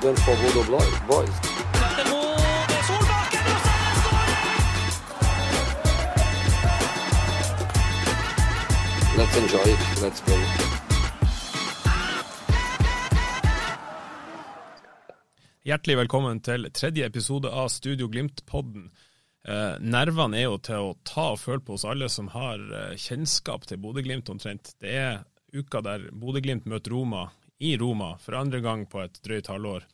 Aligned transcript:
Than 0.00 0.16
for 0.16 0.34
Bodo 0.36 0.64
Blo- 0.64 1.06
boys. 1.06 2.40
Let's 9.18 9.36
enjoy 9.36 9.66
it. 9.74 9.82
Let's 10.02 10.20
play. 10.24 10.42
Hjertelig 15.68 15.96
velkommen 16.00 16.40
til 16.40 16.64
tredje 16.72 17.04
episode 17.06 17.50
av 17.52 17.68
Studio 17.68 18.08
Glimt-podden. 18.08 18.86
Eh, 19.44 19.76
nervene 19.80 20.38
er 20.40 20.46
jo 20.48 20.56
til 20.64 20.86
å 20.86 20.94
ta 21.06 21.26
og 21.34 21.40
føle 21.42 21.60
på 21.64 21.76
oss 21.76 21.84
alle 21.88 22.08
som 22.12 22.30
har 22.32 22.62
eh, 22.64 22.94
kjennskap 23.00 23.66
til 23.68 23.80
Bodø-Glimt 23.82 24.32
omtrent. 24.32 24.72
Det 24.80 24.94
er 24.96 25.20
uka 25.52 25.82
der 25.84 26.08
Bodø-Glimt 26.16 26.64
møter 26.70 26.94
Roma 26.96 27.26
i 27.60 27.76
Roma 27.78 28.14
for 28.18 28.38
andre 28.40 28.62
gang 28.64 28.86
på 28.88 29.02
et 29.04 29.20
drøyt 29.24 29.50
halvår. 29.52 29.84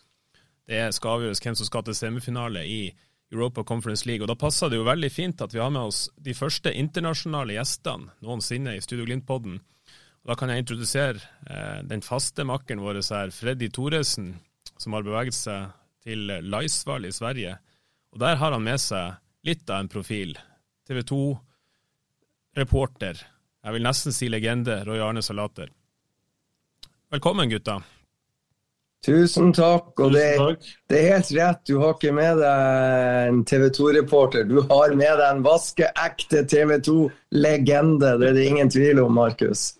Det 0.66 0.94
skal 0.94 1.18
avgjøres 1.18 1.42
hvem 1.42 1.58
som 1.58 1.68
skal 1.68 1.84
til 1.86 1.98
semifinale 1.98 2.62
i 2.66 2.80
Europa 3.32 3.64
Conference 3.66 4.06
League. 4.06 4.22
og 4.22 4.28
Da 4.28 4.38
passer 4.38 4.70
det 4.70 4.78
jo 4.78 4.84
veldig 4.86 5.10
fint 5.10 5.42
at 5.42 5.54
vi 5.54 5.62
har 5.62 5.70
med 5.70 5.82
oss 5.90 6.10
de 6.16 6.34
første 6.34 6.72
internasjonale 6.72 7.52
gjestene 7.58 8.10
noensinne 8.22 8.76
i 8.76 8.82
Studio 8.82 9.04
Glimt-podden. 9.06 9.60
Da 10.26 10.34
kan 10.34 10.48
jeg 10.50 10.58
introdusere 10.62 11.20
eh, 11.46 11.82
den 11.86 12.02
faste 12.02 12.44
makkeren 12.46 12.82
vår 12.82 12.94
her, 13.02 13.30
Freddy 13.30 13.68
Thoresen, 13.70 14.34
som 14.78 14.92
har 14.94 15.02
beveget 15.06 15.34
seg 15.38 15.70
til 16.06 16.26
Laisvall 16.50 17.04
i 17.06 17.14
Sverige. 17.14 17.58
Og 18.14 18.18
Der 18.22 18.36
har 18.36 18.52
han 18.52 18.62
med 18.62 18.80
seg 18.82 19.14
litt 19.46 19.70
av 19.70 19.80
en 19.80 19.88
profil. 19.90 20.38
TV 20.86 21.02
2-reporter. 21.10 23.14
Jeg 23.66 23.72
vil 23.74 23.86
nesten 23.86 24.12
si 24.14 24.28
legende, 24.30 24.84
Roy 24.86 25.00
Arne 25.02 25.22
Salater. 25.22 25.68
Velkommen, 27.10 27.50
gutta. 27.50 27.82
Tusen 29.06 29.52
takk. 29.54 29.92
Og 30.02 30.12
det, 30.16 30.24
takk. 30.40 30.68
det 30.90 30.98
er 30.98 31.12
helt 31.14 31.32
rett, 31.36 31.60
du 31.68 31.76
har 31.78 31.94
ikke 31.94 32.14
med 32.16 32.40
deg 32.42 33.28
en 33.30 33.42
TV 33.46 33.68
2-reporter. 33.76 34.46
Du 34.50 34.58
har 34.66 34.94
med 34.98 35.20
deg 35.20 35.26
en 35.28 35.44
vaskeekte 35.46 36.42
TV 36.50 36.80
2-legende. 36.88 38.16
Det 38.18 38.30
er 38.32 38.38
det 38.38 38.46
ingen 38.50 38.72
tvil 38.72 39.04
om, 39.04 39.14
Markus. 39.20 39.76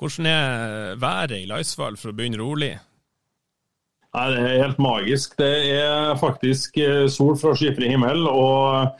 Hvordan 0.00 0.26
er 0.26 0.96
været 0.98 1.36
i 1.38 1.46
Laisvall, 1.46 1.98
for 2.00 2.10
å 2.10 2.16
begynne 2.16 2.40
rolig? 2.40 2.72
Nei, 4.10 4.26
Det 4.32 4.42
er 4.42 4.62
helt 4.64 4.82
magisk. 4.82 5.36
Det 5.38 5.52
er 5.76 6.16
faktisk 6.18 6.80
eh, 6.82 7.04
sol 7.12 7.36
fra 7.38 7.54
skyfri 7.54 7.92
himmel. 7.92 8.26
og 8.26 8.90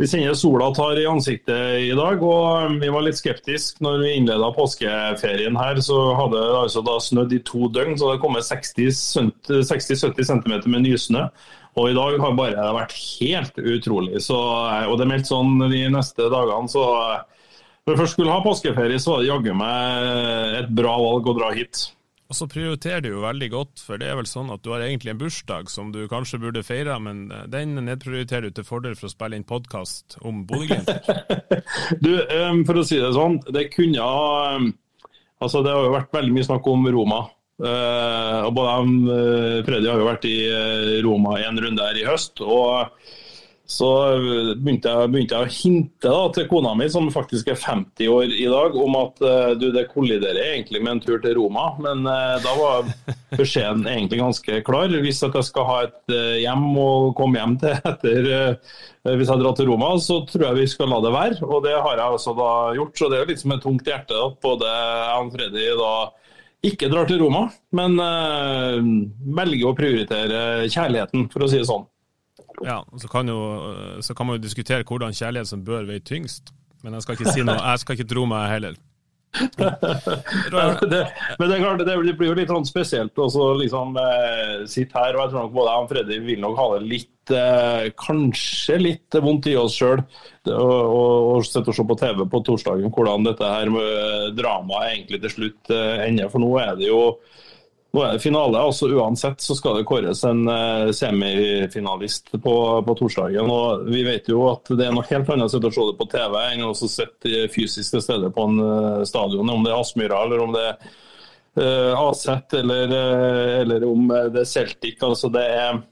Vi 0.00 0.06
kjenner 0.08 0.32
sola 0.32 0.70
tar 0.72 0.96
i 0.96 1.02
ansiktet 1.04 1.82
i 1.84 1.90
dag. 1.92 2.22
og 2.24 2.78
Vi 2.80 2.88
var 2.88 3.02
litt 3.04 3.18
skeptiske 3.18 3.84
når 3.84 3.98
vi 4.00 4.12
innleda 4.16 4.48
påskeferien 4.56 5.58
her. 5.60 5.76
Så 5.84 5.98
hadde 6.16 6.40
det 6.40 6.54
altså 6.56 6.80
da 6.86 6.94
snødd 7.04 7.34
i 7.36 7.42
to 7.44 7.68
døgn, 7.68 7.98
så 8.00 8.08
det 8.08 8.14
har 8.14 8.22
kommet 8.22 8.48
60-70 8.48 10.24
cm 10.30 10.54
med 10.72 10.86
nysnø. 10.86 11.26
Og 11.76 11.90
i 11.90 11.98
dag 11.98 12.16
har 12.24 12.32
bare 12.38 12.70
vært 12.78 12.96
helt 13.20 13.60
utrolig. 13.60 14.24
Så, 14.24 14.40
og 14.40 14.96
det 14.96 15.04
er 15.04 15.12
meldt 15.12 15.28
sånn 15.28 15.60
de 15.68 15.84
neste 15.92 16.32
dagene. 16.32 16.72
så 16.72 16.86
Når 17.84 17.92
vi 17.92 18.00
først 18.00 18.16
skulle 18.16 18.32
ha 18.32 18.46
påskeferie, 18.48 18.96
så 18.96 19.18
var 19.18 19.20
det 19.20 19.28
jaggu 19.34 19.52
meg 19.52 20.60
et 20.62 20.76
bra 20.80 20.96
valg 20.96 21.28
å 21.28 21.36
dra 21.42 21.52
hit. 21.60 21.90
Og 22.30 22.36
så 22.38 22.46
prioriterer 22.46 23.02
du 23.02 23.08
jo 23.10 23.24
veldig 23.24 23.48
godt, 23.50 23.80
for 23.82 23.98
det 23.98 24.06
er 24.06 24.14
vel 24.20 24.28
sånn 24.30 24.52
at 24.54 24.62
du 24.62 24.70
har 24.70 24.84
egentlig 24.84 25.10
en 25.10 25.18
bursdag 25.18 25.70
som 25.72 25.88
du 25.90 26.04
kanskje 26.10 26.38
burde 26.38 26.62
feire, 26.62 26.94
men 27.02 27.24
den 27.50 27.74
nedprioriterer 27.82 28.46
du 28.46 28.60
til 28.60 28.68
fordel 28.68 28.94
for 28.94 29.08
å 29.08 29.10
spille 29.10 29.34
inn 29.34 29.46
podkast 29.48 30.20
om 30.22 30.44
Bodø-Glimt. 30.46 30.92
Du, 32.04 32.12
um, 32.14 32.62
for 32.68 32.78
å 32.78 32.84
si 32.86 33.00
det 33.00 33.10
sånn, 33.16 33.40
det 33.50 33.66
kunne 33.74 34.04
ha 34.04 34.54
um, 34.56 34.70
Altså, 35.40 35.62
det 35.64 35.72
har 35.72 35.86
jo 35.86 35.94
vært 35.94 36.12
veldig 36.12 36.34
mye 36.36 36.44
snakk 36.44 36.66
om 36.68 36.82
Roma. 36.92 37.18
Uh, 37.60 38.44
og 38.44 38.50
både 38.58 38.72
uh, 39.08 39.60
Freddy 39.64 39.88
har 39.88 40.02
jo 40.02 40.08
vært 40.08 40.26
i 40.28 40.36
Roma 41.04 41.38
en 41.40 41.60
runde 41.64 41.86
her 41.86 41.96
i 41.96 42.04
høst. 42.04 42.42
og 42.44 42.92
så 43.70 43.88
begynte 44.58 44.90
jeg, 44.90 45.10
begynte 45.12 45.36
jeg 45.38 45.46
å 45.46 45.54
hinte 45.54 46.10
da, 46.10 46.22
til 46.34 46.46
kona 46.50 46.72
mi, 46.74 46.88
som 46.90 47.06
faktisk 47.14 47.52
er 47.52 47.58
50 47.60 48.08
år 48.10 48.32
i 48.34 48.48
dag, 48.50 48.74
om 48.74 48.96
at 48.98 49.20
uh, 49.22 49.52
du, 49.58 49.68
det 49.74 49.86
kolliderer 49.92 50.40
egentlig 50.56 50.80
med 50.82 50.96
en 50.96 51.02
tur 51.04 51.20
til 51.22 51.36
Roma. 51.38 51.68
Men 51.82 52.02
eh, 52.10 52.40
da 52.42 52.54
var 52.58 52.88
beskjeden 53.38 53.86
egentlig 53.86 54.18
ganske 54.18 54.58
klar. 54.66 54.90
Hvis 55.04 55.22
jeg 55.22 55.44
skal 55.46 55.68
ha 55.68 55.76
et 55.86 56.00
uh, 56.10 56.34
hjem 56.42 56.66
å 56.82 56.88
komme 57.16 57.38
hjem 57.38 57.54
til 57.62 57.76
etter 57.92 58.26
hvis 59.06 59.30
jeg 59.30 59.40
drar 59.40 59.54
til 59.56 59.70
Roma, 59.70 59.92
så 60.02 60.18
tror 60.28 60.48
jeg 60.48 60.58
vi 60.58 60.66
skal 60.74 60.90
la 60.90 60.98
det 61.06 61.14
være. 61.14 61.38
Og 61.46 61.62
det 61.64 61.76
har 61.78 62.02
jeg 62.02 62.18
også 62.18 62.34
da 62.36 62.50
gjort. 62.76 62.98
Så 62.98 63.12
det 63.12 63.20
er 63.20 63.30
litt 63.30 63.44
som 63.44 63.54
et 63.54 63.62
tungt 63.64 63.86
hjerte 63.86 64.18
at 64.18 64.42
både 64.42 64.74
jeg 64.74 65.22
og 65.22 65.30
Freddy 65.36 65.70
da 65.78 65.94
ikke 66.68 66.90
drar 66.92 67.06
til 67.08 67.22
Roma, 67.22 67.46
men 67.72 67.94
velger 69.38 69.70
å 69.70 69.76
prioritere 69.78 70.42
kjærligheten, 70.66 71.30
for 71.32 71.46
å 71.46 71.48
si 71.48 71.62
det 71.62 71.70
sånn. 71.70 71.86
Ja, 72.66 72.82
så 73.00 73.08
kan, 73.08 73.28
jo, 73.28 73.40
så 74.04 74.14
kan 74.16 74.28
man 74.28 74.36
jo 74.36 74.44
diskutere 74.44 74.84
hvordan 74.84 75.16
kjærlighet 75.16 75.48
som 75.48 75.64
bør 75.64 75.88
veie 75.88 76.02
tyngst, 76.04 76.52
men 76.84 76.96
jeg 76.96 77.06
skal 77.06 77.18
ikke 77.18 77.34
si 77.34 77.44
noe, 77.46 77.56
jeg 77.56 77.82
skal 77.82 77.98
ikke 77.98 78.08
tro 78.12 78.26
meg 78.28 78.48
heller. 78.52 78.78
det, 80.90 81.06
men 81.38 81.50
det, 81.50 81.58
klart, 81.58 81.78
det, 81.86 82.14
blir 82.18 82.32
jo 82.32 82.34
litt 82.34 82.50
sånn 82.50 82.66
spesielt 82.66 83.18
å 83.22 83.28
liksom, 83.60 83.94
eh, 84.02 84.64
sitte 84.66 84.98
her, 84.98 85.14
og 85.14 85.22
jeg 85.22 85.30
tror 85.30 85.44
nok 85.44 85.52
både 85.54 85.74
jeg 85.74 85.84
og 85.84 85.92
Freddy 85.92 86.18
vil 86.24 86.40
nok 86.42 86.56
ha 86.58 86.66
det 86.72 86.80
litt 86.90 87.32
eh, 87.38 87.84
Kanskje 88.00 88.80
litt 88.80 89.18
vondt 89.22 89.46
i 89.46 89.54
oss 89.60 89.76
sjøl 89.78 90.02
Og 90.50 91.46
sitte 91.46 91.70
og 91.70 91.78
se 91.78 91.86
på 91.86 91.98
TV 92.00 92.24
på 92.26 92.42
torsdagen 92.48 92.90
hvordan 92.90 93.28
dette 93.28 93.52
her 93.54 93.70
med 93.70 94.34
dramaet 94.40 94.96
egentlig 94.96 95.22
til 95.22 95.34
slutt 95.36 95.72
eh, 95.78 96.02
ender. 96.08 96.32
For 96.32 96.42
nå 96.42 96.50
er 96.64 96.74
det 96.80 96.90
jo 96.90 97.04
nå 97.90 98.02
er 98.06 98.14
det 98.14 98.22
finale, 98.22 98.60
altså 98.62 98.86
Uansett 98.94 99.42
så 99.42 99.56
skal 99.58 99.80
det 99.80 99.86
kåres 99.88 100.22
en 100.28 100.44
uh, 100.46 100.92
semifinalist 100.94 102.30
på, 102.36 102.54
på, 102.86 102.96
torsdagen. 103.00 103.50
og 103.50 103.88
Vi 103.90 104.04
vet 104.06 104.30
jo 104.30 104.44
at 104.52 104.70
det 104.78 104.86
er 104.86 104.94
noe 104.94 105.06
helt 105.08 105.30
annet 105.34 105.50
å 105.50 105.50
se 105.50 105.86
det 105.88 105.96
på 105.98 106.08
TV 106.12 106.36
enn 106.44 106.68
å 106.68 106.74
sitte 106.78 107.48
fysisk 107.50 107.96
til 107.96 108.04
stede 108.04 108.30
på 108.34 108.46
en 108.46 108.60
uh, 108.62 109.06
stadion. 109.08 109.50
Om 109.56 109.66
det 109.66 109.72
er 109.72 109.80
Aspmyra 109.80 110.20
eller 110.22 110.44
om 110.44 110.54
det 110.54 110.66
er 110.68 110.76
uh, 111.58 112.04
Aset 112.04 112.54
eller, 112.60 112.94
eller, 113.64 113.88
om 113.88 114.06
det 114.06 114.44
er 114.44 114.52
Celtic. 114.52 115.02
altså 115.02 115.32
det 115.34 115.48
er 115.50 115.82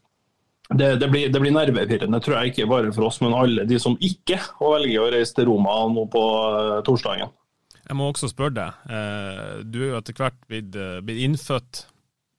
det, 0.69 0.95
det, 1.01 1.09
blir, 1.09 1.31
det 1.33 1.41
blir 1.41 1.55
nervepirrende, 1.57 2.21
tror 2.21 2.39
jeg, 2.39 2.53
ikke 2.53 2.69
bare 2.69 2.91
for 2.93 3.09
oss, 3.09 3.23
men 3.25 3.33
alle 3.35 3.65
de 3.67 3.79
som 3.81 3.95
ikke 4.05 4.37
velger 4.61 5.01
å 5.01 5.11
reise 5.15 5.33
til 5.35 5.49
Roma 5.49 5.81
nå 5.89 6.05
på 6.13 6.25
torsdagen. 6.85 7.33
Jeg 7.89 7.97
må 7.97 8.11
også 8.11 8.29
spørre 8.29 8.53
deg, 8.53 8.81
du 9.73 9.79
er 9.81 9.93
jo 9.95 9.99
etter 9.99 10.17
hvert 10.19 10.37
blitt, 10.51 10.75
blitt 11.07 11.23
innfødt, 11.25 11.87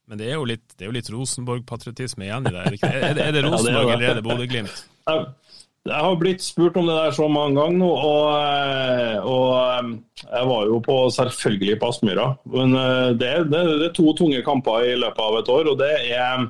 men 0.09 0.19
det 0.21 0.27
er 0.29 0.37
jo 0.37 0.45
litt, 0.49 0.75
litt 0.77 1.09
Rosenborg-patriotisme 1.13 2.27
igjen 2.27 2.45
i 2.49 2.53
det? 2.53 2.65
Er 2.65 2.75
det, 2.75 2.81
er 2.85 3.15
det, 3.17 3.23
er 3.27 3.33
det 3.33 3.43
Rosenborg 3.45 3.87
ja, 3.87 3.95
eller 3.95 4.11
er 4.11 4.19
det 4.19 4.25
Bodø-Glimt? 4.25 4.83
Jeg, 5.09 5.95
har 5.95 6.19
blitt 6.21 6.45
spurt 6.45 6.77
om 6.77 6.85
det 6.89 6.97
der 6.99 7.15
så 7.17 7.25
mange 7.31 7.57
ganger 7.57 7.81
nå, 7.81 7.89
og, 7.89 9.25
og 9.25 9.91
jeg 10.21 10.49
var 10.51 10.69
jo 10.69 10.79
på 10.85 10.97
selvfølgelig 11.17 11.79
på 11.81 11.91
Aspmyra. 11.93 12.27
Men 12.53 12.77
det, 13.17 13.31
det, 13.49 13.63
er 13.87 13.93
to 13.97 14.13
tunge 14.17 14.43
kamper 14.45 14.85
i 14.85 14.95
løpet 15.01 15.25
av 15.25 15.39
et 15.39 15.53
år, 15.55 15.71
og 15.73 15.81
det 15.81 15.91
er 16.13 16.45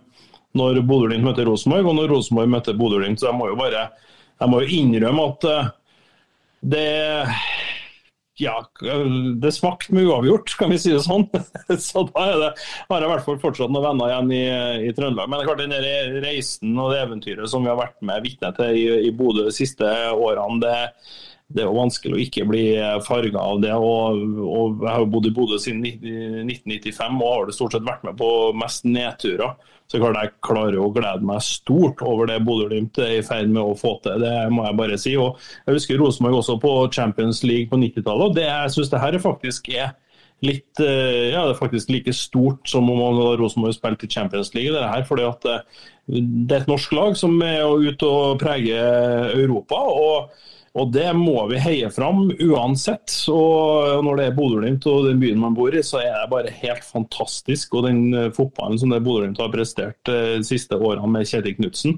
når 0.59 0.83
Bodø-Glimt 0.83 1.27
møter 1.27 1.47
Rosenborg, 1.47 1.87
og 1.87 1.99
når 2.01 2.15
Rosenborg 2.15 2.51
møter 2.51 2.79
Bodø-Glimt. 2.79 3.23
Så 3.23 3.29
jeg 3.29 3.39
må 3.39 3.51
jo 3.51 3.59
bare 3.59 3.87
jeg 4.39 4.51
må 4.51 4.61
jo 4.63 4.71
innrømme 4.79 5.27
at 5.33 5.47
det 6.71 6.87
ja, 8.39 8.55
det 9.41 9.51
smakte 9.55 9.95
med 9.95 10.07
uavgjort, 10.07 10.53
kan 10.59 10.71
vi 10.71 10.79
si 10.81 10.93
det 10.93 11.01
sånn. 11.05 11.25
Så 11.89 12.05
da 12.09 12.25
det, 12.39 12.51
har 12.89 13.03
jeg 13.03 13.09
i 13.09 13.11
hvert 13.13 13.25
fall 13.25 13.41
fortsatt 13.41 13.73
noen 13.73 13.89
venner 13.89 14.13
igjen 14.13 14.35
i, 14.35 14.43
i, 14.87 14.93
Trøndelag. 14.95 15.27
Men 15.27 15.39
det 15.39 15.45
er 15.45 15.49
klart 15.49 15.63
den 15.63 16.21
reisen 16.23 16.77
og 16.77 16.93
det 16.93 17.01
eventyret 17.03 17.51
som 17.51 17.65
vi 17.65 17.71
har 17.71 17.79
vært 17.79 17.99
med 18.05 18.23
vitne 18.25 18.53
til 18.57 18.77
i, 18.79 18.85
i 19.09 19.15
Bodø 19.15 19.49
de 19.49 19.55
siste 19.55 19.89
årene, 20.15 20.61
det, 20.63 20.75
det 21.49 21.63
er 21.63 21.67
jo 21.69 21.79
vanskelig 21.79 22.15
å 22.15 22.21
ikke 22.23 22.47
bli 22.49 22.63
farga 23.05 23.43
av 23.43 23.63
det. 23.63 23.73
Og, 23.75 24.23
og 24.45 24.85
Jeg 24.85 24.93
har 24.93 25.03
jo 25.03 25.11
bodd 25.15 25.27
i 25.29 25.35
Bodø 25.35 25.59
siden 25.61 25.83
1995 25.89 27.19
og 27.19 27.33
har 27.33 27.49
det 27.49 27.57
stort 27.57 27.75
sett 27.75 27.87
vært 27.87 28.07
med 28.07 28.19
på 28.21 28.31
mest 28.57 28.87
nedturer. 28.87 29.57
Så 29.89 29.97
klart 29.97 30.19
jeg 30.19 30.35
klarer 30.45 30.77
å 30.77 30.91
glede 30.93 31.25
meg 31.25 31.41
stort 31.41 32.03
over 32.05 32.29
det 32.29 32.43
Bodø-Glimt 32.45 32.99
er 33.01 33.15
i 33.15 33.23
ferd 33.25 33.49
med 33.49 33.63
å 33.63 33.77
få 33.77 33.95
til. 34.03 34.21
Det 34.21 34.33
må 34.53 34.67
jeg 34.67 34.77
bare 34.77 34.99
si. 35.01 35.15
Og 35.17 35.39
Jeg 35.65 35.79
husker 35.79 35.97
Rosenborg 35.97 36.43
også 36.43 36.59
på 36.61 36.73
Champions 36.93 37.41
League 37.41 37.71
på 37.71 37.79
90-tallet. 37.81 38.27
og 38.27 38.37
det, 38.37 38.45
Jeg 38.45 38.75
syns 38.75 38.93
det 38.93 39.01
her 39.01 39.17
er 39.17 39.23
faktisk 39.23 39.71
er 39.73 39.95
litt 40.45 40.79
eh, 40.79 41.33
ja, 41.33 41.41
det 41.43 41.55
er 41.55 41.57
faktisk 41.59 41.89
like 41.91 42.13
stort 42.15 42.69
som 42.69 42.87
om 42.93 43.17
Rosenborg 43.41 43.75
spilte 43.75 44.05
i 44.07 44.13
Champions 44.13 44.53
League. 44.53 44.71
Det, 44.71 44.85
her, 44.93 45.03
fordi 45.09 45.25
at 45.27 45.49
eh, 45.49 45.81
det 46.05 46.55
er 46.55 46.61
et 46.61 46.71
norsk 46.71 46.93
lag 46.95 47.17
som 47.19 47.35
er 47.43 47.65
ute 47.65 48.07
og 48.07 48.39
preger 48.45 49.33
Europa. 49.33 49.81
og 49.89 50.29
og 50.77 50.91
Det 50.93 51.07
må 51.17 51.47
vi 51.49 51.61
heie 51.61 51.89
fram 51.93 52.27
uansett. 52.29 53.13
og 53.33 54.03
Når 54.05 54.19
det 54.19 54.25
er 54.27 54.35
Bodø-Glimt 54.37 54.87
og 54.91 55.07
den 55.09 55.21
byen 55.21 55.41
man 55.41 55.57
bor 55.57 55.73
i, 55.73 55.83
så 55.85 56.01
er 56.03 56.13
det 56.13 56.31
bare 56.31 56.53
helt 56.61 56.85
fantastisk. 56.85 57.73
Og 57.73 57.87
den 57.87 58.01
eh, 58.13 58.31
fotballen 58.35 58.79
som 58.81 58.93
det 58.93 59.01
Bodø-Glimt 59.05 59.41
har 59.41 59.53
prestert 59.53 60.01
de 60.09 60.43
siste 60.45 60.77
årene 60.77 61.09
med 61.09 61.29
Kjetil 61.29 61.57
Knutsen, 61.57 61.97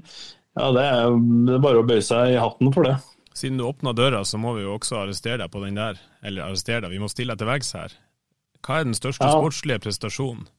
ja, 0.58 0.68
det 0.76 0.84
er, 0.84 1.14
det 1.48 1.56
er 1.56 1.64
bare 1.64 1.80
å 1.80 1.88
bøye 1.88 2.04
seg 2.04 2.34
i 2.34 2.40
hatten 2.40 2.72
for 2.74 2.88
det. 2.88 2.96
Siden 3.34 3.60
du 3.60 3.64
åpna 3.64 3.94
døra, 3.96 4.24
så 4.28 4.36
må 4.40 4.52
vi 4.58 4.66
jo 4.66 4.74
også 4.76 4.98
arrestere 5.00 5.40
deg 5.40 5.52
på 5.52 5.62
den 5.64 5.78
der. 5.80 6.00
Eller 6.20 6.44
arrestere 6.46 6.84
deg, 6.84 6.92
vi 6.92 7.00
må 7.00 7.08
stille 7.08 7.32
deg 7.32 7.40
til 7.40 7.48
veggs 7.48 7.72
her. 7.76 7.94
Hva 8.62 8.80
er 8.80 8.90
den 8.90 8.96
største 8.96 9.26
ja. 9.26 9.38
sportslige 9.38 9.82
prestasjonen? 9.82 10.50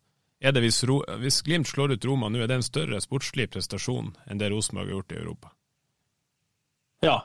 Er 0.43 0.51
det 0.51 0.63
hvis, 0.65 0.81
hvis, 0.83 1.41
Glimt 1.45 1.69
slår 1.69 1.93
ut 1.95 2.05
Roma 2.05 2.27
nå, 2.27 2.41
er 2.43 2.49
det 2.51 2.57
en 2.59 2.65
større 2.65 2.99
sportslig 2.99 3.47
prestasjon 3.53 4.11
enn 4.27 4.41
det 4.41 4.49
Rosenborg 4.51 4.89
har 4.89 4.97
gjort 4.97 5.13
i 5.13 5.19
Europa? 5.21 5.53
Ja, 7.03 7.15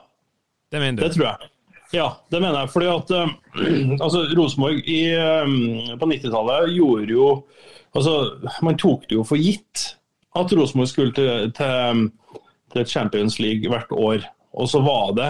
det, 0.71 0.79
mener 0.79 0.99
du? 0.99 1.05
det 1.05 1.15
tror 1.15 1.27
jeg. 1.29 1.49
Ja, 1.93 2.07
det 2.29 2.41
mener 2.41 2.59
jeg. 2.59 2.71
Fordi 2.73 2.89
at 2.91 3.13
uh, 3.15 3.31
altså, 4.05 4.23
Rosenborg 4.37 4.81
uh, 4.85 5.97
på 5.99 6.09
90-tallet 6.13 6.73
gjorde 6.75 7.13
jo 7.15 7.29
altså, 7.97 8.15
Man 8.61 8.77
tok 8.77 9.07
det 9.09 9.17
jo 9.17 9.25
for 9.25 9.41
gitt 9.41 9.95
at 10.37 10.53
Rosenborg 10.53 10.91
skulle 10.91 11.13
til, 11.17 11.51
til, 11.57 12.09
til, 12.73 12.85
Champions 12.85 13.39
League 13.41 13.69
hvert 13.69 13.91
år. 13.91 14.27
Og 14.53 14.69
så 14.69 14.81
var 14.85 15.13
det 15.17 15.29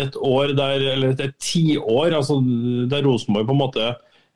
et 0.00 0.16
år 0.16 0.54
der, 0.56 0.86
eller 0.94 1.12
et 1.12 1.36
tiår 1.42 2.14
altså, 2.16 2.38
der 2.90 3.04
Rosenborg 3.04 3.46
på 3.46 3.56
en 3.56 3.60
måte 3.60 3.90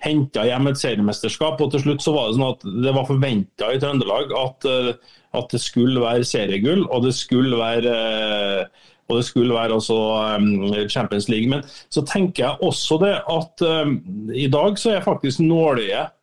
henta 0.04 0.44
hjem 0.46 0.70
et 0.70 0.80
seriemesterskap. 0.80 1.60
og 1.60 1.72
Til 1.72 1.84
slutt 1.84 2.04
så 2.04 2.14
var 2.14 2.28
det 2.28 2.38
sånn 2.38 2.50
at 2.50 2.66
det 2.86 2.94
var 2.96 3.08
forventa 3.08 3.70
i 3.72 3.80
Trøndelag 3.82 4.34
at, 4.38 4.68
eh, 4.68 4.90
at, 5.34 5.48
det 5.52 5.62
skulle 5.62 6.02
være 6.02 6.28
seriegull, 6.28 6.84
og 6.90 7.06
det 7.06 7.14
skulle 7.16 7.60
være 7.60 7.94
eh, 7.94 8.90
og 9.08 9.18
det 9.18 9.26
skulle 9.28 9.54
være 9.54 9.76
altså 9.76 9.98
eh, 10.24 10.88
Champions 10.88 11.28
League. 11.28 11.50
Men 11.50 11.64
så 11.92 12.04
tenker 12.08 12.46
jeg 12.46 12.64
også 12.64 12.98
det 13.02 13.14
at 13.20 13.64
um, 13.84 13.98
i 14.32 14.48
dag 14.52 14.78
så 14.80 14.94
er 14.94 15.04
faktisk 15.04 15.42
nåløyet 15.44 16.14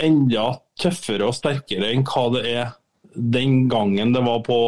enda 0.00 0.52
tøffere 0.80 1.28
og 1.28 1.36
sterkere 1.36 1.90
enn 1.92 2.06
hva 2.08 2.26
det 2.34 2.44
er 2.48 2.70
den 3.14 3.64
gangen 3.70 4.14
det 4.14 4.22
var 4.24 4.42
på, 4.46 4.58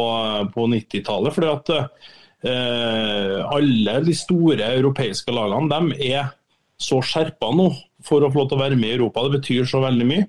på 0.53 0.67
90-tallet. 0.71 1.35
fordi 1.35 1.51
at 1.51 1.73
uh, 1.73 3.37
alle 3.55 3.99
de 4.07 4.15
store 4.15 4.73
europeiske 4.77 5.35
lagene 5.35 5.71
de 5.71 6.11
er 6.13 6.31
så 6.79 6.99
skjerpa 7.03 7.51
nå 7.55 7.69
for 8.03 8.23
å 8.23 8.31
få 8.31 8.43
lov 8.43 8.51
til 8.51 8.59
å 8.59 8.63
være 8.65 8.79
med 8.79 8.91
i 8.91 8.97
Europa. 8.97 9.23
Det 9.23 9.39
betyr 9.39 9.67
så 9.69 9.83
veldig 9.83 10.07
mye. 10.09 10.27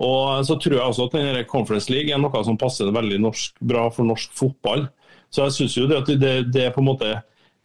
Og 0.00 0.46
så 0.48 0.56
tror 0.56 0.78
jeg 0.78 0.84
også 0.86 1.08
at 1.08 1.16
denne 1.18 1.44
Conference 1.48 1.92
League 1.92 2.12
er 2.12 2.20
noe 2.20 2.44
som 2.46 2.56
passer 2.60 2.88
veldig 2.94 3.18
norsk, 3.20 3.58
bra 3.60 3.88
for 3.92 4.08
norsk 4.08 4.32
fotball. 4.36 4.86
Så 5.30 5.46
jeg 5.46 5.56
syns 5.56 5.76
jo 5.78 5.88
det 5.90 6.00
at 6.00 6.08
det, 6.20 6.32
det, 6.54 6.64
er 6.66 6.72
på 6.74 6.82
en 6.82 6.90
måte 6.90 7.10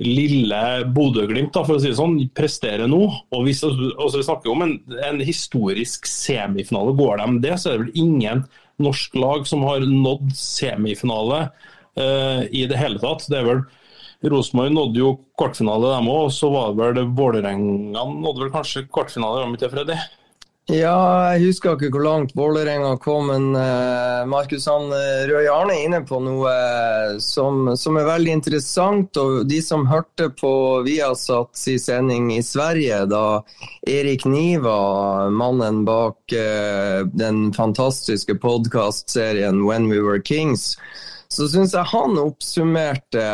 lille 0.02 0.60
Bodø-Glimt 0.96 1.56
for 1.56 1.78
å 1.78 1.80
si 1.82 1.90
det 1.90 1.98
sånn, 1.98 2.18
presterer 2.36 2.90
nå. 2.92 3.02
Og 3.34 3.46
hvis 3.48 3.64
vi 3.64 4.26
snakker 4.26 4.52
om 4.52 4.66
en, 4.66 4.76
en, 5.08 5.24
historisk 5.24 6.10
semifinale, 6.10 6.94
går 6.98 7.24
de 7.24 7.40
det, 7.48 7.56
så 7.62 7.72
er 7.72 7.78
det 7.78 7.86
vel 7.86 8.04
ingen 8.06 8.44
norsk 8.82 9.16
lag 9.18 9.48
som 9.48 9.64
har 9.66 9.86
nådd 9.88 10.34
semifinale 10.36 11.46
uh, 11.98 12.44
i 12.52 12.66
det 12.68 12.80
hele 12.80 13.00
tatt. 13.02 13.26
Det 13.32 13.40
er 13.40 13.48
vel 13.48 13.64
Rosenborg 14.26 14.74
nådde 14.74 15.00
jo 15.00 15.16
kvartfinale, 15.40 15.96
dem 15.96 16.12
òg. 16.12 16.28
Så 16.34 16.52
var 16.54 16.76
det 16.76 16.82
vel 16.82 17.16
Vålerenga 17.18 18.06
nådde 18.12 18.46
vel 18.46 18.54
kanskje 18.54 18.86
kvartfinale, 18.90 19.46
om 19.48 19.56
ikke 19.58 19.72
Freddy? 19.74 19.98
Ja, 20.66 21.36
jeg 21.36 21.52
husker 21.52 21.76
ikke 21.76 21.92
hvor 21.94 22.02
langt 22.02 22.32
Vålerenga 22.34 22.96
kom, 22.98 23.28
men 23.30 23.52
uh, 23.54 24.26
Markus 24.26 24.66
han 24.66 24.88
uh, 24.90 25.28
Røe 25.30 25.46
Arne 25.54 25.76
er 25.76 25.84
inne 25.86 26.00
på 26.10 26.18
noe 26.26 26.50
uh, 26.50 27.20
som, 27.22 27.70
som, 27.78 28.00
er 28.02 28.08
veldig 28.08 28.34
interessant. 28.40 29.20
Og 29.22 29.46
de 29.46 29.60
som 29.62 29.86
hørte 29.86 30.32
på 30.34 30.82
Viasats 30.88 31.68
sending 31.86 32.32
i 32.34 32.42
Sverige 32.42 33.04
da 33.12 33.44
Erik 33.86 34.26
Niva, 34.26 35.30
mannen 35.30 35.84
bak 35.86 36.34
uh, 36.34 37.06
den 37.14 37.52
fantastiske 37.54 38.34
podkastserien 38.42 39.62
When 39.68 39.86
We 39.94 40.02
Were 40.02 40.24
Kings, 40.26 40.80
så 41.30 41.46
syns 41.46 41.78
jeg 41.78 41.94
han 41.94 42.18
oppsummerte 42.18 43.30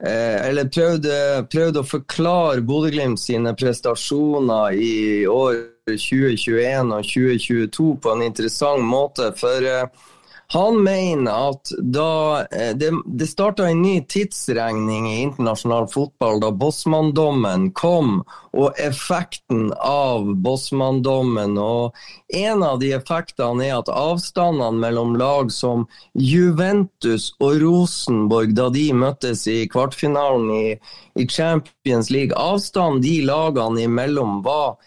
Eh, 0.00 0.48
eller 0.48 0.64
prøvde, 0.72 1.16
prøvde, 1.52 1.82
å 1.82 1.84
forklare 1.84 2.62
Bodø-Glimt 2.64 3.20
sine 3.20 3.52
prestasjoner 3.52 4.72
i 4.72 5.26
år 5.28 5.58
2021 5.96 6.94
og 6.94 7.10
2022 7.10 7.90
på 8.02 8.14
en 8.14 8.22
interessant 8.26 8.86
måte. 8.86 9.32
For 9.40 9.66
eh, 9.66 10.08
han 10.52 10.82
mener 10.82 11.50
at 11.50 11.70
da 11.78 12.42
eh, 12.50 12.72
Det, 12.76 12.90
det 13.06 13.26
starta 13.30 13.68
en 13.68 13.82
ny 13.82 14.00
tidsregning 14.10 15.06
i 15.06 15.20
internasjonal 15.22 15.86
fotball 15.92 16.40
da 16.42 16.50
Bosman-dommen 16.50 17.68
kom, 17.78 18.24
og 18.50 18.80
effekten 18.82 19.68
av 19.78 20.26
Bosman-dommen. 20.42 21.54
Og 21.54 21.94
en 22.34 22.66
av 22.66 22.80
de 22.82 22.90
effektene 22.98 23.68
er 23.68 23.76
at 23.78 23.92
avstandene 23.94 24.82
mellom 24.82 25.14
lag 25.20 25.54
som 25.54 25.86
Juventus 26.18 27.30
og 27.38 27.62
Rosenborg, 27.62 28.56
da 28.58 28.66
de 28.74 28.88
møttes 28.90 29.46
i 29.46 29.68
kvartfinalen 29.70 30.50
i, 30.50 30.66
i 31.14 31.30
Champions 31.30 32.10
League, 32.10 32.34
avstanden 32.34 33.04
de 33.06 33.20
lagene 33.30 33.86
imellom 33.86 34.40
var 34.42 34.80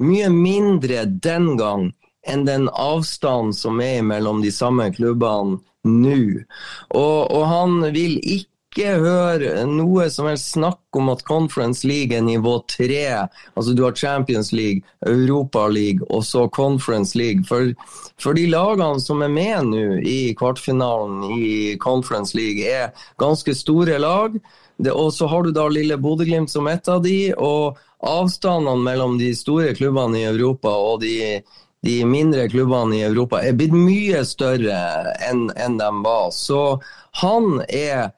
mye 0.00 0.28
mindre 0.32 1.04
den 1.04 1.54
gang 1.60 1.90
enn 2.28 2.44
den 2.44 2.68
avstanden 2.68 3.54
som 3.56 3.80
er 3.80 4.02
mellom 4.04 4.42
de 4.44 4.52
samme 4.52 4.90
klubbene 4.94 5.60
nå. 5.84 6.44
Og, 6.92 7.30
og, 7.32 7.44
han 7.48 7.80
vil 7.94 8.18
ikke 8.20 8.98
høre 9.00 9.64
noe 9.66 10.06
som 10.12 10.28
helst 10.28 10.52
snakk 10.52 10.96
om 10.96 11.08
at 11.10 11.24
Conference 11.26 11.86
League 11.88 12.14
er 12.14 12.22
nivå 12.22 12.58
tre. 12.70 13.26
Altså 13.56 13.74
du 13.74 13.82
har 13.86 13.96
Champions 13.96 14.52
League, 14.52 14.84
Europa 15.06 15.66
League 15.72 16.06
og 16.10 16.24
så 16.28 16.46
Conference 16.52 17.18
League. 17.18 17.44
For, 17.48 17.72
for 18.20 18.36
de 18.36 18.46
lagene 18.52 19.00
som 19.02 19.24
er 19.24 19.32
med 19.32 19.72
nå 19.72 19.84
i 20.04 20.34
kvartfinalen 20.38 21.24
i 21.34 21.76
Conference 21.82 22.36
League, 22.36 22.62
er 22.62 22.92
ganske 23.18 23.56
store 23.56 23.98
lag. 23.98 24.36
Og 24.80 25.10
så 25.12 25.26
har 25.28 25.44
du 25.44 25.52
da 25.52 25.66
lille 25.68 25.98
Bodø-Glimt 26.00 26.52
som 26.52 26.68
et 26.70 26.88
av 26.88 27.02
de, 27.04 27.32
og 27.36 27.80
avstandene 28.06 28.84
mellom 28.84 29.18
de 29.20 29.32
store 29.36 29.74
klubbene 29.76 30.22
i 30.22 30.28
Europa 30.28 30.72
og 30.72 31.02
de 31.04 31.42
de 31.80 32.04
mindre 32.04 32.48
klubbene 32.52 32.98
i 32.98 33.04
Europa 33.06 33.40
er 33.40 33.54
blitt 33.56 33.72
mye 33.72 34.20
større 34.28 34.80
enn 35.24 35.46
en 35.56 35.78
de 35.80 35.90
var. 36.04 36.28
Så 36.28 36.80
han 37.22 37.62
er 37.68 38.10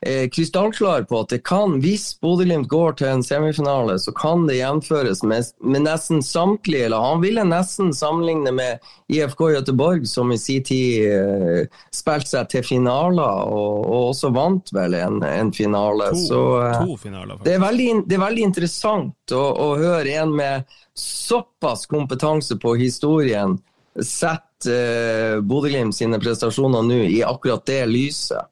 eh, 0.00 0.28
krystallklar 0.30 1.02
på 1.02 1.20
at 1.20 1.32
det 1.32 1.38
kan, 1.46 1.78
hvis 1.82 2.10
Bodø-Glimt 2.22 2.68
går 2.68 2.98
til 3.00 3.10
en 3.10 3.22
semifinale, 3.24 3.98
så 3.98 4.12
kan 4.16 4.46
det 4.48 4.58
gjenføres 4.58 5.22
med, 5.22 5.50
med, 5.60 5.84
nesten 5.86 6.22
samtlige. 6.22 6.86
eller 6.86 7.04
Han 7.04 7.22
ville 7.22 7.44
nesten 7.44 7.92
sammenligne 7.94 8.52
med 8.52 8.84
IFK 9.08 9.40
Göteborg, 9.56 10.06
som 10.06 10.32
i 10.32 10.38
sin 10.38 10.64
tid 10.64 11.06
eh, 11.12 11.78
spilte 11.94 12.32
seg 12.34 12.50
til 12.52 12.66
finaler, 12.66 13.48
og, 13.48 13.86
og, 13.86 14.10
også 14.12 14.32
vant 14.34 14.72
vel 14.74 14.98
en, 14.98 15.22
en 15.24 15.52
finale. 15.52 16.12
To, 16.14 16.26
så 16.26 16.42
eh, 16.64 16.82
to 16.82 16.98
finaler, 17.00 17.40
det, 17.44 17.56
er 17.56 17.64
veldig, 17.64 17.88
det, 18.06 18.18
er 18.18 18.26
veldig, 18.26 18.44
interessant 18.48 19.34
å, 19.34 19.46
å 19.64 19.72
høre 19.78 20.18
en 20.22 20.36
med 20.36 20.78
såpass 20.98 21.86
kompetanse 21.86 22.56
på 22.58 22.74
historien 22.78 23.58
sette 24.04 24.74
eh, 24.74 25.40
Bodø-Glimt 25.42 25.96
sine 25.96 26.18
prestasjoner 26.22 26.86
nå 26.86 27.02
i 27.08 27.20
akkurat 27.26 27.64
det 27.66 27.82
lyset. 27.90 28.50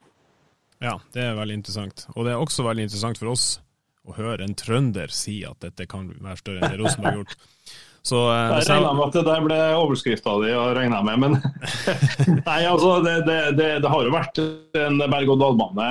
Ja, 0.83 0.99
det 1.15 1.23
er 1.25 1.39
veldig 1.39 1.61
interessant. 1.63 2.07
Og 2.15 2.27
det 2.27 2.35
er 2.35 2.43
også 2.43 2.67
veldig 2.67 2.87
interessant 2.89 3.21
for 3.21 3.33
oss 3.33 3.47
å 4.07 4.15
høre 4.17 4.47
en 4.47 4.55
trønder 4.55 5.11
si 5.15 5.41
at 5.47 5.59
dette 5.65 5.89
kan 5.91 6.09
være 6.13 6.39
større 6.39 6.61
enn 6.63 6.75
det 6.75 6.81
Rosenborg 6.83 7.13
har 7.13 7.21
gjort. 7.23 7.39
Så, 8.07 8.21
eh, 8.31 8.53
jeg 8.61 8.69
regna 8.71 8.93
med 8.95 9.09
at 9.09 9.17
det 9.17 9.23
der 9.27 9.41
ble 9.43 9.57
overskrifta 9.81 10.37
di, 10.45 10.53
regna 10.79 11.01
med, 11.03 11.25
men 11.25 11.33
Nei, 12.47 12.61
altså, 12.71 13.01
det, 13.03 13.17
det, 13.27 13.39
det, 13.59 13.71
det, 13.83 13.91
har 13.91 14.07
jo 14.07 14.13
vært 14.15 14.39
en 14.79 15.01
berg-og-dal-bane 15.03 15.89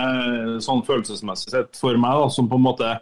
sånn 0.64 0.86
følelsesmessig 0.88 1.52
sett 1.58 1.76
for 1.82 2.00
meg, 2.00 2.22
da, 2.22 2.32
som 2.32 2.48
på 2.48 2.62
en 2.62 2.68
måte 2.70 2.94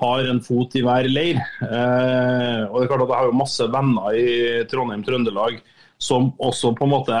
har 0.00 0.30
en 0.30 0.40
fot 0.42 0.72
i 0.78 0.82
hver 0.82 1.06
leir. 1.12 1.42
Eh, 1.60 2.62
og 2.70 2.78
det 2.78 2.86
er 2.86 2.90
klart 2.90 3.04
at 3.04 3.12
Jeg 3.12 3.18
har 3.18 3.28
jo 3.28 3.42
masse 3.42 3.68
venner 3.76 4.16
i 4.16 4.32
Trondheim-Trøndelag 4.72 5.60
som 6.00 6.32
også 6.42 6.72
på 6.78 6.88
en 6.88 6.94
måte 6.94 7.20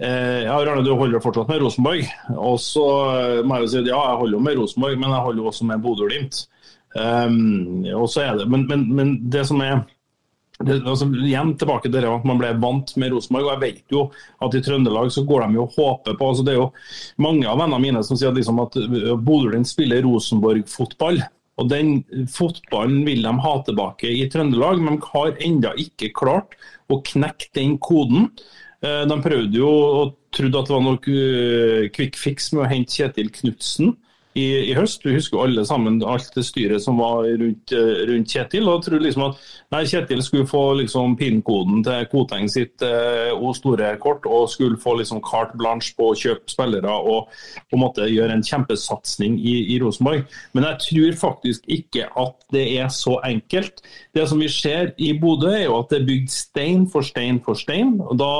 ja, 0.00 0.56
Arne, 0.56 0.82
du 0.84 0.94
holder 0.96 1.20
fortsatt 1.20 1.50
med 1.50 1.60
Rosenborg. 1.60 2.08
Og 2.36 2.58
så 2.62 2.86
eh, 3.12 3.38
må 3.44 3.58
jeg 3.58 3.66
jo 3.66 3.70
si 3.72 3.80
at 3.82 3.90
ja, 3.92 4.00
jeg 4.00 4.20
holder 4.22 4.38
jo 4.38 4.44
med 4.46 4.60
Rosenborg, 4.60 4.98
men 5.00 5.12
jeg 5.12 5.24
holder 5.26 5.42
jo 5.42 5.48
også 5.52 5.68
med 5.68 5.82
Bodø-Glimt. 5.84 6.44
Um, 6.90 7.84
men, 7.86 8.64
men, 8.66 8.86
men 8.96 9.10
det 9.30 9.44
som 9.46 9.60
er 9.62 9.84
det, 10.66 10.80
altså, 10.84 11.06
igjen 11.24 11.54
tilbake 11.56 11.88
til 11.88 12.04
at 12.04 12.24
man 12.28 12.40
ble 12.40 12.50
vant 12.60 12.92
med 13.00 13.14
Rosenborg. 13.14 13.46
og 13.46 13.52
Jeg 13.54 13.62
vet 13.62 13.94
jo 13.94 14.06
at 14.44 14.56
i 14.56 14.62
Trøndelag 14.64 15.12
så 15.14 15.24
går 15.28 15.46
de 15.46 15.56
jo 15.56 15.66
og 15.66 15.76
håper 15.76 16.16
på 16.18 16.30
altså 16.30 16.44
Det 16.44 16.52
er 16.52 16.58
jo 16.58 16.70
mange 17.22 17.48
av 17.48 17.60
vennene 17.62 17.80
mine 17.84 18.02
som 18.04 18.18
sier 18.18 18.32
at, 18.32 18.36
liksom 18.40 18.60
at 18.64 18.76
Bodø-Glimt 19.24 19.70
spiller 19.70 20.04
Rosenborg-fotball. 20.04 21.22
Og 21.60 21.68
Den 21.68 21.92
fotballen 22.32 23.04
vil 23.08 23.24
de 23.24 23.34
ha 23.44 23.54
tilbake 23.64 24.12
i 24.16 24.26
Trøndelag, 24.32 24.80
men 24.84 25.00
har 25.12 25.36
ennå 25.44 25.74
ikke 25.80 26.12
klart 26.16 26.56
å 26.90 27.00
knekke 27.04 27.52
den 27.56 27.76
koden. 27.82 28.30
Eh, 28.80 29.02
de 29.08 29.16
prøvde 29.20 29.60
jo 29.60 29.70
og 29.70 30.14
trodde 30.32 30.60
at 30.60 30.70
det 30.70 30.74
var 30.76 30.84
noe 30.86 31.16
eh, 31.20 31.88
quick 31.92 32.16
fix 32.16 32.48
med 32.54 32.64
å 32.64 32.70
hente 32.70 32.96
Kjetil 32.96 33.28
Knutsen 33.34 33.92
i, 34.40 34.70
i, 34.70 34.74
høst. 34.76 35.04
Vi 35.04 35.14
husker 35.16 35.42
alle 35.42 35.64
sammen 35.68 35.98
alt 36.06 36.30
det 36.34 36.44
styret 36.48 36.82
som 36.84 37.00
var 37.00 37.26
rundt, 37.28 37.72
eh, 37.76 38.04
rundt 38.10 38.32
Kjetil. 38.32 38.68
og 38.68 38.84
trodde 38.84 39.04
liksom 39.04 39.26
at 39.28 39.40
nei, 39.74 39.82
Kjetil 39.88 40.22
skulle 40.24 40.48
få 40.48 40.62
liksom 40.80 41.16
PIN-koden 41.20 41.84
til 41.86 42.06
Koteng 42.12 42.48
sitt 42.52 42.84
eh, 42.86 43.30
O 43.34 43.52
store 43.56 43.92
kort, 44.02 44.26
og 44.26 44.48
skulle 44.52 44.80
få 44.80 44.96
liksom 45.00 45.22
carte 45.26 45.58
blanche 45.60 45.94
på 45.98 46.10
å 46.10 46.18
kjøpe 46.18 46.52
spillere 46.52 46.90
og 46.90 47.30
på 47.70 47.78
en 47.78 47.84
måte 47.84 48.08
gjøre 48.08 48.38
en 48.38 48.46
kjempesatsing 48.46 49.38
i, 49.38 49.56
i 49.74 49.80
Rosenborg. 49.82 50.24
Men 50.54 50.68
jeg 50.70 50.86
tror 50.86 51.20
faktisk 51.24 51.66
ikke 51.70 52.08
at 52.08 52.36
det 52.54 52.66
er 52.78 52.88
så 52.94 53.18
enkelt. 53.26 53.84
Det 54.16 54.26
som 54.28 54.40
vi 54.40 54.48
ser 54.52 54.94
i 54.98 55.12
Bodø, 55.18 55.50
er 55.52 55.66
jo 55.66 55.78
at 55.80 55.92
det 55.92 56.00
er 56.00 56.08
bygd 56.08 56.32
stein 56.34 56.86
for 56.90 57.06
stein 57.06 57.40
for 57.44 57.58
stein. 57.58 57.98
og 58.00 58.16
Da, 58.20 58.32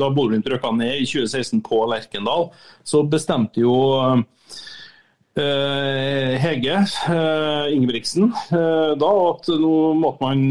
da 0.00 0.10
Bodø 0.14 0.40
rykka 0.40 0.72
ned 0.76 1.02
i 1.02 1.08
2016 1.08 1.62
på 1.66 1.84
Lerkendal, 1.90 2.50
så 2.84 3.04
bestemte 3.06 3.62
jo 3.62 3.78
Uh, 4.00 4.22
Hege 5.38 6.74
uh, 7.06 7.66
Ingebrigtsen 7.70 8.32
uh, 8.50 8.92
da 8.98 9.10
at 9.28 9.46
nå 9.62 9.74
måtte 9.94 10.24
man 10.24 10.42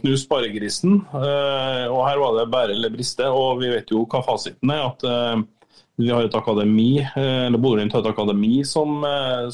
knuse 0.00 0.24
sparegrisen. 0.24 0.96
og 1.14 2.00
her 2.02 2.18
var 2.18 2.38
det 2.38 2.50
bære 2.52 2.74
eller 2.74 2.94
briste. 2.94 3.28
Og 3.30 3.62
vi 3.62 3.70
vet 3.70 3.92
jo 3.94 4.04
hva 4.10 4.24
fasiten 4.26 4.72
er. 4.74 4.88
at 4.90 5.44
vi 5.94 6.10
har 6.10 6.26
et 6.26 6.34
akademi 6.34 6.98
eller 7.14 7.58
Bodø 7.62 7.84
har 7.84 8.00
et 8.00 8.10
akademi 8.10 8.64
som, 8.66 9.04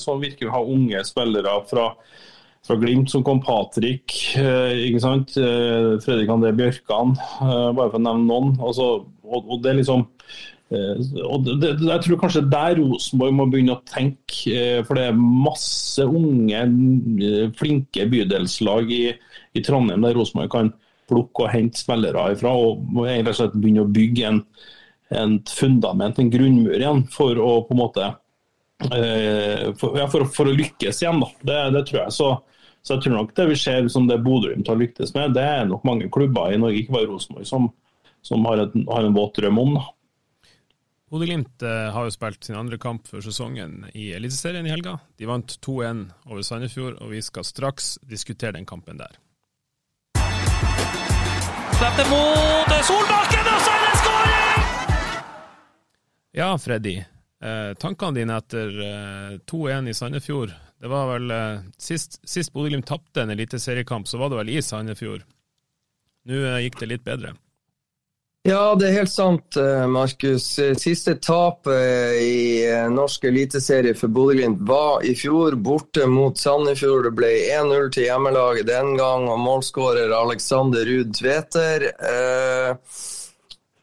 som 0.00 0.22
å 0.22 0.54
ha 0.54 0.62
unge 0.64 1.02
spillere 1.04 1.58
fra, 1.68 1.90
fra 2.64 2.76
Glimt, 2.80 3.10
som 3.12 3.24
kom 3.26 3.42
Patrick, 3.44 4.14
ikke 4.40 5.02
sant? 5.04 5.36
Fredrik 5.36 6.32
André 6.32 6.54
Bjørkan, 6.56 7.12
bare 7.42 7.90
for 7.90 8.00
å 8.00 8.06
nevne 8.06 8.24
noen. 8.24 8.56
Altså, 8.56 8.88
og, 9.04 9.52
og 9.52 9.60
det 9.60 9.74
er 9.74 9.82
liksom 9.82 10.08
Eh, 10.08 10.19
og 10.70 11.48
det, 11.58 11.72
jeg 11.82 12.02
tror 12.04 12.18
kanskje 12.20 12.44
der 12.46 12.76
Rosenborg 12.78 13.34
må 13.34 13.46
begynne 13.50 13.74
å 13.74 13.82
tenke, 13.90 14.52
eh, 14.54 14.82
for 14.86 14.94
det 14.98 15.08
er 15.08 15.16
masse 15.18 16.04
unge, 16.06 16.60
eh, 17.26 17.48
flinke 17.58 18.06
bydelslag 18.12 18.92
i, 18.94 19.04
i 19.58 19.62
Trondheim 19.66 20.06
der 20.06 20.14
Rosenborg 20.14 20.52
kan 20.52 20.70
plukke 21.10 21.48
og 21.48 21.50
hente 21.50 21.82
spillere 21.82 22.28
ifra, 22.36 22.54
og 22.54 22.84
må 22.86 23.08
egentlig 23.08 23.34
slett 23.40 23.56
begynne 23.58 23.82
å 23.82 23.90
bygge 23.90 24.28
en, 24.28 24.40
en 25.18 25.36
fundament, 25.50 26.22
en 26.22 26.30
grunnmur 26.30 26.78
igjen, 26.78 27.02
for 27.10 27.42
å 27.42 27.50
på 27.66 27.74
en 27.74 27.82
måte 27.82 28.12
for, 28.80 29.98
ja, 29.98 30.06
for, 30.08 30.22
for, 30.32 30.48
å 30.48 30.54
lykkes 30.56 31.02
igjen. 31.02 31.18
da, 31.20 31.26
Det, 31.42 31.56
det 31.74 31.82
tror 31.90 31.98
jeg. 32.04 32.14
Så, 32.16 32.28
så, 32.78 32.94
jeg 32.94 33.02
tror 33.04 33.18
nok 33.18 33.34
det 33.36 33.50
vi 33.50 33.58
ser 33.58 33.90
som 33.92 34.06
det 34.08 34.22
Bodø-Glimt 34.22 34.70
har 34.70 34.78
lyktes 34.78 35.12
med, 35.18 35.34
det 35.36 35.42
er 35.44 35.66
nok 35.68 35.82
mange 35.84 36.08
klubber 36.14 36.54
i 36.54 36.62
Norge, 36.62 36.78
ikke 36.78 36.94
bare 36.94 37.10
Rosenborg, 37.10 37.48
som, 37.50 37.66
som 38.24 38.46
har, 38.46 38.62
et, 38.68 38.78
har, 38.86 39.02
en 39.02 39.18
våt 39.18 39.34
drøm 39.42 39.58
om. 39.66 39.80
da. 39.80 39.90
Bodø-Glimt 41.10 41.62
eh, 41.66 41.88
har 41.90 42.06
jo 42.06 42.12
spilt 42.14 42.44
sin 42.46 42.54
andre 42.54 42.78
kamp 42.78 43.08
for 43.10 43.24
sesongen 43.24 43.88
i 43.98 44.12
Eliteserien 44.14 44.66
i 44.66 44.70
helga. 44.70 44.94
De 45.18 45.26
vant 45.26 45.56
2-1 45.66 46.04
over 46.28 46.44
Sandefjord, 46.46 47.00
og 47.02 47.10
vi 47.10 47.22
skal 47.26 47.46
straks 47.48 47.96
diskutere 48.06 48.54
den 48.54 48.68
kampen 48.68 49.00
der. 49.00 49.18
Slipper 51.80 52.06
mot 52.12 52.74
Solbakken, 52.86 53.42
og 53.42 53.64
så 53.64 53.74
er 53.74 53.82
det 53.88 53.98
skåring! 54.04 54.64
Ja, 56.38 56.52
Freddy. 56.62 56.94
Eh, 57.42 57.72
tankene 57.82 58.20
dine 58.20 58.38
etter 58.38 58.80
eh, 58.86 59.36
2-1 59.50 59.90
i 59.90 59.98
Sandefjord. 59.98 60.54
Det 60.80 60.88
var 60.92 61.10
vel 61.10 61.34
eh, 61.34 61.68
Sist, 61.80 62.20
sist 62.22 62.54
Bodø-Glimt 62.54 62.86
tapte 62.86 63.24
en 63.24 63.34
eliteseriekamp, 63.34 64.06
så 64.06 64.22
var 64.22 64.30
det 64.30 64.44
vel 64.44 64.54
i 64.54 64.62
Sandefjord. 64.62 65.26
Nå 66.30 66.38
eh, 66.38 66.62
gikk 66.68 66.78
det 66.84 66.94
litt 66.94 67.02
bedre. 67.06 67.34
Ja, 68.48 68.72
det 68.72 68.86
er 68.88 69.02
helt 69.02 69.12
sant, 69.12 69.56
eh, 69.60 69.82
Markus. 69.84 70.46
Siste 70.80 71.12
tapet 71.20 72.16
i 72.24 72.62
eh, 72.64 72.86
norsk 72.88 73.26
eliteserie 73.28 73.92
for 73.92 74.08
Bodø-Glimt 74.08 74.62
var 74.64 75.04
i 75.04 75.12
fjor, 75.12 75.58
borte 75.60 76.06
mot 76.08 76.40
Sandefjord. 76.40 77.04
Det 77.04 77.12
ble 77.18 77.34
1-0 77.52 77.90
til 77.92 78.06
hjemmelaget 78.08 78.70
den 78.70 78.94
gang, 78.96 79.28
og 79.28 79.42
målskårer 79.44 80.16
Alexander 80.16 80.88
Ruud 80.88 81.12
Tveter. 81.20 81.84
Eh, 82.00 83.04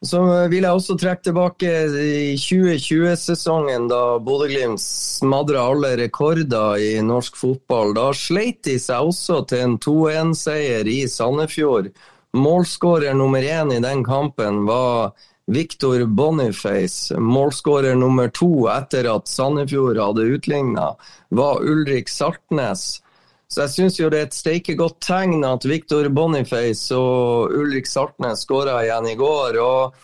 så 0.02 0.24
vil 0.50 0.66
jeg 0.66 0.74
også 0.74 0.98
trekke 0.98 1.28
tilbake 1.30 1.70
i 2.02 2.34
2020-sesongen, 2.42 3.86
da 3.94 4.18
Bodø-Glimt 4.18 4.82
smadra 4.82 5.68
alle 5.70 5.94
rekorder 6.02 6.82
i 6.82 6.92
norsk 7.06 7.38
fotball. 7.38 7.94
Da 7.94 8.10
sleit 8.10 8.64
de 8.66 8.74
seg 8.82 9.06
også 9.06 9.44
til 9.46 9.68
en 9.68 9.80
2-1-seier 9.86 10.90
i 10.90 11.04
Sandefjord. 11.06 11.94
Målskårer 12.36 13.14
nummer 13.14 13.42
én 13.42 13.72
i 13.72 13.80
den 13.80 14.04
kampen 14.04 14.64
var 14.66 15.12
Victor 15.46 16.04
Boniface. 16.04 17.16
Målskårer 17.16 17.94
nummer 17.94 18.28
to 18.28 18.68
etter 18.68 19.08
at 19.08 19.28
Sandefjord 19.28 19.98
hadde 19.98 20.28
utligna, 20.36 20.92
var 21.28 21.62
Ulrik 21.64 22.08
Saltnes. 22.08 23.00
Så 23.48 23.64
jeg 23.64 23.72
syns 23.72 23.96
jo 23.96 24.10
det 24.12 24.20
er 24.20 24.28
et 24.28 24.36
steike 24.36 24.76
godt 24.76 25.00
tegn 25.06 25.40
at 25.48 25.64
Victor 25.64 26.10
Boniface 26.12 26.92
og 26.92 27.54
Ulrik 27.56 27.88
Saltnes 27.88 28.44
skåra 28.44 28.82
igjen 28.84 29.08
i 29.08 29.16
går. 29.16 29.60
og 29.64 29.96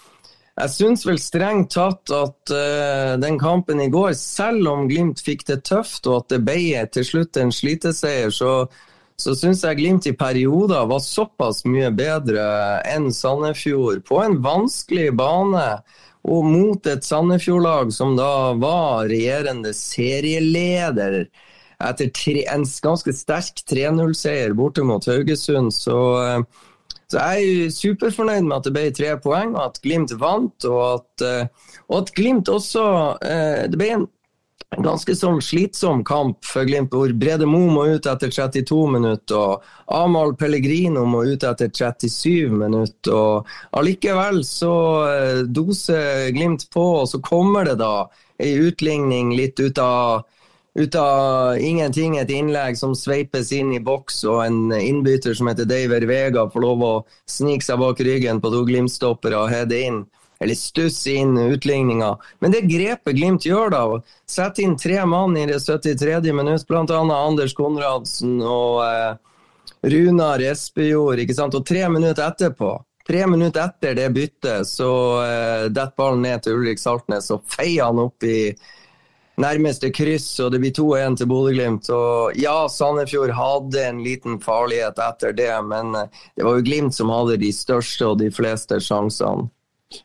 jeg 0.54 0.70
syns 0.70 1.02
vel 1.02 1.18
strengt 1.18 1.72
tatt 1.74 2.10
at 2.14 2.52
uh, 2.54 3.18
den 3.18 3.40
kampen 3.42 3.80
i 3.82 3.90
går, 3.90 4.12
selv 4.14 4.68
om 4.70 4.88
Glimt 4.88 5.20
fikk 5.20 5.42
det 5.48 5.64
tøft 5.66 6.06
og 6.06 6.22
at 6.22 6.36
det 6.36 6.44
ble 6.46 6.84
til 6.94 7.06
slutt 7.08 7.40
en 7.42 7.50
sliteseier, 7.52 8.30
så 8.30 8.52
så 9.20 9.34
syns 9.38 9.62
jeg 9.62 9.78
Glimt 9.78 10.08
i 10.10 10.14
perioder 10.18 10.88
var 10.90 11.02
såpass 11.02 11.62
mye 11.68 11.90
bedre 11.94 12.44
enn 12.90 13.12
Sandefjord 13.14 14.02
på 14.08 14.18
en 14.24 14.40
vanskelig 14.44 15.12
bane. 15.18 15.68
Og 16.24 16.46
mot 16.48 16.86
et 16.88 17.04
Sandefjord-lag 17.04 17.92
som 17.92 18.14
da 18.16 18.54
var 18.56 19.10
regjerende 19.10 19.74
serieleder 19.76 21.26
etter 21.84 22.08
tre, 22.16 22.46
en 22.48 22.64
ganske 22.64 23.12
sterk 23.12 23.60
3-0-seier 23.68 24.54
borte 24.56 24.86
mot 24.88 25.04
Haugesund. 25.04 25.74
Så, 25.76 25.98
så, 27.12 27.18
jeg 27.18 27.50
er 27.66 27.74
superfornøyd 27.76 28.48
med 28.48 28.56
at 28.56 28.68
det 28.68 28.74
ble 28.74 28.86
tre 28.96 29.12
poeng, 29.20 29.52
og 29.52 29.66
at 29.68 29.82
Glimt 29.84 30.16
vant. 30.16 30.68
Og 30.70 30.82
at, 30.94 31.26
og 31.90 31.98
at 32.00 32.14
Glimt 32.16 32.48
også 32.48 32.86
eh, 33.20 33.66
Det 33.68 33.78
ble 33.78 33.90
en 33.98 34.08
en 34.74 34.86
ganske 34.86 35.14
sånn 35.16 35.40
slitsom 35.44 36.02
kamp 36.06 36.44
for 36.46 36.66
Glimt, 36.66 36.92
hvor 36.94 37.12
Brede 37.18 37.46
Mo 37.48 37.62
må 37.70 37.86
ut 37.94 38.08
etter 38.10 38.32
32 38.32 38.78
minutter, 38.90 39.38
og 39.38 39.94
Amahl 39.94 40.34
Pellegrino 40.38 41.04
må 41.08 41.24
ut 41.28 41.46
etter 41.46 41.70
37 41.70 42.50
minutter. 42.50 43.14
og 43.14 43.78
Allikevel 43.78 44.42
så 44.48 44.74
eh, 45.08 45.42
doser 45.46 46.30
Glimt 46.34 46.68
på, 46.74 46.84
og 47.02 47.08
så 47.10 47.22
kommer 47.24 47.68
det 47.68 47.78
da 47.82 48.08
ei 48.42 48.56
utligning 48.58 49.34
litt 49.38 49.60
ut 49.60 49.78
av 49.78 50.24
ut 50.74 50.96
av 50.98 51.60
ingenting 51.62 52.16
et 52.18 52.30
innlegg 52.34 52.74
som 52.74 52.96
sveipes 52.98 53.52
inn 53.54 53.70
i 53.76 53.78
boks, 53.78 54.24
og 54.26 54.40
en 54.42 54.72
innbytter 54.74 55.36
som 55.38 55.46
heter 55.46 55.68
Daver 55.70 56.02
Vega 56.10 56.48
får 56.50 56.64
lov 56.64 56.82
å 56.82 56.94
snike 57.30 57.62
seg 57.62 57.78
bak 57.78 58.02
ryggen 58.02 58.42
på 58.42 58.50
to 58.50 58.64
Glimt-stoppere 58.66 59.38
og 59.38 59.52
heade 59.54 59.78
inn 59.78 60.00
eller 60.44 60.58
stusse 60.58 61.16
inn 61.16 61.38
utligninga. 61.40 62.12
Men 62.44 62.52
det 62.52 62.66
grepet 62.68 63.16
Glimt 63.16 63.46
gjør, 63.48 63.72
da, 63.72 63.84
sette 64.28 64.62
inn 64.64 64.76
tre 64.80 65.00
mann 65.08 65.36
i 65.40 65.46
det 65.48 65.60
73. 65.64 66.20
minutt, 66.36 66.66
bl.a. 66.68 67.00
Anders 67.16 67.56
Konradsen 67.56 68.38
og 68.44 68.82
eh, 68.84 69.14
Runar 69.88 70.44
Espejord, 70.44 71.24
ikke 71.24 71.36
sant? 71.36 71.56
og 71.56 71.64
tre 71.66 71.88
minutter 71.92 72.26
etterpå 72.28 72.76
Tre 73.04 73.26
minutter 73.28 73.66
etter 73.66 73.92
det 73.98 74.06
byttet 74.16 74.64
så 74.64 74.92
eh, 75.20 75.66
detter 75.68 75.92
ballen 75.96 76.22
ned 76.24 76.44
til 76.44 76.56
Ulrik 76.56 76.80
Saltnes 76.80 77.28
og 77.34 77.42
feier 77.52 77.90
han 77.90 78.00
opp 78.00 78.24
i 78.24 78.54
nærmeste 79.40 79.90
kryss, 79.92 80.28
og 80.40 80.52
det 80.54 80.60
blir 80.62 80.72
2-1 80.72 81.18
til 81.20 81.28
Bodø-Glimt. 81.28 81.90
Og 81.92 82.38
ja, 82.38 82.54
Sandefjord 82.70 83.34
hadde 83.36 83.82
en 83.82 84.00
liten 84.06 84.38
farlighet 84.40 85.00
etter 85.04 85.34
det, 85.36 85.52
men 85.68 85.92
eh, 85.98 86.22
det 86.36 86.46
var 86.46 86.56
jo 86.56 86.64
Glimt 86.64 86.96
som 86.96 87.12
hadde 87.12 87.40
de 87.42 87.52
største 87.52 88.08
og 88.08 88.22
de 88.22 88.30
fleste 88.32 88.80
sjansene. 88.80 89.50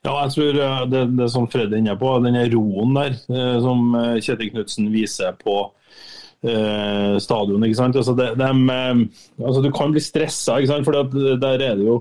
Ja, 0.05 0.13
jeg 0.23 0.33
tror 0.35 0.61
eh, 0.63 0.85
det, 0.91 1.03
det 1.19 1.27
som 1.33 1.47
Fred 1.51 1.73
er 1.73 1.81
inne 1.81 1.97
på, 1.99 2.13
den 2.23 2.37
roen 2.53 2.95
der 2.97 3.15
eh, 3.15 3.57
som 3.63 3.93
eh, 3.97 4.17
Kjetil 4.23 4.53
Knutsen 4.53 4.89
viser 4.93 5.37
på 5.41 5.61
stadion. 6.39 7.65
ikke 7.67 7.75
sant? 7.75 7.97
Altså, 7.99 8.13
det, 8.15 8.29
de, 8.39 9.07
altså, 9.43 9.59
du 9.59 9.73
kan 9.75 9.91
bli 9.91 9.99
stressa, 9.99 10.53
for 10.85 10.95
der 11.11 11.65
er 11.65 11.73
det 11.75 11.83
jo 11.83 11.97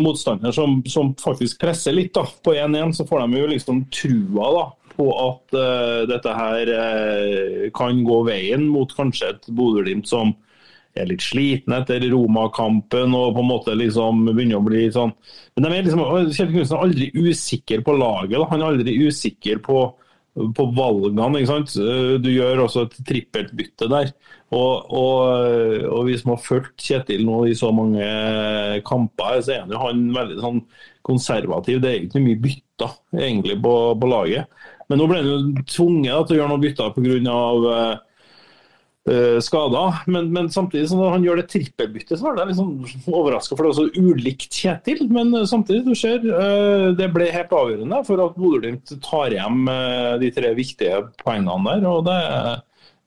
motstander 0.00 0.54
som, 0.56 0.78
som, 0.88 1.10
faktisk 1.20 1.60
presser 1.60 1.92
litt. 1.92 2.14
da. 2.16 2.24
På 2.24 2.54
1-1 2.56 2.94
så 2.96 3.04
får 3.04 3.26
de 3.26 3.42
jo 3.42 3.50
liksom 3.50 3.82
trua 3.92 4.48
da, 4.56 4.62
på 4.94 5.10
at 5.12 5.58
uh, 5.60 6.00
dette 6.08 6.38
her 6.38 6.72
uh, 6.72 7.68
kan 7.76 8.00
gå 8.06 8.22
veien 8.30 8.64
mot 8.72 8.96
kanskje 8.96 9.34
et 9.34 9.52
Bodø-Glimt 9.52 10.08
som 10.08 10.32
er 10.98 11.08
litt 11.10 11.22
slitne 11.22 11.80
etter 11.82 12.02
Roma-kampen 12.10 13.14
og 13.16 13.34
på 13.36 13.44
en 13.44 13.48
måte 13.50 13.76
liksom 13.78 14.24
begynner 14.32 14.58
å 14.58 14.66
bli 14.66 14.88
sånn 14.94 15.12
Men 15.54 15.66
de 15.66 15.70
er 15.70 15.86
liksom, 15.86 16.02
Kjell 16.34 16.50
Knutsen 16.50 16.76
er 16.76 16.84
aldri 16.86 17.10
usikker 17.14 17.84
på 17.86 17.94
laget. 17.98 18.42
Han 18.50 18.62
er 18.62 18.72
aldri 18.72 18.96
usikker 19.06 19.60
på, 19.62 19.84
på 20.56 20.66
valgene. 20.76 21.30
ikke 21.38 21.52
sant? 21.52 21.76
Du 22.24 22.30
gjør 22.32 22.64
også 22.66 22.86
et 22.88 22.98
trippelt 23.06 23.54
bytte 23.58 23.90
der. 23.92 24.12
Og, 24.50 24.90
og, 24.98 25.86
og 25.86 26.08
vi 26.08 26.16
som 26.18 26.34
har 26.34 26.42
fulgt 26.42 26.82
Kjetil 26.82 27.22
nå 27.26 27.44
i 27.46 27.54
så 27.58 27.70
mange 27.74 28.06
kamper, 28.86 29.38
så 29.46 29.60
er 29.60 29.78
han 29.78 30.08
veldig 30.16 30.40
sånn 30.42 30.62
konservativ. 31.06 31.78
Det 31.82 31.90
er 31.90 32.06
ikke 32.06 32.24
mye 32.24 32.42
bytter 32.42 32.96
egentlig 33.20 33.60
på, 33.62 33.74
på 34.00 34.10
laget. 34.10 34.62
Men 34.90 34.98
nå 34.98 35.06
ble 35.06 35.20
han 35.20 35.30
jo 35.30 35.66
tvunget 35.70 36.10
da, 36.10 36.22
til 36.24 36.34
å 36.34 36.40
gjøre 36.40 36.50
noen 36.50 36.64
bytter 36.64 36.94
pga 36.96 37.40
skader. 39.40 40.02
Men, 40.12 40.26
men, 40.32 40.50
samtidig, 40.52 40.90
når 40.92 41.14
han 41.14 41.24
gjør 41.24 41.40
det 41.40 41.46
trippelbyttet, 41.50 42.18
så 42.20 42.30
er 42.30 42.36
det 42.36 42.50
liksom 42.50 42.72
overraska. 43.08 43.56
For 43.56 43.64
det 43.64 43.70
er 43.70 43.78
så 43.78 44.10
ulikt 44.10 44.58
Kjetil. 44.60 45.06
Men 45.08 45.32
uh, 45.34 45.46
samtidig, 45.48 45.86
du 45.88 45.96
ser, 45.96 46.20
uh, 46.26 46.90
det 46.96 47.08
ble 47.14 47.30
helt 47.32 47.54
avgjørende 47.56 48.02
for 48.06 48.22
at 48.26 48.36
Bodø-Glimt 48.36 48.92
tar 49.06 49.32
hjem 49.34 49.64
de 50.20 50.30
tre 50.36 50.52
viktige 50.58 51.00
poengene 51.24 51.80
der. 51.80 51.88
og 51.88 52.04
det, 52.06 52.18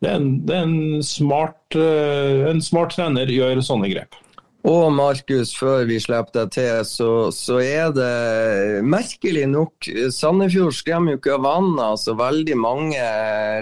det 0.04 0.12
er 0.12 0.20
en, 0.20 0.30
det 0.48 0.58
er 0.58 0.68
en, 0.68 1.04
smart, 1.06 1.78
en 1.78 2.62
smart 2.64 2.96
trener 2.98 3.30
gjør 3.32 3.62
sånne 3.64 3.92
grep. 3.94 4.18
Og 4.64 4.94
Markus, 4.96 5.50
før 5.60 5.82
vi 5.90 5.98
slipper 6.00 6.38
deg 6.38 6.52
til, 6.56 6.86
så, 6.88 7.08
så, 7.36 7.58
er 7.60 7.90
det 7.92 8.84
merkelig 8.88 9.44
nok 9.52 9.90
Sandefjord 10.16 10.72
skremmer 10.78 11.18
jo 11.18 11.20
ikke 11.20 11.34
av 11.36 11.44
vannet, 11.44 11.82
altså 11.84 12.16
veldig 12.16 12.56
mange 12.56 13.10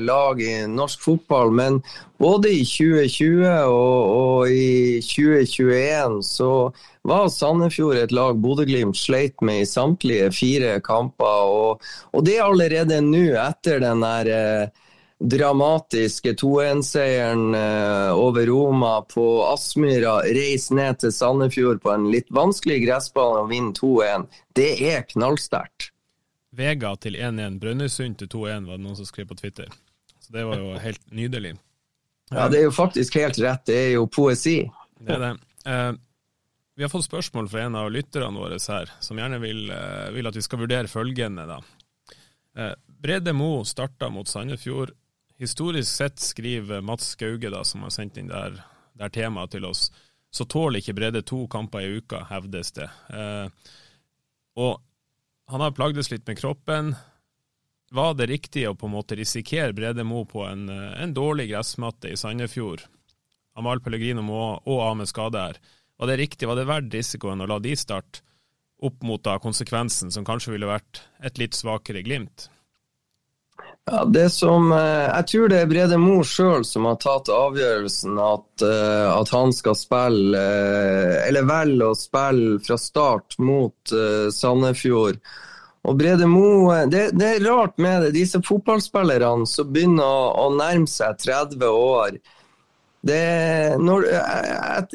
lag 0.06 0.44
i 0.46 0.52
norsk 0.70 1.02
fotball. 1.02 1.50
Men 1.58 1.80
både 2.22 2.52
i 2.54 2.62
2020 2.70 3.48
og, 3.50 4.14
og 4.14 4.54
i 4.54 5.02
2021 5.02 6.22
så 6.28 6.52
var 7.10 7.34
Sandefjord 7.34 7.98
et 7.98 8.14
lag 8.14 8.38
Bodø-Glimt 8.38 9.00
sleit 9.02 9.42
med 9.42 9.64
i 9.64 9.72
samtlige 9.72 10.30
fire 10.38 10.78
kamper. 10.86 11.50
Og, 11.50 11.92
og 12.14 12.30
det 12.30 12.38
allerede 12.46 13.02
nå, 13.02 13.26
etter 13.42 13.82
den 13.82 14.06
der 14.06 14.34
eh, 14.38 14.86
dramatiske 15.22 16.34
2-1-seieren 16.34 17.56
eh, 17.56 18.12
over 18.18 18.46
Roma 18.48 19.02
på 19.02 19.26
Aspmyra, 19.46 20.20
reise 20.34 20.76
ned 20.76 21.00
til 21.04 21.14
Sandefjord 21.14 21.82
på 21.84 21.92
en 21.94 22.10
litt 22.14 22.32
vanskelig 22.34 22.82
gressbane 22.86 23.44
og 23.44 23.52
vinne 23.52 23.74
2-1, 23.78 24.28
det 24.58 24.72
er 24.90 25.06
knallsterkt. 25.14 25.92
Vega 26.52 26.96
til 27.00 27.16
1-1, 27.16 27.60
Brønnøysund 27.62 28.18
til 28.20 28.32
2-1 28.34 28.68
var 28.68 28.80
det 28.80 28.86
noen 28.86 28.98
som 28.98 29.08
skrev 29.08 29.30
på 29.30 29.38
Twitter. 29.40 29.70
Så 30.20 30.34
det 30.36 30.46
var 30.48 30.60
jo 30.60 30.74
helt 30.82 31.04
nydelig. 31.14 31.54
Ja, 32.32 32.48
det 32.52 32.62
er 32.62 32.66
jo 32.68 32.76
faktisk 32.76 33.16
helt 33.20 33.40
rett, 33.44 33.66
det 33.70 33.78
er 33.78 33.92
jo 33.96 34.08
poesi. 34.12 34.64
Det 35.00 35.16
er 35.16 35.24
det. 35.24 35.34
Uh, 35.68 35.94
vi 36.76 36.86
har 36.86 36.92
fått 36.92 37.06
spørsmål 37.06 37.50
fra 37.52 37.66
en 37.68 37.78
av 37.78 37.92
lytterne 37.94 38.40
våre 38.40 38.58
her, 38.60 38.92
som 39.04 39.20
gjerne 39.20 39.40
vil, 39.44 39.68
uh, 39.70 40.10
vil 40.16 40.28
at 40.28 40.36
vi 40.36 40.44
skal 40.44 40.64
vurdere 40.64 40.92
følgende. 40.92 41.46
da. 41.48 41.60
Uh, 42.58 42.74
Brede 43.02 43.34
Mo 43.34 43.64
starta 43.66 44.10
mot 44.14 44.28
Sandefjord 44.28 44.92
Historisk 45.42 45.90
sett, 45.90 46.20
skriver 46.22 46.84
Mats 46.86 47.16
Skauge, 47.16 47.50
da, 47.50 47.64
som 47.66 47.82
har 47.82 47.90
sendt 47.90 48.20
inn 48.22 48.30
der, 48.30 48.60
der 48.94 49.10
temaet 49.10 49.56
til 49.56 49.66
oss, 49.66 49.88
så 50.30 50.46
tåler 50.46 50.84
ikke 50.84 50.94
Brede 51.00 51.24
to 51.26 51.48
kamper 51.50 51.82
i 51.82 51.96
uka, 51.98 52.28
hevdes 52.30 52.70
det. 52.78 52.86
Eh, 53.10 53.50
og 54.62 54.84
han 55.50 55.64
har 55.66 55.74
plagdes 55.74 56.12
litt 56.14 56.30
med 56.30 56.38
kroppen. 56.38 56.94
Var 57.90 58.14
det 58.20 58.30
riktig 58.30 58.68
å 58.70 58.76
på 58.78 58.86
en 58.86 58.94
måte 58.94 59.18
risikere 59.18 59.74
Brede 59.74 60.06
Mo 60.06 60.22
på 60.30 60.46
en, 60.46 60.70
en 60.70 61.18
dårlig 61.18 61.50
gressmatte 61.50 62.14
i 62.14 62.22
Sandefjord? 62.22 62.86
Amal 63.58 63.82
Pellegrino 63.82 64.22
må 64.22 64.44
òg 64.62 64.86
av 64.92 64.96
med 65.02 65.10
skade 65.10 65.42
her. 65.42 65.62
Var 65.98 66.14
det 66.14 66.22
riktig, 66.22 66.48
var 66.48 66.62
det 66.62 66.70
verdt 66.70 66.94
risikoen 66.94 67.42
å 67.42 67.50
la 67.50 67.58
de 67.58 67.74
starte 67.76 68.22
opp 68.82 69.02
mot 69.02 69.26
da 69.26 69.42
konsekvensen, 69.42 70.14
som 70.14 70.26
kanskje 70.26 70.54
ville 70.54 70.70
vært 70.70 71.02
et 71.26 71.42
litt 71.42 71.58
svakere 71.58 72.06
Glimt? 72.06 72.52
Ja, 73.86 74.06
det 74.06 74.30
som, 74.30 74.72
eh, 74.72 74.78
Jeg 75.16 75.28
tror 75.28 75.50
det 75.50 75.60
er 75.60 75.70
Brede 75.70 75.98
Mo 75.98 76.22
sjøl 76.24 76.64
som 76.66 76.86
har 76.86 77.00
tatt 77.02 77.32
avgjørelsen 77.34 78.20
at, 78.22 78.62
eh, 78.62 79.08
at, 79.10 79.30
han 79.34 79.54
skal 79.54 79.76
spille, 79.76 80.38
eh, 80.38 81.28
eller 81.28 81.48
velge 81.50 81.88
å 81.90 81.98
spille 81.98 82.60
fra 82.62 82.78
start 82.78 83.40
mot 83.40 83.74
Sandefjord. 84.32 85.18
Og 85.84 85.98
Brede 85.98 86.28
Moe 86.30 86.86
det, 86.86 87.18
det, 87.18 87.26
er 87.26 87.48
rart 87.50 87.78
med 87.78 88.04
det. 88.04 88.14
Disse 88.14 88.38
fotballspillerne 88.46 89.48
som 89.50 89.74
begynner 89.74 90.06
å, 90.06 90.30
å 90.46 90.54
nærme 90.54 90.88
seg 90.88 91.18
30 91.18 91.66
år. 91.66 92.22
Når, 93.02 94.04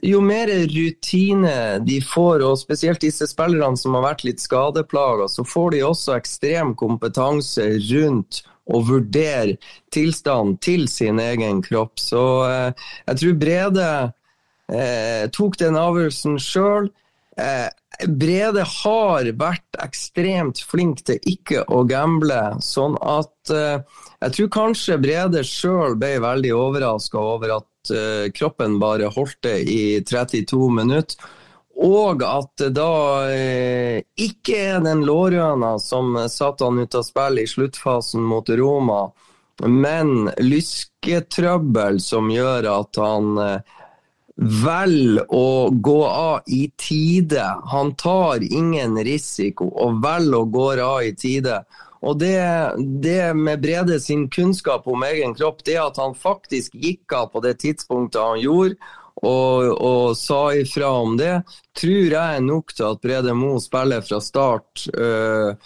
jo 0.07 0.21
mer 0.23 0.47
rutine 0.71 1.81
de 1.83 1.99
får, 1.99 2.45
og 2.47 2.61
spesielt 2.61 3.03
disse 3.03 3.27
spillerne 3.27 3.75
som 3.77 3.99
har 3.99 4.13
vært 4.13 4.23
litt 4.29 4.39
skadeplaga, 4.39 5.27
så 5.27 5.43
får 5.43 5.75
de 5.75 5.83
også 5.83 6.15
ekstrem 6.15 6.77
kompetanse 6.79 7.67
rundt 7.91 8.47
å 8.67 8.83
vurdere 8.87 9.57
tilstanden 9.95 10.57
til 10.63 10.87
sin 10.91 11.21
egen 11.23 11.63
kropp. 11.65 11.99
Så 12.03 12.23
eh, 12.49 12.87
jeg 13.07 13.21
tror 13.23 13.41
Brede 13.43 13.89
eh, 14.73 15.27
tok 15.35 15.59
den 15.63 15.79
avgjørelsen 15.81 16.39
sjøl. 16.43 16.91
Eh, 17.37 17.69
Brede 18.09 18.65
har 18.69 19.29
vært 19.41 19.79
ekstremt 19.81 20.61
flink 20.69 21.03
til 21.09 21.21
ikke 21.29 21.63
å 21.73 21.83
gamble, 21.89 22.59
sånn 22.65 22.97
at 23.01 23.53
eh, 23.53 23.81
jeg 24.25 24.37
tror 24.37 24.53
kanskje 24.57 25.01
Brede 25.01 25.45
sjøl 25.47 25.97
ble 26.01 26.17
veldig 26.25 26.53
overraska 26.57 27.21
over 27.21 27.59
at 27.61 27.93
eh, 27.95 28.29
kroppen 28.37 28.79
bare 28.83 29.13
holdt 29.15 29.41
det 29.47 29.59
i 29.71 29.81
32 30.05 30.71
minutter. 30.81 31.33
Og 31.77 32.23
at 32.25 32.53
det 32.57 32.71
da 32.79 33.29
eh, 33.29 34.01
ikke 34.17 34.57
er 34.73 34.85
den 34.85 35.05
lårhøna 35.05 35.75
som 35.83 36.17
satte 36.33 36.65
han 36.65 36.81
ut 36.81 36.97
av 36.97 37.05
spill 37.05 37.43
i 37.43 37.49
sluttfasen 37.51 38.25
mot 38.25 38.49
Roma, 38.49 39.03
men 39.65 40.31
lysketrøbbel 40.41 42.01
som 42.01 42.31
gjør 42.33 42.69
at 42.73 43.01
han 43.01 43.43
eh, 43.45 43.75
velger 44.37 45.25
å 45.33 45.69
gå 45.71 46.01
av 46.07 46.49
i 46.53 46.67
tide. 46.81 47.45
Han 47.73 47.95
tar 48.01 48.45
ingen 48.45 48.97
risiko 49.05 49.69
og 49.69 50.01
velger 50.05 50.41
å 50.41 50.49
gå 50.57 50.69
av 50.85 51.03
i 51.05 51.13
tide. 51.17 51.63
Og 52.07 52.19
det, 52.21 52.37
det, 53.03 53.35
med 53.35 53.61
Brede 53.61 53.99
sin 54.01 54.29
kunnskap 54.31 54.87
om 54.89 55.03
egen 55.09 55.35
kropp, 55.35 55.65
det 55.65 55.79
at 55.81 55.97
han 56.01 56.15
faktisk 56.15 56.77
gikk 56.77 57.17
av 57.17 57.33
på 57.33 57.43
det 57.45 57.57
tidspunktet 57.65 58.21
han 58.21 58.41
gjorde, 58.41 58.77
og, 59.23 59.73
og, 59.81 60.17
sa 60.17 60.53
ifra 60.55 60.91
om 61.01 61.17
det, 61.17 61.41
tror 61.79 62.13
jeg 62.13 62.37
er 62.37 62.45
nok 62.45 62.75
til 62.77 62.89
at 62.91 63.03
Brede 63.03 63.35
Mo 63.37 63.57
spiller 63.63 64.05
fra 64.05 64.21
start 64.21 64.87
uh, 64.93 65.57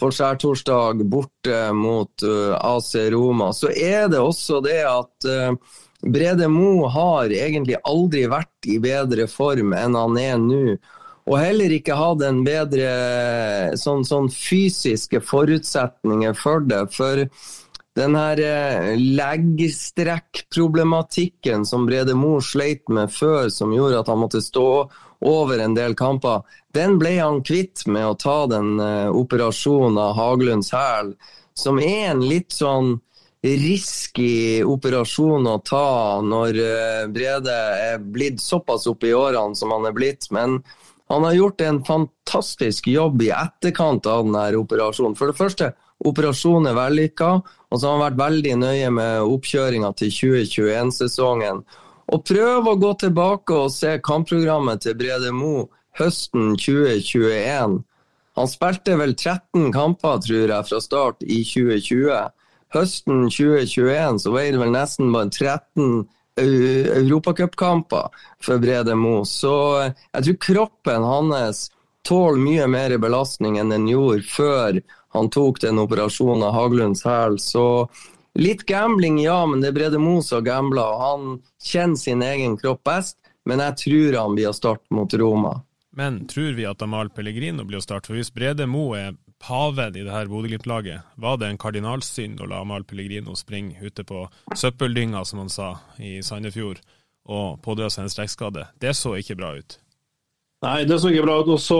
på 0.00 0.10
skjærtorsdag 0.14 1.02
borte 1.10 1.58
mot 1.76 2.24
uh, 2.24 2.54
eh, 2.54 2.54
AC 2.70 2.94
Roma. 3.12 3.50
Så 3.52 3.72
er 3.74 4.08
det 4.08 4.22
også 4.22 4.62
det 4.64 4.78
at 4.86 5.26
uh, 5.28 5.74
Brede 6.00 6.48
Mo 6.48 6.86
har 6.88 7.34
egentlig 7.34 7.76
aldri 7.84 8.24
vært 8.30 8.70
i 8.70 8.78
bedre 8.80 9.26
form 9.28 9.74
enn 9.76 9.98
han 9.98 10.16
er 10.20 10.38
nå. 10.40 10.78
Og 11.30 11.36
heller 11.36 11.70
ikke 11.74 11.98
hatt 11.98 12.22
en 12.24 12.40
bedre 12.46 13.74
sånn, 13.78 14.06
sånn 14.08 14.30
fysiske 14.32 15.20
forutsetninger 15.22 16.32
for 16.38 16.64
det. 16.64 16.86
For 16.94 17.26
den 18.00 18.16
her 18.16 18.40
eh, 18.40 18.96
leggstrekkproblematikken 18.96 21.66
som 21.68 21.84
Brede 21.88 22.14
Moe 22.16 22.40
sleit 22.44 22.88
med 22.88 23.12
før, 23.12 23.48
som 23.52 23.72
gjorde 23.76 24.00
at 24.00 24.08
han 24.08 24.18
måtte 24.22 24.40
stå 24.42 24.90
over 25.20 25.58
en 25.60 25.74
del 25.76 25.94
kamper, 25.98 26.40
den 26.72 26.98
ble 27.00 27.18
han 27.18 27.42
kvitt 27.44 27.86
med 27.86 28.06
å 28.08 28.14
ta 28.16 28.46
den 28.48 28.80
eh, 28.80 29.10
operasjonen 29.12 29.98
av 30.00 30.14
Haglunds 30.16 30.72
hæl, 30.72 31.14
som 31.52 31.78
er 31.82 32.10
en 32.14 32.22
litt 32.24 32.52
sånn 32.56 33.00
risky 33.40 34.60
operasjon 34.68 35.46
å 35.48 35.58
ta 35.64 36.20
når 36.24 36.58
eh, 36.60 37.06
Brede 37.12 37.56
er 37.80 37.98
blitt 38.00 38.40
såpass 38.44 38.86
opp 38.90 39.04
i 39.04 39.14
årene 39.16 39.56
som 39.56 39.72
han 39.74 39.86
er 39.88 39.96
blitt. 39.96 40.28
Men 40.32 40.60
han 41.10 41.24
har 41.26 41.34
gjort 41.34 41.64
en 41.64 41.80
fantastisk 41.84 42.86
jobb 42.92 43.22
i 43.24 43.32
etterkant 43.34 44.06
av 44.06 44.26
denne 44.26 44.44
operasjonen. 44.60 45.16
For 45.18 45.32
det 45.32 45.40
første, 45.40 45.72
operasjonen 46.06 46.70
er 46.70 46.78
vellykka, 46.78 47.30
og 47.70 47.78
så 47.78 47.86
har 47.86 47.96
han 47.96 48.04
vært 48.04 48.20
veldig 48.20 48.56
nøye 48.60 48.90
med 48.94 49.28
oppkjøringa 49.30 49.92
til 49.98 50.10
2021-sesongen. 50.16 51.62
Og 52.10 52.24
prøv 52.26 52.66
å 52.66 52.78
gå 52.82 52.90
tilbake 53.04 53.54
og 53.54 53.70
se 53.70 53.94
kampprogrammet 54.02 54.82
til 54.82 54.98
Brede 54.98 55.30
Mo 55.34 55.68
høsten 55.98 56.56
2021. 56.58 57.80
Han 58.38 58.50
spilte 58.50 58.96
vel 58.98 59.14
13 59.14 59.70
kamper, 59.74 60.18
tror 60.24 60.54
jeg, 60.54 60.66
fra 60.66 60.80
start 60.82 61.22
i 61.26 61.42
2020. 61.46 62.30
Høsten 62.74 63.26
2021 63.30 64.22
så 64.22 64.32
var 64.34 64.48
det 64.50 64.62
vel 64.62 64.74
nesten 64.74 65.14
bare 65.14 65.30
13 65.30 66.08
europacupkamper 66.40 68.08
for 68.42 68.62
Brede 68.62 68.94
Mo. 68.98 69.24
Så 69.26 69.54
jeg 69.90 70.24
tror 70.24 70.40
kroppen 70.46 71.06
hans 71.06 71.68
tåler 72.06 72.40
mye 72.40 72.66
mer 72.70 72.96
belastning 73.02 73.58
enn 73.60 73.74
den 73.74 73.88
gjorde 73.90 74.24
før 74.30 74.80
han 75.12 75.30
tok 75.30 75.60
den 75.60 75.78
operasjonen 75.82 76.44
av 76.46 76.54
Haglunds 76.54 77.02
hæl. 77.04 77.38
Så 77.42 77.64
litt 78.38 78.62
gambling, 78.68 79.18
ja, 79.22 79.40
men 79.46 79.62
det 79.62 79.72
er 79.72 79.78
Brede 79.78 79.98
Moe 80.02 80.22
som 80.22 80.44
gambler. 80.46 81.00
Han 81.00 81.40
kjenner 81.62 81.98
sin 81.98 82.22
egen 82.22 82.56
kropp 82.60 82.84
best, 82.86 83.18
men 83.48 83.62
jeg 83.64 83.78
tror 83.84 84.20
han 84.20 84.38
blir 84.38 84.52
å 84.52 84.56
starte 84.56 84.94
mot 84.94 85.14
Roma. 85.18 85.56
Men 85.96 86.22
tror 86.30 86.54
vi 86.54 86.68
at 86.68 86.82
Amal 86.86 87.10
Pellegrino 87.10 87.66
blir 87.66 87.80
å 87.80 87.84
starte? 87.84 88.12
For 88.12 88.18
hvis 88.20 88.30
Brede 88.30 88.68
Moe 88.70 89.00
er 89.08 89.18
paven 89.42 89.96
i 89.96 90.04
det 90.06 90.14
her 90.14 90.30
Bodø-Glimt-laget, 90.30 91.02
var 91.18 91.40
det 91.40 91.48
en 91.50 91.58
kardinalsynd 91.58 92.40
å 92.40 92.46
la 92.46 92.62
Amal 92.62 92.86
Pellegrino 92.86 93.34
springe 93.34 93.80
ute 93.82 94.04
på 94.06 94.26
søppeldynga, 94.54 95.24
som 95.26 95.42
han 95.42 95.50
sa, 95.50 95.72
i 95.98 96.20
Sandefjord, 96.22 96.78
og 97.26 97.58
pådra 97.64 97.90
seg 97.90 98.06
en 98.06 98.14
strekkskade? 98.14 98.68
Det 98.78 98.94
så 98.94 99.16
ikke 99.18 99.38
bra 99.40 99.56
ut. 99.58 99.80
Nei, 100.60 100.82
det 100.84 100.98
snakker 101.00 101.24
bra 101.24 101.38
ut. 101.40 101.50
Og 101.54 101.60
så 101.62 101.78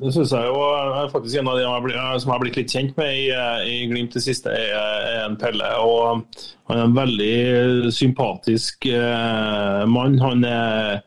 det 0.00 0.10
synes 0.16 0.32
jeg 0.34 0.48
jo 0.48 0.62
er 0.66 1.12
faktisk 1.12 1.38
en 1.38 1.50
av 1.52 1.60
de 1.60 1.66
som 1.68 2.30
jeg 2.30 2.34
har 2.34 2.42
blitt 2.42 2.58
litt 2.58 2.72
kjent 2.74 2.96
med 2.98 3.12
i, 3.14 3.28
i 3.70 3.76
Glimt 3.90 4.16
det 4.16 4.24
siste, 4.24 4.50
er, 4.50 5.20
en 5.28 5.38
Pelle. 5.38 5.68
Og 5.78 6.24
han 6.70 6.80
er 6.80 6.88
en 6.88 6.96
veldig 6.96 7.92
sympatisk 7.94 8.88
eh, 8.90 9.84
mann. 9.86 10.18
Han 10.24 10.42
er 10.46 11.04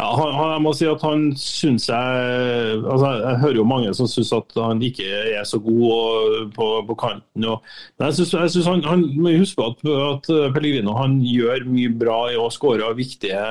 ja, 0.00 0.06
han, 0.16 0.52
jeg 0.54 0.62
må 0.64 0.72
si 0.76 0.86
at 0.88 1.02
han 1.04 1.24
syns 1.36 1.88
jeg 1.90 2.76
altså 2.78 3.10
Jeg 3.20 3.40
hører 3.42 3.58
jo 3.58 3.66
mange 3.68 3.92
som 3.96 4.08
syns 4.08 4.30
at 4.32 4.54
han 4.56 4.80
ikke 4.84 5.08
er 5.36 5.44
så 5.48 5.60
god 5.60 6.54
på, 6.56 6.68
på 6.88 6.96
kanten. 7.02 7.44
Og, 7.44 7.66
men 8.00 8.08
jeg 8.08 8.28
syns 8.30 8.68
han, 8.70 8.84
han 8.88 9.04
må 9.20 9.34
huske 9.36 9.66
at, 9.66 9.84
at 9.84 10.30
Pellegrino 10.54 10.96
han 10.96 11.18
gjør 11.24 11.66
mye 11.68 11.92
bra 12.00 12.20
i 12.32 12.38
å 12.40 12.48
skåre 12.54 12.88
viktige 12.96 13.42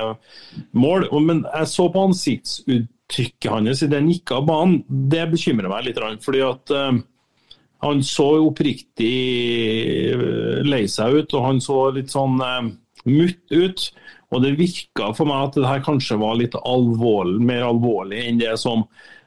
mål. 0.74 1.06
Men 1.28 1.46
jeg 1.46 1.70
så 1.70 1.86
på 1.94 2.08
ansiktsuttrykket 2.10 3.52
hans 3.54 3.86
idet 3.86 4.02
han 4.02 4.12
gikk 4.12 4.34
av 4.40 4.50
banen. 4.50 4.82
Det 4.90 5.30
bekymrer 5.36 5.70
meg 5.72 5.86
litt. 5.88 6.02
fordi 6.26 6.44
at 6.46 6.74
uh, 6.74 7.00
han 7.86 8.04
så 8.04 8.28
oppriktig 8.44 9.16
eh, 10.12 10.62
lei 10.68 10.84
seg 10.92 11.22
ut, 11.22 11.34
og 11.38 11.46
han 11.46 11.62
så 11.64 11.78
litt 11.96 12.12
sånn 12.12 12.42
uh, 12.44 12.64
mutt 13.08 13.54
ut. 13.54 13.86
Og 14.30 14.44
det 14.44 14.60
virka 14.60 15.10
for 15.18 15.26
meg 15.30 15.48
at 15.48 15.56
det 15.58 15.70
her 15.70 15.86
kanskje 15.86 16.20
var 16.22 16.38
litt 16.38 16.58
alvorlig, 16.60 17.40
mer 17.50 17.64
alvorlig 17.72 18.20
enn 18.28 18.42
det 18.42 18.54
som 18.62 18.80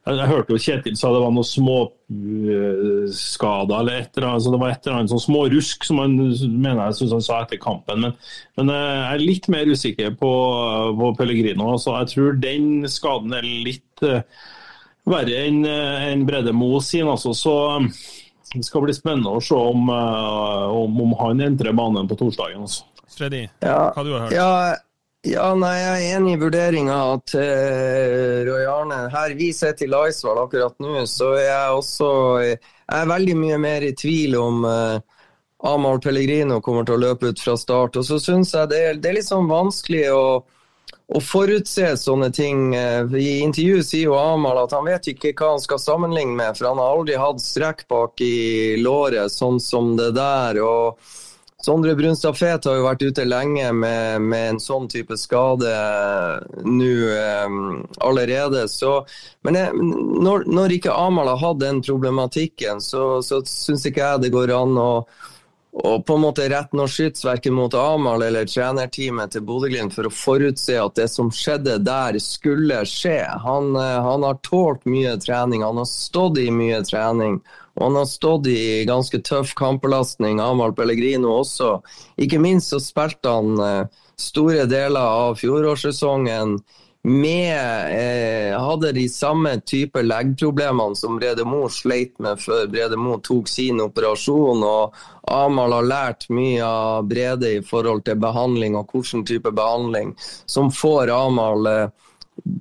jeg, 0.02 0.26
hørte 0.26 0.50
jo 0.50 0.58
Kjetil 0.58 0.96
sa 0.98 1.12
det 1.14 1.20
var 1.22 1.30
noen 1.30 1.46
småskader 1.46 3.76
eller 3.76 4.00
et 4.00 4.16
eller 4.16 4.26
annet. 4.32 4.42
Så 4.42 4.50
det 4.50 4.62
var 4.62 4.70
et 4.72 4.86
eller 4.86 4.96
annet 4.98 5.12
sånn 5.12 5.26
smårusk 5.28 5.78
som 5.86 5.96
han 6.02 6.12
mener 6.18 6.88
jeg 6.88 6.96
synes 6.98 7.14
han 7.16 7.26
sa 7.26 7.34
etter 7.44 7.58
kampen. 7.62 7.96
Men, 8.02 8.12
men 8.58 8.66
jeg 8.74 9.12
er 9.12 9.20
litt 9.22 9.46
mer 9.54 9.66
usikker 9.70 10.10
på, 10.18 10.32
på 10.98 11.06
Pellegrino. 11.20 11.66
Så 11.78 11.88
jeg 12.00 12.06
tror 12.14 12.30
den 12.42 12.66
skaden 12.90 13.30
er 13.38 13.44
litt 13.46 13.98
uh, 14.02 14.26
verre 15.06 15.36
enn 15.46 15.60
en 15.70 16.26
Brede 16.26 16.52
Moe 16.56 16.80
sin. 16.82 17.06
Altså. 17.10 17.30
Så 17.38 17.54
det 18.52 18.64
skal 18.66 18.82
bli 18.88 18.94
spennende 18.98 19.30
å 19.30 19.40
se 19.42 19.54
om, 19.54 19.86
om, 19.86 21.00
om 21.06 21.12
han 21.22 21.40
entrer 21.46 21.78
banen 21.78 22.10
på 22.10 22.18
torsdagen. 22.18 22.62
Altså. 22.66 22.82
Freddy, 23.12 23.42
ja, 23.62 23.92
hva 23.94 24.02
du 24.02 24.10
har 24.16 24.22
hørt? 24.26 24.34
Ja, 24.34 24.74
ja, 25.22 25.52
nei, 25.54 25.74
Jeg 25.78 25.90
er 25.92 26.16
enig 26.16 26.32
i 26.34 26.38
vurderinga 26.40 26.98
til 27.30 27.42
uh, 27.46 28.38
Roy 28.48 28.64
Arne. 28.66 29.04
Her 29.12 29.34
vi 29.38 29.52
sitter 29.54 29.86
i 29.86 29.90
Laisvall 29.92 30.40
akkurat 30.42 30.74
nå, 30.82 31.04
så 31.06 31.34
er 31.36 31.46
jeg 31.46 31.76
også 31.78 32.08
jeg 32.42 32.58
er 32.98 33.08
veldig 33.08 33.36
mye 33.38 33.58
mer 33.62 33.86
i 33.86 33.92
tvil 33.96 34.34
om 34.36 34.66
uh, 34.66 34.98
Amahl 35.70 36.00
Pellegrino 36.02 36.58
kommer 36.60 36.84
til 36.84 36.98
å 36.98 37.04
løpe 37.04 37.30
ut 37.30 37.40
fra 37.40 37.54
start. 37.56 38.00
Og 38.00 38.04
så 38.08 38.18
syns 38.20 38.52
jeg 38.56 38.72
det 38.72 38.82
er, 38.82 38.98
det 38.98 39.12
er 39.12 39.18
litt 39.20 39.30
sånn 39.30 39.46
vanskelig 39.46 40.08
å, 40.10 40.26
å 41.06 41.22
forutse 41.22 41.94
sånne 42.02 42.32
ting. 42.34 42.74
Uh, 42.74 43.06
I 43.14 43.38
intervjuet 43.46 43.86
sier 43.86 44.10
jo 44.10 44.18
Amahl 44.18 44.64
at 44.64 44.74
han 44.74 44.90
vet 44.90 45.12
ikke 45.14 45.36
hva 45.38 45.54
han 45.54 45.62
skal 45.62 45.80
sammenligne 45.80 46.34
med, 46.34 46.58
for 46.58 46.72
han 46.72 46.82
har 46.82 46.98
aldri 46.98 47.22
hatt 47.22 47.46
strekk 47.46 47.86
bak 47.94 48.26
i 48.26 48.74
låret 48.82 49.32
sånn 49.32 49.62
som 49.62 49.94
det 49.96 50.10
der. 50.18 50.58
og 50.66 50.98
Sondre 51.64 51.94
Brunstad 51.94 52.34
Fet 52.34 52.64
har 52.66 52.74
jo 52.74 52.86
vært 52.88 53.04
ute 53.06 53.24
lenge 53.24 53.68
med, 53.76 54.24
med 54.26 54.46
en 54.50 54.60
sånn 54.60 54.88
type 54.90 55.14
skade 55.14 55.70
nå 56.66 56.94
um, 57.46 57.60
allerede. 58.02 58.64
Så, 58.68 58.96
men 59.46 59.60
jeg, 59.60 59.76
når, 59.78 60.48
når, 60.50 60.74
ikke 60.74 60.96
Amahl 60.96 61.30
har 61.30 61.38
hatt 61.38 61.60
den 61.62 61.78
problematikken, 61.86 62.82
så, 62.82 63.20
så 63.22 63.44
syns 63.46 63.86
ikke 63.86 64.02
jeg 64.02 64.24
det 64.24 64.32
går 64.34 64.50
an 64.56 64.74
å, 64.74 64.90
å 65.86 65.94
på 66.02 66.18
en 66.18 66.24
måte 66.26 66.48
rette 66.50 66.74
noe 66.74 66.90
skyts 66.90 67.22
verken 67.28 67.54
mot 67.54 67.78
Amahl 67.78 68.26
eller 68.26 68.50
trenerteamet 68.50 69.36
til 69.36 69.46
Bodø-Glimt 69.46 69.94
for 69.94 70.10
å 70.10 70.14
forutse 70.16 70.82
at 70.82 70.98
det 70.98 71.06
som 71.14 71.30
skjedde 71.30 71.78
der, 71.86 72.18
skulle 72.18 72.82
skje. 72.90 73.20
Han, 73.46 73.76
eh, 73.78 74.02
han 74.10 74.26
har 74.26 74.42
tålt 74.42 74.82
mye 74.90 75.14
trening, 75.22 75.62
han 75.62 75.78
har 75.78 75.86
stått 75.86 76.42
i 76.42 76.50
mye 76.50 76.82
trening. 76.90 77.38
Og 77.78 77.86
han 77.86 77.96
har 77.96 78.08
stått 78.10 78.46
i 78.52 78.84
ganske 78.88 79.22
tøff 79.24 79.54
kampbelastning, 79.56 80.40
Amahl 80.44 80.74
Pellegrino 80.76 81.38
også. 81.38 81.78
Ikke 82.20 82.40
minst 82.42 82.74
så 82.74 82.80
spilte 82.82 83.32
han 83.32 83.56
eh, 83.64 84.02
store 84.20 84.66
deler 84.70 85.00
av 85.24 85.40
fjorårssesongen 85.40 86.58
med 87.02 87.58
eh, 87.90 88.60
Hadde 88.60 88.92
de 88.92 89.08
samme 89.10 89.56
type 89.66 90.02
leggproblemene 90.02 90.96
som 90.96 91.16
Brede 91.18 91.44
Mo 91.48 91.64
sleit 91.72 92.14
med 92.22 92.38
før 92.38 92.68
Brede 92.70 92.98
Mo 93.00 93.16
tok 93.18 93.50
sin 93.50 93.80
operasjon. 93.82 94.62
Og 94.62 94.94
Amahl 95.32 95.74
har 95.78 95.88
lært 95.88 96.28
mye 96.30 96.62
av 96.62 97.08
Brede 97.10 97.56
i 97.56 97.64
forhold 97.66 98.04
til 98.06 98.20
behandling 98.22 98.78
og 98.78 98.92
hvilken 98.94 99.26
type 99.26 99.50
behandling 99.50 100.14
som 100.46 100.70
får 100.70 101.10
Amahl 101.16 101.66
eh, 101.72 101.88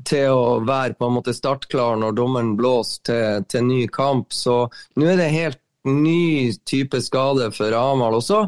til 0.08 0.34
å 0.34 0.60
være 0.65 0.96
på 0.98 1.08
en 1.08 1.17
måte 1.17 1.34
startklar 1.36 1.98
når 2.02 2.17
dommeren 2.17 2.54
blåser 2.60 3.02
til, 3.08 3.48
til 3.50 3.67
ny 3.67 3.82
kamp. 3.91 4.34
Så 4.34 4.65
nå 5.00 5.10
er 5.10 5.20
det 5.22 5.32
helt 5.34 5.62
ny 5.88 6.52
type 6.67 7.02
skade 7.02 7.50
for 7.56 7.74
Amahl. 7.78 8.20
Og 8.20 8.26
så 8.26 8.44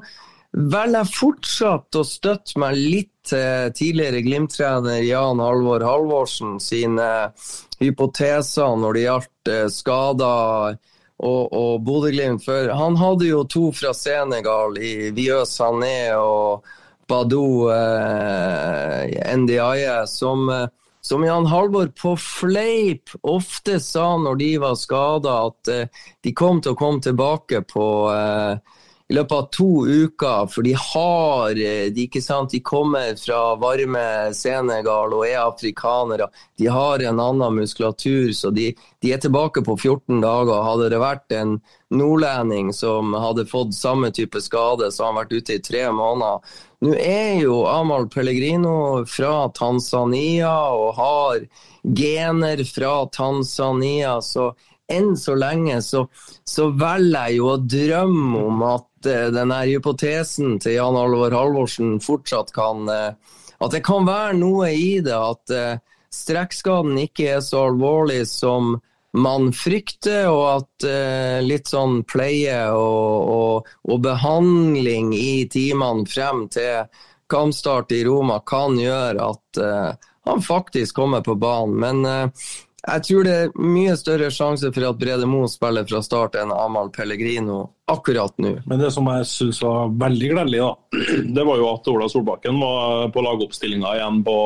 velger 0.54 1.00
jeg 1.00 1.16
fortsatt 1.16 1.98
å 1.98 2.06
støtte 2.06 2.62
meg 2.62 2.78
litt 2.78 3.10
til 3.28 3.72
tidligere 3.74 4.22
Glimt-trener 4.26 5.04
Jan 5.08 5.42
Halvor 5.42 5.84
Halvorsen 5.88 6.58
sine 6.62 7.10
hypoteser 7.80 8.76
når 8.80 8.98
det 8.98 9.06
gjaldt 9.06 9.52
eh, 9.52 9.68
skader 9.72 10.78
og, 11.24 11.44
og 11.56 11.74
Bodø-Glimt. 11.88 12.44
For 12.46 12.70
han 12.76 13.00
hadde 13.00 13.30
jo 13.32 13.44
to 13.50 13.70
fra 13.76 13.94
Senegal 13.96 14.78
i 14.78 15.12
Vieux 15.16 15.50
Sané 15.50 16.12
og 16.20 16.68
Badou 17.10 17.72
eh, 17.72 19.36
NDIE 19.38 20.04
som 20.12 20.50
eh, 20.52 20.68
som 21.04 21.24
Jan 21.24 21.46
Halvor 21.52 21.90
på 22.00 22.16
fleip 22.18 23.12
ofte 23.22 23.80
sa 23.84 24.14
når 24.18 24.40
de 24.40 24.52
var 24.64 24.80
skada, 24.80 25.36
at 25.50 25.74
uh, 25.74 26.06
de 26.24 26.34
kom 26.34 26.64
til 26.64 26.74
å 26.74 26.80
komme 26.80 27.04
tilbake 27.04 27.64
på 27.68 27.88
uh, 28.08 28.80
i 29.14 29.16
løpet 29.16 29.38
av 29.38 29.48
to 29.52 29.86
uker, 29.86 30.48
for 30.48 30.66
de 30.66 30.74
har 30.80 31.60
eh, 31.60 31.90
de, 31.94 32.08
ikke 32.08 32.22
sant, 32.24 32.50
de 32.50 32.64
kommer 32.66 33.18
fra 33.20 33.42
varme 33.60 34.06
Senegal 34.34 35.14
og 35.14 35.26
er 35.28 35.42
afrikanere. 35.44 36.30
De 36.58 36.70
har 36.72 37.04
en 37.04 37.20
annen 37.22 37.60
muskulatur, 37.60 38.32
så 38.34 38.50
de, 38.56 38.72
de 39.04 39.14
er 39.14 39.22
tilbake 39.22 39.62
på 39.68 39.76
14 39.76 40.24
dager. 40.24 40.64
Hadde 40.66 40.90
det 40.94 41.04
vært 41.04 41.36
en 41.36 41.58
nordlending 41.94 42.72
som 42.74 43.14
hadde 43.14 43.46
fått 43.52 43.76
samme 43.78 44.10
type 44.16 44.42
skade, 44.42 44.90
så 44.90 45.04
hadde 45.04 45.12
han 45.12 45.22
vært 45.22 45.36
ute 45.38 45.60
i 45.60 45.64
tre 45.68 45.84
måneder, 45.94 46.56
nå 46.84 46.94
er 47.00 47.38
jo 47.40 47.62
Amahl 47.72 48.10
Pellegrino 48.12 49.06
fra 49.08 49.48
Tanzania 49.56 50.52
og 50.76 50.98
har 50.98 51.46
gener 51.84 52.64
fra 52.68 53.06
Tanzania, 53.12 54.18
så 54.22 54.52
enn 54.92 55.14
så 55.18 55.36
lenge 55.40 55.80
så, 55.82 56.06
så 56.44 56.68
velger 56.76 57.30
jeg 57.30 57.40
jo 57.40 57.50
å 57.54 57.62
drømme 57.62 58.42
om 58.50 58.66
at 58.68 59.08
uh, 59.08 59.30
denne 59.34 59.62
hypotesen 59.68 60.58
til 60.64 60.78
Jan 60.78 61.00
Alvor 61.00 61.36
Halvorsen 61.36 61.98
fortsatt 62.04 62.52
kan 62.56 62.90
uh, 62.92 63.16
At 63.64 63.72
det 63.72 63.84
kan 63.88 64.04
være 64.04 64.36
noe 64.42 64.74
i 64.76 65.00
det, 65.04 65.16
at 65.16 65.54
uh, 65.56 65.80
strekkskaden 66.14 66.98
ikke 67.06 67.38
er 67.38 67.44
så 67.46 67.70
alvorlig 67.70 68.26
som 68.28 68.76
man 69.14 69.52
frykter, 69.54 70.28
og 70.32 70.44
at 70.50 70.88
eh, 70.90 71.40
litt 71.46 71.70
sånn 71.70 72.02
pleie 72.10 72.58
og, 72.74 73.30
og, 73.34 73.72
og, 73.86 74.02
behandling 74.02 75.14
i 75.14 75.46
timene 75.52 76.08
frem 76.10 76.48
til 76.54 76.90
kampstart 77.30 77.94
i 77.94 78.04
Roma 78.08 78.40
kan 78.46 78.78
gjøre 78.80 79.30
at 79.30 79.62
eh, 79.62 80.10
han 80.26 80.42
faktisk 80.42 80.96
kommer 80.96 81.22
på 81.22 81.38
banen. 81.38 81.78
Men 81.80 82.06
eh, 82.10 82.50
jeg 82.84 83.06
tror 83.08 83.24
det 83.28 83.34
er 83.38 83.54
mye 83.64 83.94
større 83.96 84.28
sjanse 84.34 84.74
for 84.74 84.90
at 84.90 85.00
Brede 85.00 85.28
Moe 85.30 85.48
spiller 85.52 85.86
fra 85.88 86.02
start 86.04 86.36
enn 86.42 86.52
Amahl 86.52 86.90
Pellegrino 86.92 87.62
akkurat 87.94 88.34
nå. 88.42 88.58
Men 88.66 88.82
det 88.82 88.92
som 88.96 89.08
jeg 89.14 89.30
syns 89.30 89.62
var 89.64 89.94
veldig 90.02 90.34
gledelig, 90.34 90.66
da, 90.66 91.02
det 91.38 91.46
var 91.48 91.62
jo 91.62 91.70
at 91.70 91.90
Ola 91.94 92.10
Solbakken 92.12 92.60
var 92.60 93.12
på 93.14 93.24
lagoppstillinga 93.24 93.98
igjen 94.00 94.24
på 94.26 94.38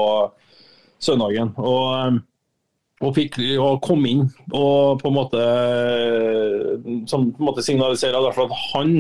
søndagen. 1.00 1.56
og 1.58 1.86
eh, 1.96 2.26
og, 2.98 3.12
fikk, 3.14 3.38
og 3.62 3.82
kom 3.86 4.06
inn 4.10 4.24
og 4.56 5.02
på 5.02 5.12
en 5.12 5.18
måte, 5.18 5.42
som 7.10 7.28
på 7.30 7.44
en 7.44 7.50
måte 7.52 7.66
signaliserer 7.66 8.26
at 8.32 8.56
han 8.72 8.96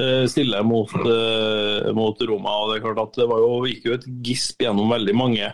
eh, 0.00 0.24
stiller 0.30 0.64
mot, 0.64 0.92
eh, 1.02 1.90
mot, 1.96 2.22
Roma. 2.30 2.54
og 2.62 2.72
Det 2.72 2.78
er 2.78 2.86
klart 2.86 3.02
at 3.04 3.20
det 3.20 3.28
var 3.28 3.44
jo, 3.44 3.58
gikk 3.68 3.90
jo 3.90 3.98
et 3.98 4.08
gisp 4.24 4.64
gjennom 4.64 4.88
veldig 4.92 5.16
mange 5.16 5.52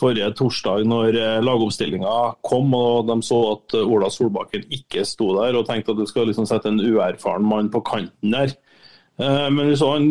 forrige 0.00 0.30
torsdag 0.32 0.86
når 0.88 1.18
lagoppstillinga 1.44 2.12
kom 2.46 2.72
og 2.72 3.10
de 3.10 3.18
så 3.26 3.40
at 3.50 3.74
Ola 3.82 4.08
Solbakken 4.08 4.64
ikke 4.72 5.04
sto 5.04 5.34
der, 5.36 5.58
og 5.58 5.66
tenkte 5.68 5.92
at 5.92 6.00
du 6.00 6.06
skal 6.08 6.30
liksom 6.30 6.48
sette 6.48 6.72
en 6.72 6.80
uerfaren 6.80 7.44
mann 7.44 7.68
på 7.72 7.82
kanten 7.84 8.32
der. 8.32 8.54
Men 9.20 9.58
vi 9.68 9.74
så 9.76 9.90
han, 9.92 10.06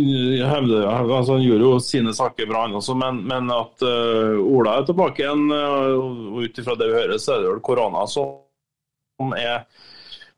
hevde, 0.46 0.84
altså 0.86 1.38
han 1.38 1.42
gjorde 1.42 1.66
jo 1.66 1.78
sine 1.82 2.12
saker 2.14 2.46
bra, 2.50 2.68
han 2.68 2.76
også, 2.78 2.94
men, 3.00 3.24
men 3.26 3.50
at 3.50 3.82
uh, 3.82 4.38
Ola 4.38 4.76
er 4.78 4.86
tilbake 4.86 5.24
igjen. 5.24 5.48
og 5.50 6.38
Ut 6.44 6.60
ifra 6.62 6.76
det 6.78 6.92
vi 6.92 6.98
hører, 7.00 7.16
så 7.18 7.34
er 7.34 7.42
det 7.42 7.50
vel 7.56 7.64
korona 7.66 8.04
som 8.12 9.34
er 9.34 9.66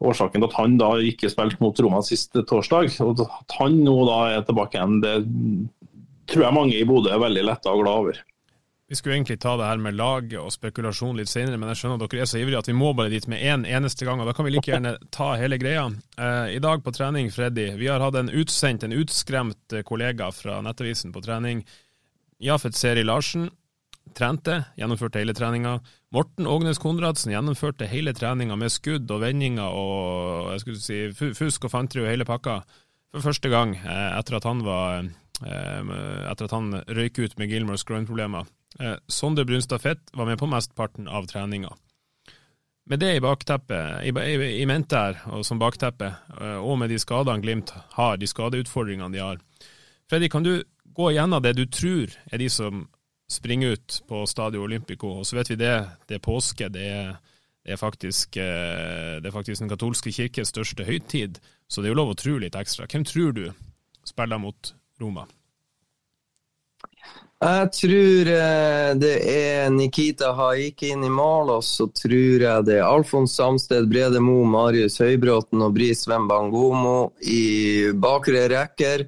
årsaken 0.01 0.41
til 0.41 0.47
at 0.47 0.57
han 0.57 0.77
da 0.79 0.91
ikke 1.03 1.29
spilte 1.29 1.61
mot 1.61 1.79
Roma 1.83 2.01
sist 2.05 2.37
torsdag. 2.49 2.95
Og 3.05 3.21
at 3.25 3.57
han 3.59 3.77
nå 3.85 3.95
da 4.07 4.19
er 4.37 4.47
tilbake 4.47 4.79
igjen, 4.79 4.99
det 5.03 5.15
tror 6.31 6.47
jeg 6.47 6.57
mange 6.57 6.77
i 6.79 6.87
Bodø 6.87 7.11
er 7.13 7.21
veldig 7.21 7.47
letta 7.49 7.73
og 7.73 7.83
glad 7.83 8.05
over. 8.05 8.21
Vi 8.91 8.97
skulle 8.99 9.15
egentlig 9.15 9.37
ta 9.39 9.53
det 9.55 9.69
her 9.69 9.79
med 9.79 9.95
lag 9.95 10.33
og 10.35 10.49
spekulasjon 10.51 11.15
litt 11.15 11.31
senere, 11.31 11.55
men 11.55 11.69
jeg 11.71 11.79
skjønner 11.79 12.01
at 12.01 12.11
dere 12.11 12.25
er 12.25 12.27
så 12.27 12.41
ivrige 12.41 12.59
at 12.59 12.67
vi 12.67 12.75
må 12.75 12.89
bare 12.91 13.13
dit 13.13 13.23
med 13.31 13.39
én 13.39 13.61
en 13.61 13.69
eneste 13.79 14.03
gang. 14.03 14.19
og 14.19 14.27
Da 14.27 14.33
kan 14.35 14.43
vi 14.43 14.51
like 14.51 14.67
gjerne 14.67 14.97
ta 15.15 15.29
hele 15.39 15.55
greia. 15.61 15.85
Eh, 16.19 16.57
I 16.57 16.59
dag 16.59 16.83
på 16.83 16.91
trening, 16.91 17.31
Freddy, 17.31 17.69
vi 17.79 17.87
har 17.87 18.03
hatt 18.03 18.17
en 18.19 18.27
utsendt, 18.27 18.83
en 18.83 18.91
utskremt 18.91 19.77
kollega 19.87 20.27
fra 20.35 20.59
Nettavisen 20.59 21.15
på 21.15 21.23
trening. 21.23 21.63
Jafet 22.43 22.75
Seri 22.75 23.07
Larsen 23.07 23.47
trente, 24.17 24.65
gjennomførte 24.75 25.23
hele 25.23 25.37
treninga. 25.39 25.77
Morten 26.11 26.47
Ågnes 26.51 26.79
Konradsen 26.83 27.31
gjennomførte 27.31 27.87
hele 27.87 28.11
treninga 28.11 28.59
med 28.59 28.75
skudd 28.75 29.07
og 29.07 29.23
vendinger 29.23 29.71
og 29.71 30.51
jeg 30.51 30.65
skulle 30.65 30.83
si, 30.83 31.31
fusk 31.37 31.69
og 31.69 31.71
fanteri 31.71 32.03
og 32.03 32.11
hele 32.11 32.27
pakka 32.27 32.59
for 33.11 33.23
første 33.23 33.51
gang 33.51 33.75
eh, 33.79 34.09
etter 34.17 34.37
at 34.39 34.47
han 34.47 34.63
var 34.67 34.99
eh, 34.99 35.11
etter 35.41 36.47
at 36.47 36.53
han 36.53 36.73
røyk 36.87 37.19
ut 37.19 37.37
med 37.39 37.49
Gilmores 37.49 37.85
groin-problemer. 37.87 38.49
Eh, 38.79 38.97
Sondre 39.07 39.45
Brunstad 39.45 39.81
Fett 39.81 40.11
var 40.13 40.29
med 40.29 40.39
på 40.39 40.49
mesteparten 40.49 41.09
av 41.09 41.25
treninga. 41.31 41.73
Med 42.89 42.99
det 42.99 43.15
i 43.15 43.23
bakteppet, 43.23 44.03
i, 44.05 44.11
i, 44.11 44.61
i 44.61 44.65
mente 44.69 44.97
her, 44.97 45.19
og 45.33 45.45
som 45.45 45.59
bakteppe, 45.61 46.09
og 46.65 46.79
med 46.81 46.89
de 46.89 46.97
skadene 46.99 47.43
Glimt 47.43 47.69
har, 47.93 48.17
de 48.17 48.27
skadeutfordringene 48.27 49.13
de 49.13 49.21
har. 49.21 49.37
Freddy, 50.09 50.27
kan 50.33 50.43
du 50.43 50.63
gå 50.83 51.11
igjennom 51.11 51.43
det 51.43 51.53
du 51.55 51.65
tror 51.71 52.11
er 52.31 52.41
de 52.41 52.49
som 52.51 52.87
springer 53.31 53.77
ut 53.77 54.01
på 54.07 54.25
Stadio 54.27 54.63
Olympico. 54.65 55.13
Og 55.21 55.27
så 55.27 55.37
vet 55.39 55.53
vi 55.53 55.59
det, 55.61 55.75
det 56.09 56.17
er 56.17 56.25
påske. 56.25 56.67
Det 56.73 56.83
er, 56.83 57.13
det 57.63 57.75
er, 57.75 57.79
faktisk, 57.79 58.37
eh, 58.37 59.21
det 59.21 59.29
er 59.29 59.35
faktisk 59.35 59.63
den 59.63 59.71
katolske 59.71 60.11
kirkes 60.11 60.51
største 60.51 60.85
høytid, 60.87 61.39
så 61.69 61.81
det 61.81 61.89
er 61.89 61.95
jo 61.95 62.01
lov 62.01 62.13
å 62.13 62.19
tro 62.19 62.37
litt 62.41 62.57
ekstra. 62.59 62.89
Hvem 62.91 63.07
tror 63.07 63.35
du 63.37 63.45
spiller 64.07 64.41
mot 64.41 64.73
Roma? 65.01 65.27
Jeg 67.41 67.69
tror 67.73 68.27
eh, 68.29 68.91
det 69.01 69.15
er 69.25 69.71
Nikita 69.73 70.27
Haikin 70.37 71.01
i 71.01 71.09
mål, 71.09 71.55
og 71.55 71.63
så 71.65 71.87
tror 71.89 72.43
jeg 72.43 72.65
det 72.67 72.75
er 72.77 72.85
Alfons 72.85 73.33
Samsted, 73.33 73.87
Brede 73.89 74.21
Mo, 74.21 74.43
Marius 74.45 74.99
Høybråten 75.01 75.63
og 75.65 75.73
Bris 75.73 76.05
Wembangomo 76.05 77.15
i 77.25 77.89
bakre 77.97 78.45
rekker. 78.51 79.07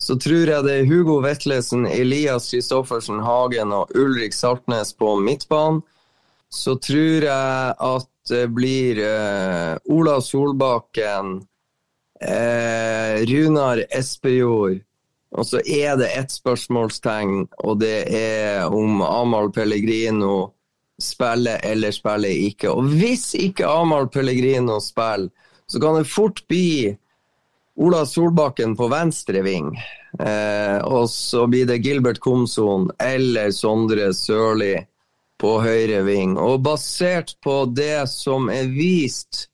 Så 0.00 0.16
tror 0.16 0.48
jeg 0.48 0.64
det 0.64 0.78
er 0.78 0.88
Hugo 0.88 1.18
Vetlesen, 1.20 1.84
Elias 1.92 2.48
Kristoffersen 2.54 3.20
Hagen 3.26 3.76
og 3.76 3.92
Ulrik 3.98 4.32
Saltnes 4.32 4.94
på 4.96 5.18
midtbanen. 5.20 5.84
Så 6.48 6.78
tror 6.80 7.28
jeg 7.28 7.76
at 7.76 8.10
det 8.32 8.46
blir 8.56 9.04
eh, 9.04 9.76
Ola 9.92 10.22
Solbakken, 10.24 11.42
eh, 12.16 13.26
Runar 13.28 13.84
Espejord. 13.92 14.87
Og 15.36 15.46
så 15.46 15.60
er 15.60 15.98
det 16.00 16.08
ett 16.16 16.32
spørsmålstegn, 16.32 17.48
og 17.64 17.80
det 17.82 18.06
er 18.16 18.72
om 18.72 19.02
Amahl 19.04 19.50
Pellegrino 19.52 20.54
spiller 21.02 21.60
eller 21.62 21.92
spiller 21.94 22.32
ikke. 22.48 22.70
Og 22.72 22.88
hvis 22.98 23.34
ikke 23.38 23.68
Amahl 23.68 24.08
Pellegrino 24.08 24.80
spiller, 24.80 25.28
så 25.68 25.80
kan 25.80 25.98
det 25.98 26.08
fort 26.08 26.40
bli 26.48 26.96
Ola 27.78 28.06
Solbakken 28.06 28.72
på 28.76 28.88
venstre 28.90 29.42
ving. 29.44 29.68
Eh, 30.18 30.78
og 30.82 31.10
så 31.12 31.44
blir 31.46 31.68
det 31.68 31.82
Gilbert 31.84 32.18
Komson 32.24 32.88
eller 32.98 33.52
Sondre 33.54 34.08
Sørli 34.16 34.74
på 35.38 35.52
høyre 35.62 36.02
ving. 36.08 36.34
Og 36.40 36.64
basert 36.64 37.36
på 37.44 37.60
det 37.70 38.08
som 38.10 38.48
er 38.50 38.72
vist 38.72 39.46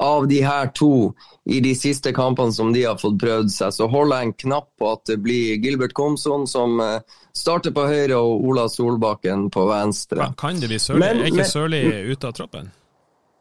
av 0.00 0.30
de 0.30 0.40
her 0.46 0.70
to 0.72 1.12
i 1.44 1.60
de 1.60 1.74
siste 1.74 2.12
kampene 2.12 2.52
som 2.52 2.72
de 2.72 2.84
har 2.84 2.98
fått 3.00 3.18
prøvd 3.20 3.50
seg, 3.50 3.72
så 3.74 3.88
holder 3.90 4.20
jeg 4.20 4.28
en 4.28 4.36
knapp 4.44 4.68
på 4.78 4.92
at 4.92 5.02
det 5.10 5.16
blir 5.24 5.56
Gilbert 5.62 5.94
Komson 5.98 6.46
som 6.46 6.78
eh, 6.80 7.00
starter 7.34 7.74
på 7.74 7.86
høyre 7.88 8.20
og 8.20 8.44
Ola 8.46 8.68
Solbakken 8.70 9.48
på 9.50 9.66
venstre. 9.70 10.30
Kan 10.38 10.62
det 10.62 10.70
bli 10.70 10.78
Sørli? 10.78 11.08
Er 11.08 11.26
ikke 11.32 11.48
Sørli 11.50 11.82
ute 12.12 12.30
av 12.30 12.38
troppen? 12.38 12.70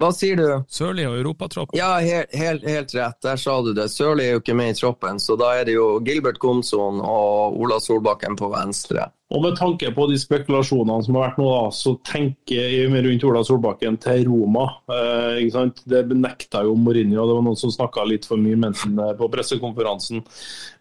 Hva 0.02 0.10
sier 0.18 0.40
du? 0.40 0.48
Sørli 0.66 1.04
og 1.06 1.20
europatroppen? 1.20 1.78
Ja, 1.78 2.00
helt, 2.02 2.34
helt, 2.34 2.64
helt, 2.66 2.94
rett. 2.98 3.20
Der 3.22 3.38
sa 3.38 3.60
du 3.62 3.70
det. 3.78 3.86
Sørli 3.94 4.26
er 4.26 4.38
jo 4.40 4.42
ikke 4.42 4.58
med 4.58 4.74
i 4.74 4.78
troppen, 4.80 5.22
så 5.22 5.38
da 5.38 5.52
er 5.60 5.68
det 5.70 5.76
jo 5.76 6.00
Gilbert 6.02 6.40
Komson 6.42 7.04
og 7.06 7.60
Ola 7.62 7.78
Solbakken 7.78 8.34
på 8.40 8.50
venstre. 8.50 9.12
Og 9.32 9.44
Med 9.46 9.56
tanke 9.56 9.88
på 9.96 10.06
de 10.12 10.18
spekulasjonene 10.20 11.06
som 11.06 11.16
har 11.16 11.30
vært 11.30 11.38
nå, 11.40 11.48
da, 11.48 11.72
så 11.72 11.94
tenker 12.04 12.60
jeg 12.60 12.90
rundt 12.92 13.26
Ola 13.30 13.44
Solbakken 13.48 13.98
til 14.04 14.26
Roma. 14.28 14.66
Eh, 14.92 15.42
ikke 15.46 15.56
sant? 15.56 15.84
Det 15.88 16.04
benekta 16.10 16.66
jo 16.68 16.76
Mourinho, 16.76 17.24
det 17.30 17.38
var 17.38 17.46
noen 17.46 17.60
som 17.60 17.72
snakka 17.72 18.04
litt 18.10 18.28
for 18.28 18.42
mye 18.42 18.60
mens 18.60 18.84
han 18.84 19.00
på 19.18 19.32
pressekonferansen. 19.32 20.24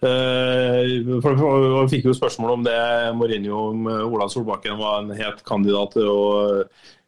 Eh, 0.03 0.95
for 1.23 1.45
Jeg 1.47 1.93
fikk 1.95 2.11
jo 2.11 2.17
spørsmål 2.19 2.57
om 2.59 2.67
det 2.67 2.79
Mourinho 3.19 3.67
om 3.71 3.91
Ola 4.11 4.27
Solbakken 4.33 4.81
var 4.83 5.05
en 5.05 5.15
het 5.15 5.45
kandidat 5.47 5.95
til 5.95 6.11
å 6.11 6.23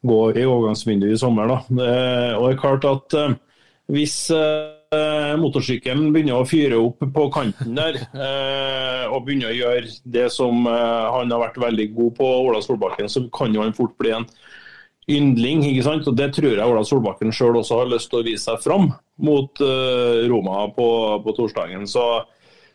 gå 0.02 0.20
i 0.34 0.46
overgangsvinduet 0.46 1.14
i 1.16 1.20
sommer. 1.20 1.50
Da. 1.50 1.58
Eh, 1.86 2.32
og 2.36 2.46
det 2.46 2.54
er 2.54 2.62
klart 2.62 2.86
at 2.88 3.18
eh, 3.18 3.34
hvis 3.92 4.16
eh, 4.94 5.34
motorsykkelen 5.40 6.10
begynner 6.14 6.40
å 6.40 6.48
fyre 6.48 6.78
opp 6.80 7.02
på 7.14 7.26
kanten 7.34 7.76
der, 7.78 7.98
og 9.12 9.26
begynner 9.26 9.50
å 9.50 9.56
gjøre 9.56 9.92
det 10.16 10.28
som 10.34 10.66
han 10.66 11.32
har 11.32 11.42
vært 11.46 11.60
veldig 11.62 11.88
god 11.96 12.16
på, 12.18 12.32
Ola 12.48 12.62
Solbakken, 12.64 13.10
så 13.12 13.24
kan 13.34 13.54
jo 13.54 13.64
han 13.64 13.76
fort 13.76 13.96
bli 14.00 14.14
en 14.16 14.28
yndling. 15.10 15.64
ikke 15.68 15.86
sant? 15.86 16.08
Og 16.08 16.16
Det 16.16 16.30
tror 16.36 16.54
jeg 16.54 16.64
Ola 16.74 16.84
Solbakken 16.86 17.34
sjøl 17.34 17.58
også 17.60 17.82
har 17.82 17.92
lyst 17.92 18.12
til 18.12 18.22
å 18.22 18.26
vise 18.26 18.46
seg 18.46 18.62
fram 18.64 18.92
mot 19.22 19.64
Roma 20.30 20.66
på, 20.76 20.88
på 21.24 21.36
torsdagen. 21.36 21.84
Så, 21.90 22.06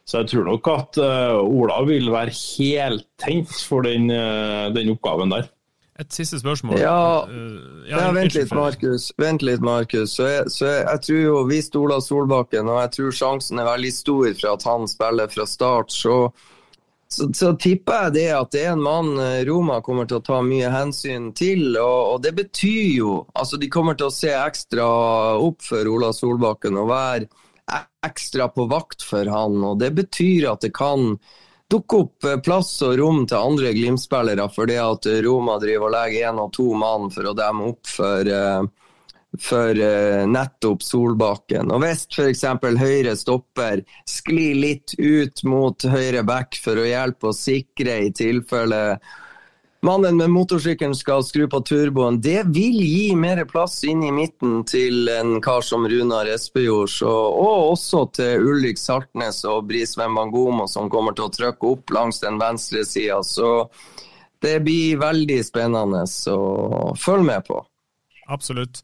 så, 0.03 0.21
jeg 0.21 0.33
tror 0.33 0.49
nok 0.51 0.71
at 0.73 1.01
Ola 1.41 1.81
vil 1.87 2.11
være 2.13 2.35
heltent 2.35 3.53
for 3.65 3.87
den, 3.87 4.11
den 4.75 4.93
oppgaven 4.93 5.33
der. 5.33 5.49
Et 5.97 6.13
siste 6.13 6.37
spørsmål. 6.39 6.77
Ja, 6.77 7.27
ja, 7.87 8.01
ja 8.03 8.09
vent 8.13 8.35
litt, 8.37 8.51
Markus. 8.53 9.09
Vent 9.17 9.41
litt, 9.41 9.63
Markus. 9.65 10.13
Så, 10.13 10.27
jeg, 10.29 10.51
så 10.53 10.67
jeg, 10.67 10.83
jeg, 10.85 11.01
tror 11.07 11.23
jo 11.23 11.39
vi 11.49 11.61
stoler 11.65 12.03
Solbakken, 12.05 12.69
og 12.69 12.83
jeg 12.83 12.91
tror 12.97 13.15
sjansen 13.21 13.61
er 13.61 13.69
veldig 13.71 13.93
stor 13.95 14.27
for 14.27 14.51
at 14.51 14.67
han 14.69 14.85
spiller 14.91 15.31
fra 15.33 15.47
start. 15.49 15.95
Så, 15.95 16.17
så, 17.09 17.29
så, 17.33 17.49
tipper 17.57 18.07
jeg 18.07 18.15
det 18.19 18.27
at 18.35 18.53
det 18.53 18.61
er 18.67 18.75
en 18.75 18.85
mann 18.85 19.09
eh, 19.23 19.41
Roma 19.49 19.79
kommer 19.81 20.05
til 20.05 20.19
å 20.19 20.25
ta 20.27 20.43
mye 20.45 20.69
hensyn 20.69 21.31
til. 21.37 21.71
Og, 21.73 22.13
og 22.13 22.21
det 22.27 22.35
betyr 22.43 22.93
jo 22.99 23.17
Altså, 23.33 23.57
de 23.57 23.71
kommer 23.73 23.97
til 23.97 24.11
å 24.11 24.13
se 24.13 24.35
ekstra 24.37 24.85
opp 25.41 25.65
for 25.65 25.89
Ola 25.89 26.13
Solbakken 26.13 26.77
og 26.77 26.91
være 26.93 27.31
ekstra 28.05 28.47
på 28.53 28.67
vakt 28.69 29.01
for 29.03 29.25
han. 29.33 29.57
Og 29.65 29.81
det 29.81 29.95
betyr 29.97 30.51
at 30.53 30.61
det 30.61 30.75
kan 30.77 31.15
dukke 31.69 32.01
opp 32.01 32.23
eh, 32.23 32.39
plass 32.43 32.71
og 32.85 32.97
rom 32.99 33.23
til 33.27 33.37
andre 33.37 33.73
Glimt-spillere 33.75 34.47
fordi 34.53 34.79
at 34.81 35.07
Roma 35.25 35.57
driver 35.61 35.89
og 35.89 35.95
legger 35.95 36.31
én 36.31 36.41
og 36.41 36.51
to 36.55 36.71
mann 36.79 37.11
for 37.13 37.29
å 37.29 37.35
demme 37.37 37.71
opp 37.73 37.91
for, 37.91 38.31
eh, 38.31 38.63
for 39.49 39.83
eh, 39.89 40.23
nettopp 40.29 40.85
Solbakken. 40.85 41.71
Og 41.75 41.83
hvis 41.83 42.07
f.eks. 42.07 42.45
høyre 42.79 43.15
stopper 43.19 43.83
sklir 44.07 44.57
litt 44.57 44.97
ut 44.97 45.43
mot 45.43 45.87
høyre 45.91 46.23
back 46.27 46.59
for 46.63 46.79
å 46.79 46.87
hjelpe 46.87 47.31
og 47.31 47.37
sikre 47.37 48.01
i 48.07 48.11
tilfelle 48.15 48.99
mannen 49.85 50.17
med 50.17 50.29
motorsykkelen 50.29 50.95
skal 50.95 51.23
skru 51.23 51.47
på 51.49 51.61
turboen. 51.61 52.21
Det 52.21 52.43
vil 52.53 52.79
gi 52.81 53.15
mer 53.15 53.43
plass 53.49 53.83
inn 53.87 54.03
i 54.03 54.11
midten 54.11 54.63
til 54.67 55.09
en 55.11 55.37
kar 55.43 55.61
som 55.65 55.87
Runar 55.89 56.29
Espejord, 56.31 56.93
og 57.05 57.71
også 57.73 58.03
til 58.17 58.49
Ulrik 58.49 58.81
Saltnes 58.81 59.43
og 59.45 59.67
Brisveen 59.69 60.17
Bangomo, 60.17 60.67
som 60.67 60.91
kommer 60.93 61.15
til 61.17 61.27
å 61.27 61.33
trykke 61.33 61.71
opp 61.73 61.95
langs 61.95 62.21
den 62.23 62.39
venstre 62.41 62.83
sida. 62.87 63.21
Så 63.23 63.69
det 64.43 64.59
blir 64.65 64.99
veldig 65.01 65.39
spennende 65.45 66.03
å 66.33 66.93
følge 66.99 67.29
med 67.31 67.47
på. 67.47 67.63
Absolutt. 68.27 68.83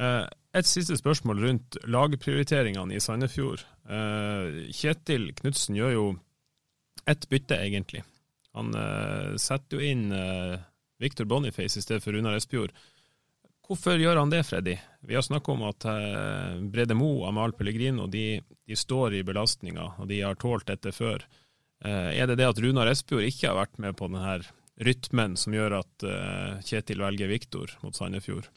Eh, 0.00 0.24
et 0.54 0.68
siste 0.70 0.96
spørsmål 0.98 1.42
rundt 1.42 1.78
lagprioriteringene 1.90 2.94
i 2.94 3.02
Sandefjord. 3.02 3.64
Eh, 3.90 4.70
Kjetil 4.72 5.32
Knutsen 5.40 5.78
gjør 5.78 5.94
jo 5.96 6.08
ett 7.10 7.26
bytte, 7.28 7.58
egentlig. 7.58 8.04
Han 8.54 8.74
uh, 8.74 9.34
setter 9.40 9.78
jo 9.78 9.92
inn 9.92 10.08
uh, 10.14 10.58
Victor 11.02 11.26
Boniface 11.28 11.78
i 11.78 11.82
stedet 11.82 12.04
for 12.04 12.14
Runar 12.14 12.36
Espejord. 12.38 12.74
Hvorfor 13.64 13.96
gjør 13.96 14.20
han 14.20 14.32
det, 14.32 14.42
Freddy? 14.44 14.76
Vi 15.08 15.16
har 15.16 15.24
snakket 15.24 15.54
om 15.54 15.62
at 15.66 15.86
uh, 15.88 16.58
Brede 16.70 16.96
Mo 16.98 17.10
og 17.22 17.30
Amahl 17.30 17.54
Pellegrino 17.56 18.06
de, 18.12 18.42
de, 18.66 18.76
står 18.76 19.16
i 19.18 19.24
belastninga, 19.26 19.94
og 19.98 20.10
de 20.10 20.20
har 20.20 20.36
tålt 20.40 20.68
dette 20.68 20.92
før. 20.92 21.24
Uh, 21.84 22.12
er 22.12 22.28
det 22.28 22.38
det 22.40 22.50
at 22.50 22.60
Runar 22.60 22.92
Espejord 22.92 23.26
ikke 23.26 23.50
har 23.50 23.58
vært 23.62 23.80
med 23.82 23.96
på 23.96 24.10
denne 24.10 24.42
rytmen 24.84 25.38
som 25.40 25.54
gjør 25.56 25.78
at 25.80 26.04
uh, 26.06 26.60
Kjetil 26.66 27.00
velger 27.02 27.30
Viktor 27.30 27.72
mot 27.82 27.96
Sandefjord? 27.96 28.50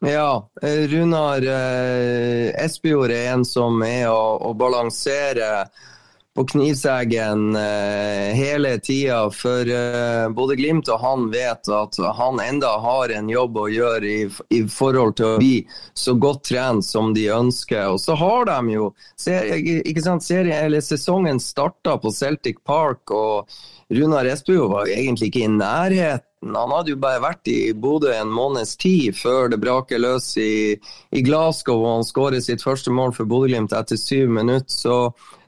Ja, 0.00 0.50
Runar 0.62 1.44
eh, 1.44 2.48
Espejord 2.64 3.12
er 3.12 3.34
en 3.34 3.42
som 3.44 3.82
er 3.84 4.08
å, 4.08 4.38
å 4.48 4.54
balansere 4.56 5.66
på 6.36 6.44
knivseggen 6.44 7.56
eh, 7.56 8.34
hele 8.34 8.78
tida. 8.78 9.30
For 9.30 9.70
eh, 9.70 10.28
både 10.30 10.56
Glimt 10.56 10.88
og 10.88 11.02
han 11.02 11.26
vet 11.32 11.68
at 11.74 11.98
han 12.16 12.40
enda 12.40 12.70
har 12.82 13.10
en 13.14 13.28
jobb 13.30 13.58
å 13.58 13.66
gjøre 13.70 14.06
i, 14.06 14.22
i 14.54 14.62
forhold 14.70 15.16
til 15.18 15.26
å 15.26 15.40
bli 15.42 15.56
så 15.94 16.14
godt 16.14 16.44
trent 16.52 16.86
som 16.86 17.14
de 17.16 17.26
ønsker. 17.34 17.88
Og 17.90 18.00
så 18.00 18.14
har 18.18 18.46
de 18.50 18.76
jo 18.76 18.92
ikke 19.18 20.06
sant, 20.06 20.24
serien, 20.24 20.78
Sesongen 20.80 21.40
starta 21.42 21.96
på 22.00 22.12
Celtic 22.14 22.62
Park, 22.64 23.10
og 23.10 23.50
Runar 23.90 24.28
Espejord 24.30 24.70
var 24.70 24.90
egentlig 24.90 25.30
ikke 25.30 25.44
i 25.44 25.52
nærheten. 25.52 26.54
Han 26.54 26.72
hadde 26.72 26.94
jo 26.94 27.00
bare 27.02 27.20
vært 27.20 27.50
i 27.52 27.74
Bodø 27.76 28.14
en 28.14 28.30
måneds 28.32 28.72
tid 28.80 29.18
før 29.18 29.50
det 29.52 29.58
braker 29.60 30.00
løs 30.00 30.30
i, 30.40 30.78
i 31.12 31.20
Glasgow 31.26 31.82
og 31.82 31.90
han 31.98 32.06
skårer 32.08 32.40
sitt 32.40 32.64
første 32.64 32.94
mål 32.94 33.12
for 33.18 33.28
Bodø-Glimt 33.28 33.74
etter 33.76 34.00
syv 34.00 34.32
minutter. 34.38 34.72
Så 34.72 34.96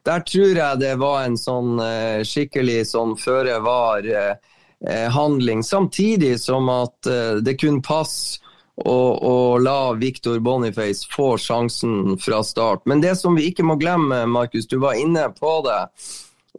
der 0.07 0.25
tror 0.27 0.57
jeg 0.59 0.81
det 0.83 0.95
var 1.01 1.25
en 1.25 1.39
sånn 1.39 1.77
uh, 1.81 2.23
skikkelig 2.27 2.87
sånn 2.91 3.17
føre 3.21 3.59
var-handling. 3.65 5.63
Uh, 5.63 5.69
samtidig 5.69 6.41
som 6.43 6.69
at 6.73 7.11
det 7.45 7.59
kunne 7.61 7.85
passe 7.87 8.43
å 8.83 9.59
la 9.61 9.93
Victor 10.01 10.41
Boniface 10.41 11.07
få 11.13 11.37
sjansen 11.39 12.17
fra 12.19 12.41
start. 12.45 12.87
Men 12.89 13.03
det 13.05 13.17
som 13.21 13.37
vi 13.37 13.51
ikke 13.51 13.67
må 13.69 13.77
glemme, 13.77 14.25
Markus, 14.27 14.67
du 14.67 14.79
var 14.81 14.97
inne 14.99 15.29
på 15.37 15.61
det 15.67 15.81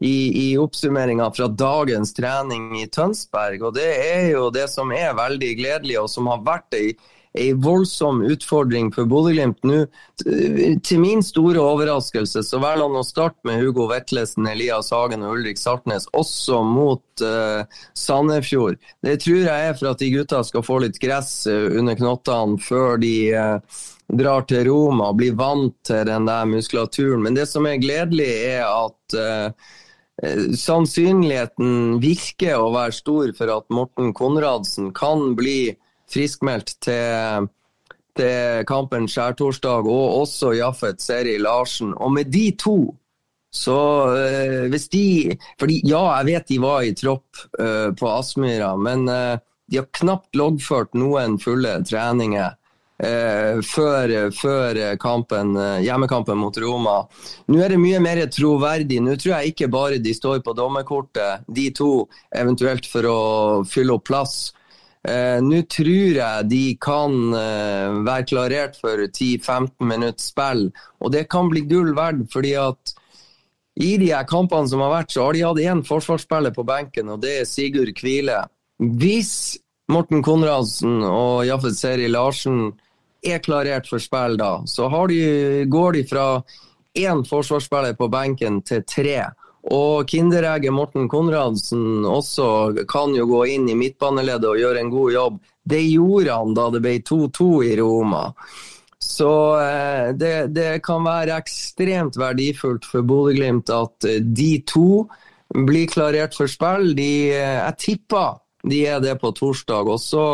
i, 0.01 0.51
i 0.51 0.58
oppsummeringa 0.58 1.32
fra 1.34 1.47
dagens 1.47 2.13
trening 2.13 2.77
i 2.82 2.88
Tønsberg. 2.88 3.63
Og 3.63 3.75
det 3.77 3.89
er 4.06 4.29
jo 4.34 4.49
det 4.53 4.67
som 4.71 4.91
er 4.95 5.17
veldig 5.17 5.51
gledelig, 5.60 5.99
og 6.01 6.10
som 6.12 6.29
har 6.32 6.43
vært 6.45 6.77
ei 6.77 6.93
en 7.33 7.61
voldsom 7.61 8.21
utfordring 8.21 8.91
for 8.93 9.09
Bodø-Glimt 9.09 9.63
nå. 9.65 9.79
Til 10.85 10.99
min 11.01 11.23
store 11.25 11.61
overraskelse 11.61 12.43
så 12.45 12.59
velger 12.61 12.85
han 12.85 12.99
å 12.99 13.05
starte 13.05 13.41
med 13.47 13.63
Hugo 13.63 13.87
Vetlesen, 13.89 14.47
Elias 14.49 14.91
Hagen 14.93 15.25
og 15.25 15.39
Ulrik 15.39 15.57
Saltnes, 15.61 16.05
også 16.13 16.61
mot 16.67 17.25
uh, 17.25 17.65
Sandefjord. 17.97 18.77
Det 19.01 19.17
tror 19.25 19.41
jeg 19.47 19.69
er 19.69 19.77
for 19.79 19.93
at 19.93 20.03
de 20.03 20.11
gutta 20.13 20.43
skal 20.45 20.65
få 20.65 20.79
litt 20.85 21.01
gress 21.01 21.47
eh, 21.49 21.73
under 21.79 21.97
knottene 21.97 22.61
før 22.61 23.01
de 23.01 23.15
uh, 23.33 23.85
drar 24.13 24.45
til 24.49 24.67
Roma 24.69 25.09
og 25.09 25.21
blir 25.21 25.37
vant 25.39 25.75
til 25.87 26.05
den 26.09 26.29
der 26.29 26.45
muskulaturen. 26.49 27.23
Men 27.25 27.39
det 27.39 27.47
som 27.49 27.65
er 27.65 27.81
gledelig, 27.81 28.29
er 28.53 28.67
at 28.69 29.17
uh, 29.17 29.71
sannsynligheten 30.53 31.97
virker 32.03 32.61
å 32.61 32.69
være 32.75 32.93
stor 32.93 33.33
for 33.37 33.49
at 33.57 33.73
Morten 33.73 34.13
Konradsen 34.13 34.93
kan 34.93 35.33
bli 35.39 35.73
friskmeldt 36.13 36.76
til, 36.86 37.47
til 38.17 38.65
kampen 38.69 39.10
skjærtorsdag, 39.10 39.89
og 39.89 40.19
også 40.23 40.54
Jaffet 40.58 41.02
Seri 41.02 41.39
Larsen. 41.41 41.95
Og 41.97 42.13
med 42.13 42.32
de 42.34 42.52
to 42.60 42.78
så 43.54 43.78
øh, 44.17 44.69
hvis 44.69 44.88
de 44.89 45.38
fordi 45.60 45.82
Ja, 45.86 46.02
jeg 46.17 46.26
vet 46.26 46.49
de 46.49 46.60
var 46.62 46.82
i 46.82 46.95
tropp 46.97 47.38
øh, 47.60 47.93
på 47.95 48.10
Aspmyra, 48.10 48.76
men 48.76 49.08
øh, 49.10 49.38
de 49.71 49.78
har 49.78 49.89
knapt 49.93 50.36
loggført 50.36 50.97
noen 50.97 51.39
fulle 51.39 51.80
treninger. 51.86 52.58
Før, 53.04 54.12
før 54.32 54.78
kampen, 55.02 55.58
hjemmekampen 55.84 56.38
mot 56.39 56.56
Roma. 56.62 56.93
Nå 57.52 57.58
er 57.60 57.73
det 57.73 57.80
mye 57.82 57.97
mer 57.99 58.21
troverdig. 58.32 59.02
Nå 59.04 59.17
tror 59.19 59.34
jeg 59.34 59.52
ikke 59.52 59.67
bare 59.73 59.97
de 59.99 60.13
står 60.15 60.43
på 60.45 60.54
dommerkortet, 60.56 61.43
de 61.49 61.65
to, 61.76 62.06
eventuelt 62.32 62.88
for 62.88 63.10
å 63.10 63.17
fylle 63.67 63.97
opp 63.97 64.06
plass. 64.08 64.54
Eh, 65.03 65.39
Nå 65.43 65.59
tror 65.67 66.15
jeg 66.15 66.47
de 66.47 66.63
kan 66.79 67.15
eh, 67.35 67.95
være 68.07 68.27
klarert 68.29 68.77
for 68.79 69.01
10-15 69.03 69.73
minutts 69.83 70.29
spill, 70.31 70.69
og 71.03 71.11
det 71.11 71.25
kan 71.31 71.49
bli 71.51 71.65
gull 71.67 71.91
verdt. 71.97 72.29
fordi 72.31 72.53
at 72.55 72.93
i 73.75 73.97
de 73.97 74.11
her 74.13 74.23
kampene 74.29 74.69
som 74.69 74.83
har 74.85 74.93
vært, 74.93 75.11
så 75.11 75.25
har 75.25 75.33
de 75.33 75.43
hatt 75.43 75.59
én 75.59 75.83
forsvarsspiller 75.83 76.53
på 76.55 76.65
benken, 76.67 77.09
og 77.09 77.21
det 77.23 77.39
er 77.39 77.49
Sigurd 77.49 77.91
Kvile. 77.97 78.43
Hvis 78.77 79.57
Morten 79.91 80.23
Konradsen 80.23 81.01
og 81.03 81.43
Jaffet 81.47 81.75
Seri 81.75 82.07
Larsen 82.07 82.69
er 83.25 83.41
klarert 83.43 83.89
for 83.89 83.99
spill 84.03 84.37
da, 84.39 84.61
så 84.69 84.87
de, 85.09 85.65
går 85.67 85.97
de 85.97 86.03
fra 86.07 86.27
én 86.95 87.25
forsvarsspiller 87.27 87.97
på 87.97 88.07
benken 88.13 88.61
til 88.61 88.83
tre. 88.87 89.25
Og 89.71 90.10
kinderegget 90.12 90.76
Morten 90.76 91.08
Konradsen 91.08 92.04
også 92.04 92.86
kan 92.89 93.15
jo 93.15 93.30
gå 93.30 93.45
inn 93.54 93.69
i 93.71 93.78
midtbaneleddet 93.80 94.49
og 94.49 94.60
gjøre 94.60 94.84
en 94.84 94.91
god 94.91 95.13
jobb. 95.15 95.39
Det 95.63 95.82
gjorde 95.86 96.36
han 96.36 96.56
da 96.58 96.67
det 96.73 96.82
ble 96.84 96.97
2-2 97.08 97.49
i 97.69 97.73
Roma. 97.80 98.26
Så 98.99 99.32
eh, 99.62 100.12
det, 100.19 100.36
det, 100.56 100.82
kan 100.84 101.04
være 101.06 101.38
ekstremt 101.39 102.17
verdifullt 102.19 102.88
for 102.88 103.06
Bodø-Glimt 103.08 103.71
at 103.71 104.08
eh, 104.08 104.19
de 104.23 104.58
to 104.67 105.06
blir 105.54 105.88
klarert 105.91 106.36
for 106.36 106.52
spill. 106.52 106.91
De, 106.97 107.12
eh, 107.36 107.60
jeg 107.60 107.80
tipper 107.84 108.39
de 108.63 108.84
er 108.88 109.02
det 109.04 109.17
på 109.21 109.32
torsdag. 109.36 109.89
Og 109.91 109.99
så 110.02 110.26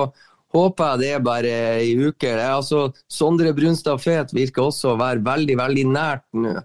håper 0.54 0.94
jeg 0.94 1.02
det 1.02 1.12
er 1.14 1.26
bare 1.26 1.54
ei 1.82 1.94
uke. 1.98 2.34
Altså, 2.46 2.90
Sondre 3.10 3.54
Brunstad 3.58 4.02
Fet 4.02 4.34
virker 4.38 4.70
også 4.70 4.94
å 4.94 5.00
være 5.02 5.26
veldig, 5.26 5.58
veldig 5.60 5.88
nært 5.90 6.26
nå. 6.38 6.56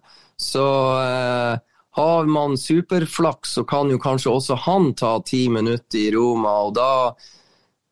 Så 0.40 0.64
eh, 0.98 1.62
har 1.96 2.26
man 2.26 2.59
superflaks, 2.59 3.52
så 3.54 3.64
kan 3.64 3.90
jo 3.90 4.00
kanskje 4.02 4.33
også 4.33 4.59
han 4.64 4.90
ta 4.98 5.20
ti 5.22 5.44
minutter 5.48 5.98
i 5.98 6.11
Roma. 6.11 6.57
og 6.66 6.74
da, 6.74 7.14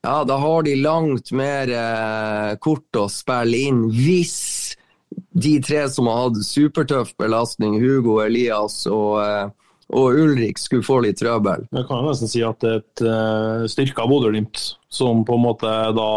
ja, 0.03 0.25
da 0.27 0.39
har 0.43 0.65
de 0.67 0.75
langt 0.83 1.31
mer 1.31 1.71
eh, 1.71 2.57
kort 2.59 2.99
å 2.99 3.07
spille 3.07 3.61
inn 3.69 3.85
hvis 3.95 4.41
de 5.39 5.55
tre 5.63 5.85
som 5.93 6.11
har 6.11 6.25
hatt 6.25 6.43
supertøff 6.43 7.15
belastning, 7.21 7.79
Hugo, 7.79 8.19
Elias 8.25 8.81
og, 8.91 9.21
eh, 9.23 9.47
og 9.95 10.19
Ulrik, 10.19 10.59
skulle 10.59 10.83
få 10.83 10.99
litt 11.07 11.21
trøbbel. 11.23 11.69
Jeg 11.71 11.87
kan 11.87 12.03
nesten 12.03 12.33
si 12.33 12.43
at 12.43 12.59
det 12.65 12.73
er 12.73 12.83
et 12.83 13.05
uh, 13.07 13.71
styrka 13.71 14.09
Bodø-Glimt 14.09 14.65
som 14.91 15.23
på 15.29 15.39
en 15.39 15.47
måte 15.47 15.71
da 15.95 16.11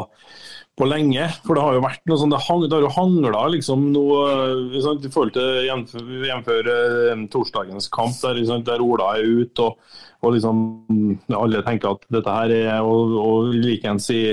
på 0.75 0.88
lenge. 0.89 1.27
For 1.45 1.55
det 1.55 1.63
har 1.63 1.77
jo 1.77 1.83
vært 1.85 2.03
noe 2.09 2.19
sånn, 2.19 2.33
det, 2.33 2.41
hang, 2.47 2.63
det 2.67 2.75
har 2.75 2.85
jo 2.85 2.93
hangla 2.97 3.43
liksom 3.53 3.89
noe 3.95 4.79
sant, 4.83 5.05
i 5.07 5.11
forhold 5.11 5.35
til 5.38 5.69
jevnføre 6.27 6.77
torsdagens 7.31 7.89
kamp, 7.95 8.15
der, 8.21 8.41
sant, 8.47 8.67
der 8.67 8.83
Ola 8.83 9.13
er 9.15 9.43
ute 9.43 9.69
og, 9.69 9.79
og 10.25 10.35
liksom 10.35 10.63
alle 11.38 11.63
tenker 11.65 11.95
at 11.95 12.07
dette 12.11 12.39
her 12.39 12.55
er 12.55 12.81
Og, 12.83 13.15
og 13.21 13.53
likeens 13.55 14.09
i 14.13 14.23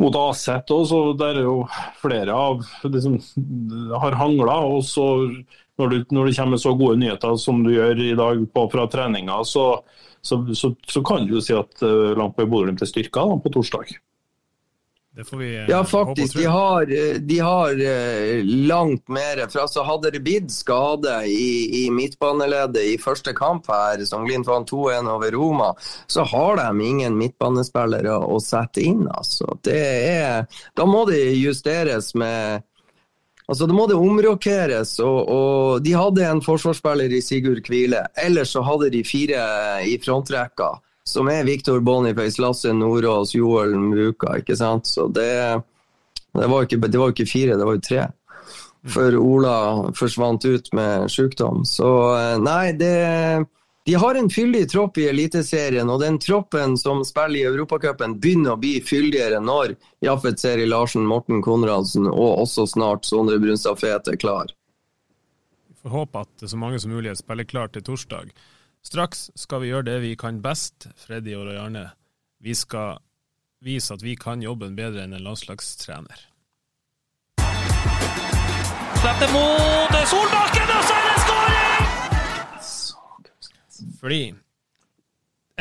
mot 0.00 0.16
Aset 0.18 0.70
også, 0.72 1.12
der 1.18 1.38
er 1.38 1.46
jo 1.46 1.58
flere 2.00 2.34
av 2.34 2.62
liksom, 2.88 3.18
har 4.02 4.16
hangla. 4.18 4.58
Og 4.66 4.82
så 4.86 5.06
når 5.80 5.98
når 6.10 6.28
det 6.28 6.36
kommer 6.36 6.60
så 6.60 6.74
gode 6.76 6.98
nyheter 7.00 7.36
som 7.40 7.62
du 7.64 7.72
gjør 7.74 8.00
i 8.02 8.14
dag 8.18 8.40
på, 8.54 8.68
fra 8.72 8.86
treninga, 8.90 9.42
så, 9.44 9.66
så, 10.20 10.42
så, 10.54 10.74
så, 10.88 11.02
kan 11.06 11.26
du 11.26 11.36
jo 11.36 11.44
si 11.44 11.54
at 11.56 11.84
uh, 11.84 12.12
langt 12.18 12.36
på 12.36 12.46
Bodø-Glimt 12.46 12.82
er 12.82 12.90
styrka 12.90 13.24
da, 13.28 13.38
på 13.40 13.52
torsdag. 13.54 13.94
Det 15.16 15.24
får 15.24 15.36
vi 15.36 15.56
eh, 15.56 15.64
Ja, 15.68 15.84
faktisk. 15.84 16.36
De 16.36 16.44
har, 16.44 16.82
eh, 16.82 17.14
de 17.14 17.38
har 17.38 17.70
eh, 17.70 18.44
langt 18.44 19.08
mer. 19.08 19.48
For 19.50 19.60
altså, 19.60 19.82
hadde 19.82 20.10
det 20.10 20.22
blitt 20.24 20.52
skade 20.52 21.18
i, 21.28 21.84
i 21.84 21.90
midtbaneleddet 21.92 22.94
i 22.94 22.98
første 22.98 23.34
kamp 23.36 23.68
her, 23.68 24.04
som 24.08 24.24
Glimt 24.24 24.48
vant 24.48 24.70
2-1 24.70 25.10
over 25.12 25.34
Roma, 25.36 25.74
så 26.06 26.24
har 26.24 26.56
de 26.56 26.86
ingen 26.86 27.18
midtbanespillere 27.20 28.16
å 28.24 28.40
sette 28.40 28.80
inn. 28.80 29.04
Altså. 29.12 29.52
Det 29.60 29.82
er, 30.08 30.62
da 30.76 30.86
må 30.88 31.04
det 31.10 31.24
justeres 31.36 32.14
med 32.14 32.68
Altså, 33.50 33.66
Da 33.66 33.74
må 33.74 33.84
det 33.90 33.96
omrokeres. 33.98 34.94
Og, 35.02 35.28
og 35.28 35.82
de 35.84 35.92
hadde 35.98 36.24
en 36.24 36.40
forsvarsspiller 36.40 37.12
i 37.12 37.18
Sigurd 37.20 37.60
Kvile. 37.66 38.06
Ellers 38.16 38.54
så 38.54 38.62
hadde 38.64 38.88
de 38.94 39.02
fire 39.04 39.42
i 39.84 39.98
frontrekka 40.00 40.70
som 41.08 41.28
er 41.28 41.46
Viktor 41.48 41.80
Boniface, 41.80 42.40
Lasse 42.42 42.72
Nordås, 42.72 43.34
Joel 43.34 43.74
Muka. 43.76 44.36
ikke 44.38 44.56
sant? 44.56 44.86
Så 44.86 45.08
det, 45.08 45.62
det, 46.32 46.48
var 46.48 46.66
ikke, 46.66 46.78
ikke, 47.10 47.26
fire, 47.26 47.56
det 47.56 47.66
var 47.66 47.78
jo 47.78 47.86
tre. 47.88 48.06
For 48.92 49.14
Ola 49.16 49.56
forsvant 49.94 50.44
ut 50.44 50.72
med 50.74 51.10
sykdom. 51.10 51.64
Så 51.66 51.90
eh, 52.18 52.38
nei, 52.42 52.72
det 52.78 52.94
de 53.84 53.94
har 53.94 54.14
en 54.14 54.30
fyldig 54.30 54.68
tropp 54.70 54.98
i 54.98 55.08
Eliteserien, 55.10 55.88
og 55.90 56.00
den 56.00 56.18
troppen 56.22 56.76
som 56.78 57.00
spiller 57.04 57.40
i 57.40 57.46
Europacupen, 57.48 58.14
begynner 58.22 58.54
å 58.54 58.60
bli 58.62 58.76
fyldigere 58.78 59.40
når 59.42 59.74
Jaffet 60.06 60.38
Seri 60.38 60.68
Larsen, 60.70 61.02
Morten 61.02 61.42
Konradsen 61.42 62.06
og 62.06 62.44
også 62.44 62.68
snart 62.70 63.08
Sondre 63.08 63.40
Brunstad-Fete 63.42 64.14
er 64.14 64.20
klar. 64.22 64.54
Vi 65.66 65.80
får 65.82 65.96
håpe 65.96 66.22
at 66.22 66.46
så 66.46 66.60
mange 66.60 66.78
som 66.78 66.94
mulig 66.94 67.16
spiller 67.18 67.48
klart 67.48 67.74
til 67.74 67.82
torsdag. 67.82 68.30
Straks 68.82 69.30
skal 69.38 69.62
vi 69.62 69.70
gjøre 69.70 69.86
det 69.86 69.98
vi 70.02 70.16
kan 70.18 70.42
best, 70.42 70.88
Freddy 70.98 71.36
og 71.38 71.52
Jarne. 71.54 71.86
Vi 72.42 72.54
skal 72.58 72.98
vise 73.62 73.94
at 73.94 74.02
vi 74.02 74.16
kan 74.18 74.42
jobben 74.42 74.74
bedre 74.76 75.04
enn 75.04 75.14
en 75.14 75.22
landslagstrener. 75.22 76.28
Slipper 79.02 79.30
mot 79.34 79.94
Solbakken, 80.10 80.68
og 80.70 80.82
så 80.86 80.94
er 80.94 81.04
det 81.06 81.20
skåring! 81.22 81.86
Fordi 84.02 84.22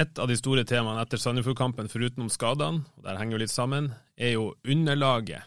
et 0.01 0.19
av 0.21 0.29
de 0.29 0.37
store 0.39 0.63
temaene 0.65 1.01
etter 1.03 1.21
Sandefjord-kampen, 1.21 1.89
foruten 1.91 2.25
om 2.25 2.29
skadene, 2.31 2.83
og 2.97 3.05
der 3.05 3.17
henger 3.19 3.37
jo 3.37 3.41
litt 3.43 3.53
sammen, 3.53 3.91
er 4.17 4.33
jo 4.33 4.51
underlaget. 4.65 5.45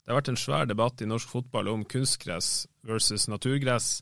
Det 0.00 0.12
har 0.12 0.20
vært 0.22 0.32
en 0.32 0.40
svær 0.40 0.68
debatt 0.68 1.02
i 1.04 1.08
norsk 1.08 1.28
fotball 1.28 1.68
om 1.72 1.84
kunstgress 1.84 2.66
versus 2.88 3.28
naturgress. 3.28 4.00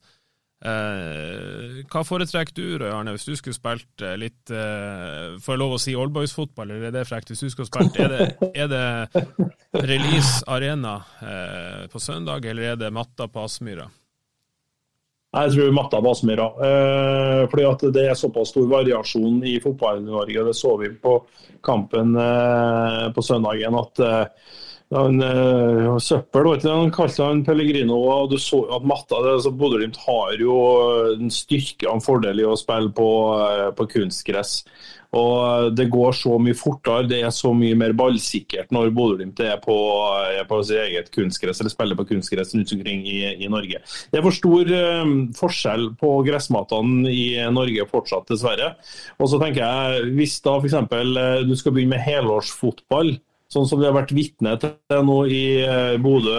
Eh, 0.58 1.84
hva 1.86 2.00
foretrekker 2.02 2.56
du, 2.56 2.64
Røy 2.82 2.90
Arne, 2.90 3.12
hvis 3.14 3.28
du 3.28 3.36
skulle 3.38 3.54
spilt 3.54 4.02
eh, 4.02 4.16
litt 4.18 4.50
eh, 4.50 5.36
Får 5.38 5.54
jeg 5.54 5.60
lov 5.60 5.76
å 5.76 5.78
si 5.78 5.94
oldboys-fotball, 5.94 6.72
eller 6.74 6.88
er 6.88 6.96
det 6.96 7.04
frekt? 7.06 7.30
Hvis 7.30 7.44
du 7.46 7.52
skulle 7.52 7.68
spilt, 7.68 7.94
er 8.02 8.10
det, 8.10 8.50
er 8.64 8.72
det 8.72 9.84
Release 9.86 10.42
Arena 10.50 10.96
eh, 11.22 11.86
på 11.92 12.02
søndag, 12.02 12.42
eller 12.42 12.72
er 12.72 12.80
det 12.80 12.90
matta 12.90 13.30
på 13.30 13.46
Aspmyra? 13.46 13.86
Jeg 15.38 15.54
tror 15.54 15.74
matta 15.76 16.00
på 16.02 16.10
Aspmyra. 16.10 16.50
Eh, 16.66 17.42
fordi 17.52 17.68
at 17.68 17.86
det 17.94 18.06
er 18.08 18.18
såpass 18.18 18.50
stor 18.50 18.66
variasjon 18.66 19.42
i 19.46 19.58
fotballen 19.62 20.08
i 20.08 20.14
Norge. 20.16 20.46
Det 20.48 20.56
så 20.56 20.74
vi 20.80 20.90
på 20.90 21.20
kampen 21.62 22.16
eh, 22.18 23.04
på 23.14 23.22
søndagen. 23.22 23.78
at 23.78 24.08
eh, 24.90 24.98
han, 24.98 25.22
uh, 25.22 25.96
søppel, 26.00 26.46
vet 26.48 26.64
du, 26.64 26.70
han 26.72 26.92
kalte 26.94 27.24
han 27.26 27.44
Pellegrino. 27.44 27.98
og 28.08 28.30
du 28.32 28.38
så 28.40 28.62
at 28.72 28.86
matta, 28.88 29.20
det, 29.24 29.34
altså 29.38 29.52
Bodø-Glimt 29.52 29.98
har 30.06 30.38
jo 30.40 30.54
en 31.14 31.32
styrke 31.32 31.88
og 31.88 31.98
en 31.98 32.04
fordel 32.04 32.40
i 32.40 32.46
å 32.48 32.56
spille 32.56 32.94
på, 32.96 33.10
uh, 33.36 33.68
på, 33.76 33.88
kunstgress. 33.98 34.62
Og 35.16 35.72
Det 35.72 35.86
går 35.88 36.12
så 36.12 36.34
mye 36.36 36.56
fortere, 36.56 37.06
det 37.08 37.22
er 37.24 37.30
så 37.32 37.54
mye 37.56 37.76
mer 37.76 37.94
ballsikkert 37.96 38.72
når 38.72 38.90
Bodø-Glimt 38.96 39.40
er 39.40 39.54
er 39.56 40.44
på 40.48 40.58
sitt 40.64 40.80
eget 40.82 41.08
kunstgress 41.14 41.60
eller 41.60 41.72
spiller 41.72 41.96
på 41.96 42.08
kunstgress 42.10 42.52
rundt 42.54 42.72
omkring 42.76 43.06
i, 43.08 43.22
i 43.44 43.48
Norge. 43.48 43.80
Det 44.12 44.20
er 44.20 44.26
for 44.26 44.36
stor 44.36 44.72
um, 45.04 45.14
forskjell 45.36 45.94
på 46.00 46.12
gressmatene 46.28 47.08
i 47.08 47.24
Norge 47.52 47.88
fortsatt, 47.88 48.28
dessverre. 48.28 48.74
Og 49.16 49.32
så 49.32 49.40
tenker 49.40 49.64
jeg, 49.64 50.12
Hvis 50.16 50.40
da 50.44 50.58
f.eks. 50.60 50.76
du 51.48 51.56
skal 51.56 51.72
begynne 51.72 51.96
med 51.96 52.04
helårsfotball, 52.04 53.16
sånn 53.52 53.68
som 53.68 53.80
vi 53.80 53.88
har 53.88 53.96
vært 53.96 54.14
vitne 54.16 54.54
til 54.60 55.04
nå 55.08 55.18
i 55.32 55.42
eh, 55.64 55.96
Bodø 56.02 56.36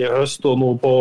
i 0.00 0.06
høst 0.08 0.46
og 0.48 0.60
nå 0.60 0.74
på, 0.80 0.94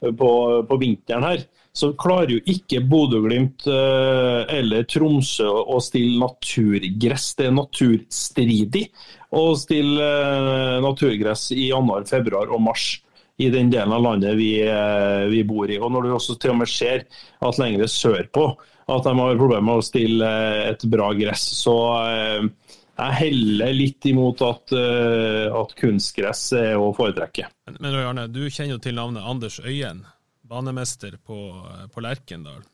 på, 0.00 0.30
på 0.66 0.78
vinteren 0.80 1.26
her, 1.28 1.44
så 1.76 1.92
klarer 2.00 2.34
jo 2.34 2.40
ikke 2.50 2.80
Bodø-Glimt 2.88 3.68
eh, 3.70 4.40
eller 4.56 4.88
Tromsø 4.90 5.46
å 5.46 5.78
stille 5.84 6.18
naturgress. 6.18 7.28
Det 7.38 7.46
er 7.50 7.54
naturstridig 7.54 8.86
å 9.36 9.44
stille 9.58 10.08
eh, 10.08 10.80
naturgress 10.82 11.50
i 11.54 11.70
januar, 11.70 12.08
februar 12.08 12.50
og 12.50 12.64
mars 12.70 12.96
i 13.40 13.48
den 13.52 13.70
delen 13.72 13.94
av 13.96 14.02
landet 14.04 14.34
vi, 14.36 14.50
vi, 15.32 15.38
bor 15.48 15.70
i. 15.72 15.78
Og 15.80 15.88
Når 15.94 16.04
du 16.04 16.10
også 16.12 16.34
til 16.36 16.52
og 16.52 16.58
med 16.60 16.68
ser 16.68 17.06
at 17.40 17.60
lengre 17.60 17.86
sørpå 17.88 18.50
at 18.90 19.06
de 19.06 19.14
har 19.16 19.38
problemer 19.38 19.64
med 19.64 19.80
å 19.80 19.86
stille 19.86 20.28
et 20.66 20.84
bra 20.92 21.06
gress, 21.16 21.46
så 21.62 21.76
jeg 23.00 23.18
heller 23.20 23.76
litt 23.76 24.06
imot 24.10 24.42
at, 24.46 24.72
uh, 24.76 25.58
at 25.60 25.74
kunstgress 25.78 26.50
er 26.58 26.78
å 26.80 26.90
foretrekke. 26.96 27.48
Men, 27.68 27.78
men 27.82 27.98
Arne, 28.00 28.26
du 28.32 28.42
kjenner 28.48 28.76
jo 28.76 28.82
til 28.84 28.98
navnet 28.98 29.26
Anders 29.26 29.60
Øyen, 29.62 30.04
banemester 30.50 31.16
på, 31.22 31.38
på 31.92 32.04
Lerkendal. 32.04 32.64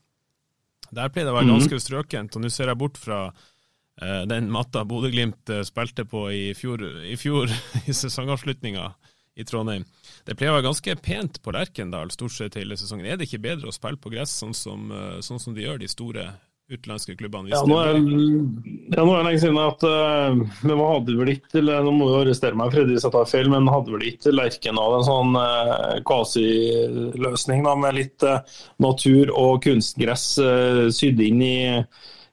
Der 0.94 1.10
pleier 1.10 1.28
det 1.28 1.34
å 1.34 1.36
være 1.36 1.48
mhm. 1.48 1.58
ganske 1.58 1.82
strøkent, 1.82 2.38
og 2.38 2.44
nå 2.44 2.52
ser 2.52 2.72
jeg 2.72 2.80
bort 2.80 3.00
fra 3.00 3.20
uh, 3.28 4.22
den 4.30 4.48
matta 4.54 4.86
Bodø-Glimt 4.88 5.52
uh, 5.52 5.64
spilte 5.66 6.06
på 6.08 6.28
i 6.32 6.46
fjor, 6.56 6.84
i, 7.04 7.18
fjor, 7.20 7.52
i 7.88 7.96
sesongavslutninga 7.96 8.88
i 9.36 9.44
Trondheim. 9.44 9.84
Det 10.24 10.34
pleier 10.38 10.54
å 10.54 10.56
være 10.56 10.70
ganske 10.70 10.96
pent 11.04 11.42
på 11.44 11.52
Lerkendal 11.52 12.10
stort 12.14 12.32
sett 12.32 12.56
hele 12.56 12.78
sesongen. 12.80 13.04
Er 13.10 13.18
det 13.20 13.28
ikke 13.28 13.44
bedre 13.50 13.68
å 13.68 13.74
spille 13.74 14.00
på 14.00 14.14
gress 14.14 14.32
sånn 14.40 14.56
som, 14.56 14.88
sånn 15.20 15.42
som 15.42 15.52
de 15.52 15.66
gjør, 15.66 15.82
de 15.82 15.90
store 15.92 16.30
utenlandske 16.72 17.14
klubbene? 17.18 17.50
Ja, 17.52 17.60
nå 17.68 17.76
er, 17.78 17.98
ja, 17.98 19.04
nå 19.04 19.12
er 19.12 19.20
det 19.20 19.26
lenge 19.28 19.42
siden 19.42 19.60
at 19.62 19.84
uh, 19.86 20.34
men 20.66 20.80
hva 20.80 20.88
hadde 20.96 21.14
vel 21.18 21.30
ikke 21.36 21.62
Nå 21.62 21.92
må 21.94 22.08
du 22.10 22.16
arrestere 22.18 22.58
meg, 22.58 22.72
Fredrik, 22.74 22.96
hvis 22.96 23.06
jeg 23.06 23.14
tar 23.14 23.30
feil, 23.30 23.50
men 23.52 23.70
hadde 23.70 23.94
vel 23.94 24.06
ikke 24.10 24.34
Lerkendal 24.34 24.98
en 24.98 25.06
sånn 25.06 25.38
uh, 25.38 25.94
quasi-løsning 26.08 27.62
med 27.66 27.98
litt 28.00 28.26
uh, 28.26 28.42
natur 28.82 29.30
og 29.34 29.62
kunstgress 29.66 30.28
uh, 30.42 30.86
sydd 30.94 31.22
inn 31.22 31.42
i 31.44 31.56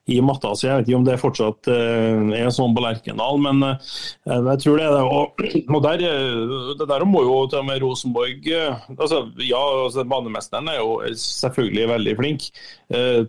i 0.06 0.18
matta, 0.20 0.49
så 0.51 0.68
jeg 0.68 0.82
vet 0.82 0.89
ikke 0.89 0.97
om 0.97 1.06
det 1.08 1.14
fortsatt 1.22 1.68
uh, 1.72 2.32
er 2.36 2.49
sånn 2.51 2.74
på 2.76 2.82
Lerkendal, 2.84 3.38
men 3.39 3.64
uh, 3.64 3.93
jeg 4.28 4.60
tror 4.60 4.80
det 4.80 4.88
er 4.89 4.97
det. 4.97 5.04
Og, 5.74 5.80
der, 5.86 6.04
eh, 6.04 6.74
det 6.80 6.88
der 6.89 7.06
må 7.08 7.22
jo 7.24 7.38
til 7.47 7.62
og 7.62 7.68
med 7.70 7.80
Rosenborg 7.84 8.49
uh, 8.51 8.84
altså, 8.97 9.22
Ja, 9.39 9.62
altså, 9.86 10.04
banemesteren 10.08 10.68
er 10.72 10.82
jo 10.82 10.97
selvfølgelig 11.20 11.88
veldig 11.93 12.16
flink 12.20 12.49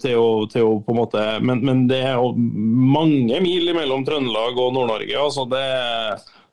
til 0.03 0.19
å, 0.19 0.27
til, 0.51 0.67
å, 0.67 0.73
på 0.85 0.93
en 0.93 0.99
måte 0.99 1.23
men, 1.41 1.63
men, 1.65 1.85
det 1.89 2.01
er 2.05 2.19
jo 2.19 2.35
mange 2.35 3.39
mil 3.41 3.71
mellom 3.77 4.03
Trøndelag 4.05 4.59
og 4.59 4.75
Nord-Norge. 4.77 5.15
altså 5.21 5.47
det 5.49 5.65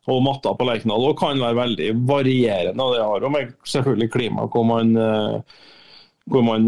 og 0.09 0.24
matta 0.26 0.53
på 0.57 0.65
Lerkendal 0.65 1.11
kan 1.17 1.41
være 1.41 1.59
veldig 1.59 1.89
varierende. 2.09 2.84
og 2.84 2.95
Det 2.95 3.03
har 3.05 3.26
jo 3.26 3.43
selvfølgelig 3.74 4.09
klima 4.13 4.47
hvor 4.49 4.65
man, 4.65 4.95
hvor 6.30 6.43
man 6.45 6.67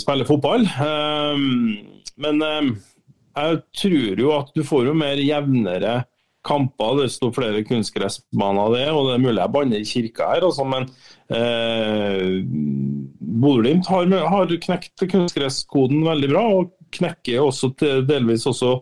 spiller 0.00 0.26
fotball. 0.28 0.64
Um, 0.82 1.94
men 2.20 2.42
eh, 2.42 2.72
jeg 3.34 3.62
tror 3.80 4.20
jo 4.22 4.34
at 4.36 4.52
du 4.54 4.62
får 4.66 4.90
jo 4.90 4.98
mer 4.98 5.22
jevnere 5.22 6.02
kamper, 6.44 6.98
desto 7.00 7.30
flere 7.34 7.64
kunstgressbaner 7.66 8.74
det 8.74 8.84
er. 8.84 8.92
Og 8.94 9.08
det 9.08 9.16
er 9.16 9.24
mulig 9.24 9.40
jeg 9.40 9.54
banner 9.56 9.82
i 9.82 9.88
kirka 9.88 10.30
her, 10.34 10.46
altså, 10.50 10.66
men 10.68 10.88
eh, 11.32 12.44
Bodø-Glimt 13.44 13.88
har, 13.90 14.10
har, 14.30 14.56
knekt 14.66 15.06
kunstgresskoden 15.10 16.04
veldig 16.06 16.32
bra. 16.34 16.46
og 16.60 16.72
knekker 16.94 17.42
også 17.42 17.72
til, 17.74 18.04
delvis 18.06 18.44
også 18.46 18.76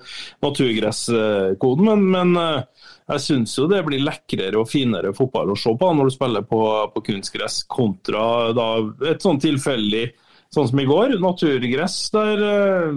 naturgresskoden. 0.45 1.87
Men, 1.87 2.03
men 2.13 2.35
eh, 2.43 2.82
jeg 3.11 3.23
syns 3.25 3.55
jo 3.59 3.69
det 3.71 3.83
blir 3.87 4.03
lekrere 4.05 4.61
og 4.61 4.71
finere 4.71 5.15
fotball 5.17 5.53
å 5.53 5.59
se 5.59 5.73
på 5.79 5.89
når 5.93 6.09
du 6.09 6.15
spiller 6.15 6.45
på, 6.47 6.61
på 6.95 7.05
kunstgress, 7.09 7.63
kontra 7.71 8.53
da, 8.57 8.69
et 9.11 9.25
sånn 9.25 9.41
tilfeldig 9.43 10.07
sånn 10.53 10.69
som 10.69 10.83
i 10.83 10.89
går, 10.89 11.17
naturgress, 11.23 11.97
der, 12.15 12.45
eh, 12.45 12.93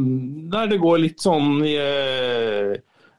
der 0.51 0.70
det 0.72 0.82
går 0.84 1.01
litt 1.06 1.24
sånn 1.24 1.64
i, 1.66 1.78
eh, 1.80 2.76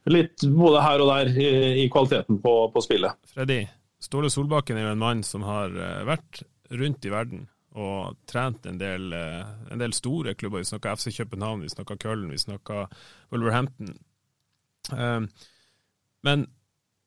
Litt 0.07 0.45
både 0.55 0.81
her 0.85 1.03
og 1.03 1.09
der 1.11 1.29
i, 1.35 1.47
i 1.83 1.85
kvaliteten 1.91 2.37
på, 2.39 2.51
på, 2.71 2.83
spillet. 2.85 3.17
Freddy, 3.27 3.65
Ståle 3.99 4.29
Solbakken 4.31 4.79
er 4.79 4.85
jo 4.85 4.93
en 4.93 5.01
mann 5.01 5.25
som 5.27 5.43
har 5.43 5.73
eh, 5.75 6.05
vært 6.07 6.45
rundt 6.79 7.09
i 7.09 7.11
verden 7.11 7.49
og 7.75 8.15
trent 8.31 8.69
en 8.71 8.79
del, 8.79 9.11
en 9.11 9.83
del 9.83 9.97
store 9.99 10.37
klubber. 10.39 10.63
Vi 10.63 10.71
snakka 10.71 10.95
FC 10.95 11.11
København, 11.17 11.65
vi 11.67 11.73
snakka 11.75 11.99
Köln, 11.99 12.31
vi 12.31 12.39
snakka 12.39 12.87
Wolverhampton. 13.35 13.91
Men 16.25 16.47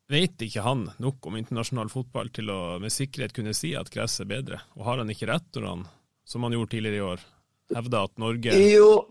vet 0.09 0.45
ikke 0.45 0.65
han 0.65 0.87
nok 1.01 1.29
om 1.29 1.37
internasjonal 1.39 1.91
fotball 1.93 2.31
til 2.33 2.51
å 2.53 2.61
med 2.81 2.93
sikkerhet 2.93 3.35
kunne 3.35 3.55
si 3.57 3.75
at 3.77 3.91
gress 3.93 4.19
er 4.23 4.29
bedre? 4.29 4.61
Og 4.77 4.87
har 4.87 5.01
han 5.01 5.11
ikke 5.13 5.29
rett 5.29 5.49
når 5.55 5.69
han 5.69 5.83
som 6.29 6.45
han 6.45 6.55
gjorde 6.57 6.75
tidligere 6.75 6.99
i 6.99 7.05
år? 7.13 7.27
Hevda 7.75 7.99
at 8.07 8.17
Norge 8.17 8.55
Jo, 8.57 9.05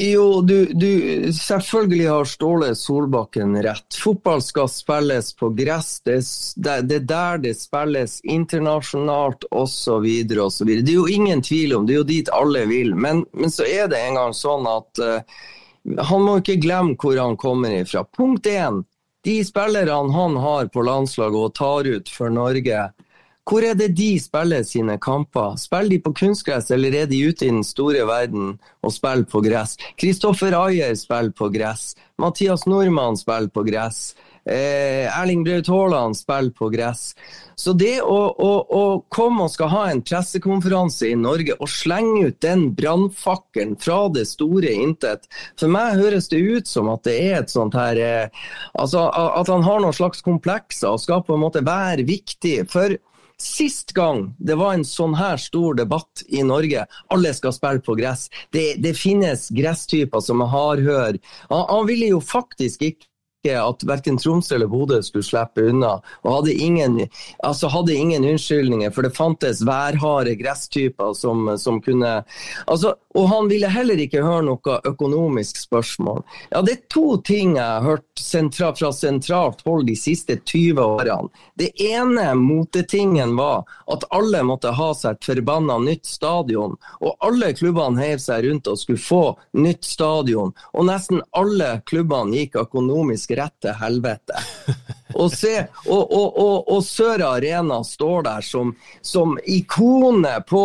jo 0.00 0.40
du, 0.40 0.54
du, 0.72 1.32
selvfølgelig 1.36 2.06
har 2.08 2.28
Ståle 2.28 2.70
Solbakken 2.76 3.58
rett. 3.62 3.98
Fotball 4.00 4.40
skal 4.42 4.70
spilles 4.72 5.34
på 5.36 5.50
gress. 5.52 5.98
Det, 6.06 6.16
er 6.64 7.04
der 7.04 7.42
det 7.42 7.52
spilles 7.58 8.20
internasjonalt 8.24 9.44
osv. 9.50 10.06
osv. 10.46 10.70
Det 10.80 10.94
er 10.94 10.96
jo 10.96 11.08
ingen 11.12 11.44
tvil 11.44 11.76
om 11.76 11.84
det 11.84 11.98
er 11.98 12.00
jo 12.00 12.08
dit 12.08 12.32
alle 12.32 12.64
vil. 12.72 12.94
Men, 12.96 13.26
men 13.36 13.52
så 13.52 13.68
er 13.68 13.92
det 13.92 14.00
en 14.00 14.16
gang 14.20 14.32
sånn 14.36 14.64
at 14.70 15.04
uh, 15.04 15.44
han 16.08 16.24
må 16.24 16.38
ikke 16.40 16.60
glemme 16.64 16.96
hvor 16.96 17.20
han 17.20 17.36
kommer 17.36 17.76
ifra. 17.82 18.06
Punkt 18.16 18.48
én. 18.48 18.80
De 19.24 19.38
spillerne 19.44 20.12
han 20.12 20.36
har 20.36 20.68
på 20.68 20.82
landslaget 20.84 21.40
og 21.46 21.54
tar 21.56 21.88
ut 21.88 22.10
for 22.12 22.28
Norge, 22.28 22.80
hvor 23.44 23.60
er 23.60 23.74
det 23.76 23.90
de 23.96 24.14
spiller 24.20 24.62
sine 24.64 24.96
kamper? 25.00 25.58
Spiller 25.60 25.90
de 25.92 25.98
på 26.00 26.14
kunstgress, 26.16 26.70
eller 26.72 26.94
er 27.02 27.08
de 27.10 27.18
ute 27.28 27.44
i 27.44 27.50
den 27.52 27.64
store 27.64 28.06
verden 28.08 28.54
og 28.80 28.92
spiller 28.92 29.28
på 29.28 29.42
gress? 29.44 29.76
Kristoffer 30.00 30.56
Ayer 30.56 30.94
spiller 30.96 31.32
på 31.36 31.50
gress. 31.52 31.92
Mathias 32.18 32.64
Nordmann 32.66 33.20
spiller 33.20 33.52
på 33.52 33.66
gress. 33.68 34.14
Eh, 34.44 35.20
Erling 35.20 35.44
Braut 35.44 35.68
Haaland 35.68 36.16
spiller 36.16 36.50
på 36.50 36.68
gress. 36.68 37.14
Så 37.54 37.72
det 37.72 38.02
å, 38.02 38.18
å, 38.28 38.50
å, 38.60 38.82
komme 39.08 39.46
og 39.46 39.52
skal 39.54 39.70
ha 39.72 39.84
en 39.90 40.02
pressekonferanse 40.04 41.08
i 41.08 41.16
Norge 41.16 41.56
og 41.56 41.70
slenge 41.70 42.28
ut 42.28 42.40
den 42.44 42.66
brannfakkelen 42.76 43.78
fra 43.80 44.02
det 44.12 44.26
store 44.28 44.72
intet 44.74 45.28
For 45.60 45.70
meg 45.70 46.00
høres 46.00 46.28
det 46.32 46.42
ut 46.42 46.68
som 46.68 46.90
at 46.92 47.06
det 47.06 47.14
er 47.22 47.38
et 47.38 47.54
sånt 47.54 47.76
her 47.78 48.00
eh, 48.02 48.44
Altså 48.74 49.06
at 49.14 49.48
han 49.48 49.64
har 49.64 49.80
noen 49.80 49.96
slags 49.96 50.24
komplekser 50.26 50.92
og 50.92 51.02
skal 51.04 51.22
på 51.24 51.38
en 51.38 51.44
måte 51.46 51.64
være 51.64 52.04
viktig. 52.08 52.58
For 52.72 52.98
Sist 53.40 53.90
gang 53.96 54.28
det 54.38 54.54
var 54.60 54.76
en 54.76 54.84
sånn 54.86 55.16
her 55.18 55.40
stor 55.42 55.74
debatt 55.74 56.22
i 56.30 56.44
Norge, 56.46 56.84
alle 57.10 57.32
skal 57.34 57.54
spille 57.56 57.82
på 57.82 57.96
gress. 57.98 58.28
Det, 58.54 58.76
det 58.78 58.94
finnes 58.94 59.48
gresstyper 59.54 60.22
som 60.22 60.44
er 60.44 60.52
hardhør. 60.52 61.18
Han, 61.50 61.64
han 61.72 61.88
ville 61.90 62.12
jo 62.12 62.20
faktisk 62.22 62.86
ikke 62.86 63.10
ikke 63.44 63.60
at 63.60 63.84
verken 63.86 64.16
Tromsø 64.18 64.54
eller 64.54 64.70
Bodø 64.72 65.00
skulle 65.02 65.24
slippe 65.24 65.68
unna. 65.68 65.98
Og 66.24 66.38
hadde 66.38 66.54
ingen, 66.54 66.98
altså 67.44 67.68
hadde 67.68 67.94
ingen 67.94 68.24
unnskyldninger, 68.24 68.90
for 68.90 69.04
det 69.04 69.14
fantes 69.16 69.62
værharde 69.66 70.36
gresstyper 70.40 71.12
som, 71.14 71.50
som 71.58 71.80
kunne 71.84 72.22
altså, 72.66 72.94
Og 73.14 73.28
han 73.30 73.46
ville 73.48 73.68
heller 73.70 74.00
ikke 74.02 74.24
høre 74.24 74.42
noe 74.42 74.78
økonomisk 74.88 75.60
spørsmål. 75.60 76.24
Ja, 76.50 76.62
Det 76.62 76.72
er 76.72 76.80
to 76.90 77.16
ting 77.22 77.54
jeg 77.56 77.62
har 77.64 77.84
hørt 77.84 78.06
sentra, 78.18 78.72
fra 78.74 78.90
sentralt 78.92 79.62
hold 79.64 79.86
de 79.86 79.94
siste 79.94 80.36
20 80.36 80.80
årene. 80.82 81.30
Det 81.54 81.70
ene 81.78 82.32
motetingen 82.34 83.36
var 83.38 83.62
at 83.86 84.04
alle 84.10 84.42
måtte 84.42 84.72
ha 84.74 84.90
seg 84.98 85.14
et 85.14 85.28
forbanna 85.30 85.78
nytt 85.78 86.06
stadion. 86.10 86.74
Og 87.00 87.14
alle 87.22 87.52
klubbene 87.54 88.02
heiv 88.02 88.18
seg 88.18 88.48
rundt 88.48 88.66
og 88.66 88.80
skulle 88.82 88.98
få 88.98 89.22
nytt 89.52 89.84
stadion. 89.86 90.50
Og 90.74 90.88
nesten 90.90 91.22
alle 91.38 91.76
klubbene 91.86 92.34
gikk 92.40 92.58
økonomisk 92.64 93.33
rett 93.38 93.54
til 93.62 93.76
helvete. 93.80 94.40
Og, 95.14 95.30
se, 95.30 95.66
og, 95.86 96.10
og, 96.10 96.64
og, 96.72 96.80
Sør 96.82 97.22
Arena 97.28 97.76
står 97.86 98.24
der 98.26 98.42
som, 98.42 98.72
som 99.02 99.36
ikone 99.46 100.32
på 100.48 100.64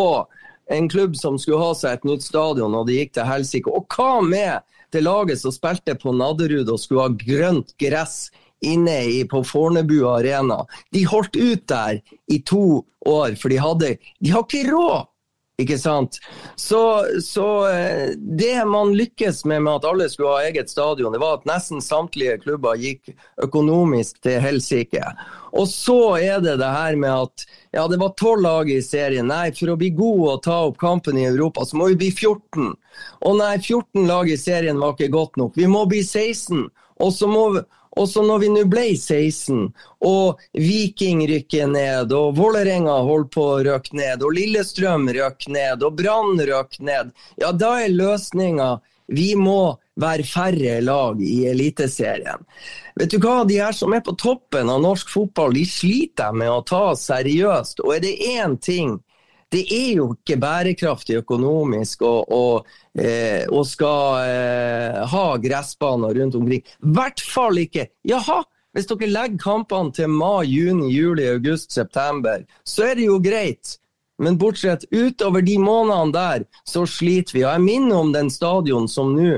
en 0.73 0.89
klubb 0.89 1.17
som 1.17 1.37
skulle 1.37 1.61
ha 1.61 1.75
seg 1.77 1.97
et 1.97 2.07
nytt 2.09 2.25
stadion, 2.25 2.73
og 2.77 2.87
det 2.87 2.99
gikk 2.99 3.15
til 3.17 3.29
helsike. 3.29 3.73
Og 3.73 3.85
hva 3.93 4.23
med 4.25 4.65
det 4.93 5.03
laget 5.05 5.41
som 5.41 5.53
spilte 5.53 5.93
på 6.01 6.13
Nadderud 6.17 6.69
og 6.69 6.81
skulle 6.81 7.07
ha 7.07 7.13
grønt 7.13 7.75
gress 7.81 8.29
inne 8.65 8.97
i, 9.09 9.21
på 9.29 9.43
Fornebu 9.45 10.01
arena? 10.09 10.63
De 10.93 11.05
holdt 11.09 11.37
ut 11.37 11.65
der 11.69 12.01
i 12.29 12.41
to 12.41 12.81
år, 13.05 13.37
for 13.39 13.53
de 13.53 13.61
hadde 13.61 13.95
De 14.19 14.33
har 14.33 14.45
ikke 14.45 14.67
råd! 14.71 15.07
Ikke 15.59 15.75
sant? 15.79 16.21
Så, 16.55 17.05
så, 17.23 17.47
eh, 17.67 18.09
det 18.15 18.65
man 18.65 18.93
lykkes 18.95 19.43
med 19.45 19.65
med 19.65 19.73
at 19.73 19.87
alle 19.89 20.07
skulle 20.09 20.31
ha 20.31 20.45
eget 20.47 20.69
stadion, 20.71 21.11
det 21.11 21.19
var 21.19 21.39
at 21.39 21.47
nesten 21.49 21.83
samtlige 21.83 22.37
klubber 22.45 22.79
gikk 22.79 23.11
økonomisk 23.43 24.21
til 24.23 24.39
helsike. 24.39 25.03
Og 25.51 25.67
så 25.67 26.15
er 26.21 26.39
det 26.45 26.59
det 26.61 26.69
her 26.71 26.95
med 26.95 27.11
at 27.25 27.45
ja, 27.75 27.87
det 27.91 27.99
var 27.99 28.15
tolv 28.15 28.45
lag 28.45 28.71
i 28.71 28.79
serien. 28.85 29.27
Nei, 29.27 29.49
for 29.57 29.73
å 29.73 29.79
bli 29.79 29.91
god 29.97 30.25
og 30.31 30.43
ta 30.47 30.59
opp 30.69 30.79
kampen 30.79 31.19
i 31.19 31.27
Europa, 31.27 31.65
så 31.65 31.79
må 31.79 31.89
vi 31.91 31.99
bli 32.05 32.11
14. 32.13 32.71
Og 33.27 33.39
nei, 33.41 33.55
14 33.59 34.07
lag 34.07 34.31
i 34.31 34.39
serien 34.39 34.79
var 34.79 34.95
ikke 34.95 35.11
godt 35.17 35.41
nok. 35.41 35.57
Vi 35.59 35.67
må 35.67 35.83
bli 35.91 36.05
16. 36.05 36.69
Og 36.99 37.13
så 37.15 37.27
må 37.31 37.43
vi 37.55 37.61
og 37.99 38.07
så 38.07 38.23
når 38.23 38.43
vi 38.43 38.51
nå 38.53 38.65
ble 38.71 38.85
16, 38.95 39.65
og 40.07 40.39
Viking 40.55 41.25
rykker 41.29 41.67
ned, 41.71 42.13
og 42.15 42.37
Vålerenga 42.39 42.99
holder 43.03 43.31
på 43.35 43.47
å 43.55 43.57
røkke 43.67 43.97
ned, 43.99 44.23
og 44.23 44.37
Lillestrøm 44.37 45.09
røkker 45.15 45.55
ned, 45.55 45.83
og 45.83 45.97
Brann 45.99 46.39
røkker 46.39 46.85
ned, 46.87 47.11
ja, 47.41 47.51
da 47.51 47.75
er 47.83 47.95
løsninga 47.95 48.77
vi 49.09 49.33
må 49.35 49.73
være 49.99 50.23
færre 50.27 50.79
lag 50.85 51.21
i 51.25 51.41
Eliteserien. 51.49 52.45
Vet 52.99 53.13
du 53.13 53.17
hva, 53.23 53.43
De 53.47 53.57
her 53.57 53.75
som 53.75 53.93
er 53.95 54.03
på 54.05 54.13
toppen 54.19 54.69
av 54.69 54.83
norsk 54.83 55.09
fotball, 55.09 55.55
de 55.57 55.65
sliter 55.65 56.35
med 56.35 56.51
å 56.53 56.61
ta 56.61 56.93
seriøst. 56.95 57.81
Og 57.85 57.95
er 57.95 58.03
det 58.05 58.15
én 58.37 58.57
ting 58.61 58.99
det 59.53 59.63
er 59.73 59.89
jo 59.97 60.11
ikke 60.13 60.37
bærekraftig 60.41 61.19
økonomisk 61.23 62.03
å, 62.05 62.13
å, 62.29 62.43
eh, 63.01 63.49
å 63.49 63.63
skal 63.65 64.29
eh, 64.29 65.01
ha 65.09 65.25
gressbaner 65.41 66.13
rundt 66.19 66.37
omkring. 66.37 66.61
I 66.61 66.93
hvert 66.95 67.23
fall 67.25 67.57
ikke 67.63 67.89
Jaha, 68.07 68.43
hvis 68.77 68.89
dere 68.91 69.09
legger 69.09 69.41
kampene 69.41 69.93
til 69.97 70.11
mai, 70.13 70.45
juni, 70.45 70.91
juli, 70.93 71.25
august, 71.33 71.73
september, 71.73 72.45
så 72.63 72.91
er 72.91 72.99
det 72.99 73.07
jo 73.09 73.17
greit. 73.23 73.79
Men 74.19 74.37
bortsett 74.37 74.83
utover 74.91 75.41
de 75.41 75.55
månedene 75.63 76.13
der, 76.13 76.45
så 76.67 76.83
sliter 76.85 77.37
vi. 77.37 77.45
Og 77.45 77.53
jeg 77.53 77.63
minner 77.63 78.01
om 78.03 78.11
den 78.13 78.29
stadion 78.29 78.89
som 78.91 79.15
nå 79.15 79.37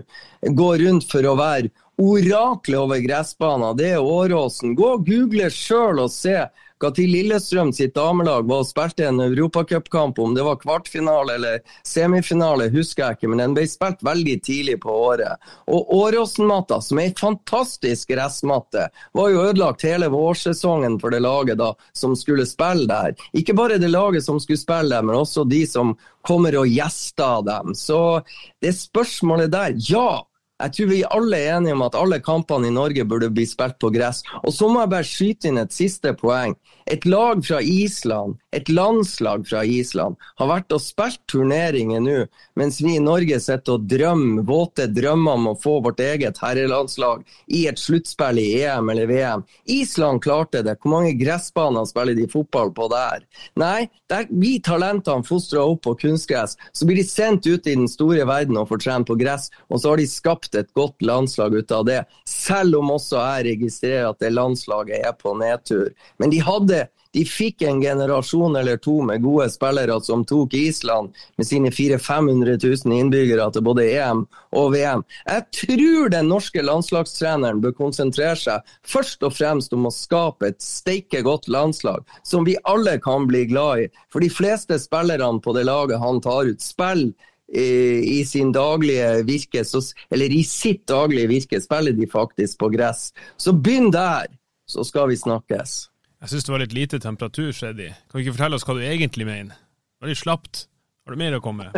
går 0.57 0.81
rundt 0.81 1.05
for 1.07 1.27
å 1.29 1.37
være 1.37 1.69
oraklet 2.01 2.79
over 2.79 3.03
gressbaner. 3.03 3.77
Det 3.77 3.91
er 3.93 4.01
Åråsen. 4.01 4.73
Gå 4.75 4.95
og 4.97 5.05
google 5.05 5.51
sjøl 5.53 6.01
og 6.01 6.11
se 6.11 6.39
når 6.81 7.11
Lillestrøm 7.11 7.71
sitt 7.75 7.93
damelag 7.95 8.47
var 8.49 8.63
og 8.63 8.67
spilte 8.69 9.05
en 9.07 9.21
europacupkamp, 9.23 10.19
om 10.19 10.33
det 10.35 10.45
var 10.45 10.59
kvartfinale 10.61 11.35
eller 11.37 11.59
semifinale, 11.87 12.69
husker 12.73 13.05
jeg 13.05 13.19
ikke, 13.19 13.29
men 13.31 13.43
den 13.43 13.55
ble 13.57 13.67
spilt 13.69 14.01
veldig 14.05 14.37
tidlig 14.45 14.79
på 14.83 14.95
året. 15.11 15.51
Og 15.71 15.93
Åråsen-matta, 16.01 16.81
som 16.81 16.99
er 16.99 17.11
ei 17.11 17.15
fantastisk 17.17 18.11
gressmatte, 18.13 18.87
var 19.17 19.29
jo 19.31 19.45
ødelagt 19.49 19.85
hele 19.85 20.09
vårsesongen 20.11 20.97
for 21.01 21.13
det 21.13 21.21
laget 21.23 21.61
da, 21.61 21.71
som 21.93 22.15
skulle 22.17 22.47
spille 22.49 22.87
der. 22.89 23.15
Ikke 23.37 23.55
bare 23.57 23.79
det 23.81 23.91
laget 23.91 24.25
som 24.25 24.39
skulle 24.41 24.61
spille 24.61 24.95
der, 24.95 25.05
men 25.05 25.21
også 25.21 25.45
de 25.49 25.63
som 25.69 25.95
kommer 26.27 26.55
og 26.59 26.69
gjester 26.69 27.45
dem. 27.45 27.75
Så 27.77 28.21
det 28.61 28.75
spørsmålet 28.77 29.53
der, 29.53 29.77
ja. 29.89 30.21
Jeg 30.61 30.75
tror 30.77 30.89
vi 30.91 31.01
alle 31.17 31.39
er 31.39 31.55
enige 31.57 31.73
om 31.77 31.85
at 31.87 31.97
alle 31.97 32.21
kampene 32.23 32.69
i 32.69 32.75
Norge 32.75 33.05
burde 33.07 33.31
bli 33.33 33.47
spilt 33.49 33.79
på 33.81 33.89
gress. 33.93 34.21
Og 34.45 34.53
så 34.53 34.69
må 34.69 34.83
jeg 34.83 34.93
bare 34.93 35.07
skyte 35.07 35.49
inn 35.49 35.61
et 35.61 35.73
siste 35.73 36.13
poeng. 36.17 36.53
Et 36.91 37.05
lag 37.05 37.39
fra 37.45 37.61
Island, 37.61 38.35
et 38.51 38.69
landslag 38.69 39.45
fra 39.47 39.61
Island, 39.65 40.17
har 40.41 40.49
vært 40.49 40.73
og 40.75 40.81
spilt 40.83 41.21
turneringer 41.31 42.01
nå, 42.03 42.17
mens 42.59 42.81
vi 42.81 42.95
i 42.97 43.03
Norge 43.03 43.37
sitter 43.39 43.77
og 43.77 43.85
drømmer 43.89 44.43
våte 44.47 44.87
drømmer 44.91 45.37
om 45.39 45.49
å 45.51 45.55
få 45.61 45.77
vårt 45.85 46.01
eget 46.03 46.41
herrelandslag 46.41 47.23
i 47.47 47.63
et 47.69 47.79
sluttspill 47.79 48.41
i 48.41 48.47
EM 48.63 48.91
eller 48.91 49.09
VM. 49.09 49.45
Island 49.71 50.23
klarte 50.25 50.63
det. 50.65 50.77
Hvor 50.81 50.97
mange 50.97 51.13
gressbaner 51.19 51.87
spiller 51.89 52.17
de 52.17 52.27
fotball 52.31 52.73
på 52.75 52.89
der? 52.91 53.23
Nei, 53.61 53.87
der 54.11 54.27
vi 54.29 54.57
talentene 54.63 55.25
fostra 55.27 55.63
opp 55.63 55.85
på 55.85 55.95
kunstgress, 56.03 56.57
så 56.73 56.87
blir 56.87 56.99
de 56.99 57.07
sendt 57.07 57.47
ut 57.47 57.67
i 57.67 57.77
den 57.77 57.89
store 57.91 58.25
verden 58.27 58.59
og 58.59 58.69
får 58.71 58.83
trene 58.83 59.07
på 59.07 59.17
gress, 59.21 59.49
og 59.69 59.79
så 59.81 59.93
har 59.93 60.01
de 60.01 60.09
skapt 60.09 60.50
et 60.55 60.73
godt 60.77 61.01
landslag 61.05 61.55
ut 61.55 61.71
av 61.71 61.85
det. 61.87 61.99
Selv 62.27 62.79
om 62.81 62.93
også 62.95 63.19
jeg 63.19 63.47
registrerer 63.51 64.09
at 64.09 64.19
det 64.23 64.33
landslaget 64.33 65.05
er 65.05 65.15
på 65.17 65.35
nedtur. 65.39 65.91
Men 66.21 66.33
de 66.33 66.41
hadde 66.45 66.85
de 67.11 67.23
fikk 67.27 67.65
en 67.67 67.81
generasjon 67.83 68.55
eller 68.55 68.77
to 68.79 69.01
med 69.03 69.23
gode 69.23 69.49
spillere 69.51 69.97
som 70.03 70.23
tok 70.27 70.53
Island 70.55 71.11
med 71.37 71.47
sine 71.47 71.71
400 71.71 71.99
000-500 71.99 72.85
000 72.87 72.99
innbyggere 72.99 73.49
til 73.51 73.65
både 73.67 73.87
EM 73.91 74.23
og 74.55 74.71
VM. 74.75 75.03
Jeg 75.27 75.43
tror 75.57 76.11
den 76.13 76.31
norske 76.31 76.63
landslagstreneren 76.63 77.59
bør 77.63 77.75
konsentrere 77.75 78.37
seg 78.39 78.71
først 78.87 79.25
og 79.27 79.35
fremst 79.35 79.75
om 79.75 79.89
å 79.89 79.93
skape 79.95 80.53
et 80.53 80.63
steike 80.63 81.23
godt 81.27 81.49
landslag 81.51 82.07
som 82.23 82.47
vi 82.47 82.55
alle 82.63 82.95
kan 83.03 83.27
bli 83.27 83.43
glad 83.51 83.85
i. 83.85 83.89
For 84.11 84.23
de 84.23 84.31
fleste 84.31 84.79
spillerne 84.79 85.43
på 85.43 85.55
det 85.57 85.67
laget 85.67 85.99
han 85.99 86.23
tar 86.23 86.47
ut, 86.47 86.63
spiller 86.63 87.11
i 87.59 88.21
sin 88.27 88.53
daglige 88.55 89.25
virke, 89.27 89.65
eller 90.11 90.31
i 90.31 90.43
sitt 90.47 90.85
daglige 90.87 91.27
virke, 91.27 91.59
spiller 91.61 91.95
de 91.97 92.07
faktisk 92.07 92.59
på 92.61 92.69
gress. 92.71 93.09
Så 93.37 93.53
begynn 93.53 93.91
der, 93.91 94.27
så 94.69 94.83
skal 94.87 95.09
vi 95.11 95.17
snakkes. 95.19 95.89
Jeg 96.21 96.31
syns 96.31 96.47
det 96.47 96.53
var 96.53 96.61
litt 96.61 96.77
lite 96.77 96.99
temperatur, 97.01 97.51
Freddy. 97.51 97.89
Kan 97.89 98.19
du 98.19 98.23
ikke 98.23 98.35
fortelle 98.37 98.59
oss 98.59 98.67
hva 98.67 98.77
du 98.77 98.83
egentlig 98.85 99.25
mener? 99.27 99.57
Det 99.57 100.05
var 100.05 100.13
litt 100.13 100.21
slapt. 100.21 100.67
Har 101.01 101.15
du 101.15 101.17
mer 101.17 101.33
å 101.33 101.41
komme 101.41 101.65
med? 101.65 101.73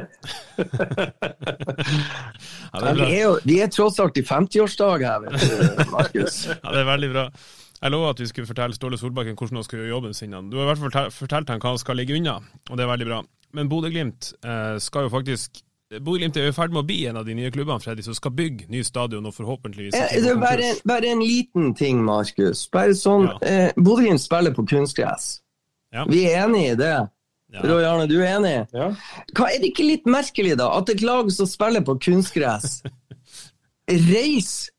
ja, 2.74 2.92
vi, 2.92 3.06
er 3.08 3.22
jo, 3.22 3.38
vi 3.48 3.56
er 3.64 3.70
tross 3.72 4.02
alt 4.04 4.20
i 4.20 4.24
50-årsdag 4.28 5.06
her, 5.08 5.24
vet 5.24 5.46
du, 5.48 5.54
Markus. 5.94 6.42
ja, 6.52 6.60
det 6.60 6.82
er 6.82 6.90
veldig 6.92 7.10
bra. 7.14 7.24
Jeg 7.84 7.92
lova 7.92 8.14
at 8.14 8.22
vi 8.22 8.30
skulle 8.30 8.48
fortelle 8.48 8.76
Ståle 8.78 8.98
Solbakken 9.00 9.36
hvordan 9.36 9.60
han 9.60 9.66
skal 9.68 9.82
gjøre 9.82 9.92
jobben 9.92 10.14
sin. 10.16 10.36
Du 10.48 10.56
har 10.56 10.70
i 10.70 10.72
hvert 10.72 10.80
fall 10.80 11.12
fortalt 11.12 11.50
ham 11.52 11.60
hva 11.60 11.74
han 11.74 11.82
skal 11.82 12.00
ligge 12.00 12.16
unna, 12.16 12.38
og 12.70 12.80
det 12.80 12.86
er 12.86 12.92
veldig 12.94 13.08
bra. 13.10 13.20
Men 13.54 13.70
Bodø-Glimt 13.70 14.30
eh, 14.40 14.78
skal 14.82 15.10
jo 15.10 15.12
faktisk 15.14 15.60
Bodø-Glimt 16.00 16.40
er 16.40 16.48
i 16.48 16.54
ferd 16.56 16.72
med 16.74 16.86
å 16.86 16.88
bli 16.88 17.02
en 17.10 17.20
av 17.20 17.28
de 17.28 17.36
nye 17.38 17.52
klubbene 17.54 17.84
Freddy, 17.84 18.06
som 18.06 18.16
skal 18.18 18.32
bygge 18.34 18.70
ny 18.72 18.82
stadion 18.88 19.28
og 19.30 19.36
forhåpentligvis 19.36 19.98
eh, 20.00 20.16
det 20.24 20.32
er 20.32 20.40
bare, 20.42 20.72
bare, 20.90 21.12
en 21.12 21.22
liten 21.22 21.74
ting, 21.78 22.00
Markus. 22.08 22.64
Bare 22.74 22.96
sånn, 22.98 23.28
ja. 23.30 23.38
eh, 23.52 23.76
Bodø-Glimt 23.76 24.24
spiller 24.24 24.56
på 24.56 24.66
kunstgress. 24.72 25.36
Ja. 25.94 26.08
Vi 26.10 26.24
er 26.32 26.48
enig 26.48 26.64
i 26.72 26.78
det. 26.80 26.96
Ja. 27.54 27.62
Roy 27.68 27.84
Arne, 27.86 28.08
du 28.10 28.16
er 28.24 28.40
enig? 28.40 28.56
Ja. 28.74 28.94
Hva, 29.36 29.52
er 29.52 29.60
det 29.62 29.74
ikke 29.74 29.86
litt 29.86 30.08
merkelig, 30.10 30.56
da, 30.58 30.72
at 30.80 30.90
et 30.90 31.04
lag 31.06 31.28
som 31.36 31.52
spiller 31.52 31.84
på 31.86 32.00
kunstgress, 32.02 32.80
reiser 34.08 34.73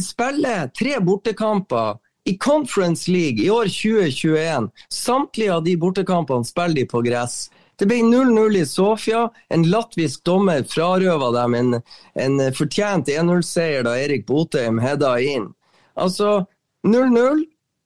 Spiller 0.00 0.68
tre 0.68 1.00
bortekamper 1.00 1.96
i 2.24 2.36
Conference 2.38 3.10
League 3.10 3.44
i 3.44 3.50
år 3.50 3.64
2021. 3.64 4.70
Samtlige 4.88 5.54
av 5.54 5.64
de 5.64 5.76
bortekampene 5.76 6.44
spiller 6.44 6.74
de 6.74 6.86
på 6.86 7.02
gress. 7.04 7.50
Det 7.76 7.88
ble 7.90 7.98
0-0 8.06 8.56
i 8.60 8.66
Sofia. 8.66 9.26
En 9.50 9.66
latvisk 9.68 10.22
dommer 10.24 10.62
frarøva 10.70 11.32
dem 11.34 11.56
en, 11.58 11.80
en 12.14 12.40
fortjent 12.54 13.10
1-0-seier 13.10 13.84
da 13.86 13.96
Erik 13.98 14.26
Botheim 14.30 14.78
hedda 14.78 15.16
inn. 15.20 15.50
Altså, 15.98 16.44
0-0 16.86 17.44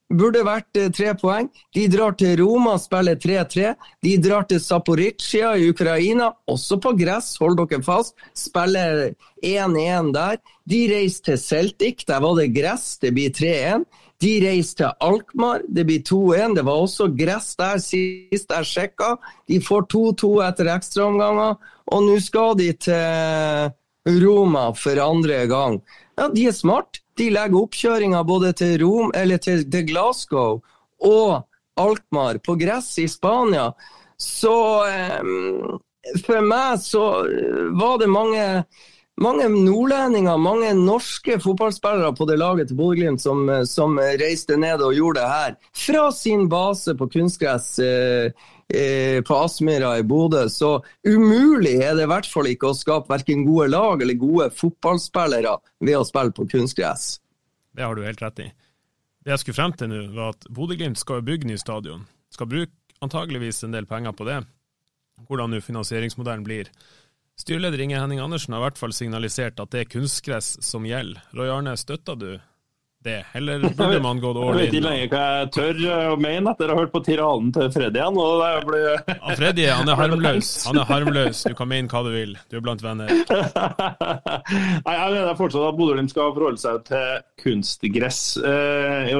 burde 0.08 0.42
vært 0.46 0.78
eh, 0.78 0.90
tre 0.94 1.12
poeng. 1.18 1.48
De 1.74 1.86
drar 1.92 2.16
til 2.18 2.36
Roma, 2.40 2.76
spiller 2.80 3.18
3-3. 3.20 3.74
De 4.04 4.16
drar 4.22 4.46
til 4.48 4.60
Zaporizjzja 4.62 5.54
i 5.58 5.68
Ukraina, 5.72 6.32
også 6.48 6.80
på 6.82 6.94
gress, 6.98 7.34
hold 7.40 7.58
dere 7.60 7.82
fast. 7.84 8.16
Spiller 8.36 9.12
1-1 9.44 10.12
der. 10.16 10.38
De 10.68 10.82
reiser 10.90 11.30
til 11.30 11.40
Celtic, 11.40 12.04
der 12.08 12.20
var 12.24 12.36
det 12.38 12.52
gress, 12.56 12.96
det 13.02 13.14
blir 13.16 13.32
3-1. 13.34 13.88
De 14.18 14.32
reiser 14.42 14.80
til 14.80 15.04
Alkmaar, 15.06 15.62
det 15.68 15.84
blir 15.86 16.02
2-1. 16.02 16.56
Det 16.58 16.64
var 16.66 16.84
også 16.84 17.10
gress 17.14 17.52
der 17.58 17.78
sist 17.82 18.54
jeg 18.54 18.70
sjekka. 18.72 19.14
De 19.46 19.60
får 19.62 19.86
2-2 19.94 20.32
etter 20.48 20.72
ekstraomganger, 20.74 21.58
og 21.88 22.06
nå 22.08 22.16
skal 22.20 22.56
de 22.58 22.72
til 22.82 23.76
Roma 24.24 24.70
for 24.74 24.98
andre 25.04 25.44
gang. 25.50 25.78
Ja, 26.18 26.26
de 26.32 26.48
er 26.50 26.56
smart. 26.56 26.98
De 27.18 27.28
legger 27.34 27.60
oppkjøringa 27.60 28.22
både 28.26 28.52
til, 28.58 28.76
Rom, 28.82 29.12
til, 29.42 29.64
til 29.70 29.86
Glasgow 29.88 30.60
og 31.04 31.44
Alkmaar 31.78 32.40
på 32.42 32.56
gress 32.58 32.96
i 32.98 33.06
Spania. 33.10 33.70
Så 34.18 34.54
um, 35.22 35.78
for 36.24 36.42
meg 36.42 36.78
så 36.82 37.04
var 37.78 37.98
det 38.00 38.08
mange 38.10 38.46
mange 39.18 39.48
nordlendinger, 39.50 40.38
mange 40.38 40.70
norske 40.78 41.38
fotballspillere 41.42 42.12
på 42.14 42.26
det 42.28 42.38
laget 42.38 42.70
til 42.70 42.78
Bodø-Glimt 42.78 43.22
som, 43.22 43.48
som, 43.66 43.98
reiste 43.98 44.56
ned 44.60 44.84
og 44.84 44.94
gjorde 44.94 45.20
det 45.20 45.32
her. 45.32 45.56
Fra 45.74 46.04
sin 46.14 46.46
base 46.50 46.94
på 46.98 47.08
kunstgress 47.10 47.78
eh, 47.82 48.28
eh, 48.28 48.46
på 48.68 49.36
Aspmyra 49.38 49.94
i 49.98 50.04
Bodø. 50.04 50.42
Så 50.52 50.74
umulig 51.06 51.78
er 51.80 51.94
det 51.96 52.04
i 52.04 52.10
hvert 52.10 52.28
fall 52.28 52.50
ikke 52.50 52.68
å 52.68 52.76
skape 52.76 53.08
verken 53.08 53.46
gode 53.46 53.70
lag 53.72 54.02
eller 54.04 54.18
gode 54.20 54.50
fotballspillere 54.52 55.54
ved 55.80 55.96
å 55.96 56.04
spille 56.04 56.34
på 56.36 56.48
kunstgress. 56.52 57.14
Det 57.72 57.86
har 57.86 57.96
du 57.96 58.04
helt 58.04 58.22
rett 58.22 58.44
i. 58.44 58.48
Det 59.24 59.32
jeg 59.34 59.42
skulle 59.42 59.58
frem 59.58 59.74
til 59.76 59.90
nå, 59.92 60.02
var 60.16 60.34
at 60.34 60.46
Bodø-Glimt 60.52 61.00
skal 61.00 61.24
bygge 61.24 61.48
ny 61.48 61.56
stadion. 61.60 62.06
Skal 62.32 62.48
bruke 62.50 62.72
antageligvis 63.04 63.62
en 63.64 63.74
del 63.74 63.88
penger 63.88 64.14
på 64.16 64.26
det. 64.28 64.42
Hvordan 65.28 65.52
nå 65.52 65.60
finansieringsmodellen 65.64 66.46
blir. 66.46 66.70
Styreleder 67.38 67.80
Inge 67.84 68.00
Henning 68.00 68.20
Andersen 68.22 68.54
har 68.54 68.62
i 68.62 68.66
hvert 68.66 68.80
fall 68.80 68.94
signalisert 68.94 69.60
at 69.62 69.70
det 69.74 69.84
er 69.84 69.90
kunstgress 69.92 70.56
som 70.64 70.86
gjelder. 70.86 71.22
Roy 71.38 71.52
Arne, 71.54 71.76
støtter 71.78 72.18
du 72.18 72.30
det, 73.04 73.24
eller 73.38 73.60
burde 73.60 74.00
man 74.02 74.20
gått 74.20 74.36
all 74.36 74.48
in? 74.48 74.58
Jeg 74.58 74.58
vet 74.58 74.74
ikke 74.74 74.84
lenger 74.84 75.10
hva 75.12 75.24
jeg 75.38 75.50
tør 75.54 75.82
å 75.94 76.16
mene 76.20 76.52
etter 76.52 76.70
å 76.70 76.74
ha 76.74 76.82
hørt 76.82 76.92
på 76.94 77.02
tiraden 77.06 77.52
til 77.54 77.70
Freddy 77.74 78.00
igjen. 78.00 78.18
Blir... 78.68 78.86
ja, 79.12 79.36
Freddy 79.38 79.66
han 79.70 79.92
er 79.92 80.00
harmløs. 80.00 80.50
Han 80.66 80.80
er 80.82 80.88
harmløs. 80.88 81.42
Du 81.46 81.54
kan 81.58 81.70
mene 81.70 81.92
hva 81.92 82.02
du 82.06 82.10
vil. 82.14 82.34
Du 82.50 82.58
er 82.58 82.64
blant 82.64 82.82
venner. 82.84 83.12
Nei, 84.86 84.96
Jeg 84.98 85.12
mener 85.14 85.38
fortsatt 85.38 85.68
at 85.68 85.78
Bodø-Glimt 85.78 86.14
skal 86.14 86.34
forholde 86.34 86.62
seg 86.62 86.82
til 86.88 87.22
kunstgress. 87.44 88.22
Eh, 88.42 89.12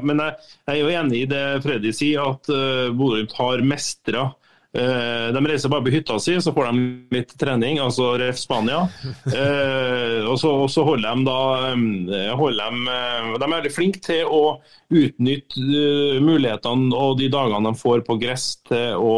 men 0.00 0.24
jeg 0.24 0.72
er 0.72 0.80
jo 0.80 0.94
enig 0.94 1.24
i 1.24 1.28
det 1.30 1.44
Freddy 1.66 1.92
sier, 1.96 2.32
at 2.34 2.48
eh, 2.52 2.88
Bodø-Glimt 2.94 3.36
har 3.36 3.68
mestra 3.74 4.30
Eh, 4.30 4.43
de 4.74 5.40
reiser 5.46 5.70
bare 5.70 5.84
på 5.86 5.92
hytta 5.94 6.16
si, 6.18 6.34
så 6.42 6.50
får 6.54 6.72
de 6.72 6.84
litt 7.14 7.34
trening, 7.38 7.78
altså 7.82 8.14
ref 8.20 8.40
Spania. 8.40 8.84
Eh, 9.34 10.20
og, 10.28 10.36
så, 10.38 10.50
og, 10.64 10.68
så, 10.70 10.84
holder 10.86 11.16
de 11.16 11.24
da 11.26 11.38
eh, 11.72 12.32
holder 12.36 12.74
de, 12.74 12.96
de 13.40 13.46
er 13.46 13.52
veldig 13.52 13.72
flinke 13.72 14.00
til 14.04 14.28
å 14.30 14.42
utnytte 14.94 15.82
mulighetene 16.22 16.94
og 16.94 17.18
de 17.18 17.28
dagene 17.32 17.72
de 17.72 17.80
får 17.80 18.04
på 18.06 18.16
gress 18.22 18.46
til 18.68 19.00
å, 19.00 19.14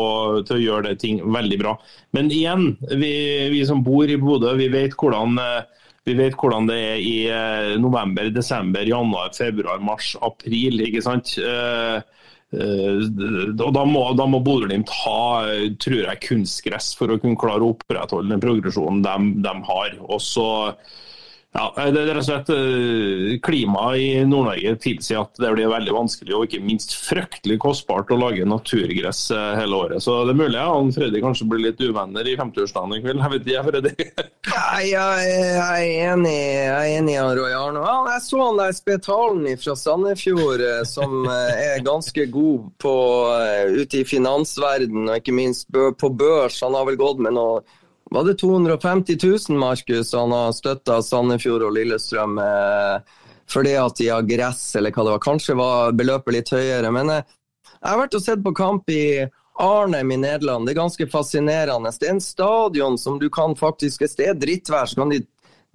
til 0.46 0.56
å 0.56 0.62
gjøre 0.62 0.90
det 0.90 1.00
ting 1.02 1.20
veldig 1.20 1.58
bra. 1.60 1.76
Men 2.16 2.30
igjen, 2.32 2.68
vi, 2.94 3.12
vi 3.52 3.62
som 3.68 3.84
bor 3.86 4.08
i 4.08 4.18
Bodø, 4.20 4.54
vi 4.58 4.70
vet 4.72 4.96
hvordan 4.96 5.36
vi 6.06 6.14
vet 6.14 6.36
hvordan 6.38 6.68
det 6.70 6.76
er 6.78 7.00
i 7.02 7.78
november, 7.82 8.30
desember, 8.30 8.86
januar, 8.86 9.32
februar, 9.36 9.82
mars, 9.82 10.14
april. 10.22 10.84
ikke 10.86 11.02
sant? 11.04 11.34
Eh, 11.42 11.98
Eh, 11.98 12.02
og 12.54 13.72
Da 13.74 13.82
må, 13.88 14.02
da 14.14 14.26
må 14.30 14.38
Bodø-Glimt 14.44 14.92
ha 15.02 15.22
tror 15.82 15.98
jeg, 15.98 16.22
kunstgress 16.28 16.92
for 16.98 17.10
å 17.10 17.18
kunne 17.22 17.38
klare 17.40 17.66
å 17.66 17.72
opprettholde 17.74 18.30
den 18.32 18.44
progresjonen 18.44 19.02
de, 19.02 19.16
de 19.42 19.54
har. 19.66 19.98
Og 20.06 20.22
så 20.22 20.46
ja, 21.56 21.90
det 21.90 22.00
er 22.02 22.10
rett 22.10 22.20
og 22.20 22.26
slett 22.26 22.50
eh, 22.52 23.36
Klimaet 23.44 24.00
i 24.02 24.08
Nord-Norge 24.28 24.74
tilsier 24.82 25.22
at 25.22 25.38
det 25.40 25.52
blir 25.54 25.70
veldig 25.70 25.94
vanskelig 25.94 26.34
og 26.36 26.44
ikke 26.46 26.64
minst 26.64 26.92
fryktelig 27.00 27.56
kostbart 27.62 28.12
å 28.12 28.18
lage 28.20 28.44
naturgress 28.48 29.30
eh, 29.32 29.52
hele 29.60 29.78
året. 29.86 30.04
Så 30.04 30.18
det 30.28 30.34
er 30.34 30.40
mulig 30.42 30.58
ja, 30.58 30.66
han 30.68 30.92
Freddy 30.92 31.22
kanskje 31.24 31.48
blir 31.48 31.64
litt 31.68 31.80
uvenner 31.80 32.28
i 32.28 32.36
50-årsdagen 32.36 32.96
i 32.98 33.00
kveld. 33.04 33.22
Jeg 33.24 33.34
vet 33.34 33.48
ikke, 33.48 33.64
Freddy. 33.70 33.94
Jeg, 34.76 34.92
jeg, 34.92 35.56
er 35.56 36.12
enig 36.12 36.32
jeg 36.32 36.70
er 36.70 36.98
enig 36.98 37.14
i 37.16 37.22
Roy 37.38 37.52
Arne. 37.54 37.80
Ja, 37.82 37.96
jeg 38.14 38.22
så 38.24 38.38
han 38.40 38.60
der 38.60 38.74
Spetalen 38.76 39.58
fra 39.60 39.74
Sandefjord 39.78 40.62
eh, 40.64 40.82
som 40.88 41.26
er 41.30 41.82
ganske 41.84 42.26
god 42.32 42.68
på 42.82 42.94
ute 43.76 44.00
i 44.00 44.06
finansverden 44.06 45.08
og 45.08 45.18
ikke 45.18 45.34
minst 45.36 45.68
på 45.72 46.10
børs. 46.12 46.60
Han 46.64 46.76
har 46.78 46.86
vel 46.88 46.98
gått 47.00 47.22
med 47.24 47.36
noe 47.36 47.64
var 48.10 48.24
det 48.24 48.34
250 48.34 49.18
000, 49.22 49.58
Markus, 49.58 50.12
han 50.14 50.32
har 50.32 50.52
støtta 50.52 51.00
Sandefjord 51.02 51.66
og 51.66 51.74
Lillestrøm 51.74 52.38
eh, 52.38 53.16
fordi 53.50 53.74
at 53.78 53.96
de 53.96 54.08
har 54.10 54.26
gress, 54.26 54.62
eller 54.76 54.94
hva 54.94 55.04
det 55.04 55.14
var. 55.16 55.22
Kanskje 55.22 55.58
var 55.58 55.92
beløpet 55.94 56.34
litt 56.34 56.52
høyere. 56.54 56.90
Men 56.94 57.10
eh, 57.10 57.34
jeg 57.80 57.88
har 57.88 58.00
vært 58.00 58.18
og 58.18 58.22
sett 58.22 58.42
på 58.42 58.54
kamp 58.56 58.90
i 58.90 59.26
Arnhem 59.62 60.12
i 60.12 60.18
Nederland. 60.22 60.66
Det 60.66 60.74
er 60.74 60.82
ganske 60.82 61.06
fascinerende. 61.10 61.92
Det 62.00 62.08
er 62.08 62.16
en 62.16 62.22
stadion 62.22 62.98
som 62.98 63.18
du 63.18 63.28
kan 63.30 63.56
faktisk 63.56 64.02
Hvis 64.02 64.16
det 64.18 64.28
er 64.30 64.38
drittvær, 64.38 64.86
så 64.86 65.00
kan 65.02 65.14
de 65.14 65.22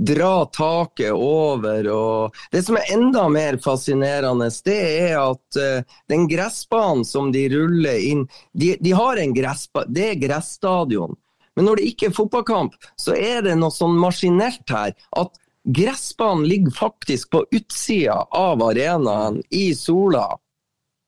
dra 0.02 0.46
taket 0.46 1.12
over. 1.12 1.88
Og 1.92 2.38
det 2.52 2.64
som 2.66 2.78
er 2.78 2.94
enda 2.94 3.28
mer 3.30 3.58
fascinerende, 3.64 4.50
det 4.66 4.80
er 5.08 5.18
at 5.22 5.60
uh, 5.60 5.98
den 6.10 6.28
gressbanen 6.30 7.06
som 7.06 7.32
de 7.34 7.48
ruller 7.54 8.00
inn 8.02 8.28
De, 8.52 8.76
de 8.80 8.94
har 8.98 9.18
en 9.18 9.34
gressbane, 9.34 9.94
det 9.94 10.08
er 10.10 10.22
gressstadion. 10.28 11.18
Men 11.56 11.68
når 11.68 11.80
det 11.80 11.88
ikke 11.92 12.10
er 12.10 12.18
fotballkamp, 12.18 12.76
så 13.00 13.16
er 13.18 13.42
det 13.46 13.58
noe 13.60 13.74
sånn 13.76 13.98
maskinelt 14.00 14.64
her. 14.72 14.94
At 15.20 15.36
gressbanen 15.68 16.48
ligger 16.50 16.74
faktisk 16.78 17.32
på 17.36 17.44
utsida 17.52 18.22
av 18.32 18.64
arenaen 18.66 19.42
i 19.50 19.72
Sola 19.78 20.30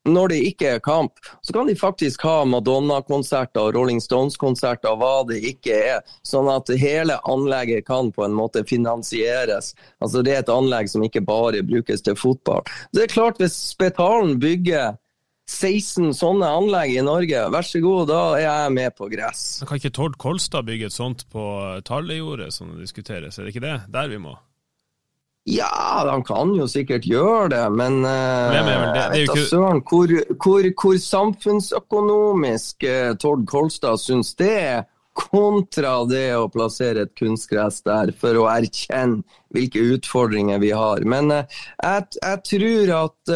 når 0.09 0.33
det 0.33 0.39
ikke 0.49 0.71
er 0.75 0.81
kamp. 0.83 1.19
Så 1.41 1.53
kan 1.55 1.67
de 1.67 1.75
faktisk 1.79 2.23
ha 2.27 2.43
Madonna-konserter 2.47 3.61
og 3.61 3.77
Rolling 3.77 4.01
Stones-konserter, 4.03 4.97
hva 4.99 5.23
det 5.29 5.39
ikke 5.53 5.77
er. 5.77 6.01
Sånn 6.27 6.49
at 6.51 6.71
hele 6.79 7.19
anlegget 7.29 7.87
kan 7.87 8.11
på 8.11 8.25
en 8.25 8.35
måte 8.35 8.65
finansieres. 8.67 9.73
Altså 10.03 10.23
Det 10.23 10.35
er 10.35 10.43
et 10.43 10.51
anlegg 10.51 10.91
som 10.91 11.05
ikke 11.07 11.23
bare 11.23 11.63
brukes 11.63 12.03
til 12.03 12.19
fotball. 12.19 12.63
Det 12.91 13.07
er 13.07 13.15
klart 13.15 13.39
Hvis 13.39 13.55
Spetalen 13.73 14.37
bygger 14.39 14.97
16 15.49 16.13
sånne 16.15 16.47
anlegg 16.47 16.93
i 16.95 17.03
Norge, 17.03 17.41
vær 17.51 17.67
så 17.67 17.81
god, 17.83 18.07
da 18.11 18.21
er 18.37 18.45
jeg 18.45 18.71
med 18.77 18.95
på 18.95 19.09
gress. 19.11 19.43
Men 19.59 19.69
kan 19.69 19.81
ikke 19.81 19.95
Tord 19.97 20.17
Kolstad 20.21 20.69
bygge 20.69 20.87
et 20.87 20.95
sånt 20.95 21.25
på 21.33 21.43
Tallejordet 21.87 22.53
som 22.55 22.71
det 22.71 22.85
diskuteres, 22.85 23.37
er 23.37 23.47
det 23.47 23.55
ikke 23.55 23.67
det 23.67 23.77
der 23.91 24.11
vi 24.11 24.21
må? 24.23 24.37
Ja, 25.43 26.05
han 26.07 26.23
kan 26.23 26.53
jo 26.55 26.69
sikkert 26.71 27.03
gjøre 27.03 27.49
det, 27.51 27.63
men 27.75 28.05
uh, 28.07 29.35
søren 29.43 29.81
hvor, 29.89 30.07
hvor, 30.39 30.67
hvor, 30.79 30.99
samfunnsøkonomisk 31.03 32.85
uh, 32.87 33.11
Tord 33.19 33.43
Kolstad 33.51 33.99
syns 33.99 34.31
det 34.39 34.53
er, 34.61 34.85
kontra 35.13 35.99
det 36.09 36.31
å 36.33 36.47
plassere 36.49 37.03
et 37.05 37.11
kunstgress 37.19 37.83
der 37.85 38.09
for 38.17 38.39
å 38.39 38.47
erkjenne 38.49 39.19
hvilke 39.53 39.83
utfordringer 39.93 40.63
vi 40.63 40.71
har. 40.73 41.03
Men 41.03 41.29
uh, 41.35 41.59
jeg, 41.75 42.07
jeg, 42.23 42.41
tror 42.47 42.95
at 43.01 43.35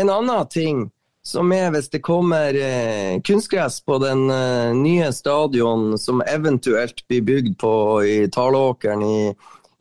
en 0.00 0.16
annen 0.16 0.50
ting 0.50 0.86
som 1.22 1.52
er 1.54 1.70
hvis 1.70 1.90
det 1.92 2.02
kommer 2.02 2.56
eh, 2.58 3.20
kunstgress 3.22 3.80
på 3.86 3.98
den 4.02 4.26
eh, 4.30 4.74
nye 4.74 5.12
stadion 5.14 5.94
som 5.98 6.22
eventuelt 6.26 7.04
blir 7.08 7.22
bygd 7.22 7.58
på 7.62 7.74
i 8.04 8.16
Talåkeren 8.32 9.02
i, 9.06 9.34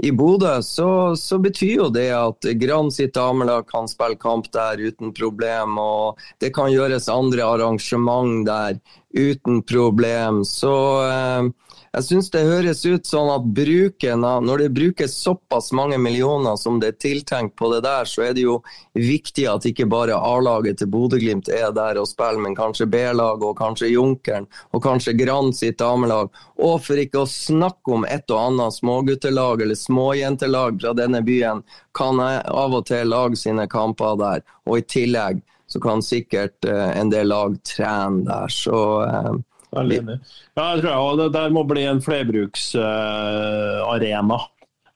i 0.06 0.12
Bodø, 0.12 0.60
så, 0.62 1.16
så, 1.18 1.40
betyr 1.42 1.74
jo 1.76 1.90
det 1.94 2.10
at 2.14 2.46
Gran 2.62 2.92
sitt 2.94 3.14
damelag 3.18 3.68
kan 3.70 3.90
spille 3.90 4.20
kamp 4.22 4.52
der 4.54 4.82
uten 4.82 5.14
problem. 5.18 5.78
Og 5.82 6.22
det 6.42 6.54
kan 6.54 6.72
gjøres 6.74 7.10
andre 7.10 7.46
arrangement 7.46 8.46
der 8.46 8.78
uten 9.14 9.62
problem. 9.64 10.44
Så 10.48 10.74
eh, 11.08 11.50
jeg 11.92 12.06
syns 12.08 12.30
det 12.32 12.46
høres 12.48 12.86
ut 12.88 13.08
sånn 13.08 13.30
at 13.34 13.48
bruken 13.52 14.22
av 14.24 14.46
Når 14.48 14.62
det 14.64 14.68
brukes 14.78 15.16
såpass 15.20 15.74
mange 15.76 15.98
millioner 16.00 16.56
som 16.56 16.78
det 16.80 16.94
er 16.94 17.02
tiltenkt 17.04 17.58
på 17.60 17.68
det 17.74 17.82
der, 17.84 18.08
så 18.08 18.30
er 18.30 18.38
det 18.38 18.46
jo 18.46 18.62
viktig 18.96 19.44
at 19.52 19.68
ikke 19.68 19.90
bare 19.92 20.16
A-laget 20.16 20.80
til 20.80 20.88
Bodø-Glimt 20.94 21.52
er 21.52 21.74
der 21.76 22.00
og 22.00 22.08
spiller, 22.08 22.40
men 22.40 22.56
kanskje 22.56 22.88
B-laget 22.88 23.44
og 23.44 23.60
kanskje 23.60 23.92
Junkeren 23.92 24.48
og 24.72 24.86
kanskje 24.86 25.18
Grand 25.20 25.52
sitt 25.58 25.82
damelag. 25.84 26.32
Og 26.64 26.80
for 26.86 27.02
ikke 27.02 27.26
å 27.26 27.30
snakke 27.30 27.98
om 27.98 28.08
et 28.08 28.32
og 28.32 28.40
annet 28.40 28.80
småguttelag 28.80 29.66
eller 29.66 29.76
småjentelag 29.76 30.80
fra 30.80 30.96
denne 30.96 31.20
byen, 31.28 31.66
kan 31.98 32.24
jeg 32.24 32.44
av 32.48 32.80
og 32.80 32.88
til 32.88 33.12
lage 33.12 33.44
sine 33.44 33.68
kamper 33.68 34.16
der. 34.22 34.48
Og 34.64 34.80
i 34.80 34.88
tillegg 34.96 35.44
så 35.72 35.80
kan 35.84 36.04
sikkert 36.04 36.66
uh, 36.68 36.92
en 36.98 37.10
del 37.14 37.28
lag 37.32 37.52
trene 37.68 38.26
der. 38.28 38.48
Så 38.52 38.78
uh, 39.08 39.36
Veldig 39.72 39.98
enig. 40.02 40.18
Ja, 40.58 40.64
jeg 40.74 40.82
tror 40.82 40.92
jeg, 40.92 41.18
det 41.22 41.36
der 41.38 41.50
må 41.56 41.62
bli 41.64 41.84
en 41.88 42.02
flerbruksarena. 42.04 44.36
Uh, 44.36 44.42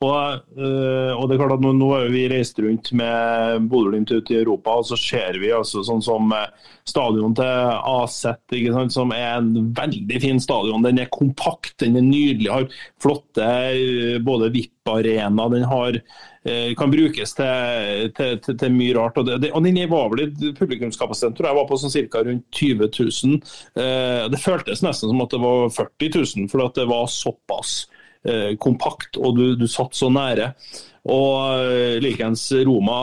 og, 0.06 0.18
og, 0.60 1.24
det 1.26 1.34
er 1.34 1.40
klart 1.40 1.56
at 1.56 1.64
Nå, 1.64 1.72
nå 1.80 1.88
har 1.94 2.12
vi 2.12 2.30
reist 2.30 2.60
rundt 2.62 2.88
med 3.00 3.70
Bodø-Glimt 3.72 4.12
ut 4.12 4.28
i 4.30 4.40
Europa, 4.42 4.70
og 4.82 4.86
så 4.90 4.98
ser 5.00 5.34
vi 5.42 5.50
altså 5.56 5.78
sånn 5.88 6.04
som 6.04 6.24
eh, 6.36 6.52
stadion 6.86 7.34
til 7.38 7.48
AZ, 7.48 8.26
som 8.94 9.12
er 9.16 9.30
en 9.40 9.50
veldig 9.78 10.20
fin 10.22 10.40
stadion. 10.44 10.86
Den 10.86 11.00
er 11.02 11.16
kompakt, 11.16 11.76
den 11.82 11.96
er 11.98 12.06
nydelig, 12.06 12.52
har 12.52 12.66
flotte 13.02 13.48
både 14.28 14.54
VIP-arena. 14.54 15.44
Den 15.56 15.66
har 15.72 15.92
Eh, 15.96 16.02
kan 16.78 16.92
brukes 16.94 17.34
til, 17.34 18.12
til, 18.18 18.40
til, 18.44 18.58
til 18.62 18.74
mye 18.76 18.96
rart. 18.98 19.18
Og, 19.18 19.30
det, 19.42 19.52
og 19.52 19.66
den 19.66 19.80
var 19.90 20.12
vel 20.14 20.34
publikumskapasiteten 20.58 21.38
tror 21.38 21.50
jeg 21.50 21.60
var 21.60 21.70
på 21.70 21.80
sånn 21.82 21.94
ca. 21.96 22.24
rundt 22.28 22.46
20 22.54 22.90
000. 22.90 23.40
Eh, 23.82 24.24
det 24.30 24.42
føltes 24.44 24.84
nesten 24.86 25.12
som 25.12 25.24
at 25.26 25.34
det 25.34 25.42
var 25.42 25.70
40 25.74 26.12
000, 26.16 26.50
for 26.52 26.66
det 26.78 26.90
var 26.92 27.10
såpass 27.12 27.78
eh, 28.28 28.52
kompakt 28.62 29.18
og 29.18 29.40
du, 29.40 29.46
du 29.58 29.66
satt 29.72 29.98
så 29.98 30.12
nære. 30.14 30.54
Og 31.06 32.02
likeens 32.02 32.48
Roma, 32.66 32.96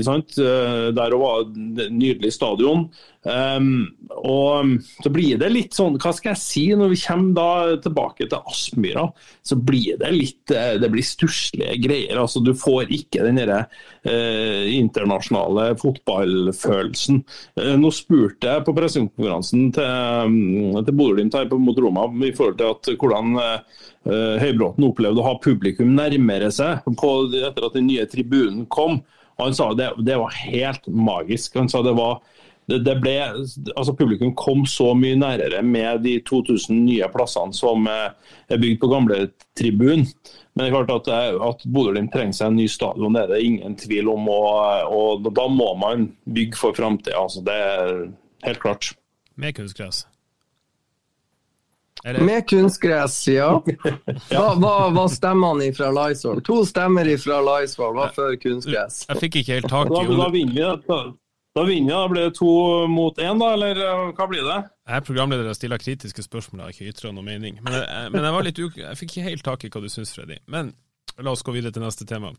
der 0.00 0.92
der 0.96 1.16
var 1.20 1.42
nydelig 1.92 2.30
stadion. 2.32 2.86
Um, 3.24 3.86
og 4.20 4.74
så 5.00 5.08
blir 5.12 5.38
det 5.40 5.48
litt 5.48 5.76
sånn, 5.76 5.96
hva 6.00 6.12
skal 6.12 6.34
jeg 6.34 6.42
si, 6.42 6.64
når 6.76 6.92
vi 6.92 7.00
kommer 7.00 7.32
da 7.38 7.76
tilbake 7.86 8.26
til 8.28 8.50
Aspmyra, 8.52 9.06
så 9.44 9.56
blir 9.56 9.96
det 10.00 10.10
litt 10.12 10.52
det 10.52 10.90
blir 10.92 11.04
stusslige 11.04 11.78
greier. 11.80 12.18
altså 12.20 12.42
Du 12.44 12.52
får 12.58 12.92
ikke 12.92 13.24
den 13.24 13.40
derre 13.40 13.64
internasjonale 14.04 15.70
fotballfølelsen. 15.80 17.22
nå 17.80 17.90
spurte 17.96 18.50
jeg 18.50 18.64
på 18.66 18.74
pressekonferansen 18.76 19.70
til, 19.74 19.88
um, 20.28 20.84
til 20.84 20.96
Bodø-Glimt 20.98 21.38
her 21.38 21.48
mot 21.56 21.80
Roma 21.80 22.06
i 22.28 22.34
forhold 22.36 22.60
til 22.60 22.74
at 22.74 22.92
hvordan 23.00 23.40
uh, 23.40 23.82
Høybråten 24.04 24.84
opplevde 24.84 25.22
å 25.22 25.28
ha 25.30 25.34
publikum 25.40 25.94
nærmere 25.96 26.50
seg 26.52 26.84
på, 27.00 27.12
etter 27.40 27.68
at 27.68 27.76
den 27.76 27.88
nye 27.88 28.04
tribunen 28.10 28.66
kom. 28.68 29.00
Han 29.40 29.54
sa 29.56 29.70
det, 29.74 29.88
det 30.06 30.18
var 30.20 30.34
helt 30.36 30.86
magisk. 30.86 31.56
Han 31.58 31.70
sa 31.72 31.80
det 31.82 31.96
var 31.96 32.20
det, 32.70 32.78
det 32.86 32.94
ble, 33.02 33.14
altså 33.74 33.94
Publikum 33.96 34.32
kom 34.38 34.64
så 34.68 34.92
mye 34.96 35.18
nærere 35.20 35.60
med 35.66 36.04
de 36.06 36.16
2000 36.24 36.78
nye 36.86 37.08
plassene 37.12 37.56
som 37.56 37.88
er 37.90 38.60
bygd 38.60 38.80
på 38.80 38.90
gamle 38.92 39.18
tribun. 39.58 40.06
Men 40.54 40.64
det 40.64 40.70
er 40.70 40.74
klart 40.76 40.94
at, 40.94 41.12
eh, 41.12 41.36
at 41.48 41.66
Bodø-Glimt 41.66 42.12
trenger 42.14 42.36
seg 42.38 42.52
en 42.52 42.58
ny 42.62 42.68
stadion, 42.70 43.16
det 43.16 43.24
er 43.24 43.32
det 43.34 43.44
ingen 43.44 43.76
tvil 43.78 44.10
om. 44.12 44.28
Og, 44.30 44.96
og 44.96 45.30
da 45.34 45.46
må 45.50 45.72
man 45.80 46.08
bygge 46.30 46.60
for 46.60 46.76
framtida. 46.76 47.18
Altså, 47.18 47.42
det 47.44 47.54
er 47.54 47.94
helt 48.46 48.62
klart. 48.62 48.92
Med 49.34 49.56
kunstgress? 49.56 50.04
Med 52.04 52.48
kunstgress, 52.48 53.16
ja. 53.32 53.48
Hva, 54.30 54.48
hva, 54.60 54.72
hva 54.92 55.04
stemmene 55.08 55.70
fra 55.74 55.88
Laisvoll? 55.94 56.42
To 56.44 56.60
stemmer 56.68 57.08
fra 57.18 57.38
Laisvoll 57.40 57.94
hva 57.96 58.10
før 58.12 58.36
kunstgress? 58.42 59.06
Jeg 59.08 59.22
fikk 59.22 59.38
ikke 59.40 59.58
helt 59.58 59.70
tak 59.72 59.88
i 59.88 59.94
Da, 59.94 60.18
da 60.20 60.28
vinner 60.34 60.76
vi. 60.76 60.84
Da, 60.90 60.98
da 61.54 61.64
vinner 61.64 61.94
Da 61.94 62.08
blir 62.08 62.22
det 62.28 62.34
to 62.38 62.52
mot 62.90 63.18
én, 63.18 63.38
da, 63.38 63.52
eller 63.54 63.78
eh, 63.78 64.06
hva 64.16 64.26
blir 64.30 64.42
det? 64.46 64.56
Jeg 64.88 64.98
er 64.98 65.04
programleder 65.06 65.50
og 65.50 65.58
stiller 65.58 65.80
kritiske 65.80 66.24
spørsmål, 66.26 66.60
jeg 66.60 66.66
har 66.66 66.74
ikke 66.74 66.94
ytra 66.94 67.12
noe 67.14 67.26
mening. 67.26 67.60
Men, 67.62 67.78
jeg, 67.78 68.10
men 68.12 68.26
jeg, 68.26 68.34
var 68.36 68.48
litt 68.48 68.64
jeg 68.64 68.98
fikk 69.00 69.14
ikke 69.14 69.28
helt 69.28 69.46
tak 69.46 69.64
i 69.64 69.70
hva 69.70 69.84
du 69.84 69.88
syns, 69.92 70.12
Freddy. 70.16 70.40
Men 70.50 70.74
la 71.22 71.32
oss 71.32 71.46
gå 71.46 71.54
videre 71.54 71.74
til 71.74 71.86
neste 71.86 72.06
tema. 72.08 72.34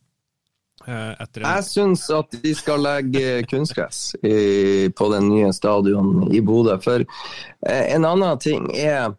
Eh, 0.86 1.26
jeg 1.40 1.64
syns 1.64 2.04
at 2.12 2.36
de 2.44 2.52
skal 2.54 2.84
legge 2.84 3.46
kunstgress 3.48 4.18
i, 4.20 4.92
på 4.92 5.08
den 5.14 5.30
nye 5.32 5.54
stadion 5.56 6.28
i 6.36 6.44
Bodø. 6.44 6.76
For 6.84 7.06
eh, 7.06 7.86
en 7.96 8.06
annen 8.06 8.42
ting 8.44 8.68
er 8.76 9.16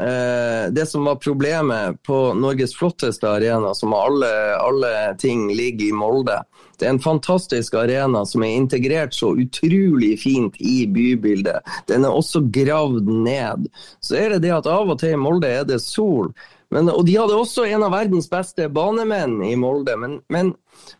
Eh, 0.00 0.72
det 0.72 0.86
som 0.86 1.04
var 1.04 1.16
problemet 1.16 2.02
på 2.02 2.34
Norges 2.34 2.76
flotteste 2.76 3.28
arena, 3.28 3.74
som 3.74 3.92
alle, 3.92 4.56
alle 4.56 5.14
ting 5.18 5.50
ligger 5.54 5.86
i 5.86 5.92
Molde 5.92 6.38
Det 6.80 6.88
er 6.88 6.94
en 6.94 7.02
fantastisk 7.02 7.76
arena 7.78 8.24
som 8.26 8.44
er 8.44 8.56
integrert 8.56 9.14
så 9.16 9.34
utrolig 9.38 10.14
fint 10.22 10.56
i 10.58 10.86
bybildet. 10.88 11.60
Den 11.90 12.06
er 12.08 12.16
også 12.16 12.42
gravd 12.52 13.10
ned. 13.10 13.68
Så 14.00 14.16
er 14.20 14.34
det 14.34 14.46
det 14.46 14.56
at 14.56 14.70
av 14.70 14.90
og 14.90 15.00
til 15.02 15.14
i 15.14 15.20
Molde 15.20 15.50
er 15.60 15.68
det 15.68 15.82
sol. 15.84 16.32
Men, 16.70 16.86
og 16.88 17.02
de 17.06 17.16
hadde 17.18 17.34
også 17.34 17.64
en 17.66 17.82
av 17.82 17.90
verdens 17.92 18.28
beste 18.30 18.68
banemenn 18.70 19.40
i 19.42 19.56
Molde, 19.58 19.96
men, 19.98 20.20
men 20.30 20.52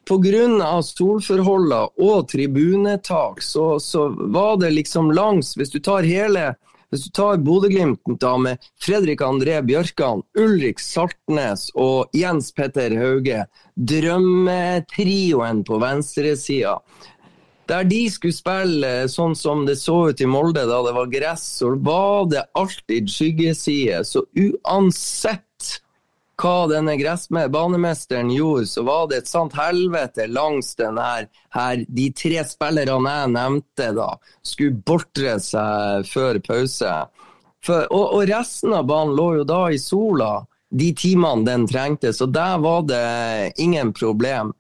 pga. 0.09 0.81
solforholdene 0.83 1.85
og 2.03 2.27
tribunetak, 2.33 3.39
så, 3.43 3.79
så 3.79 4.09
var 4.11 4.59
det 4.61 4.73
liksom 4.75 5.13
langs 5.15 5.55
Hvis 5.57 5.71
du 5.71 5.79
tar 5.79 6.03
hele 6.03 6.55
hvis 6.91 7.07
du 7.07 7.11
tar 7.15 7.39
Bodø-Glimt 7.47 8.03
med 8.43 8.71
Fredrik 8.83 9.23
André 9.23 9.61
Bjørkan, 9.63 10.25
Ulrik 10.39 10.83
Saltnes 10.83 11.69
og 11.79 12.11
Jens 12.17 12.51
Petter 12.53 12.97
Hauge, 12.99 13.45
drømmetrioen 13.77 15.65
på 15.65 15.79
venstresida 15.83 16.79
der 17.71 17.87
de 17.87 18.01
skulle 18.11 18.35
spille 18.35 18.89
sånn 19.11 19.37
som 19.39 19.63
det 19.69 19.77
så 19.79 20.11
ut 20.11 20.23
i 20.23 20.27
Molde 20.27 20.65
da 20.67 20.81
det 20.87 20.95
var 20.97 21.13
gress, 21.13 21.45
så 21.61 21.75
var 21.79 22.27
det 22.33 22.43
alltid 22.59 23.11
skyggeside. 23.13 24.03
Så 24.07 24.25
uansett 24.35 25.45
hva 26.41 26.67
denne 26.71 26.97
gressbanemesteren 26.97 28.31
gjorde, 28.33 28.67
så 28.73 28.85
var 28.87 29.09
det 29.11 29.23
et 29.23 29.31
sant 29.31 29.55
helvete 29.59 30.27
langs 30.31 30.75
den 30.79 30.99
her, 31.01 31.29
her 31.55 31.85
De 31.89 32.11
tre 32.17 32.45
spillerne 32.49 33.17
jeg 33.17 33.33
nevnte 33.35 33.91
da, 33.97 34.11
skulle 34.43 34.81
bortre 34.87 35.37
seg 35.43 36.09
før 36.09 36.41
pause. 36.47 36.95
For, 37.65 37.85
og, 37.93 38.07
og, 38.17 38.23
resten 38.31 38.73
av 38.73 38.87
banen 38.89 39.17
lå 39.19 39.27
jo 39.41 39.49
da 39.49 39.67
i 39.69 39.81
sola 39.81 40.39
de 40.71 40.93
timene 40.97 41.45
den 41.45 41.67
trengte, 41.69 42.13
så 42.15 42.29
der 42.31 42.61
var 42.63 42.87
det 42.89 43.59
ingen 43.61 43.93
problem. 43.93 44.55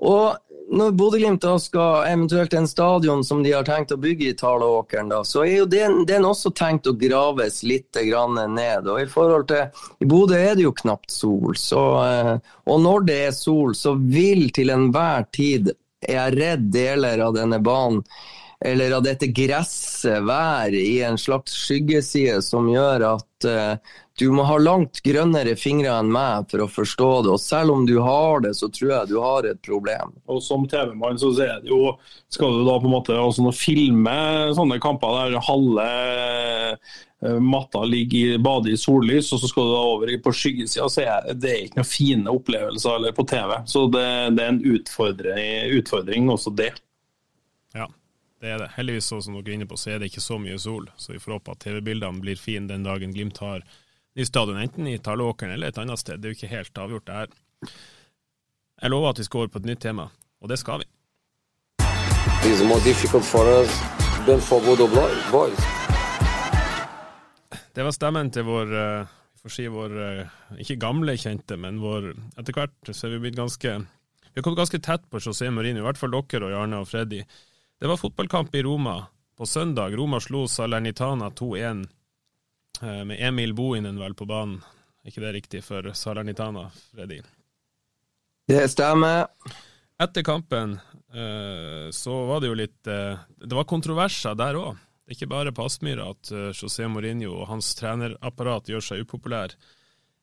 Og 0.00 0.38
når 0.70 0.92
Bodø-Glimt 0.94 1.44
skal 1.62 2.06
eventuelt 2.06 2.52
en 2.54 2.68
stadion 2.68 3.24
som 3.26 3.42
de 3.42 3.52
har 3.52 3.66
tenkt 3.66 3.90
å 3.90 3.98
bygge 3.98 4.28
i 4.30 4.36
Taleåkeren, 4.38 5.10
så 5.26 5.42
er 5.42 5.56
jo 5.56 5.66
den, 5.70 6.04
den, 6.06 6.26
også 6.28 6.52
tenkt 6.54 6.86
å 6.86 6.94
graves 6.94 7.62
litt 7.66 7.98
ned. 7.98 8.86
Og 8.86 9.02
I 9.02 9.08
forhold 9.10 9.48
til 9.50 9.66
I 9.98 10.06
Bodø 10.06 10.38
er 10.38 10.54
det 10.54 10.68
jo 10.68 10.74
knapt 10.82 11.10
sol, 11.10 11.56
så, 11.58 11.84
eh, 12.06 12.34
og 12.70 12.82
når 12.84 13.06
det 13.08 13.18
er 13.26 13.34
sol, 13.34 13.74
så 13.74 13.96
vil 13.98 14.50
til 14.54 14.70
enhver 14.70 15.26
tid, 15.34 15.72
er 16.06 16.16
jeg 16.16 16.38
redd, 16.38 16.70
deler 16.72 17.26
av 17.26 17.34
denne 17.36 17.58
banen 17.60 18.04
eller 18.64 18.92
av 18.92 19.04
dette 19.06 19.30
gresset 19.32 20.20
være 20.26 20.76
i 20.76 21.00
en 21.06 21.18
slags 21.18 21.54
skyggeside 21.56 22.42
som 22.44 22.68
gjør 22.68 23.06
at 23.14 23.46
uh, 23.48 23.92
du 24.20 24.26
må 24.36 24.44
ha 24.44 24.58
langt 24.60 25.00
grønnere 25.00 25.54
fingre 25.56 25.94
enn 25.96 26.10
meg 26.12 26.50
for 26.50 26.66
å 26.66 26.68
forstå 26.68 27.10
det. 27.24 27.30
Og 27.32 27.40
selv 27.40 27.72
om 27.72 27.86
du 27.88 27.94
har 28.04 28.42
det, 28.44 28.52
så 28.58 28.68
tror 28.68 28.90
jeg 28.92 29.08
du 29.08 29.14
har 29.22 29.48
et 29.48 29.60
problem. 29.64 30.12
Og 30.28 30.42
som 30.44 30.66
TV-mann 30.68 31.16
så 31.20 31.32
er 31.40 31.62
det 31.62 31.72
jo 31.72 31.94
Skal 32.28 32.52
du 32.58 32.66
da 32.66 32.76
på 32.82 32.90
en 32.90 32.92
måte 32.92 33.16
også 33.16 33.48
filme 33.56 34.18
sånne 34.54 34.76
kamper 34.82 35.16
der 35.16 35.46
halve 35.46 35.86
eh, 35.88 37.38
matta 37.40 37.82
ligger 37.88 38.36
i 38.36 38.42
badet 38.44 38.76
i 38.76 38.80
sollys, 38.80 39.32
og 39.32 39.40
så 39.40 39.48
skal 39.48 39.66
du 39.66 39.72
da 39.72 39.80
over 39.94 40.12
på 40.20 40.34
skyggesida, 40.36 40.90
så 40.92 41.06
er 41.06 41.32
det 41.32 41.56
ikke 41.64 41.80
noen 41.80 41.88
fine 41.88 42.36
opplevelser 42.36 43.00
eller 43.00 43.16
på 43.16 43.24
TV. 43.32 43.56
Så 43.72 43.88
det, 43.96 44.06
det 44.36 44.44
er 44.44 44.52
en 44.52 44.62
utfordring, 44.76 45.74
utfordring 45.80 46.30
også 46.36 46.52
det. 46.60 46.74
Det 48.40 48.48
er 48.48 48.62
det. 48.62 48.70
Heldigvis, 48.72 49.10
som 49.10 49.34
dere 49.36 49.52
er 49.52 49.56
inne 49.58 49.68
på, 49.68 49.76
så 49.76 49.92
er 49.92 50.00
det 50.00 50.08
ikke 50.08 50.24
så 50.24 50.38
mye 50.40 50.56
sol. 50.58 50.86
Så 50.96 51.12
vi 51.12 51.20
får 51.20 51.36
håpe 51.36 51.52
at 51.52 51.60
TV-bildene 51.60 52.22
blir 52.24 52.40
fine 52.40 52.70
den 52.70 52.86
dagen 52.86 53.12
Glimt 53.12 53.38
har 53.44 53.66
ny 54.16 54.24
stadion, 54.24 54.56
enten 54.56 54.88
i 54.88 54.98
Tallåkeren 54.98 55.52
eller 55.52 55.68
et 55.68 55.78
annet 55.78 56.00
sted. 56.00 56.20
Det 56.20 56.30
er 56.30 56.32
jo 56.32 56.38
ikke 56.38 56.54
helt 56.54 56.80
avgjort, 56.80 57.06
det 57.06 57.18
her. 57.18 57.74
Jeg 58.80 58.90
lover 58.94 59.12
at 59.12 59.20
vi 59.20 59.26
skal 59.28 59.42
over 59.42 59.52
på 59.52 59.60
et 59.60 59.68
nytt 59.68 59.82
tema, 59.84 60.08
og 60.40 60.48
det 60.48 60.56
skal 60.58 60.80
vi. 60.80 60.88
Det 67.76 67.84
var 67.84 67.92
stemmen 67.92 68.32
til 68.32 68.48
vår 68.48 68.72
vi 68.72 69.42
får 69.44 69.52
si 69.54 69.66
vår 69.72 69.92
uh, 69.96 70.56
ikke 70.60 70.80
gamle 70.80 71.14
kjente, 71.16 71.56
men 71.60 71.78
vår 71.80 72.10
etter 72.40 72.56
hvert 72.56 72.90
så 72.92 73.06
er 73.06 73.14
vi 73.14 73.20
blitt 73.22 73.38
ganske 73.38 73.76
Vi 73.80 74.36
har 74.36 74.44
kommet 74.44 74.60
ganske 74.60 74.80
tett 74.84 75.06
på 75.10 75.20
José 75.20 75.48
Marine, 75.52 75.80
i 75.80 75.84
hvert 75.84 76.00
fall 76.00 76.12
dere 76.12 76.48
og 76.48 76.52
Jarne 76.52 76.80
og 76.80 76.88
Freddy. 76.88 77.22
Det 77.80 77.88
var 77.88 77.96
fotballkamp 77.96 78.54
i 78.54 78.62
Roma 78.62 79.06
på 79.38 79.46
søndag. 79.46 79.96
Roma 79.96 80.20
slo 80.20 80.44
Salernitana 80.48 81.30
2-1 81.30 81.86
Eh, 82.82 83.04
med 83.04 83.16
Emil 83.20 83.54
Bohinen 83.54 83.98
vel 83.98 84.14
på 84.14 84.26
banen. 84.26 84.60
Er 85.04 85.12
ikke 85.12 85.24
det 85.24 85.32
riktig 85.36 85.64
for 85.64 85.92
Salernitana, 85.96 86.68
Freddy? 86.92 87.20
Det 88.48 88.68
stemmer. 88.72 89.26
Etter 90.00 90.24
kampen 90.24 90.78
eh, 91.12 91.90
så 91.92 92.14
var 92.28 92.40
det 92.40 92.48
jo 92.48 92.56
litt 92.56 92.88
eh, 92.88 93.20
Det 93.36 93.56
var 93.56 93.68
kontroverser 93.68 94.36
der 94.38 94.56
òg. 94.60 94.78
Det 95.04 95.12
er 95.12 95.18
ikke 95.18 95.32
bare 95.32 95.52
på 95.52 95.66
Aspmyra 95.66 96.06
at 96.12 96.30
José 96.54 96.86
Mourinho 96.86 97.32
og 97.34 97.48
hans 97.50 97.72
trenerapparat 97.74 98.68
gjør 98.70 98.84
seg 98.84 99.00
upopulær. 99.02 99.56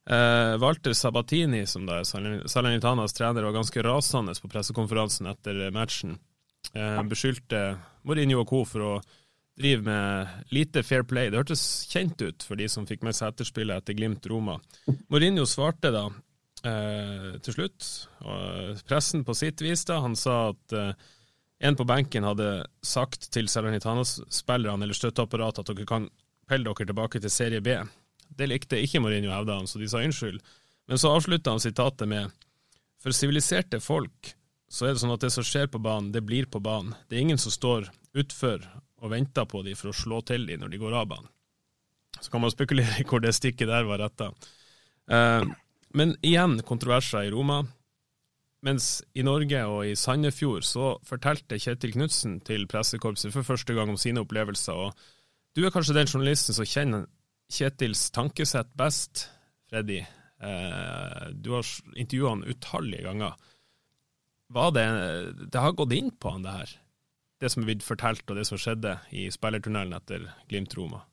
Walter 0.07 0.93
Sabatini, 0.95 1.65
som 1.67 1.83
da 1.83 1.97
er 1.99 2.05
Salernitanas 2.47 3.11
trener, 3.11 3.43
var 3.43 3.57
ganske 3.57 3.83
rasende 3.83 4.31
på 4.39 4.47
pressekonferansen 4.47 5.27
etter 5.27 5.59
matchen. 5.75 6.13
Beskyldte 6.73 7.61
Mourinho 8.07 8.41
og 8.43 8.49
co. 8.49 8.63
for 8.67 8.85
å 8.85 8.91
drive 9.57 9.81
med 9.81 10.27
lite 10.53 10.83
fair 10.83 11.03
play. 11.03 11.29
Det 11.29 11.39
hørtes 11.39 11.63
kjent 11.89 12.21
ut 12.21 12.45
for 12.45 12.59
de 12.59 12.67
som 12.69 12.85
fikk 12.87 13.03
med 13.05 13.17
seg 13.17 13.33
etterspillet 13.33 13.81
etter 13.81 13.97
Glimt 13.97 14.25
Roma. 14.29 14.59
Mourinho 15.09 15.47
svarte 15.49 15.91
da 15.93 16.05
eh, 16.67 17.37
til 17.41 17.55
slutt, 17.55 17.87
og 18.21 18.83
pressen 18.87 19.25
på 19.25 19.35
sitt 19.37 19.63
vis, 19.65 19.85
da, 19.89 19.99
han 20.05 20.17
sa 20.19 20.51
at 20.51 20.77
eh, 20.77 20.93
en 21.65 21.77
på 21.77 21.87
benken 21.89 22.27
hadde 22.27 22.51
sagt 22.85 23.31
til 23.33 23.49
Salernitana-spillerne 23.49 24.85
eller 24.85 24.97
støtteapparatet 24.97 25.63
at 25.63 25.73
dere 25.73 25.89
kan 25.89 26.09
pelle 26.47 26.69
dere 26.69 26.91
tilbake 26.91 27.21
til 27.23 27.33
serie 27.33 27.63
B. 27.65 27.79
Det 28.37 28.45
likte 28.45 28.77
ikke 28.83 29.01
Mourinho, 29.01 29.33
hevda 29.33 29.57
han, 29.57 29.69
så 29.69 29.81
de 29.81 29.89
sa 29.89 30.03
unnskyld. 30.05 30.37
Men 30.87 31.01
så 31.01 31.15
avslutta 31.17 31.55
han 31.55 31.63
sitatet 31.63 32.07
med 32.07 32.29
for 33.01 33.15
siviliserte 33.15 33.81
folk 33.81 34.36
så 34.69 34.87
er 34.87 34.95
det 34.95 35.01
sånn 35.01 35.13
at 35.15 35.23
det 35.23 35.31
som 35.31 35.45
skjer 35.47 35.69
på 35.71 35.79
banen, 35.79 36.11
det 36.11 36.25
blir 36.27 36.47
på 36.51 36.59
banen. 36.63 36.95
Det 37.07 37.17
er 37.17 37.23
ingen 37.23 37.39
som 37.39 37.53
står 37.53 37.87
utfor 38.17 38.65
og 38.97 39.13
venter 39.13 39.47
på 39.47 39.61
dem 39.63 39.77
for 39.79 39.91
å 39.91 39.95
slå 39.95 40.21
til 40.27 40.47
dem 40.49 40.63
når 40.63 40.73
de 40.73 40.81
går 40.81 40.95
av 40.97 41.07
banen. 41.13 41.31
Så 42.17 42.33
kan 42.33 42.41
man 42.41 42.51
spekulere 42.51 43.01
i 43.01 43.07
hvor 43.07 43.21
det 43.23 43.35
stikket 43.37 43.69
der 43.69 43.87
var 43.87 44.01
retta. 44.01 44.31
Eh, 45.11 45.45
men 45.97 46.15
igjen 46.25 46.59
kontroverser 46.67 47.27
i 47.27 47.33
Roma. 47.33 47.61
Mens 48.65 49.03
i 49.13 49.23
Norge 49.23 49.59
og 49.69 49.83
i 49.85 49.93
Sandefjord 49.95 50.65
så 50.65 50.95
fortalte 51.05 51.59
Kjetil 51.61 51.93
Knutsen 51.93 52.39
til 52.45 52.65
pressekorpset 52.67 53.31
for 53.35 53.45
første 53.45 53.75
gang 53.77 53.91
om 53.93 53.99
sine 54.01 54.23
opplevelser. 54.25 54.73
og 54.73 54.97
Du 55.55 55.63
er 55.63 55.71
kanskje 55.71 55.95
den 55.95 56.09
journalisten 56.09 56.57
som 56.57 56.67
kjenner 56.67 57.05
Kjetils 57.53 58.09
tankesett 58.11 58.73
best, 58.75 59.29
Freddy. 59.69 60.01
Eh, 60.41 61.27
du 61.31 61.53
har 61.53 61.69
intervjua 61.95 62.33
han 62.33 62.43
utallige 62.49 63.05
ganger. 63.05 63.37
Var 64.53 64.71
det, 64.75 64.87
det 65.51 65.59
har 65.59 65.75
gått 65.75 65.95
inn 65.95 66.11
på 66.15 66.31
han, 66.31 66.45
det 66.45 66.55
her? 66.55 66.75
Det 67.41 67.51
som 67.53 67.63
er 67.63 67.71
blitt 67.71 67.85
fortalt, 67.85 68.23
og 68.29 68.39
det 68.39 68.47
som 68.49 68.59
skjedde 68.59 68.95
i 69.13 69.27
spillertunnelen 69.33 69.93
etter 69.97 70.29
Glimt-Roma? 70.49 71.03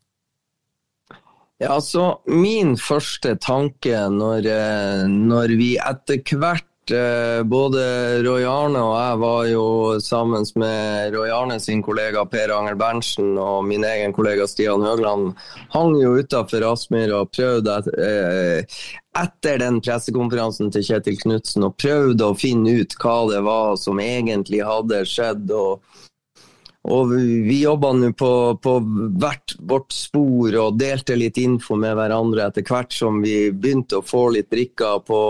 Ja, 1.63 1.75
altså, 1.77 2.21
Min 2.27 2.75
første 2.81 3.37
tanke 3.39 4.07
når, 4.11 4.47
eh, 4.51 5.05
når 5.09 5.55
vi 5.59 5.75
etter 5.79 6.23
hvert 6.41 6.67
både 7.49 7.85
Roy 8.27 8.45
Arne 8.45 8.81
og 8.83 8.95
jeg 8.99 9.21
var 9.23 9.47
jo 9.49 9.67
sammen 10.05 10.45
med 10.61 11.15
Roy 11.15 11.31
Arne 11.33 11.57
sin 11.61 11.83
kollega 11.83 12.25
Per 12.29 12.53
Angel 12.53 12.77
Berntsen 12.77 13.39
og 13.41 13.65
min 13.65 13.85
egen 13.85 14.13
kollega 14.13 14.47
Stian 14.47 14.85
Høgland 14.85 15.33
hang 15.73 15.97
jo 16.01 16.17
utafor 16.21 16.67
Aspmyr 16.73 17.15
og 17.17 17.33
prøvde 17.33 17.79
eh, 17.97 18.79
etter 19.17 19.61
den 19.63 19.81
pressekonferansen 19.81 20.73
til 20.75 20.85
Kjetil 20.85 21.21
Knutsen 21.23 21.65
og 21.65 21.79
prøvde 21.81 22.29
å 22.29 22.39
finne 22.39 22.81
ut 22.83 22.97
hva 23.01 23.19
det 23.31 23.45
var 23.47 23.77
som 23.81 24.03
egentlig 24.03 24.65
hadde 24.67 25.05
skjedd. 25.09 25.51
og 25.51 25.81
og 26.85 27.15
vi 27.17 27.63
jobba 27.63 27.95
nå 27.97 28.11
på, 28.13 28.31
på, 28.61 28.73
hvert 29.17 29.55
vårt 29.65 29.95
spor 29.97 30.57
og 30.61 30.77
delte 30.77 31.17
litt 31.17 31.39
info 31.41 31.79
med 31.81 31.97
hverandre 31.97 32.51
etter 32.51 32.67
hvert 32.69 32.93
som 32.93 33.23
vi 33.25 33.49
begynte 33.53 34.03
å 34.03 34.05
få 34.05 34.27
litt 34.35 34.51
brikker 34.53 35.01
på, 35.09 35.21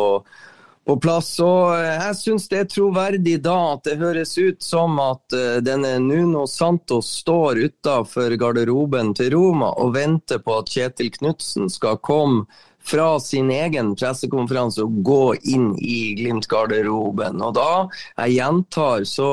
på 0.87 0.97
plass. 1.01 1.31
Og 1.45 1.75
eh, 1.77 1.97
jeg 2.07 2.19
syns 2.21 2.49
det 2.51 2.61
er 2.61 2.71
troverdig 2.71 3.39
da 3.45 3.57
at 3.75 3.89
det 3.89 3.99
høres 4.03 4.37
ut 4.39 4.63
som 4.65 4.99
at 5.03 5.37
eh, 5.37 5.59
denne 5.65 5.97
Nuno 6.03 6.47
Santos 6.51 7.11
står 7.23 7.65
utafor 7.69 8.37
garderoben 8.41 9.15
til 9.17 9.33
Roma 9.37 9.73
og 9.81 9.95
venter 9.97 10.43
på 10.45 10.61
at 10.61 10.73
Kjetil 10.73 11.13
Knutsen 11.15 11.71
skal 11.73 12.01
komme 12.05 12.47
fra 12.85 13.15
sin 13.21 13.49
egen 13.49 13.95
pressekonferanse 13.97 14.85
og 14.85 14.99
gå 15.07 15.23
inn 15.55 15.71
i 15.81 16.13
Glimt-garderoben. 16.19 17.41
Og 17.41 17.55
da, 17.57 17.71
jeg 18.19 18.37
gjentar, 18.37 19.07
så 19.09 19.31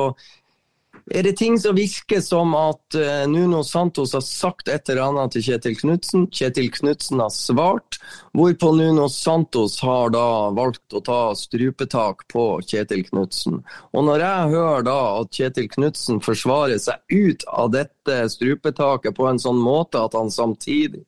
er 1.18 1.26
det 1.26 1.36
ting 1.36 1.58
som 1.60 1.76
virker 1.76 2.20
som 2.24 2.54
at 2.56 2.96
uh, 2.96 3.24
Nuno 3.28 3.62
Santos 3.64 4.14
har 4.16 4.24
sagt 4.24 4.68
et 4.68 4.88
eller 4.88 5.10
annet 5.10 5.34
til 5.34 5.44
Kjetil 5.46 5.76
Knutsen. 5.78 6.26
Kjetil 6.32 6.70
Knutsen 6.72 7.20
har 7.20 7.32
svart, 7.34 7.98
hvorpå 8.36 8.72
Nuno 8.76 9.08
Santos 9.12 9.78
har 9.84 10.12
da 10.14 10.50
valgt 10.56 10.96
å 10.96 11.02
ta 11.04 11.20
strupetak 11.38 12.24
på 12.32 12.46
Kjetil 12.64 13.04
Knutsen. 13.10 13.60
Og 13.92 14.06
når 14.08 14.24
jeg 14.24 14.52
hører 14.54 14.86
da 14.88 14.98
at 15.20 15.36
Kjetil 15.36 15.68
Knutsen 15.72 16.22
forsvarer 16.24 16.80
seg 16.82 17.02
ut 17.12 17.46
av 17.52 17.72
dette 17.76 18.18
strupetaket 18.32 19.16
på 19.16 19.28
en 19.28 19.40
sånn 19.42 19.60
måte 19.60 20.00
at 20.00 20.16
han 20.18 20.32
samtidig 20.32 21.04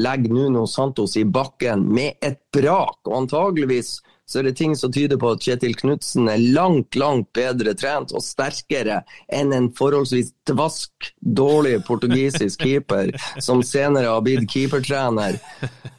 legger 0.00 0.32
Nuno 0.32 0.66
Santos 0.66 1.16
i 1.20 1.24
bakken 1.28 1.84
med 1.92 2.16
et 2.24 2.40
brak, 2.54 2.98
og 3.06 3.24
antageligvis 3.24 3.98
så 4.32 4.40
er 4.40 4.48
det 4.48 4.54
ting 4.56 4.72
som 4.76 4.92
tyder 4.92 5.18
på 5.20 5.34
at 5.34 5.42
Kjetil 5.44 5.74
Knutsen 5.76 6.30
er 6.32 6.40
langt, 6.56 6.96
langt 6.96 7.28
bedre 7.36 7.74
trent 7.76 8.14
og 8.16 8.24
sterkere 8.24 9.02
enn 9.28 9.52
en 9.52 9.68
forholdsvis 9.76 10.30
dvask, 10.48 11.10
dårlig 11.20 11.74
portugisisk 11.84 12.64
keeper 12.64 13.12
som 13.44 13.60
senere 13.66 14.08
har 14.08 14.24
blitt 14.24 14.48
keepertrener. 14.48 15.36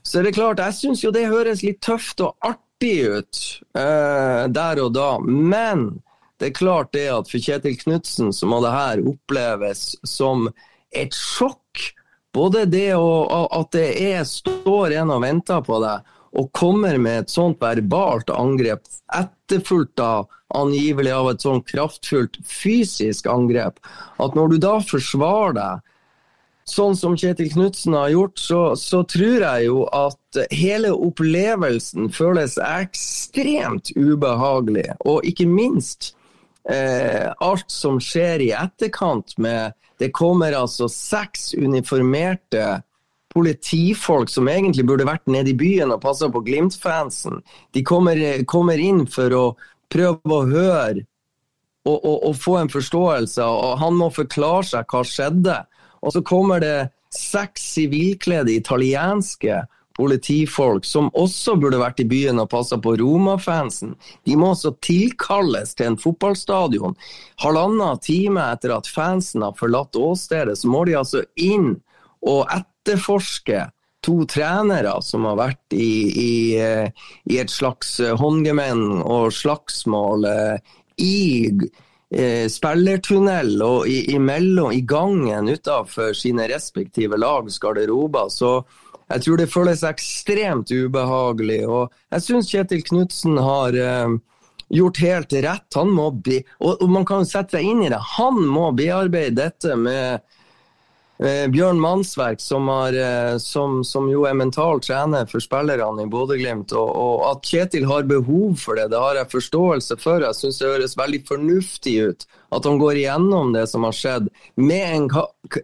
Så 0.02 0.20
er 0.20 0.28
det 0.28 0.34
klart, 0.40 0.64
jeg 0.66 0.80
syns 0.80 1.04
jo 1.06 1.14
det 1.14 1.28
høres 1.30 1.62
litt 1.62 1.78
tøft 1.86 2.24
og 2.26 2.34
artig 2.42 2.96
ut 3.06 3.44
uh, 3.78 4.50
der 4.50 4.82
og 4.82 4.96
da. 4.98 5.12
Men 5.22 5.92
det 6.42 6.50
er 6.50 6.58
klart 6.58 6.90
det 6.98 7.06
at 7.14 7.30
for 7.30 7.38
Kjetil 7.38 7.78
Knutsen 7.86 8.34
så 8.34 8.50
må 8.50 8.64
det 8.66 8.74
her 8.74 9.04
oppleves 9.14 9.92
som 10.10 10.50
et 10.90 11.14
sjokk. 11.14 11.92
Både 12.34 12.66
det 12.66 12.96
og 12.98 13.30
at 13.54 13.76
det 13.78 13.90
er, 14.02 14.26
står 14.26 14.98
en 14.98 15.14
og 15.14 15.22
venter 15.22 15.62
på 15.62 15.78
deg, 15.86 16.02
og 16.34 16.50
kommer 16.58 16.98
med 16.98 17.24
et 17.24 17.34
sånt 17.34 17.62
verbalt 17.62 18.32
angrep, 18.34 18.88
etterfulgt 19.14 20.02
av 20.02 20.30
angivelig 20.54 21.14
av 21.14 21.30
et 21.32 21.46
sånt 21.46 21.68
kraftfullt 21.70 22.40
fysisk 22.48 23.28
angrep, 23.30 23.80
at 24.22 24.38
når 24.38 24.54
du 24.54 24.62
da 24.66 24.78
forsvarer 24.82 25.58
deg 25.58 25.90
sånn 26.70 26.96
som 26.96 27.16
Kjetil 27.20 27.52
Knutsen 27.52 27.96
har 27.98 28.12
gjort, 28.14 28.40
så, 28.40 28.62
så, 28.80 29.04
tror 29.04 29.44
jeg 29.44 29.68
jo 29.68 29.84
at 29.92 30.42
hele 30.54 30.94
opplevelsen 30.96 32.10
føles 32.14 32.56
ekstremt 32.64 33.92
ubehagelig. 33.98 34.88
Og 35.04 35.28
ikke 35.28 35.48
minst 35.50 36.14
eh, 36.70 37.30
alt 37.44 37.70
som 37.72 38.00
skjer 38.02 38.48
i 38.48 38.52
etterkant 38.58 39.38
med 39.38 39.80
Det 40.02 40.10
kommer 40.12 40.56
altså 40.58 40.88
seks 40.90 41.54
uniformerte 41.54 42.82
politifolk 43.34 44.32
som 44.32 44.48
egentlig 44.50 44.86
burde 44.88 45.08
vært 45.10 45.26
nede 45.32 45.52
i 45.52 45.58
byen 45.58 45.94
og 45.94 46.02
passa 46.04 46.30
på 46.32 46.44
Glimt-fansen. 46.46 47.42
De 47.74 47.84
kommer, 47.86 48.20
kommer, 48.50 48.80
inn 48.80 49.06
for 49.10 49.36
å 49.38 49.44
prøve 49.94 50.38
å 50.38 50.46
høre 50.50 51.04
og, 51.84 51.98
og, 51.98 52.18
og, 52.30 52.36
få 52.40 52.58
en 52.62 52.72
forståelse, 52.72 53.44
og 53.44 53.78
han 53.82 53.98
må 54.00 54.08
forklare 54.14 54.64
seg 54.70 54.88
hva 54.88 55.04
skjedde. 55.04 55.58
Og 56.04 56.16
så 56.16 56.24
kommer 56.24 56.64
det 56.64 56.78
seks 57.14 57.66
sivilkledde 57.76 58.56
italienske 58.56 59.62
politifolk 59.98 60.86
som 60.86 61.12
også 61.14 61.56
burde 61.62 61.78
vært 61.82 62.02
i 62.02 62.08
byen 62.10 62.42
og 62.42 62.50
passa 62.54 62.80
på 62.82 62.96
Roma-fansen. 62.98 63.94
De 64.26 64.38
må 64.40 64.54
også 64.54 64.74
tilkalles 64.82 65.76
til 65.78 65.92
en 65.92 66.00
fotballstadion. 66.02 66.98
Halvannen 67.44 68.02
time 68.02 68.48
etter 68.56 68.74
at 68.74 68.90
fansen 68.90 69.46
har 69.46 69.58
forlatt 69.60 69.98
åstedet, 70.00 70.58
så 70.60 70.72
må 70.72 70.86
de 70.90 70.98
altså 70.98 71.24
inn 71.36 71.76
og 72.24 72.48
etter 72.48 72.72
etterforske 72.84 73.70
to 74.04 74.26
trenere 74.28 74.98
som 75.02 75.24
har 75.30 75.38
vært 75.40 75.76
i, 75.78 75.96
i, 76.20 76.34
i 77.32 77.40
et 77.40 77.52
slags 77.52 77.96
håndgemeng 78.20 79.00
og 79.00 79.32
slagsmål 79.32 80.28
eh, 80.28 80.74
i 81.00 81.48
eh, 82.12 82.50
spillertunnel 82.52 83.56
og 83.64 83.88
i, 83.88 84.02
imellom, 84.18 84.74
i 84.76 84.82
gangen 84.84 85.48
utafor 85.48 86.12
sine 86.18 86.50
respektive 86.52 87.18
lags 87.18 87.60
garderober. 87.64 88.28
Så 88.28 88.60
jeg 89.08 89.24
tror 89.24 89.40
det 89.40 89.52
føles 89.54 89.86
ekstremt 89.88 90.72
ubehagelig. 90.72 91.64
Og 91.68 91.90
jeg 92.12 92.28
syns 92.28 92.52
Kjetil 92.52 92.84
Knutsen 92.84 93.40
har 93.40 93.80
eh, 93.80 94.20
gjort 94.74 95.04
helt 95.04 95.40
rett. 95.48 95.80
Han 95.80 95.96
må 95.96 96.12
be, 96.12 96.44
og, 96.60 96.76
og 96.84 96.92
man 96.92 97.08
kan 97.08 97.28
sette 97.30 97.56
seg 97.58 97.72
inn 97.72 97.88
i 97.88 97.92
det. 97.94 98.04
Han 98.18 98.44
må 98.52 98.72
bearbeide 98.76 99.40
dette 99.46 99.80
med 99.80 100.24
Bjørn 101.24 101.80
Mannsverk, 101.80 102.41
som, 102.43 102.67
har, 102.67 102.93
eh, 102.93 103.38
som, 103.39 103.78
som, 103.88 104.09
jo 104.11 104.26
er 104.28 104.36
mental 104.36 104.82
trener 104.84 105.30
for 105.32 105.39
spillerne 105.43 106.03
i 106.03 106.09
Bodø-Glimt. 106.11 106.74
Og, 106.76 106.89
og, 106.89 107.21
at 107.30 107.47
Kjetil 107.47 107.88
har 107.88 108.03
behov 108.09 108.57
for 108.59 108.76
det, 108.76 108.89
det 108.91 108.99
har 108.99 109.21
jeg 109.21 109.32
forståelse 109.32 109.97
for. 110.03 110.26
Jeg 110.26 110.36
syns 110.36 110.59
det 110.59 110.74
høres 110.74 110.97
veldig 110.99 111.21
fornuftig 111.30 111.95
ut 112.09 112.28
at 112.53 112.67
han 112.67 112.78
går 112.78 112.99
igjennom 112.99 113.55
det 113.55 113.63
som 113.71 113.88
har 113.88 113.95
skjedd, 113.95 114.28
med 114.59 114.84
en, 114.84 115.07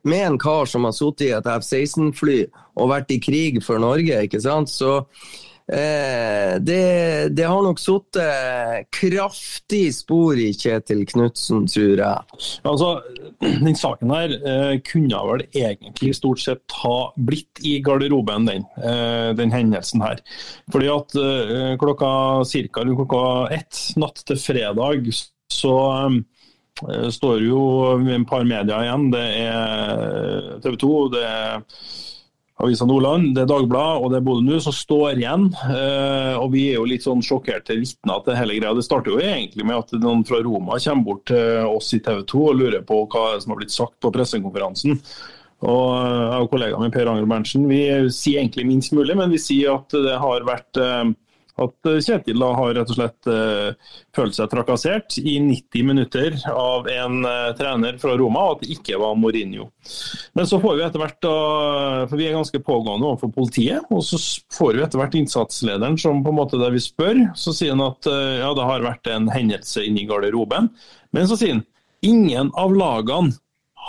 med 0.07 0.23
en 0.23 0.39
kar 0.41 0.65
som 0.69 0.87
har 0.87 0.95
sittet 0.95 1.27
i 1.27 1.35
et 1.35 1.51
F-16-fly 1.59 2.39
og 2.79 2.89
vært 2.95 3.11
i 3.13 3.19
krig 3.21 3.59
for 3.65 3.83
Norge. 3.83 4.23
ikke 4.25 4.41
sant? 4.41 4.71
Så 4.71 5.03
Eh, 5.03 5.47
det, 5.69 7.29
det, 7.37 7.43
har 7.45 7.61
nok 7.61 7.77
sittet 7.77 8.87
kraftig 8.95 9.83
spor 9.93 10.39
i 10.41 10.47
Kjetil 10.57 11.03
Knutsen, 11.05 11.67
tror 11.69 12.01
jeg. 12.01 12.39
Altså, 12.65 12.89
Den 13.65 13.77
saken 13.77 14.11
her 14.13 14.33
eh, 14.33 14.73
kunne 14.85 15.21
vel 15.29 15.45
egentlig 15.47 16.15
stort 16.17 16.41
sett 16.41 16.75
ha 16.81 17.11
blitt 17.15 17.61
i 17.65 17.77
garderoben, 17.85 18.47
den, 18.49 18.65
eh, 18.83 19.29
den 19.37 19.53
hendelsen 19.53 20.03
her. 20.03 20.21
Fordi 20.71 20.89
at 20.93 21.15
eh, 21.19 21.77
klokka 21.79 22.11
ca. 22.49 22.83
klokka 22.83 23.23
ett 23.55 23.79
natt 23.99 24.23
til 24.25 24.41
fredag 24.41 25.09
så 25.53 25.77
eh, 26.89 27.09
står 27.11 27.45
jo 27.45 27.63
et 28.03 28.27
par 28.29 28.45
medier 28.47 28.85
igjen. 28.85 29.09
Det 29.13 29.25
er 29.45 30.59
TV 30.63 30.79
2, 30.83 30.93
det 31.15 31.25
er 31.27 31.63
Avisa 32.59 32.83
Nordland, 32.83 33.29
det 33.37 33.45
er 33.45 33.47
Dagbladet 33.47 34.03
og 34.03 34.09
det 34.11 34.17
er 34.17 34.23
Bodø 34.25 34.43
nå 34.43 34.57
som 34.59 34.73
står 34.75 35.21
igjen. 35.21 35.45
Eh, 35.71 36.33
og 36.35 36.49
Vi 36.51 36.65
er 36.73 36.75
jo 36.75 36.87
litt 36.91 37.05
sånn 37.05 37.23
sjokkerte 37.23 37.77
vitner 37.79 38.19
til 38.25 38.35
hele 38.35 38.57
greia. 38.57 38.73
Det 38.75 38.83
starter 38.83 39.13
jo 39.13 39.21
egentlig 39.23 39.63
med 39.63 39.79
at 39.79 39.93
noen 40.03 40.25
fra 40.27 40.41
Roma 40.43 40.75
kommer 40.83 41.07
bort 41.07 41.23
til 41.31 41.69
oss 41.69 41.93
i 41.95 42.01
TV 42.03 42.25
2 42.27 42.41
og 42.49 42.59
lurer 42.59 42.83
på 42.83 43.05
hva 43.05 43.37
som 43.39 43.53
har 43.53 43.61
blitt 43.61 43.75
sagt 43.75 43.95
på 44.03 44.11
pressekonferansen. 44.11 44.99
Og 45.69 45.87
Jeg 46.03 46.43
og 46.43 46.51
kollegaen 46.51 46.83
min 46.83 46.91
Per 46.91 47.07
Angel 47.11 47.31
Berntsen 47.31 47.65
vi 47.67 47.81
sier 48.15 48.41
egentlig 48.43 48.67
minst 48.67 48.93
mulig, 48.95 49.15
men 49.15 49.31
vi 49.31 49.39
sier 49.39 49.79
at 49.79 49.95
det 49.95 50.19
har 50.19 50.47
vært, 50.47 50.83
eh, 50.83 51.15
At 51.59 51.89
eh, 51.89 51.99
Kjetil 52.03 52.39
da 52.41 52.49
har 52.55 52.73
rett 52.77 52.91
og 52.91 52.97
slett 52.97 53.29
uh, 53.29 53.93
følt 54.15 54.37
seg 54.37 54.49
trakassert 54.51 55.17
i 55.19 55.35
90 55.43 55.87
minutter 55.87 56.37
av 56.51 56.87
en 56.91 57.19
uh, 57.25 57.51
trener 57.57 57.97
fra 58.01 58.15
Roma, 58.19 58.45
og 58.45 58.57
at 58.57 58.63
det 58.65 58.77
ikke 58.77 58.99
var 59.01 59.17
Mourinho. 59.19 59.69
Men 60.37 60.49
så 60.49 60.61
får 60.63 60.77
vi 60.77 60.85
etter 60.87 61.03
hvert, 61.03 61.19
da, 61.25 61.33
for 62.09 62.19
vi 62.19 62.29
er 62.29 62.37
ganske 62.37 62.63
pågående 62.63 63.09
overfor 63.09 63.33
politiet, 63.35 63.89
og 63.91 64.03
så 64.07 64.19
får 64.55 64.77
vi 64.77 64.85
etter 64.85 65.01
hvert 65.01 65.17
innsatslederen 65.19 65.99
som 65.99 66.23
på 66.23 66.33
en 66.33 66.39
måte 66.39 66.61
der 66.61 66.73
vi 66.75 66.83
spør, 66.83 67.25
så 67.37 67.55
sier 67.55 67.75
han 67.75 67.85
at 67.89 68.07
ja, 68.09 68.51
det 68.55 68.67
har 68.71 68.85
vært 68.85 69.11
en 69.11 69.29
hendelse 69.33 69.83
inni 69.85 70.07
garderoben. 70.09 70.71
Men 71.15 71.29
så 71.29 71.37
sier 71.39 71.57
han 71.57 71.65
ingen 72.05 72.53
av 72.57 72.75
lagene 72.75 73.35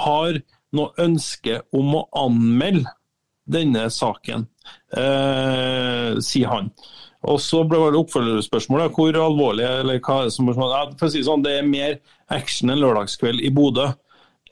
har 0.01 0.41
noe 0.77 0.95
ønske 1.03 1.61
om 1.77 1.95
å 1.99 2.07
anmelde 2.17 2.91
denne 3.51 3.89
saken, 3.91 4.47
eh, 4.97 6.19
sier 6.23 6.51
han. 6.53 6.71
Og 7.29 7.41
så 7.43 7.61
ble 7.69 7.81
det 7.93 8.01
oppfølgerspørsmålet 8.01 8.95
hvor 8.97 9.19
alvorlig 9.21 9.67
eller 9.67 10.01
hva 10.01 10.23
som 10.33 10.49
ja, 10.49 10.87
For 10.97 11.09
å 11.09 11.13
si 11.13 11.25
sånn, 11.27 11.45
det 11.45 11.59
er 11.59 11.69
mer 11.69 11.99
action 12.33 12.73
en 12.73 12.81
lørdagskveld 12.81 13.43
i 13.45 13.53
Bodø 13.53 13.91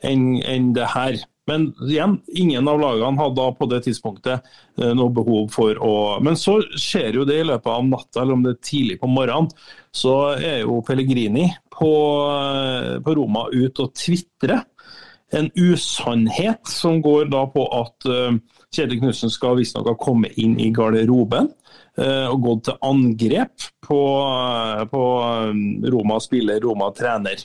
enn, 0.05 0.37
enn 0.45 0.71
det 0.77 0.91
her. 0.93 1.17
Men 1.49 1.71
igjen, 1.87 2.19
ingen 2.37 2.69
av 2.69 2.77
lagene 2.81 3.17
hadde 3.17 3.47
på 3.57 3.67
det 3.71 3.81
tidspunktet 3.87 4.45
eh, 4.77 4.91
noe 4.93 5.09
behov 5.13 5.49
for 5.53 5.79
å 5.81 5.93
Men 6.21 6.37
så 6.37 6.59
skjer 6.77 7.17
jo 7.17 7.25
det 7.25 7.39
i 7.41 7.47
løpet 7.49 7.71
av 7.73 7.87
natta, 7.87 8.21
eller 8.21 8.37
om 8.37 8.45
det 8.45 8.53
er 8.53 8.67
tidlig 8.69 8.99
på 9.01 9.09
morgenen, 9.09 9.49
så 9.89 10.35
er 10.35 10.61
jo 10.61 10.83
Pellegrini 10.85 11.47
på, 11.73 11.93
eh, 12.29 12.99
på 13.01 13.15
Roma 13.17 13.47
ut 13.49 13.81
og 13.81 13.95
tvitrer. 13.97 14.61
En 15.33 15.49
usannhet 15.57 16.69
som 16.69 17.01
går 17.05 17.27
da 17.29 17.43
på 17.53 17.61
at 17.77 18.07
uh, 18.09 18.33
Kjetil 18.73 18.97
Knutsen 18.97 19.29
skal 19.29 19.59
visstnok 19.59 19.85
ha 19.85 19.93
kommet 20.01 20.33
inn 20.41 20.55
i 20.57 20.71
garderoben 20.73 21.51
og 21.99 22.43
gått 22.45 22.65
til 22.69 22.77
angrep 22.85 23.67
på, 23.83 23.99
uh, 24.23 24.83
på 24.89 25.03
Roma 25.91 26.19
spiller, 26.23 26.61
Roma 26.63 26.91
trener. 26.95 27.43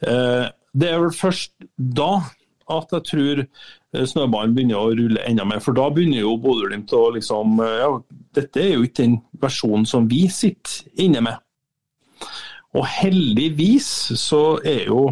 det 0.00 0.88
er 0.88 1.00
vel 1.02 1.12
først 1.12 1.52
da 1.76 2.12
at 2.70 2.92
jeg 2.94 3.06
tror 3.08 3.40
snøballen 4.06 4.54
begynner 4.54 4.78
å 4.78 4.92
rulle 4.94 5.24
enda 5.26 5.44
mer. 5.44 5.58
For 5.60 5.74
da 5.74 5.88
begynner 5.90 6.22
jo 6.22 6.36
Bodø-Glimt 6.40 6.92
å 6.94 7.08
liksom 7.16 7.58
ja, 7.58 7.88
Dette 8.38 8.62
er 8.62 8.76
jo 8.76 8.84
ikke 8.86 9.02
den 9.02 9.16
versjonen 9.42 9.88
som 9.90 10.06
vi 10.08 10.28
sitter 10.30 11.02
inne 11.02 11.24
med. 11.26 11.42
Og 12.78 12.86
heldigvis 12.86 13.88
så 14.20 14.60
er 14.62 14.86
jo 14.86 15.08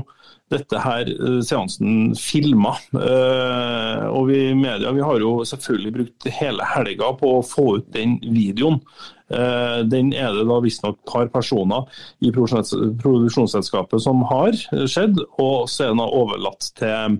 dette 0.52 0.80
her 0.80 1.10
eh, 1.12 1.38
seansen 1.44 2.14
filma. 2.18 2.74
Uh, 2.94 4.08
og 4.12 4.28
vi 4.30 4.40
media 4.56 4.92
vi 4.96 5.04
har 5.04 5.20
jo 5.22 5.38
selvfølgelig 5.48 5.94
brukt 5.98 6.28
hele 6.38 6.72
helga 6.72 7.12
på 7.18 7.38
å 7.38 7.44
få 7.46 7.68
ut 7.78 7.88
den 7.94 8.18
videoen. 8.24 8.80
Uh, 9.28 9.84
den 9.84 10.14
er 10.16 10.32
det 10.32 10.46
da 10.48 10.56
visstnok 10.64 10.96
et 10.96 11.10
par 11.10 11.28
personer 11.32 11.84
i 12.24 12.30
produksjonsselskapet 12.32 14.00
som 14.00 14.22
har 14.30 14.56
skjedd, 14.88 15.20
og 15.36 15.68
så 15.68 15.84
er 15.84 15.92
den 15.92 16.04
overlatt 16.06 16.70
til 16.80 17.18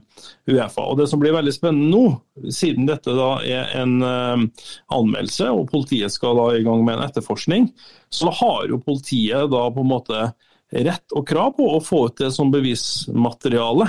Uefa. 0.49 0.87
Og 0.87 1.03
Det 1.03 1.11
som 1.11 1.21
blir 1.21 1.37
veldig 1.37 1.53
spennende 1.53 1.93
nå, 1.93 2.51
siden 2.55 2.89
dette 2.89 3.13
da 3.13 3.35
er 3.45 3.75
en 3.77 3.99
anmeldelse 4.01 5.51
og 5.53 5.69
politiet 5.73 6.15
skal 6.15 6.39
da 6.39 6.51
i 6.57 6.65
gang 6.65 6.81
med 6.87 6.97
en 6.97 7.09
etterforskning, 7.11 7.69
så 8.09 8.33
har 8.41 8.71
jo 8.71 8.81
politiet 8.81 9.51
da 9.53 9.67
på 9.75 9.85
en 9.85 9.93
måte 9.93 10.31
rett 10.73 11.17
og 11.17 11.27
krav 11.29 11.55
på 11.57 11.71
å 11.77 11.81
få 11.85 12.07
ut 12.09 12.21
det 12.21 12.33
som 12.35 12.53
bevismateriale. 12.53 13.89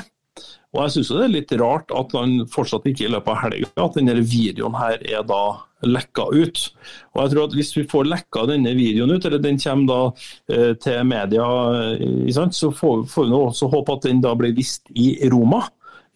Og 0.69 0.83
jeg 0.83 0.93
syns 0.93 1.09
det 1.15 1.23
er 1.25 1.33
litt 1.33 1.53
rart 1.57 1.89
at 1.95 2.13
han 2.13 2.43
fortsatt 2.51 2.85
ikke 2.89 3.07
i 3.07 3.11
løpet 3.15 3.33
av 3.33 3.41
helga 3.47 3.87
at 3.87 3.97
denne 3.97 4.13
videoen 4.21 4.77
her 4.77 5.01
er 5.01 5.25
da 5.27 5.41
lekka 5.87 6.27
ut. 6.35 6.61
Og 7.15 7.21
jeg 7.23 7.31
tror 7.33 7.47
at 7.47 7.55
Hvis 7.57 7.73
vi 7.77 7.87
får 7.89 8.09
lekka 8.11 8.45
denne 8.49 8.75
videoen 8.77 9.15
ut, 9.15 9.25
eller 9.25 9.41
den 9.41 9.57
kommer 9.61 9.89
da 9.89 9.99
eh, 10.53 10.73
til 10.77 11.03
media, 11.07 11.47
eh, 11.97 12.49
så 12.51 12.71
får, 12.71 13.03
vi 13.07 13.33
også 13.33 13.71
håpe 13.71 13.97
at 13.97 14.07
den 14.07 14.21
da 14.21 14.35
blir 14.37 14.55
vist 14.55 14.91
i 14.93 15.15
Roma 15.31 15.65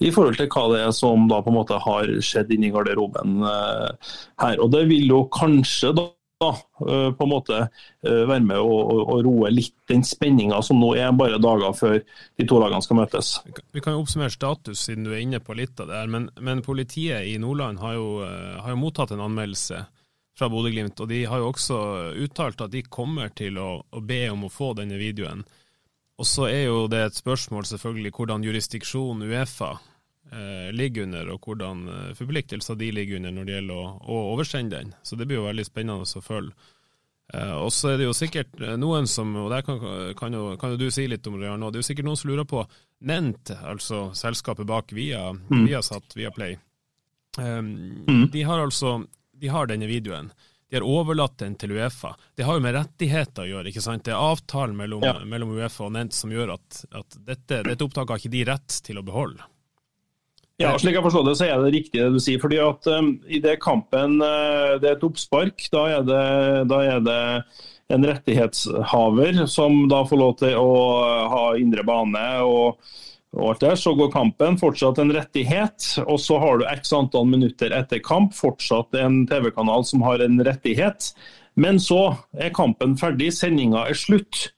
i 0.04 0.12
forhold 0.12 0.36
til 0.38 0.50
hva 0.52 0.66
det 0.74 0.82
er 0.84 0.92
som 0.96 1.30
da 1.30 1.40
på 1.42 1.52
en 1.52 1.58
måte 1.58 1.78
har 1.80 2.10
skjedd 2.26 2.52
inni 2.54 2.74
garderoben 2.74 3.42
eh, 3.48 4.12
her. 4.44 4.60
Og 4.60 4.70
Det 4.74 4.86
vil 4.92 5.08
jo 5.10 5.24
kanskje 5.34 5.96
da 5.98 6.12
Eh, 6.50 7.10
på 7.16 7.26
en 7.26 7.32
måte 7.32 7.58
eh, 7.62 8.24
være 8.28 8.44
med 8.44 8.60
og, 8.60 9.14
roe 9.26 9.52
litt 9.54 9.76
den 9.90 10.04
spenninga 10.08 10.60
som 10.66 10.80
nå 10.82 10.94
er 11.00 11.14
bare 11.16 11.40
dager 11.42 11.76
før 11.78 11.98
de 12.00 12.48
to 12.50 12.60
lagene 12.62 12.84
skal 12.86 13.00
møtes. 13.00 13.34
Vi 13.74 13.84
kan 13.84 13.96
jo 13.96 14.04
oppsummere 14.04 14.34
status 14.34 14.86
siden 14.88 15.08
du 15.08 15.14
er 15.14 15.24
inne 15.24 15.42
på 15.44 15.56
litt 15.58 15.80
av 15.80 15.92
det 15.92 16.00
her. 16.02 16.12
Men, 16.12 16.30
men 16.42 16.64
politiet 16.66 17.28
i 17.30 17.38
Nordland 17.42 17.82
har 17.84 17.98
jo, 17.98 18.08
eh, 18.28 18.62
har 18.64 18.74
jo 18.74 18.82
mottatt 18.82 19.14
en 19.16 19.24
anmeldelse 19.26 19.86
fra 20.34 20.50
Bodø-Glimt, 20.50 20.98
og 20.98 21.12
de 21.12 21.24
har 21.30 21.44
jo 21.44 21.52
også 21.52 21.80
uttalt 22.24 22.64
at 22.66 22.72
de 22.74 22.82
kommer 22.82 23.30
til 23.38 23.60
å, 23.62 23.84
å 23.86 24.02
be 24.02 24.24
om 24.34 24.48
å 24.48 24.54
få 24.54 24.72
denne 24.80 24.98
videoen. 24.98 25.44
Og 26.18 26.26
så 26.30 26.48
er 26.50 26.68
jo 26.68 26.88
det 26.90 27.04
et 27.06 27.18
spørsmål 27.18 27.68
selvfølgelig 27.70 28.14
hvordan 28.18 28.46
jurisdiksjon 28.46 29.26
Uefa 29.30 29.76
ligger 30.74 31.08
under, 31.08 31.34
og 31.34 31.48
hvordan 31.48 31.88
eh, 31.90 32.14
forpliktelser 32.18 32.78
de 32.80 32.92
ligger 32.96 33.20
under 33.20 33.36
når 33.36 33.50
det 33.50 33.58
gjelder 33.58 33.82
å, 33.82 33.90
å, 34.02 34.22
oversende 34.34 34.80
den. 34.80 34.96
Så 35.04 35.20
det 35.20 35.28
blir 35.30 35.42
jo 35.42 35.50
veldig 35.50 35.66
spennende 35.68 36.08
å 36.08 36.24
følge. 36.24 36.72
Eh, 37.34 37.56
og 37.56 37.72
så 37.74 37.94
er 37.94 38.02
det 38.02 38.08
jo 38.08 38.16
sikkert 38.18 38.62
eh, 38.62 38.76
noen 38.80 39.08
som, 39.10 39.32
og 39.40 39.50
der 39.54 39.66
kan, 39.66 39.80
kan, 40.20 40.36
jo, 40.36 40.54
kan 40.60 40.74
jo, 40.74 40.82
du 40.82 40.90
si 40.94 41.08
litt 41.10 41.28
om 41.30 41.40
det, 41.42 41.50
nå, 41.50 41.72
det 41.72 41.80
er 41.80 41.86
jo 41.86 41.90
sikkert 41.92 42.10
noen 42.10 42.20
som 42.20 42.34
lurer 42.34 42.50
på 42.50 42.66
Nent, 43.04 43.52
altså 43.68 44.06
selskapet 44.16 44.68
bak 44.70 44.94
Via, 44.96 45.28
mm. 45.34 45.66
Viasat, 45.66 46.16
Viaplay. 46.16 46.56
Um, 47.36 48.04
mm. 48.08 48.28
De 48.32 48.44
har 48.48 48.62
altså 48.62 49.02
de 49.44 49.50
har 49.52 49.68
denne 49.68 49.90
videoen. 49.90 50.30
De 50.70 50.78
har 50.78 50.86
overlatt 50.88 51.36
den 51.42 51.58
til 51.60 51.74
Uefa. 51.76 52.14
Det 52.38 52.46
har 52.48 52.56
jo 52.56 52.64
med 52.64 52.78
rettigheter 52.78 53.44
å 53.44 53.50
gjøre. 53.50 53.70
ikke 53.70 53.84
sant? 53.84 54.06
Det 54.08 54.14
er 54.16 54.24
avtalen 54.24 54.78
mellom, 54.80 55.04
ja. 55.04 55.18
mellom 55.28 55.52
Uefa 55.58 55.90
og 55.90 55.92
Nent 55.98 56.16
som 56.16 56.32
gjør 56.32 56.56
at, 56.56 56.80
at 56.96 57.18
dette, 57.28 57.60
dette 57.68 57.84
opptaket 57.84 58.14
har 58.14 58.22
ikke 58.22 58.32
de 58.34 58.46
rett 58.48 58.78
til 58.88 59.02
å 59.02 59.04
beholde. 59.06 59.44
Ja, 60.62 60.76
slik 60.78 60.94
jeg 60.94 61.04
forstår 61.06 61.26
det, 61.26 61.38
så 61.40 61.48
er 61.50 61.62
det 61.64 61.74
riktig 61.74 61.98
det 61.98 62.12
du 62.14 62.20
sier. 62.22 62.42
fordi 62.42 62.60
at 62.62 62.88
um, 62.94 63.16
I 63.26 63.40
det 63.42 63.58
kampen 63.64 64.20
uh, 64.22 64.76
det 64.82 64.92
er 64.92 64.98
et 64.98 65.06
oppspark, 65.08 65.66
da 65.74 65.88
er, 65.96 66.04
det, 66.06 66.26
da 66.70 66.82
er 66.86 67.00
det 67.04 67.22
en 67.94 68.06
rettighetshaver 68.08 69.44
som 69.50 69.88
da 69.92 70.04
får 70.08 70.22
lov 70.22 70.36
til 70.44 70.54
å 70.60 70.76
uh, 71.02 71.24
ha 71.34 71.48
indre 71.60 71.86
bane. 71.88 72.28
og 72.46 72.84
og 73.34 73.48
alt 73.50 73.64
der, 73.64 73.76
Så 73.76 73.96
går 73.98 74.12
kampen, 74.14 74.60
fortsatt 74.62 75.00
en 75.02 75.14
rettighet. 75.14 75.88
Og 76.06 76.20
så 76.22 76.38
har 76.38 76.60
du 76.60 76.68
x 76.70 76.94
antall 76.94 77.26
minutter 77.26 77.74
etter 77.74 77.98
kamp, 77.98 78.36
fortsatt 78.38 78.94
en 78.94 79.24
TV-kanal 79.26 79.86
som 79.90 80.04
har 80.06 80.22
en 80.22 80.38
rettighet. 80.46 81.14
Men 81.58 81.80
så 81.82 82.16
er 82.38 82.54
kampen 82.54 82.94
ferdig, 82.98 83.32
sendinga 83.34 83.88
er 83.90 83.98
slutt. 83.98 84.52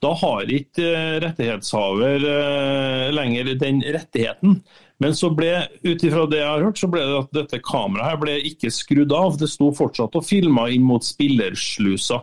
Da 0.00 0.14
har 0.16 0.46
ikke 0.46 0.86
uh, 0.94 1.18
rettighetshaver 1.26 2.22
uh, 2.22 3.10
lenger 3.18 3.50
den 3.58 3.82
rettigheten. 3.82 4.60
Men 5.00 5.16
så 5.16 5.30
ble, 5.32 5.52
ut 5.82 6.02
ifra 6.04 6.26
det 6.28 6.42
jeg 6.42 6.48
har 6.50 6.64
hørt, 6.64 6.80
så 6.80 6.88
ble 6.92 7.04
det 7.06 7.20
at 7.22 7.30
dette 7.36 7.62
kameraet 7.64 8.12
her 8.12 8.18
ble 8.20 8.34
ikke 8.50 8.72
skrudd 8.74 9.14
av. 9.16 9.38
Det 9.40 9.48
sto 9.48 9.70
fortsatt 9.76 10.18
og 10.18 10.26
filma 10.26 10.66
inn 10.72 10.84
mot 10.86 11.04
spillerslusa. 11.04 12.20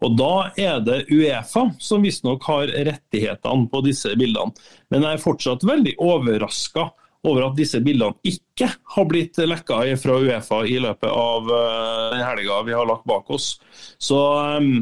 Og 0.00 0.14
Da 0.16 0.34
er 0.56 0.78
det 0.84 1.02
Uefa 1.10 1.66
som 1.82 2.06
visstnok 2.06 2.46
har 2.48 2.70
rettighetene 2.70 3.68
på 3.70 3.82
disse 3.84 4.14
bildene. 4.16 4.54
Men 4.88 5.04
jeg 5.04 5.18
er 5.18 5.24
fortsatt 5.26 5.66
veldig 5.66 5.96
overraska 6.00 6.86
over 7.26 7.50
at 7.50 7.58
disse 7.58 7.82
bildene 7.84 8.16
ikke 8.24 8.70
har 8.94 9.10
blitt 9.10 9.36
lekka 9.42 9.82
fra 10.00 10.16
Uefa 10.22 10.62
i 10.64 10.78
løpet 10.80 11.10
av 11.10 11.50
uh, 11.50 12.14
den 12.14 12.24
helga 12.24 12.62
vi 12.64 12.78
har 12.78 12.88
lagt 12.88 13.04
bak 13.10 13.28
oss. 13.34 13.58
Så 14.00 14.22
um, 14.56 14.72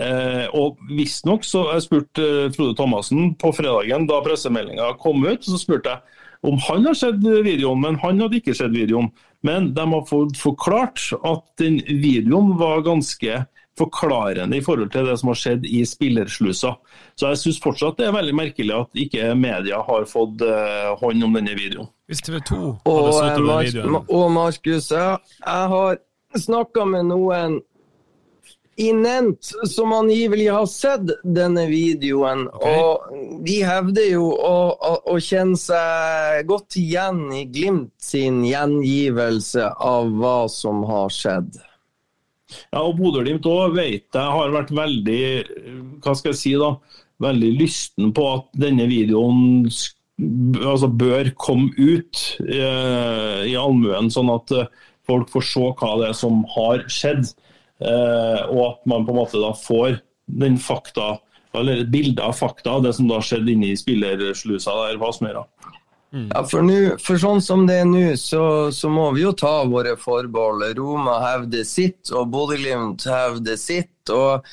Eh, 0.00 0.46
og 0.56 0.78
Visstnok 0.96 1.44
så 1.44 1.66
jeg 1.74 1.84
spurte 1.84 2.24
eh, 2.24 2.52
Frode 2.54 2.76
Thomassen 2.78 3.34
på 3.36 3.50
fredagen 3.52 4.06
da 4.08 4.22
pressemeldinga 4.24 4.94
kom 5.02 5.20
ut. 5.26 5.44
så 5.44 5.60
spurte 5.60 5.92
jeg 5.92 6.16
om 6.46 6.58
han 6.68 6.86
har 6.86 6.94
sett 6.94 7.22
videoen, 7.24 7.80
men 7.82 7.98
han 8.02 8.20
hadde 8.22 8.38
ikke 8.40 8.54
sett 8.56 8.74
videoen. 8.74 9.10
Men 9.46 9.72
de 9.74 9.84
har 9.92 10.04
fått 10.06 10.38
forklart 10.38 11.10
at 11.26 11.44
den 11.62 11.80
videoen 11.86 12.56
var 12.58 12.82
ganske 12.86 13.44
forklarende 13.78 14.58
i 14.58 14.62
forhold 14.64 14.90
til 14.90 15.06
det 15.06 15.14
som 15.20 15.30
har 15.32 15.38
skjedd 15.38 15.66
i 15.66 15.84
spillerslusa. 15.86 16.74
Så 17.18 17.30
jeg 17.30 17.40
syns 17.42 17.60
fortsatt 17.62 18.00
det 18.00 18.08
er 18.08 18.16
veldig 18.16 18.34
merkelig 18.34 18.74
at 18.74 19.02
ikke 19.06 19.30
media 19.38 19.78
har 19.86 20.08
fått 20.10 20.42
uh, 20.42 20.96
hånd 20.98 21.26
om 21.26 21.38
denne 21.38 21.54
videoen. 21.58 21.90
Hvis 22.10 22.24
TV 22.24 22.40
2 22.50 22.58
hadde 22.88 23.14
sett 23.14 23.40
over 23.42 23.66
videoen 23.66 23.96
Og 24.00 24.30
Markus, 24.32 24.90
jeg, 24.90 25.18
jeg 25.44 25.72
har 25.74 25.98
snakka 26.36 26.86
med 26.88 27.10
noen 27.10 27.58
i 28.78 28.92
Nent, 28.94 29.50
som 29.66 29.92
angivelig 29.92 30.48
har 30.54 30.66
sett 30.70 31.10
denne 31.24 31.64
videoen. 31.66 32.44
Okay. 32.52 32.78
Og 32.78 33.42
de 33.46 33.56
hevder 33.66 34.06
jo 34.12 34.28
å, 34.30 34.54
å, 34.70 34.92
å, 35.14 35.16
kjenne 35.22 35.58
seg 35.58 36.46
godt 36.46 36.78
igjen 36.78 37.24
i 37.34 37.42
Glimt 37.50 37.94
sin 38.02 38.44
gjengivelse 38.46 39.72
av 39.74 40.12
hva 40.20 40.38
som 40.52 40.84
har 40.86 41.10
skjedd. 41.10 41.58
Ja, 42.70 42.84
og 42.84 42.94
Bodø-Glimt 43.00 43.46
òg 43.50 43.74
vet 43.76 44.06
jeg 44.14 44.36
har 44.38 44.54
vært 44.54 44.70
veldig 44.72 45.22
hva 46.00 46.14
skal 46.16 46.32
jeg 46.32 46.40
si 46.40 46.54
da, 46.56 46.70
veldig 47.20 47.50
lysten 47.58 48.14
på 48.14 48.28
at 48.36 48.48
denne 48.62 48.86
videoen 48.88 49.66
altså, 49.66 50.88
bør 50.88 51.32
komme 51.38 51.74
ut 51.76 52.22
eh, 52.46 53.42
i 53.50 53.58
allmuen, 53.58 54.10
sånn 54.14 54.30
at 54.32 54.54
eh, 54.54 54.70
folk 55.08 55.30
får 55.34 55.46
se 55.50 55.66
hva 55.82 55.92
det 56.00 56.10
er 56.12 56.16
som 56.16 56.42
har 56.54 56.86
skjedd. 56.92 57.26
Eh, 57.78 58.40
og 58.50 58.62
at 58.64 58.86
man 58.90 59.06
på 59.06 59.14
en 59.14 59.20
måte 59.20 59.40
da 59.42 59.52
får 59.54 60.00
den 60.40 60.58
fakta, 60.60 61.16
eller 61.56 61.82
et 61.82 61.92
bilde 61.92 62.22
av 62.22 62.36
fakta, 62.36 62.78
det 62.84 62.94
som 62.98 63.08
da 63.10 63.20
skjedde 63.24 63.54
inne 63.54 63.72
i 63.72 63.78
spillerslusa 63.78 64.74
der 64.84 64.98
på 65.00 65.12
Aspmyra. 65.12 65.44
Mm. 66.12 66.30
Ja, 66.32 66.42
for, 66.48 66.64
nu, 66.64 66.96
for, 67.04 67.20
sånn 67.20 67.42
som 67.44 67.66
det 67.68 67.82
er 67.82 67.86
nå, 67.88 68.02
så, 68.16 68.42
så, 68.72 68.88
må 68.92 69.10
vi 69.16 69.26
jo 69.26 69.34
ta 69.36 69.60
våre 69.68 69.94
forbehold. 70.00 70.64
Roma 70.78 71.18
hevder 71.26 71.66
sitt, 71.68 72.08
og 72.14 72.30
Bodø-Glimt 72.32 73.04
hevder 73.08 73.60
sitt. 73.60 74.12
og 74.12 74.46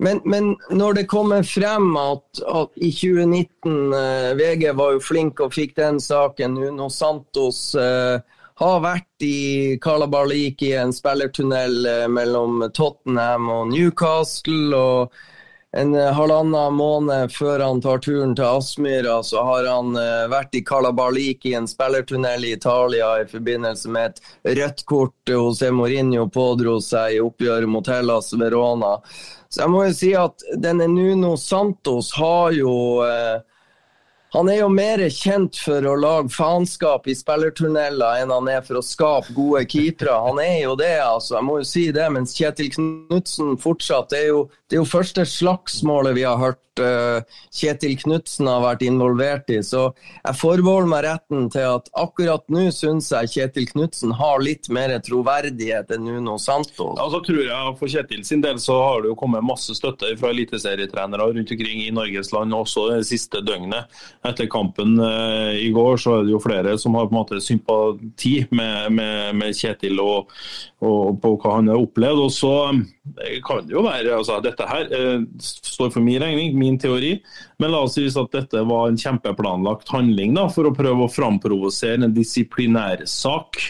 men, 0.00 0.22
men, 0.24 0.54
når 0.72 0.94
det 0.96 1.08
kommer 1.12 1.44
frem 1.44 1.90
at, 2.00 2.40
at 2.48 2.78
i 2.80 2.88
2019 2.94 3.92
eh, 3.92 4.30
VG 4.38 4.70
var 4.78 4.94
jo 4.94 5.02
flink 5.04 5.42
og 5.44 5.52
fikk 5.52 5.74
den 5.76 5.98
saken, 6.00 6.56
Uno 6.70 6.88
Santos 6.88 7.74
eh, 7.76 8.22
har 8.60 8.80
vært 8.84 9.24
i 9.24 9.78
Kalabalik 9.80 10.62
i 10.62 10.74
en 10.76 10.92
spillertunnel 10.92 11.86
eh, 11.86 12.06
mellom 12.12 12.66
Tottenham 12.76 13.48
og 13.48 13.70
Newcastle. 13.72 14.76
og 14.76 15.20
en 15.72 15.94
eh, 15.94 16.12
halvannen 16.12 16.74
måned 16.74 17.32
før 17.32 17.62
han 17.62 17.80
tar 17.80 18.02
turen 18.02 18.34
til 18.34 18.44
Aspmyra, 18.44 19.20
så 19.22 19.44
har 19.46 19.68
han 19.70 19.94
uh, 19.94 20.26
vært 20.30 20.56
i 20.58 20.64
Calabalik 20.66 21.46
i 21.46 21.54
en 21.54 21.68
spillertunnel 21.70 22.44
i 22.44 22.56
Italia 22.56 23.12
i 23.20 23.28
forbindelse 23.30 23.92
med 23.94 24.10
et 24.10 24.56
rødt 24.58 24.82
kort 24.90 25.30
José 25.30 25.70
Mourinho 25.70 26.26
pådro 26.28 26.80
seg 26.82 27.14
i 27.14 27.20
oppgjøret 27.22 27.70
mot 27.70 27.86
Hellas 27.86 28.32
Verona. 28.34 28.96
Så 29.48 29.62
jeg 29.62 29.70
må 29.70 29.84
jo 29.86 29.94
si 29.94 30.10
at 30.18 30.42
denne 30.58 30.90
Nuno 30.90 31.36
Santos 31.38 32.10
har 32.18 32.50
jo 32.58 32.74
uh, 33.06 33.38
han 34.30 34.48
er 34.48 34.60
jo 34.60 34.68
mer 34.70 35.00
kjent 35.10 35.58
for 35.58 35.86
å 35.90 35.96
lage 35.98 36.30
faenskap 36.30 37.08
i 37.10 37.16
spillertunneler 37.18 38.22
enn 38.22 38.30
han 38.30 38.50
er 38.52 38.62
for 38.62 38.78
å 38.78 38.84
skape 38.84 39.34
gode 39.34 39.64
keepere. 39.70 40.14
Han 40.28 40.38
er 40.38 40.60
jo 40.68 40.76
det, 40.78 40.92
altså. 41.02 41.34
Jeg 41.36 41.46
må 41.48 41.58
jo 41.58 41.66
si 41.66 41.88
det. 41.94 42.06
Mens 42.14 42.36
Kjetil 42.38 42.70
Knutsen 42.76 43.56
fortsatt 43.58 44.10
Det 44.14 44.20
er 44.22 44.28
jo, 44.30 44.44
det 44.70 44.78
er 44.78 44.82
jo 44.84 44.88
første 44.88 45.26
slagsmålet 45.26 46.14
vi 46.18 46.26
har 46.28 46.38
hørt 46.38 46.62
Kjetil 47.54 47.96
Knutsen 48.00 48.48
har 48.50 48.62
vært 48.64 48.84
involvert 48.86 49.50
i. 49.52 49.60
Så 49.66 49.88
jeg 50.24 50.38
forbeholder 50.40 50.90
meg 50.90 51.04
retten 51.06 51.48
til 51.52 51.66
at 51.76 51.90
akkurat 51.98 52.44
nå 52.52 52.68
syns 52.74 53.10
jeg 53.12 53.32
Kjetil 53.34 53.68
Knutsen 53.70 54.14
har 54.18 54.42
litt 54.42 54.70
mer 54.72 54.92
troverdighet 55.04 55.92
enn 55.94 56.06
Nuno 56.06 56.36
Santos. 56.40 56.96
Ja, 56.98 57.08
så 57.12 57.22
tror 57.24 57.42
jeg 57.44 57.74
For 57.80 57.90
Kjetil 57.90 58.24
sin 58.26 58.44
del 58.44 58.60
så 58.62 58.76
har 58.82 59.02
det 59.02 59.12
jo 59.12 59.18
kommet 59.18 59.46
masse 59.46 59.74
støtte 59.76 60.12
fra 60.20 60.32
eliteserietrenere 60.34 61.30
rundt 61.30 61.54
omkring 61.54 61.84
i 61.84 61.90
Norges 61.94 62.32
land 62.34 62.54
også 62.54 62.86
det 62.92 63.04
siste 63.08 63.42
døgnet. 63.46 63.90
Etter 64.26 64.48
kampen 64.50 64.96
uh, 65.00 65.52
i 65.56 65.70
går 65.74 66.00
så 66.00 66.18
er 66.18 66.26
det 66.26 66.34
jo 66.34 66.42
flere 66.42 66.76
som 66.80 66.96
har 66.98 67.08
på 67.08 67.14
en 67.14 67.20
måte 67.20 67.40
sympati 67.44 68.34
med, 68.50 68.92
med, 68.96 69.36
med 69.40 69.56
Kjetil 69.56 70.00
og, 70.02 70.30
og, 70.80 71.18
på 71.22 71.34
hva 71.40 71.56
han 71.58 71.70
har 71.72 71.80
opplevd. 71.80 72.24
Og 72.26 72.32
så 72.34 72.52
eh, 72.70 73.38
kan 73.46 73.64
det 73.66 73.76
jo 73.76 73.84
være 73.86 74.16
altså 74.16 74.40
Dette 74.44 74.66
her 74.68 74.88
står 75.42 75.90
for 75.94 76.04
min 76.04 76.20
regning. 76.22 76.56
Min 76.58 76.69
min 76.70 76.78
teori. 76.80 77.16
Men 77.58 77.74
la 77.74 77.82
oss 77.84 77.98
si 77.98 78.06
at 78.08 78.32
dette 78.32 78.62
var 78.70 78.88
en 78.88 78.98
kjempeplanlagt 79.00 79.90
handling 79.92 80.38
da, 80.38 80.46
for 80.52 80.70
å 80.70 80.74
prøve 80.76 81.04
å 81.06 81.12
framprovosere 81.12 82.06
en 82.06 82.16
disiplinærsak 82.16 83.60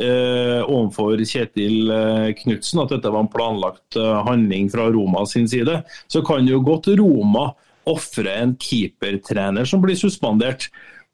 eh, 0.00 0.60
overfor 0.66 1.22
Kjetil 1.24 1.90
eh, 1.94 2.28
Knutsen, 2.42 2.82
at 2.82 2.94
dette 2.96 3.12
var 3.12 3.24
en 3.24 3.32
planlagt 3.32 3.98
eh, 4.00 4.20
handling 4.26 4.70
fra 4.72 4.90
Roma 4.92 5.24
sin 5.30 5.48
side. 5.50 5.82
Så 6.10 6.24
kan 6.26 6.48
jo 6.48 6.62
godt 6.64 6.90
Roma 7.00 7.50
ofre 7.90 8.34
en 8.42 8.56
keepertrener 8.60 9.68
som 9.68 9.82
blir 9.82 9.98
suspendert. 9.98 10.68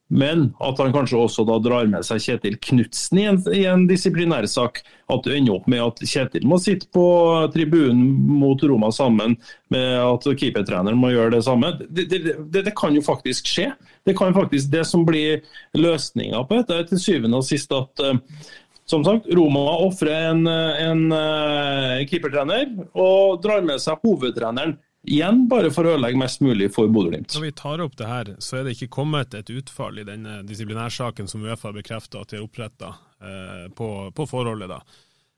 Men 0.09 0.53
at 0.63 0.79
han 0.79 0.93
kanskje 0.95 1.19
også 1.19 1.43
da 1.49 1.57
drar 1.59 1.89
med 1.91 2.05
seg 2.07 2.21
Kjetil 2.23 2.55
Knutsen 2.63 3.19
i 3.19 3.25
en, 3.27 3.41
i 3.51 3.65
en 3.67 3.87
disiplinærsak. 3.91 4.85
At 5.11 5.27
det 5.27 5.35
ender 5.39 5.57
opp 5.57 5.67
med 5.71 5.83
at 5.83 6.03
Kjetil 6.07 6.47
må 6.47 6.61
sitte 6.63 6.87
på 6.95 7.07
tribunen 7.55 8.05
mot 8.39 8.63
Roma 8.63 8.93
sammen 8.95 9.35
med 9.75 9.89
at 9.99 10.29
keepertreneren 10.39 10.99
må 10.99 11.11
gjøre 11.11 11.35
det 11.35 11.43
samme. 11.47 11.73
Det, 11.83 12.07
det, 12.13 12.23
det, 12.23 12.63
det, 12.63 12.75
kan 12.79 12.95
jo 12.95 13.03
faktisk 13.07 13.51
skje. 13.51 13.73
Det 14.07 14.15
kan 14.19 14.35
faktisk 14.37 14.71
det 14.71 14.85
som 14.87 15.03
blir 15.07 15.43
løsninga 15.75 16.45
på 16.47 16.61
dette, 16.61 16.79
er 16.79 16.87
til 16.91 17.03
syvende 17.03 17.43
og 17.43 17.47
sist 17.47 17.75
at 17.75 18.07
uh, 18.07 18.15
som 18.87 19.03
sagt, 19.03 19.27
Roma 19.35 19.65
ofrer 19.83 20.31
en, 20.31 20.47
en 20.47 21.07
uh, 21.11 22.03
keepertrener 22.07 22.71
og 22.95 23.41
drar 23.43 23.67
med 23.67 23.83
seg 23.83 23.99
hovedtreneren. 24.07 24.77
Igjen 25.07 25.45
bare 25.47 25.71
for 25.71 25.87
å 25.87 25.93
ødelegge 25.95 26.19
mest 26.19 26.41
mulig 26.43 26.67
for 26.75 26.91
Bodø-Glimt. 26.91 27.31
Når 27.37 27.45
vi 27.45 27.53
tar 27.55 27.83
opp 27.85 27.95
det 27.99 28.09
her, 28.11 28.31
så 28.43 28.59
er 28.59 28.65
det 28.67 28.75
ikke 28.75 28.91
kommet 28.99 29.37
et 29.39 29.53
utfall 29.55 30.01
i 30.03 30.07
denne 30.07 30.41
disiplinærsaken 30.49 31.31
som 31.31 31.45
Uefa 31.47 31.71
bekrefter 31.77 32.25
at 32.25 32.33
de 32.33 32.41
har 32.41 32.47
oppretta 32.49 32.91
eh, 33.23 33.69
på, 33.71 33.91
på, 34.11 34.27
forholdet. 34.27 34.73
da. 34.73 34.81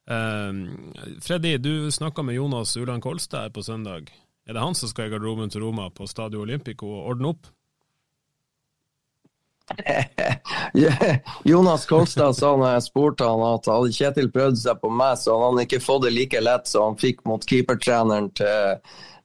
Eh, 0.09 1.19
Freddy, 1.21 1.59
du 1.61 1.91
snakka 1.93 2.25
med 2.25 2.39
Jonas 2.39 2.77
Uland 2.81 3.05
Kolstad 3.05 3.45
her 3.45 3.53
på 3.53 3.62
søndag. 3.66 4.09
Er 4.49 4.57
det 4.57 4.64
han 4.64 4.75
som 4.75 4.89
skal 4.89 5.11
i 5.11 5.12
garderoben 5.12 5.53
til 5.53 5.66
Roma 5.66 5.91
på 5.93 6.09
Stadio 6.09 6.41
Olympico 6.47 6.89
og 6.89 7.12
ordne 7.12 7.35
opp? 7.35 7.53
Jonas 11.45 11.85
Kolstad 11.87 12.33
sa 12.39 12.55
når 12.57 12.73
jeg 12.79 12.87
spurte 12.87 13.29
han 13.29 13.45
at 13.51 13.69
hadde 13.69 13.93
Kjetil 13.93 14.33
prøvd 14.33 14.57
seg 14.62 14.81
på 14.81 14.89
meg, 14.89 15.21
så 15.21 15.37
han 15.37 15.45
hadde 15.45 15.59
han 15.59 15.69
ikke 15.69 15.85
fått 15.85 16.07
det 16.07 16.14
like 16.16 16.41
lett 16.41 16.73
som 16.73 16.89
han 16.89 16.99
fikk 17.05 17.21
mot 17.29 17.45
keepertreneren 17.45 18.33
til 18.41 18.81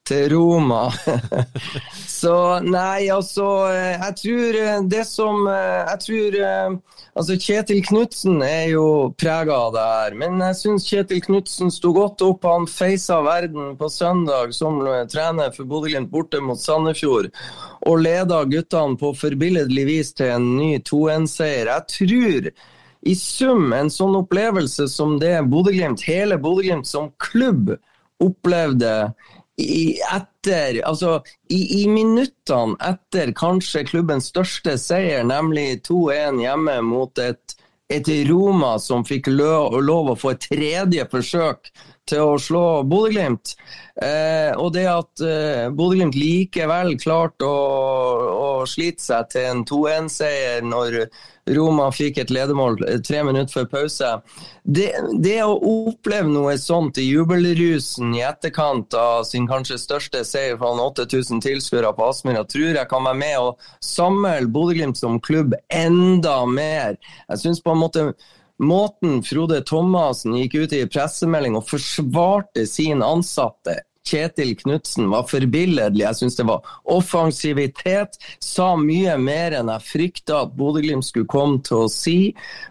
til 0.08 0.34
Roma. 0.34 0.88
så 2.22 2.60
nei, 2.64 3.08
altså 3.12 3.45
Jeg 3.72 4.16
tror 4.20 4.58
eh, 4.60 4.82
det 4.91 5.04
som 5.08 5.47
eh, 5.47 5.84
Jeg 5.93 6.01
tror 6.06 6.38
eh, 6.39 6.76
Altså, 7.14 7.38
Kjetil 7.38 7.84
Knutsen 7.86 8.41
er 8.41 8.74
jo 8.74 8.86
prega 9.22 9.54
av 9.68 9.76
det 9.76 9.84
her, 9.86 10.16
men 10.18 10.39
jeg 10.41 10.58
syns 10.58 10.88
Kjetil 10.89 11.22
Knutsen 11.22 11.70
sto 11.70 11.91
godt 11.93 12.24
opp. 12.26 12.47
Han 12.49 12.66
feisa 12.66 13.20
verden 13.22 13.76
på 13.78 13.89
søndag 13.93 14.56
som 14.58 14.80
trener 15.12 15.54
for 15.54 15.70
Bodø-Glimt 15.70 16.10
borte 16.10 16.41
mot 16.41 16.58
Sandefjord, 16.58 17.30
og 17.86 18.01
leda 18.01 18.41
guttene 18.49 18.97
på 18.97 19.14
forbilledlig 19.20 19.86
vis 19.91 20.10
til 20.18 20.34
en 20.39 20.47
ny 20.58 20.72
2-1-seier. 20.89 21.70
Jeg 21.70 21.88
tror 21.93 22.49
i 23.14 23.16
sum 23.20 23.78
en 23.78 23.93
sånn 23.93 24.18
opplevelse 24.24 24.89
som 24.89 25.20
det 25.22 25.36
Bodø-Glimt, 25.54 26.08
hele 26.10 26.41
Bodø-Glimt 26.41 26.89
som 26.89 27.12
klubb, 27.22 27.76
opplevde 28.24 29.14
i, 29.58 29.99
etter, 30.01 30.82
altså, 30.88 31.20
i, 31.49 31.84
i, 31.84 31.88
minuttene 31.88 32.78
etter 32.82 33.34
kanskje 33.38 33.86
klubbens 33.89 34.32
største 34.34 34.78
seier, 34.82 35.24
nemlig 35.28 35.84
2-1 35.88 36.41
hjemme 36.41 36.80
mot 36.88 37.22
et, 37.22 37.58
et, 37.93 38.10
Roma 38.30 38.76
som 38.82 39.06
fikk 39.06 39.30
lov, 39.30 39.78
lov 39.86 40.14
å 40.14 40.18
få 40.18 40.34
et 40.34 40.47
tredje 40.49 41.06
forsøk 41.12 41.70
til 42.10 42.24
å 42.34 42.39
slå 42.41 42.66
Bodø-Glimt. 42.89 43.54
Eh, 44.01 44.51
og 44.58 44.74
det 44.76 44.88
at 44.89 45.22
eh, 45.24 45.70
Bodø-Glimt 45.70 46.18
likevel 46.18 46.97
klarte 46.99 47.47
å, 47.47 47.62
å, 48.34 48.49
slite 48.68 49.06
seg 49.06 49.30
til 49.32 49.47
en 49.51 49.64
2-1-seier 49.70 50.66
når 50.66 51.06
Roma 51.50 51.89
fikk 51.91 52.22
et 52.22 52.32
ledemål 52.32 52.78
eh, 52.88 53.00
tre 53.04 53.24
minutter 53.26 53.52
før 53.52 53.66
pause. 53.72 54.12
Det, 54.64 54.89
det, 55.24 55.39
å 55.44 55.58
oppleve 55.89 56.32
noe 56.32 56.56
sånt 56.62 57.00
i 57.02 57.08
jubelrusen 57.10 58.14
i 58.16 58.24
etterkant 58.24 58.96
av 58.98 59.26
sin 59.28 59.48
kanskje 59.50 59.80
største 59.82 60.24
seier 60.28 60.60
foran 60.62 60.82
8000 60.86 61.44
tilskuere 61.44 61.91
på 61.98 62.08
Aspmyra, 62.08 62.46
tror 62.48 62.80
jeg 62.80 62.89
kan 62.91 63.10
være 63.10 63.20
med 63.20 63.39
å 63.41 63.52
samle 63.84 64.38
Bodø-Glimt 64.54 65.00
som 65.00 65.20
klubb 65.24 65.58
enda 65.74 66.39
mer. 66.48 66.96
Jeg 67.28 67.44
synes 67.44 67.64
på 67.64 67.76
en 67.76 67.84
måte 67.84 68.08
Måten 68.64 69.24
Frode 69.26 69.64
Thomassen 69.66 70.36
gikk 70.38 70.54
ut 70.62 70.76
i 70.78 70.86
pressemelding 70.88 71.58
og 71.58 71.66
forsvarte 71.68 72.68
sin 72.70 73.02
ansatte 73.04 73.82
Kjetil 74.04 74.51
Knutsen 74.60 75.08
var 75.12 75.28
forbilledlig. 75.30 76.04
Jeg 76.04 76.18
syns 76.20 76.36
det 76.36 76.45
var 76.47 76.66
offensivitet. 76.91 78.18
Sa 78.43 78.74
mye 78.80 79.16
mer 79.22 79.56
enn 79.60 79.72
jeg 79.72 79.88
frykta 79.88 80.41
at 80.43 80.56
Bodø-Glimt 80.58 81.08
skulle 81.08 81.30
komme 81.32 81.62
til 81.64 81.86
å 81.86 81.91
si. 81.91 82.18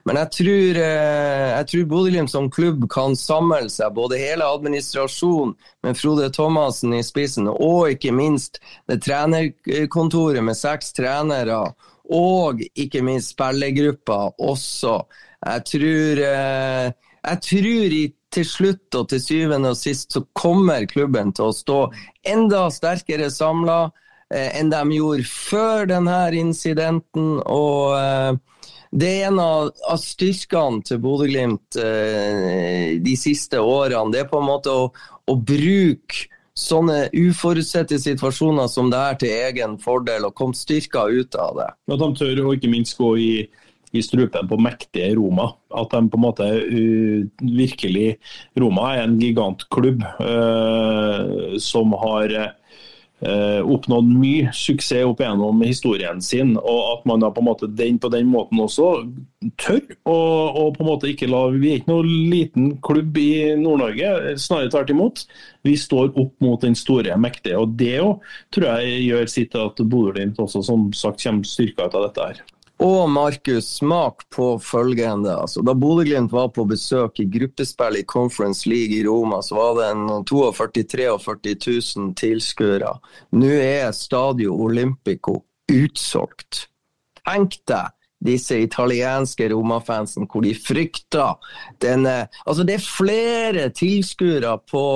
Men 0.05 0.21
jeg 0.21 0.33
tror, 0.37 0.81
eh, 0.83 1.49
jeg 1.57 1.69
tror 1.73 1.89
Bodø-Glimt 1.95 2.33
som 2.33 2.51
klubb 2.53 2.85
kan 2.93 3.17
samle 3.17 3.71
seg, 3.73 3.95
både 3.97 4.21
hele 4.21 4.45
administrasjonen 4.45 5.57
med 5.83 5.99
Frode 5.99 6.29
Thomassen 6.37 6.93
i 6.95 7.03
spissen, 7.07 7.49
og 7.49 7.95
ikke 7.97 8.13
minst 8.15 8.61
det 8.91 9.01
trenerkontoret 9.07 10.45
med 10.45 10.59
seks 10.59 10.93
trenere, 10.93 11.65
og 12.13 12.61
ikke 12.77 13.03
minst 13.03 13.33
spillergruppa 13.33 14.35
også. 14.39 15.01
Jeg 15.43 15.65
tror, 15.73 16.21
eh, 16.29 16.93
jeg 17.23 17.41
tror 17.49 17.97
i 17.97 18.05
til 18.33 18.47
slutt 18.49 18.99
og 18.99 19.09
til 19.13 19.21
syvende 19.23 19.73
og 19.73 19.79
sist 19.79 20.15
så 20.15 20.25
kommer 20.37 20.87
klubben 20.91 21.33
til 21.37 21.51
å 21.51 21.57
stå 21.57 21.81
enda 22.29 22.67
sterkere 22.73 23.31
samla 23.33 23.81
eh, 24.33 24.49
enn 24.61 24.73
de 24.73 24.83
gjorde 24.97 25.29
før 25.29 25.91
denne 25.91 26.19
incidenten. 26.39 27.39
og 27.45 27.99
eh, 27.99 28.41
det 28.93 29.09
er 29.09 29.31
en 29.31 29.41
av, 29.41 29.71
av 29.89 29.97
styrkene 29.97 30.83
til 30.85 31.01
Bodø-Glimt 31.01 31.79
eh, 31.81 33.01
de 33.01 33.15
siste 33.17 33.57
årene. 33.57 34.13
Det 34.13 34.21
er 34.21 34.29
på 34.29 34.43
en 34.43 34.51
måte 34.51 34.75
å, 34.75 34.91
å 34.93 35.37
bruke 35.41 36.29
sånne 36.53 37.07
uforutsette 37.17 37.97
situasjoner 37.97 38.69
som 38.69 38.91
det 38.93 39.01
er 39.01 39.19
til 39.21 39.33
egen 39.47 39.79
fordel, 39.81 40.27
og 40.29 40.37
komme 40.37 40.57
styrka 40.57 41.07
ut 41.09 41.39
av 41.41 41.57
det. 41.57 41.71
At 41.89 42.03
de 42.03 42.11
tør 42.19 42.43
å 42.45 42.53
ikke 42.53 42.73
minst 42.73 42.99
gå 42.99 43.15
i 43.17 43.33
i 43.93 44.03
strupen 44.05 44.49
på 44.49 44.59
mektige 44.61 45.13
Roma. 45.19 45.53
At 45.73 45.93
de 45.93 46.09
på 46.09 46.19
en 46.19 46.25
måte 46.25 46.49
uh, 46.49 47.29
virkelig 47.43 48.17
Roma 48.59 48.95
er 48.97 49.07
en 49.07 49.21
gigantklubb 49.21 50.05
uh, 50.21 51.57
som 51.61 51.95
har 52.01 52.35
uh, 52.41 53.61
oppnådd 53.63 54.09
mye 54.09 54.53
suksess 54.57 55.05
opp 55.07 55.21
gjennom 55.23 55.61
historien 55.67 56.23
sin, 56.25 56.55
og 56.57 56.81
at 56.95 57.05
man 57.09 57.23
da 57.23 57.31
på 57.33 57.43
en 57.43 57.49
måte 57.51 57.69
den 57.69 58.01
på 58.03 58.11
den 58.13 58.31
måten 58.33 58.61
også 58.63 58.89
tør 59.61 59.83
å 60.09 60.69
på 60.75 60.85
en 60.85 60.89
måte 60.89 61.11
ikke 61.11 61.29
la 61.31 61.45
Vi 61.53 61.73
er 61.73 61.81
ikke 61.81 61.93
noen 61.93 62.11
liten 62.33 62.71
klubb 62.85 63.19
i 63.19 63.53
Nord-Norge, 63.61 64.37
snarere 64.41 64.73
tvert 64.73 64.95
imot. 64.95 65.27
Vi 65.67 65.77
står 65.79 66.13
opp 66.17 66.33
mot 66.43 66.63
den 66.63 66.77
store, 66.79 67.17
mektige. 67.21 67.59
og 67.59 67.77
Det 67.79 67.97
jo, 67.99 68.17
tror 68.55 68.73
jeg 68.73 69.05
gjør 69.11 69.31
sitt 69.31 69.53
til 69.55 69.69
at 69.69 69.85
Bodø-Glimt 69.85 70.41
også 70.43 70.65
som 70.67 70.91
sagt 70.97 71.23
kommer 71.23 71.47
styrka 71.49 71.89
ut 71.89 71.99
av 71.99 72.09
dette 72.09 72.29
her. 72.31 72.43
Og 72.83 73.11
Markus, 73.11 73.69
smak 73.79 74.25
på 74.35 74.57
følgende. 74.59 75.37
Altså, 75.45 75.63
da 75.63 75.75
Bodø-Glimt 75.79 76.33
var 76.35 76.49
på 76.51 76.65
besøk 76.67 77.21
i 77.23 77.29
gruppespill 77.31 78.01
i 78.01 78.05
Conference 78.09 78.67
League 78.69 78.97
i 78.97 79.05
Roma, 79.07 79.39
så 79.43 79.55
var 79.55 79.77
det 79.79 79.89
en 79.93 80.25
42 80.27 80.83
43 80.91 81.55
000 81.97 82.15
tilskuere. 82.19 82.97
Nå 83.39 83.53
er 83.55 83.95
Stadio 83.95 84.57
Olympico 84.65 85.45
utsolgt. 85.71 86.67
Tenk 87.23 87.61
deg 87.71 87.95
disse 88.23 88.59
italienske 88.63 89.49
Roma-fansen, 89.53 90.27
hvor 90.31 90.43
de 90.43 90.55
frykter 90.55 91.39
denne 91.83 92.27
Altså, 92.47 92.67
det 92.67 92.81
er 92.81 92.87
flere 92.87 93.69
tilskuere 93.75 94.57
på 94.71 94.87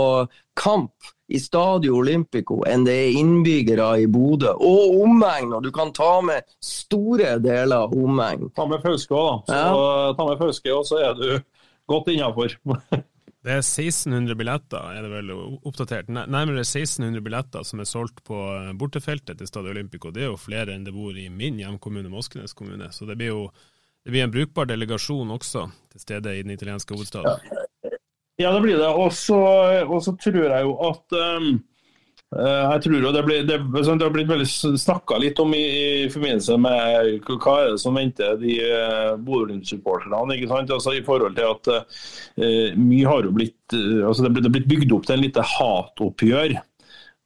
kamp 0.59 1.15
i 1.29 1.41
Stadio 1.43 1.97
Olympico 1.99 2.61
enn 2.69 2.85
det 2.87 2.95
er 3.07 3.19
innbyggere 3.19 3.89
i 4.03 4.07
Bodø. 4.11 4.53
Og 4.63 5.01
omegn, 5.03 5.57
og 5.57 5.65
du 5.67 5.73
kan 5.75 5.93
ta 5.97 6.21
med 6.25 6.47
store 6.63 7.37
deler 7.43 7.87
av 7.87 7.97
omegn. 7.97 8.51
Ta 8.57 8.69
med 8.71 8.85
Fauske 8.85 9.17
òg, 9.17 9.43
da. 9.49 9.59
Så, 9.59 9.59
ja. 9.59 10.15
Ta 10.19 10.31
med 10.31 10.41
Fauske, 10.43 10.73
og 10.75 10.89
så 10.89 11.03
er 11.03 11.19
du 11.19 11.29
godt 11.91 12.11
innafor. 12.15 12.57
Det 13.47 13.53
er 13.55 13.61
1600 13.63 14.35
billetter, 14.35 14.89
er 14.91 15.05
det 15.05 15.11
vel 15.13 15.29
oppdatert. 15.71 16.09
Nærmere 16.11 16.65
1600 16.65 17.23
billetter 17.23 17.63
som 17.63 17.79
er 17.79 17.87
solgt 17.87 18.25
på 18.27 18.41
eh, 18.57 18.73
bortefeltet 18.75 19.39
til 19.39 19.47
Stadio 19.47 19.71
Olympico. 19.71 20.11
Det 20.11 20.25
er 20.25 20.33
jo 20.33 20.41
flere 20.41 20.75
enn 20.75 20.83
det 20.83 20.91
bor 20.97 21.15
i 21.15 21.29
min 21.31 21.61
hjemkommune, 21.63 22.11
Moskenes 22.11 22.57
kommune. 22.59 22.89
Så 22.91 23.07
det 23.07 23.15
blir 23.21 23.31
jo 23.31 23.45
det 24.03 24.11
blir 24.11 24.27
en 24.27 24.35
brukbar 24.35 24.67
delegasjon 24.67 25.31
også 25.35 25.63
til 25.95 26.03
stede 26.03 26.35
i 26.35 26.43
den 26.43 26.57
italienske 26.57 26.95
hovedstaden. 26.95 27.47
Ja, 27.47 27.63
ja 28.41 28.53
det 28.53 28.61
blir 28.65 28.77
det. 28.81 28.91
Og 28.93 29.13
så 30.05 30.17
tror 30.21 30.43
jeg 30.45 30.69
jo 30.69 30.77
at 30.91 31.19
um 31.21 31.57
jeg 32.27 32.83
tror 32.83 32.97
jo 32.99 33.13
Det, 33.15 33.23
blir, 33.23 33.45
det, 33.47 33.59
det 33.71 34.03
har 34.03 34.11
blitt 34.11 34.29
veldig 34.29 34.79
snakka 34.83 35.19
litt 35.23 35.39
om 35.39 35.55
i, 35.55 35.63
i, 35.63 36.09
forbindelse 36.11 36.57
med 36.59 37.29
hva 37.31 37.55
er 37.63 37.71
det 37.71 37.81
som 37.81 37.95
venter 37.95 38.35
de 38.41 38.57
uh, 38.67 39.13
Bodø-Glimt-supporterne. 39.15 40.19
Altså, 40.19 40.97
I 40.97 41.05
forhold 41.07 41.37
til 41.39 41.47
at 41.47 41.71
uh, 41.71 42.75
mye 42.83 43.07
har 43.07 43.29
jo 43.29 43.37
blitt 43.37 43.77
uh, 43.79 44.09
altså 44.09 44.27
det, 44.27 44.43
er 44.43 44.57
blitt 44.59 44.69
bygd 44.69 44.97
opp 44.99 45.07
til 45.07 45.17
en 45.17 45.23
lite 45.23 45.47
hatoppgjør 45.55 46.57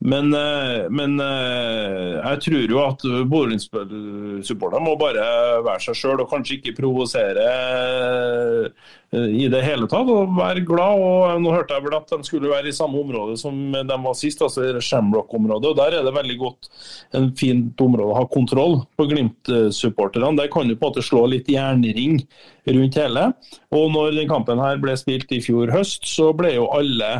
men, 0.01 0.32
eh, 0.32 0.86
men, 0.89 1.20
eh, 1.20 2.14
jeg 2.16 2.40
tror 2.44 2.70
jo 2.72 2.78
at 2.81 3.02
Bodø-Glimt-supporterne 3.28 4.86
må 4.86 4.94
bare 4.97 5.27
være 5.60 5.82
seg 5.85 5.98
sjøl 5.98 6.22
og 6.22 6.31
kanskje 6.31 6.56
ikke 6.56 6.72
provosere 6.78 7.44
eh, 7.44 8.86
i 9.12 9.44
det 9.52 9.60
hele 9.66 9.85
tatt. 9.90 10.09
og 10.09 10.32
Være 10.39 10.64
glad. 10.64 11.05
og 11.05 11.43
Nå 11.44 11.52
hørte 11.52 11.77
jeg 11.77 11.85
vel 11.85 11.98
at 11.98 12.14
de 12.14 12.24
skulle 12.24 12.48
være 12.48 12.72
i 12.72 12.77
samme 12.77 12.97
område 13.02 13.36
som 13.36 13.59
de 13.77 13.98
var 14.06 14.16
sist, 14.16 14.40
altså 14.40 14.81
Shamrock-området. 14.81 15.68
og 15.68 15.77
Der 15.77 15.98
er 15.98 16.09
det 16.09 16.16
veldig 16.16 16.39
godt 16.40 16.70
en 17.20 17.28
fint 17.36 17.85
område 17.85 18.14
å 18.14 18.20
ha 18.22 18.24
kontroll 18.32 18.81
på 18.97 19.09
Glimt-supporterne. 19.10 20.32
Der 20.40 20.48
kan 20.48 20.64
du 20.64 20.78
på 20.78 20.89
en 20.89 20.94
måte 20.94 21.05
slå 21.05 21.27
litt 21.28 21.51
jernring 21.52 22.22
rundt 22.70 22.97
hele. 22.97 23.35
Og 23.68 23.93
når 23.93 24.24
kampen 24.32 24.64
her 24.64 24.81
ble 24.81 24.97
spilt 24.97 25.28
i 25.28 25.44
fjor 25.44 25.68
høst, 25.77 26.09
så 26.09 26.32
ble 26.32 26.55
jo 26.56 26.70
alle 26.72 27.18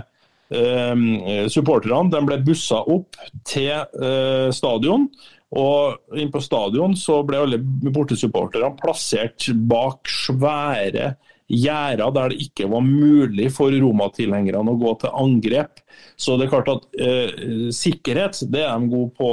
eh, 0.51 2.11
de 2.11 2.23
ble 2.27 2.41
bussa 2.47 2.83
opp 2.83 3.19
til 3.49 3.73
eh, 3.73 4.49
stadion. 4.55 5.09
Og 5.51 6.15
inn 6.21 6.31
på 6.31 6.43
stadion 6.45 6.95
så 6.95 7.25
ble 7.27 7.41
alle 7.43 7.59
bortesupporterne 7.91 8.71
plassert 8.79 9.49
bak 9.71 10.07
svære 10.07 11.17
gjerder 11.51 12.13
der 12.15 12.31
det 12.31 12.45
ikke 12.45 12.69
var 12.71 12.85
mulig 12.87 13.49
for 13.51 13.75
Roma-tilhengerne 13.75 14.71
å 14.71 14.79
gå 14.79 14.93
til 15.01 15.17
angrep. 15.19 15.81
Så 16.15 16.37
det 16.39 16.47
er 16.47 16.53
klart 16.53 16.71
at 16.71 16.87
eh, 17.03 17.73
sikkerhet 17.75 18.45
det 18.53 18.63
er 18.63 18.79
de 18.79 18.93
gode 18.93 19.11
på 19.19 19.33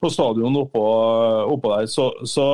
på 0.00 0.10
stadion 0.12 0.56
oppå, 0.60 0.82
oppå 1.54 1.72
der. 1.72 1.86
Så, 1.90 2.10
så 2.28 2.46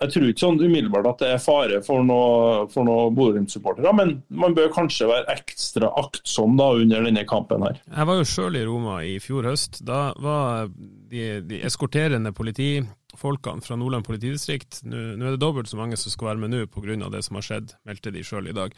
jeg 0.00 0.12
tror 0.12 0.28
ikke 0.28 0.42
sånn 0.42 0.60
umiddelbart 0.60 1.08
at 1.10 1.22
det 1.22 1.30
er 1.34 1.42
fare 1.42 1.80
for 1.84 2.04
noen 2.04 2.86
noe 2.86 3.08
Bodø-Glimt-supportere, 3.16 3.92
men 3.96 4.18
man 4.28 4.54
bør 4.56 4.68
kanskje 4.74 5.08
være 5.10 5.36
ekstra 5.36 5.90
aktsom 6.00 6.58
da 6.58 6.68
under 6.76 7.06
denne 7.06 7.24
kampen 7.28 7.64
her. 7.66 7.80
Jeg 7.88 8.08
var 8.10 8.20
jo 8.20 8.28
sjøl 8.28 8.60
i 8.60 8.66
Roma 8.68 9.00
i 9.06 9.16
fjor 9.22 9.48
høst. 9.48 9.80
Da 9.86 10.10
var 10.22 10.68
de, 10.70 11.40
de 11.46 11.60
eskorterende 11.66 12.32
politifolkene 12.36 13.64
fra 13.64 13.78
Nordland 13.80 14.06
politidistrikt 14.06 14.82
nå 14.86 14.98
er 15.16 15.34
det 15.36 15.42
dobbelt 15.42 15.70
så 15.70 15.78
mange 15.80 15.98
som 16.00 16.12
skal 16.12 16.32
være 16.32 16.44
med 16.44 16.54
nå 16.54 16.62
pga. 16.70 16.96
det 17.12 17.24
som 17.26 17.38
har 17.38 17.46
skjedd, 17.48 17.74
meldte 17.88 18.12
de 18.14 18.24
sjøl 18.26 18.50
i 18.50 18.56
dag. 18.56 18.74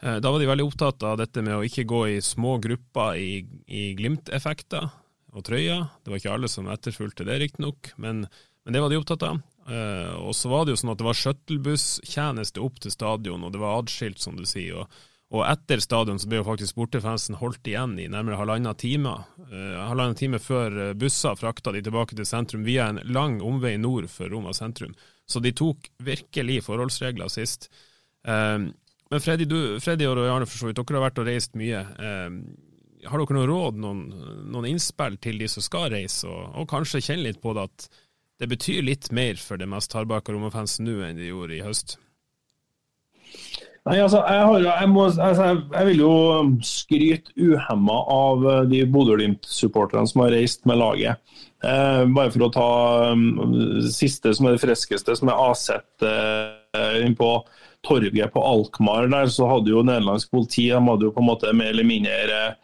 Eh, 0.00 0.18
da 0.22 0.32
var 0.32 0.40
de 0.40 0.48
veldig 0.50 0.68
opptatt 0.68 1.06
av 1.06 1.18
dette 1.20 1.42
med 1.44 1.58
å 1.58 1.64
ikke 1.66 1.88
gå 1.88 2.06
i 2.14 2.18
små 2.24 2.58
grupper 2.62 3.18
i, 3.18 3.44
i 3.66 3.90
Glimt-effekter 3.98 4.90
og 5.34 5.46
trøyer. 5.46 5.88
Det 6.02 6.12
var 6.12 6.22
ikke 6.22 6.36
alle 6.36 6.50
som 6.50 6.70
etterfulgte 6.70 7.26
det, 7.28 7.38
riktignok, 7.42 7.92
men, 7.96 8.24
men 8.64 8.74
det 8.74 8.82
var 8.82 8.92
de 8.92 9.00
opptatt 9.00 9.26
av. 9.26 9.42
Uh, 9.70 10.16
og 10.26 10.34
så 10.34 10.50
var 10.50 10.64
det 10.66 10.74
jo 10.74 10.80
sånn 10.80 10.90
at 10.90 10.98
det 10.98 11.06
var 11.06 11.18
shuttlebusstjeneste 11.18 12.62
opp 12.64 12.80
til 12.82 12.90
stadion, 12.90 13.44
og 13.46 13.52
det 13.54 13.60
var 13.62 13.78
adskilt, 13.78 14.18
som 14.18 14.34
du 14.34 14.42
sier. 14.48 14.82
Og, 14.82 15.04
og 15.30 15.44
etter 15.46 15.82
stadion 15.84 16.18
så 16.18 16.26
ble 16.30 16.40
jo 16.40 16.46
faktisk 16.48 16.78
bortefansen 16.80 17.38
holdt 17.38 17.70
igjen 17.70 17.94
i 18.02 18.08
nærmere 18.10 18.40
halvannen 18.40 18.74
time. 18.80 19.14
Uh, 19.44 19.78
halvannen 19.86 20.18
time 20.18 20.42
før 20.42 20.80
eh, 20.88 20.96
busser 20.98 21.38
frakta 21.38 21.74
de 21.76 21.84
tilbake 21.86 22.18
til 22.18 22.26
sentrum 22.26 22.66
via 22.66 22.88
en 22.90 22.98
lang 23.14 23.38
omvei 23.46 23.76
nord 23.78 24.10
for 24.10 24.32
Roma 24.32 24.56
sentrum. 24.56 24.96
Så 25.30 25.42
de 25.44 25.54
tok 25.54 25.86
virkelig 26.02 26.64
forholdsregler 26.66 27.30
sist. 27.30 27.70
Uh, 28.26 28.72
men 29.10 29.22
Freddy, 29.22 29.46
du, 29.46 29.78
Freddy 29.82 30.10
og 30.10 30.24
Arne 30.26 30.50
for 30.50 30.58
så 30.58 30.70
vidt, 30.70 30.82
dere 30.82 30.98
har 30.98 31.08
vært 31.08 31.22
og 31.22 31.30
reist 31.30 31.56
mye. 31.58 31.80
har 31.82 33.18
dere 33.18 33.34
noen 33.34 33.48
råd, 33.50 33.80
noen, 33.82 34.04
noen, 34.52 34.68
innspill 34.70 35.16
til 35.18 35.40
de 35.42 35.48
som 35.50 35.64
skal 35.66 35.88
reise, 35.90 36.28
og, 36.30 36.52
og 36.62 36.68
kanskje 36.70 37.02
kjenne 37.02 37.26
litt 37.26 37.40
på 37.42 37.54
det 37.58 37.64
at 37.66 37.88
det 38.40 38.48
betyr 38.48 38.84
litt 38.86 39.10
mer 39.12 39.36
for 39.40 39.60
det 39.60 39.68
mest 39.68 39.92
hardbarka 39.96 40.32
Roma-fansen 40.32 40.88
nå 40.88 41.02
enn 41.04 41.20
det 41.20 41.28
gjorde 41.28 41.58
i 41.58 41.64
høst? 41.64 41.98
Nei, 43.88 43.96
altså, 43.96 44.20
jeg, 44.28 44.44
har, 44.44 44.64
jeg, 44.64 44.88
må, 44.92 45.06
altså, 45.08 45.46
jeg, 45.72 45.86
vil 45.88 46.02
jo 46.02 46.14
skryte 46.64 47.32
uhemma 47.36 47.96
av 48.12 48.44
eh, 48.44 48.60
de 48.68 48.82
Bodø-Glimt-supporterne 48.92 50.08
som 50.08 50.24
har 50.24 50.34
reist 50.36 50.66
med 50.68 50.80
laget. 50.82 51.22
Eh, 51.64 52.02
bare 52.12 52.32
for 52.34 52.44
å 52.44 52.50
ta 52.52 52.68
um, 53.16 53.80
siste 53.88 54.34
som 54.36 54.48
er 54.48 54.56
det 54.56 54.62
freskeste, 54.64 55.16
som 55.16 55.32
er 55.32 55.40
Aset 55.46 56.04
eh, 56.04 57.08
på 57.16 57.32
torget 57.88 58.36
på 58.36 58.44
Alkmaar. 58.44 59.08
Der 59.12 59.32
så 59.32 59.48
hadde 59.48 59.72
jo 59.72 59.84
nederlandsk 59.84 60.32
politi 60.32 60.68
de 60.68 60.80
hadde 60.84 61.08
jo 61.08 61.16
på 61.16 61.24
en 61.24 61.30
måte 61.32 61.56
mer 61.56 61.72
eller 61.72 61.88
mindre 61.88 62.14
Eh, 62.20 62.54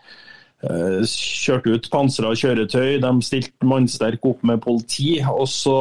kjørte 0.64 1.74
ut 1.76 1.88
pansra 1.92 2.30
kjøretøy, 2.36 2.96
de 3.02 3.10
stilte 3.24 3.68
mannsterk 3.68 4.24
opp 4.26 4.42
med 4.46 4.62
politi. 4.64 5.18
Og 5.28 5.48
så 5.50 5.76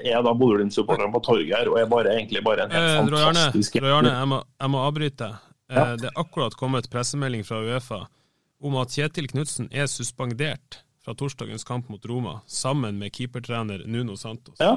er 0.00 0.22
da 0.24 0.32
Bodø-Glimt-supporterne 0.32 1.12
på 1.12 1.22
torget 1.26 1.52
her 1.58 1.70
og 1.70 1.80
er 1.80 1.90
bare, 1.90 2.14
egentlig 2.16 2.42
bare 2.46 2.66
en 2.66 2.74
helt 2.74 3.12
eh, 3.12 3.18
fantastisk 3.20 3.76
Rojarne, 3.82 4.14
jeg, 4.14 4.42
jeg 4.64 4.72
må 4.72 4.84
avbryte. 4.86 5.32
Eh, 5.70 5.76
ja. 5.76 5.90
Det 6.00 6.08
er 6.10 6.22
akkurat 6.22 6.56
kommet 6.58 6.90
pressemelding 6.92 7.44
fra 7.46 7.60
Uefa 7.66 8.06
om 8.60 8.76
at 8.80 8.92
Kjetil 8.92 9.28
Knutsen 9.30 9.70
er 9.72 9.86
suspendert 9.88 10.82
fra 11.00 11.14
torsdagens 11.16 11.64
kamp 11.64 11.88
mot 11.88 12.04
Roma, 12.04 12.40
sammen 12.46 12.98
med 13.00 13.14
keepertrener 13.16 13.86
Nuno 13.88 14.18
Santos. 14.20 14.58
Ja. 14.60 14.74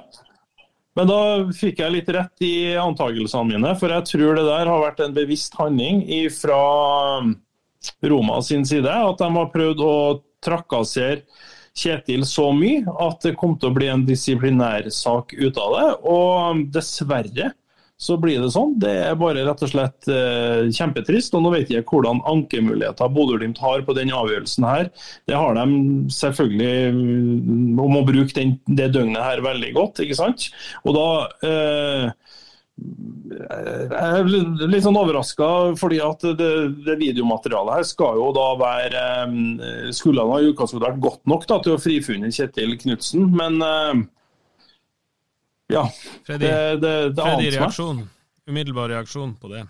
Men 0.95 1.10
da 1.10 1.20
fikk 1.58 1.82
jeg 1.82 1.91
litt 1.95 2.12
rett 2.14 2.45
i 2.45 2.76
antakelsene 2.80 3.50
mine, 3.50 3.74
for 3.80 3.91
jeg 3.91 4.08
tror 4.12 4.38
det 4.38 4.45
der 4.45 4.70
har 4.70 4.84
vært 4.86 5.02
en 5.04 5.16
bevisst 5.16 5.58
handling 5.58 6.06
fra 6.32 6.60
Roma 8.03 8.41
sin 8.45 8.65
side. 8.68 8.91
At 8.91 9.19
de 9.22 9.31
har 9.35 9.51
prøvd 9.53 9.84
å 9.84 9.97
trakassere 10.43 11.23
Kjetil 11.73 12.22
så 12.30 12.51
mye 12.53 12.84
at 13.01 13.23
det 13.26 13.34
kom 13.39 13.55
til 13.57 13.72
å 13.72 13.73
bli 13.73 13.88
en 13.89 14.03
disiplinærsak 14.05 15.34
ut 15.34 15.57
av 15.57 15.72
det. 15.73 15.88
Og 16.05 16.64
dessverre 16.76 17.49
så 18.03 18.18
blir 18.19 18.41
det 18.43 18.51
sånn. 18.53 18.76
Det 18.81 18.91
er 19.07 19.18
bare 19.19 19.45
rett 19.47 19.61
og 19.64 19.72
slett 19.72 20.10
eh, 20.11 20.69
kjempetrist. 20.76 21.34
og 21.38 21.45
Nå 21.45 21.53
vet 21.53 21.72
jeg 21.72 21.85
hvordan 21.88 22.22
ankemuligheter 22.30 23.11
Bodø-Glimt 23.14 23.61
har 23.64 23.85
på 23.88 23.95
den 23.97 24.11
avgjørelsen 24.14 24.68
her. 24.68 24.89
Det 25.30 25.38
har 25.38 25.57
de 25.57 25.65
selvfølgelig 26.14 26.93
mm, 26.97 27.80
om 27.81 27.99
å 27.99 28.05
bruke 28.07 28.35
den, 28.38 28.57
det 28.68 28.91
døgnet 28.95 29.23
her 29.23 29.43
veldig 29.45 29.72
godt. 29.77 30.03
ikke 30.03 30.19
sant? 30.19 30.49
Og 30.84 30.97
da 30.97 31.07
eh, 31.47 32.10
jeg 32.74 34.24
er 34.24 34.68
litt 34.70 34.86
sånn 34.86 34.98
overraska, 34.98 35.48
fordi 35.80 36.00
at 36.04 36.26
det, 36.40 36.50
det, 36.86 36.95
videomaterialet 37.00 37.80
her 37.80 37.86
skal 37.88 38.18
jo 38.20 38.32
da 38.36 38.48
være 38.60 39.04
eh, 39.28 39.91
Skulle 39.95 40.24
han 40.24 40.34
ha 40.34 40.40
i 40.41 40.50
utgangspunktet 40.52 40.88
vært 40.88 41.04
godt 41.04 41.22
nok 41.30 41.45
da, 41.50 41.60
til 41.64 41.76
å 41.76 41.82
frifunne 41.82 42.32
Kjetil 42.34 42.76
Knutsen, 42.82 43.30
men 43.34 43.62
eh, 43.68 44.04
Ja. 45.76 45.86
Freddy, 46.26 46.45
det, 46.45 46.82
det, 46.84 46.95
det 47.18 47.30
Freddy 47.30 47.54
reaksjon. 47.58 48.04
Umiddelbar 48.50 48.91
reaksjon 48.91 49.38
på 49.40 49.54
det. 49.54 49.64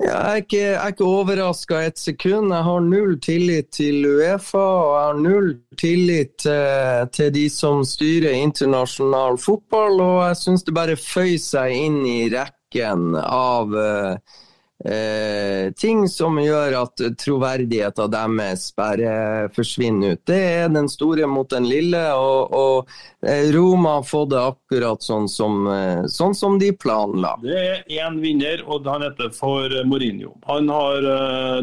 Ja, 0.00 0.14
jeg 0.16 0.30
er 0.32 0.38
ikke, 0.40 0.60
jeg 0.64 0.92
ikke 0.94 1.04
overraska 1.04 1.80
et 1.84 1.98
sekund. 2.00 2.54
Jeg 2.54 2.64
har 2.64 2.84
null 2.86 3.18
tillit 3.20 3.68
til 3.76 4.06
Uefa, 4.08 4.62
og 4.62 4.94
jeg 4.94 5.02
har 5.04 5.18
null 5.20 5.50
tillit 5.76 6.30
til, 6.40 7.10
til 7.12 7.34
de 7.34 7.42
som 7.52 7.82
styrer 7.84 8.38
internasjonal 8.38 9.36
fotball. 9.38 10.00
Og 10.00 10.20
jeg 10.24 10.38
syns 10.40 10.64
det 10.64 10.76
bare 10.78 10.96
føyer 10.96 11.42
seg 11.44 11.76
inn 11.76 12.00
i 12.08 12.20
rekken 12.32 13.12
av 13.20 13.76
eh, 13.76 14.40
eh, 14.84 15.72
ting 15.76 16.04
som 16.08 16.38
gjør 16.40 16.76
at 16.82 17.02
troverdigheten 17.20 18.12
deres 18.12 18.68
bare 18.76 19.48
forsvinner 19.54 20.16
ut. 20.16 20.22
Det 20.26 20.40
er 20.40 20.68
den 20.72 20.88
store 20.90 21.28
mot 21.30 21.50
den 21.50 21.68
lille, 21.70 22.02
og, 22.16 22.54
og 22.56 23.26
eh, 23.26 23.50
Roma 23.54 23.98
har 23.98 24.06
fått 24.08 24.32
det 24.34 24.42
akkurat 24.42 25.04
sånn 25.04 25.28
som, 25.30 25.64
eh, 25.70 26.04
sånn 26.10 26.36
som 26.36 26.58
de 26.60 26.72
planla. 26.76 27.36
Det 27.44 27.58
er 27.64 27.82
én 28.00 28.20
vinner, 28.22 28.64
og 28.66 28.88
han 28.88 29.06
heter 29.08 29.32
for 29.36 29.80
Mourinho. 29.88 30.36
Han 30.48 30.70
har, 30.72 31.10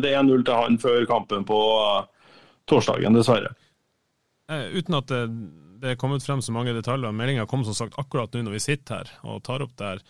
det 0.03 0.11
er 0.14 0.22
1-0 0.22 0.45
til 0.45 0.61
han 0.65 0.81
før 0.81 1.07
kampen 1.10 1.48
på 1.48 1.61
torsdagen, 2.68 3.15
dessverre. 3.15 3.53
Eh, 4.52 4.77
uten 4.80 4.95
at 4.99 5.10
det, 5.11 5.23
det 5.81 5.94
er 5.94 5.99
kommet 5.99 6.23
frem 6.26 6.41
så 6.44 6.53
mange 6.56 6.76
detaljer. 6.76 7.15
Meldinga 7.15 7.48
kom 7.49 7.65
som 7.68 7.76
sagt 7.77 7.98
akkurat 7.99 8.34
nå 8.34 8.45
når 8.45 8.57
vi 8.57 8.64
sitter 8.64 9.02
her 9.02 9.14
og 9.27 9.44
tar 9.48 9.65
opp 9.65 9.76
det 9.80 9.91
her. 9.91 10.06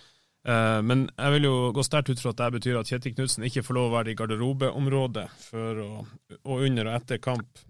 Eh, 0.47 0.81
Men 0.81 1.07
jeg 1.11 1.35
vil 1.35 1.47
jo 1.49 1.55
gå 1.75 1.83
sterkt 1.83 2.11
ut 2.13 2.21
fra 2.23 2.31
at 2.31 2.41
det 2.41 2.51
betyr 2.59 2.79
at 2.79 2.89
Kjetil 2.89 3.15
Knutsen 3.17 3.45
ikke 3.47 3.65
får 3.67 3.77
lov 3.77 3.89
å 3.89 3.95
være 3.97 4.13
i 4.13 4.17
garderobeområdet 4.19 5.27
før 5.49 5.81
og, 5.83 6.13
og 6.43 6.65
under 6.69 6.87
og 6.87 6.99
etter 7.01 7.21
kamp. 7.23 7.63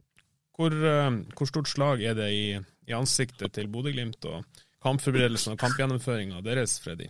Hvor, 0.58 0.74
eh, 0.74 1.12
hvor 1.38 1.50
stort 1.50 1.72
slag 1.72 2.04
er 2.06 2.18
det 2.18 2.32
i, 2.34 2.48
i 2.90 2.98
ansiktet 2.98 3.56
til 3.58 3.70
Bodø-Glimt 3.74 4.26
og 4.30 4.46
kampforberedelsen 4.86 5.56
og 5.56 5.62
kampgjennomføringa 5.62 6.44
deres, 6.46 6.78
Freddy? 6.84 7.10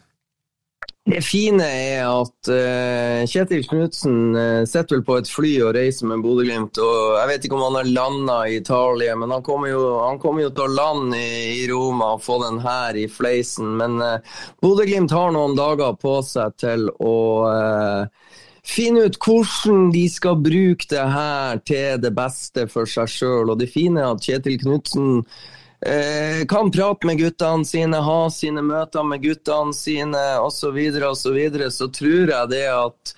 Det 1.07 1.21
fine 1.23 1.63
er 1.63 2.01
at 2.03 2.49
uh, 2.51 3.21
Kjetil 3.31 3.61
Knutsen 3.63 4.35
uh, 4.35 4.65
sitter 4.67 4.97
vel 4.97 5.05
på 5.07 5.15
et 5.21 5.29
fly 5.31 5.51
og 5.63 5.77
reiser 5.77 6.09
med 6.09 6.19
Bodø-Glimt. 6.25 6.81
Jeg 6.81 7.29
vet 7.29 7.47
ikke 7.47 7.55
om 7.55 7.63
han 7.63 7.77
har 7.79 7.91
landa 7.95 8.35
i 8.43 8.57
Italia, 8.59 9.15
men 9.15 9.31
han 9.31 9.45
kommer 9.45 9.71
jo, 9.71 9.85
han 10.03 10.19
kommer 10.19 10.43
jo 10.43 10.51
til 10.51 10.65
å 10.65 10.75
lande 10.75 11.21
i, 11.21 11.61
i 11.61 11.63
Roma 11.71 12.11
og 12.17 12.25
få 12.25 12.41
den 12.43 12.59
her 12.65 12.99
i 12.99 13.05
fleisen. 13.07 13.77
Men 13.79 14.01
uh, 14.03 14.41
Bodø-Glimt 14.59 15.15
har 15.15 15.31
noen 15.31 15.55
dager 15.55 15.95
på 15.95 16.17
seg 16.27 16.59
til 16.59 16.89
å 16.91 17.17
uh, 17.47 18.35
finne 18.67 19.07
ut 19.07 19.19
hvordan 19.23 19.93
de 19.95 20.05
skal 20.11 20.41
bruke 20.43 20.89
det 20.91 21.05
her 21.13 21.63
til 21.63 22.01
det 22.03 22.11
beste 22.19 22.67
for 22.73 22.89
seg 22.89 23.07
sjøl. 23.15 23.53
Og 23.53 23.61
det 23.63 23.71
fine 23.71 24.03
er 24.03 24.11
at 24.11 24.27
Kjetil 24.27 24.59
Knutsen 24.65 25.21
kan 26.49 26.71
prate 26.73 27.05
med 27.05 27.19
guttene 27.19 27.65
sine, 27.69 27.99
ha 28.01 28.21
sine 28.33 28.63
møter 28.65 29.03
med 29.05 29.21
guttene 29.21 29.75
sine 29.77 30.21
osv., 30.41 30.55
så, 30.57 30.71
videre, 30.73 31.09
og 31.11 31.19
så, 31.19 31.33
videre, 31.35 31.67
så 31.71 31.85
tror 31.93 32.31
jeg 32.33 32.49
det 32.49 32.63
at 32.71 33.13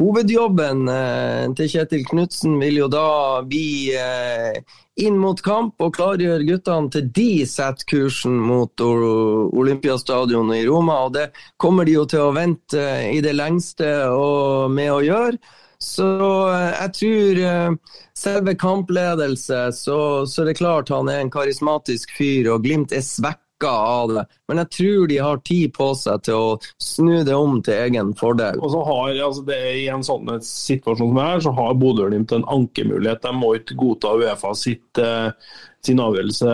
hovedjobben 0.00 0.86
eh, 0.88 1.52
til 1.58 1.70
Kjetil 1.74 2.06
Knutsen 2.08 2.56
vil 2.60 2.80
jo 2.82 2.88
da 2.90 3.42
bli 3.46 3.92
eh, 3.96 4.62
inn 5.02 5.18
mot 5.20 5.40
kamp 5.44 5.80
og 5.82 5.94
klargjøre 5.96 6.46
guttene 6.48 6.92
til 6.92 7.08
de 7.16 7.46
setter 7.48 7.88
kursen 7.88 8.36
mot 8.40 8.82
Olympiastadionet 8.82 10.62
i 10.62 10.68
Roma. 10.68 11.02
og 11.06 11.16
Det 11.16 11.28
kommer 11.60 11.88
de 11.88 11.96
jo 11.98 12.06
til 12.08 12.26
å 12.26 12.36
vente 12.36 12.80
eh, 12.80 13.10
i 13.16 13.20
det 13.24 13.34
lengste 13.36 13.88
med 14.72 14.92
å 14.92 15.02
gjøre. 15.04 15.36
Så 15.82 16.08
eh, 16.52 16.72
jeg 16.78 16.94
tror 16.98 17.40
eh, 17.50 17.70
selve 18.18 18.54
kampledelse, 18.58 19.64
så, 19.74 20.00
så 20.26 20.42
er 20.42 20.52
det 20.52 20.60
klart 20.60 20.92
han 20.94 21.10
er 21.10 21.24
en 21.24 21.32
karismatisk 21.32 22.12
fyr, 22.18 22.52
og 22.54 22.62
Glimt 22.66 22.94
er 22.94 23.02
svekka 23.02 23.72
av 23.72 24.12
det. 24.14 24.24
Men 24.50 24.62
jeg 24.62 24.70
tror 24.76 25.10
de 25.10 25.18
har 25.22 25.42
tid 25.48 25.74
på 25.74 25.88
seg 25.98 26.22
til 26.28 26.38
å 26.38 26.54
snu 26.82 27.24
det 27.26 27.34
om 27.34 27.58
til 27.66 27.78
egen 27.78 28.14
fordel. 28.18 28.62
Og 28.62 28.72
så 28.74 28.84
har, 28.86 29.10
altså 29.26 29.44
det 29.48 29.58
er 29.58 29.80
I 29.80 29.88
en 29.94 30.06
sånn 30.06 30.30
situasjon 30.46 31.12
som 31.12 31.20
er, 31.24 31.42
så 31.42 31.54
har 31.58 31.76
Bodø-Glimt 31.82 32.34
en 32.36 32.46
ankemulighet. 32.56 33.22
De 33.26 33.34
må 33.38 33.54
ikke 33.58 33.78
godta 33.82 34.14
Uefa 34.18 34.54
sitt, 34.58 35.02
eh, 35.02 35.30
sin 35.86 36.00
avgjørelse. 36.02 36.50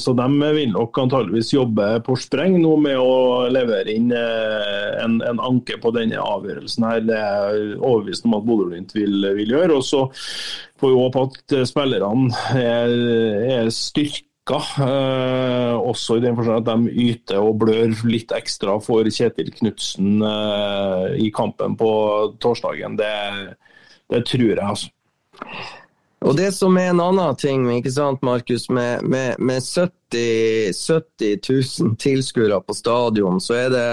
Så 0.00 0.14
de 0.16 0.28
vil 0.56 0.72
nok 0.72 0.98
antageligvis 1.02 1.52
jobbe 1.52 1.88
på 2.06 2.16
spreng 2.20 2.56
nå 2.62 2.76
med 2.80 2.96
å 3.00 3.48
levere 3.52 3.92
inn 3.92 4.08
eh, 4.16 4.96
en, 5.02 5.18
en 5.26 5.42
anke 5.50 5.76
på 5.82 5.92
denne 5.96 6.20
avgjørelsen. 6.20 6.86
her. 6.88 7.04
Det 7.04 7.18
er 7.18 7.58
jeg 7.58 7.76
overbevist 7.76 8.24
om 8.28 8.38
at 8.38 8.46
Bodø-Glimt 8.48 8.96
vil, 8.96 9.28
vil 9.36 9.54
gjøre. 9.56 9.76
Og 9.76 9.84
så 9.84 10.06
får 10.80 10.94
vi 10.94 11.00
håpe 11.02 11.26
at 11.28 11.56
spillerne 11.68 12.42
er, 12.56 12.94
er 13.60 13.72
styrka. 13.74 14.26
Eh, 14.50 15.74
også 15.76 16.16
i 16.16 16.24
den 16.24 16.38
forstand 16.38 16.64
at 16.64 16.70
de 16.72 17.10
yter 17.12 17.44
og 17.44 17.60
blør 17.60 17.92
litt 18.08 18.32
ekstra 18.34 18.78
for 18.82 19.06
Kjetil 19.06 19.52
Knutsen 19.58 20.24
eh, 20.24 21.04
i 21.26 21.28
kampen 21.36 21.76
på 21.78 21.92
torsdagen. 22.40 22.96
Det, 22.98 23.12
det 24.10 24.24
tror 24.32 24.48
jeg, 24.48 24.64
altså. 24.64 24.88
Og 26.20 26.36
det 26.36 26.50
som 26.52 26.76
er 26.76 26.90
en 26.92 27.00
annen 27.00 27.36
ting, 27.40 27.64
ikke 27.72 27.92
sant, 27.94 28.20
Markus, 28.26 28.68
med, 28.68 29.04
med, 29.08 29.38
med 29.40 29.62
70, 29.64 30.74
70 30.76 31.38
000 31.80 31.94
tilskuere 32.00 32.60
på 32.60 32.76
stadion, 32.76 33.40
så 33.40 33.56
er 33.56 33.70
det 33.72 33.86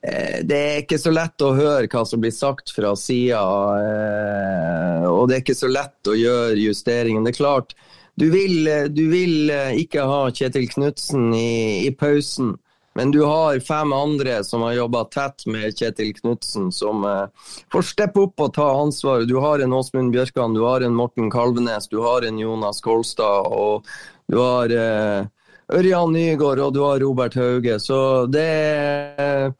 eh, 0.00 0.38
det 0.48 0.60
er 0.60 0.80
ikke 0.80 1.00
så 1.02 1.12
lett 1.12 1.44
å 1.44 1.52
høre 1.58 1.90
hva 1.92 2.06
som 2.08 2.22
blir 2.24 2.32
sagt 2.32 2.72
fra 2.72 2.94
sida, 2.96 3.42
eh, 3.84 5.04
og 5.10 5.28
det 5.28 5.36
er 5.36 5.44
ikke 5.44 5.58
så 5.60 5.68
lett 5.68 6.08
å 6.08 6.16
gjøre 6.16 6.56
justeringen. 6.56 7.28
Det 7.28 7.34
er 7.34 7.40
klart, 7.42 7.76
du 8.16 8.30
vil, 8.32 8.64
du 8.88 9.04
vil 9.12 9.52
eh, 9.52 9.76
ikke 9.84 10.08
ha 10.08 10.24
Kjetil 10.32 10.70
Knutsen 10.72 11.34
i, 11.36 11.84
i 11.84 11.92
pausen, 11.92 12.56
men 12.94 13.10
du 13.10 13.22
har 13.24 13.60
fem 13.60 13.92
andre 13.92 14.44
som 14.44 14.62
har 14.62 14.72
jobba 14.72 15.04
tett 15.04 15.46
med 15.46 15.78
Kjetil 15.78 16.14
Knutsen, 16.14 16.72
som 16.72 17.04
eh, 17.08 17.28
får 17.72 17.86
steppe 17.88 18.26
opp 18.26 18.40
og 18.40 18.54
ta 18.54 18.68
ansvaret. 18.82 19.28
Du 19.28 19.38
har 19.40 19.62
en 19.62 19.72
Åsmund 19.72 20.12
Bjørkan, 20.12 20.54
du 20.54 20.64
har 20.66 20.84
en 20.84 20.96
Morten 20.96 21.30
Kalvenes, 21.32 21.88
du 21.88 22.02
har 22.04 22.26
en 22.28 22.38
Jonas 22.38 22.80
Kolstad, 22.84 23.48
og 23.48 23.88
du 24.28 24.38
har 24.40 24.76
eh, 24.76 25.30
Ørjan 25.72 26.12
Nygaard 26.12 26.60
og 26.60 26.74
du 26.74 26.82
har 26.84 27.00
Robert 27.00 27.34
Hauge. 27.34 27.78
Så 27.80 28.26
det, 28.26 29.54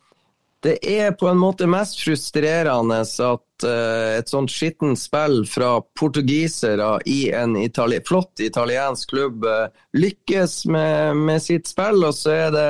det 0.63 0.77
er 0.85 1.15
på 1.17 1.29
en 1.31 1.41
måte 1.41 1.69
mest 1.71 2.03
frustrerende 2.03 3.01
at 3.03 3.67
eh, 3.69 4.19
et 4.19 4.33
sånt 4.33 4.53
skittent 4.53 5.01
spill 5.01 5.43
fra 5.49 5.79
portugisere 5.99 6.95
i 7.09 7.31
en 7.35 7.57
itali 7.61 8.03
flott 8.07 8.45
italiensk 8.45 9.15
klubb 9.15 9.49
eh, 9.49 9.71
lykkes 9.97 10.67
med, 10.73 11.17
med 11.17 11.43
sitt 11.43 11.71
spill, 11.71 12.05
og 12.05 12.15
så 12.19 12.37
er 12.47 12.55
det 12.55 12.69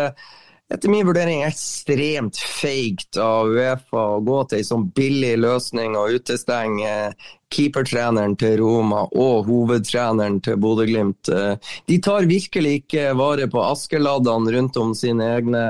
etter 0.73 0.89
min 0.89 1.07
vurdering 1.07 1.43
ekstremt 1.45 2.39
feigt 2.39 3.19
av 3.21 3.51
Uefa 3.53 4.05
å 4.17 4.21
gå 4.25 4.39
til 4.49 4.63
en 4.63 4.69
sånn 4.69 4.87
billig 4.97 5.35
løsning 5.43 5.97
og 6.01 6.17
utestenge 6.17 7.13
keepertreneren 7.53 8.37
til 8.41 8.57
Roma 8.63 9.05
og 9.11 9.51
hovedtreneren 9.51 10.41
til 10.45 10.57
Bodø-Glimt. 10.63 11.29
De 11.29 11.99
tar 12.05 12.29
virkelig 12.31 12.79
ikke 12.81 13.11
vare 13.19 13.51
på 13.53 13.61
askeladdene 13.67 14.55
rundt 14.57 14.81
om 14.81 14.95
sine 14.97 15.29
egne, 15.37 15.65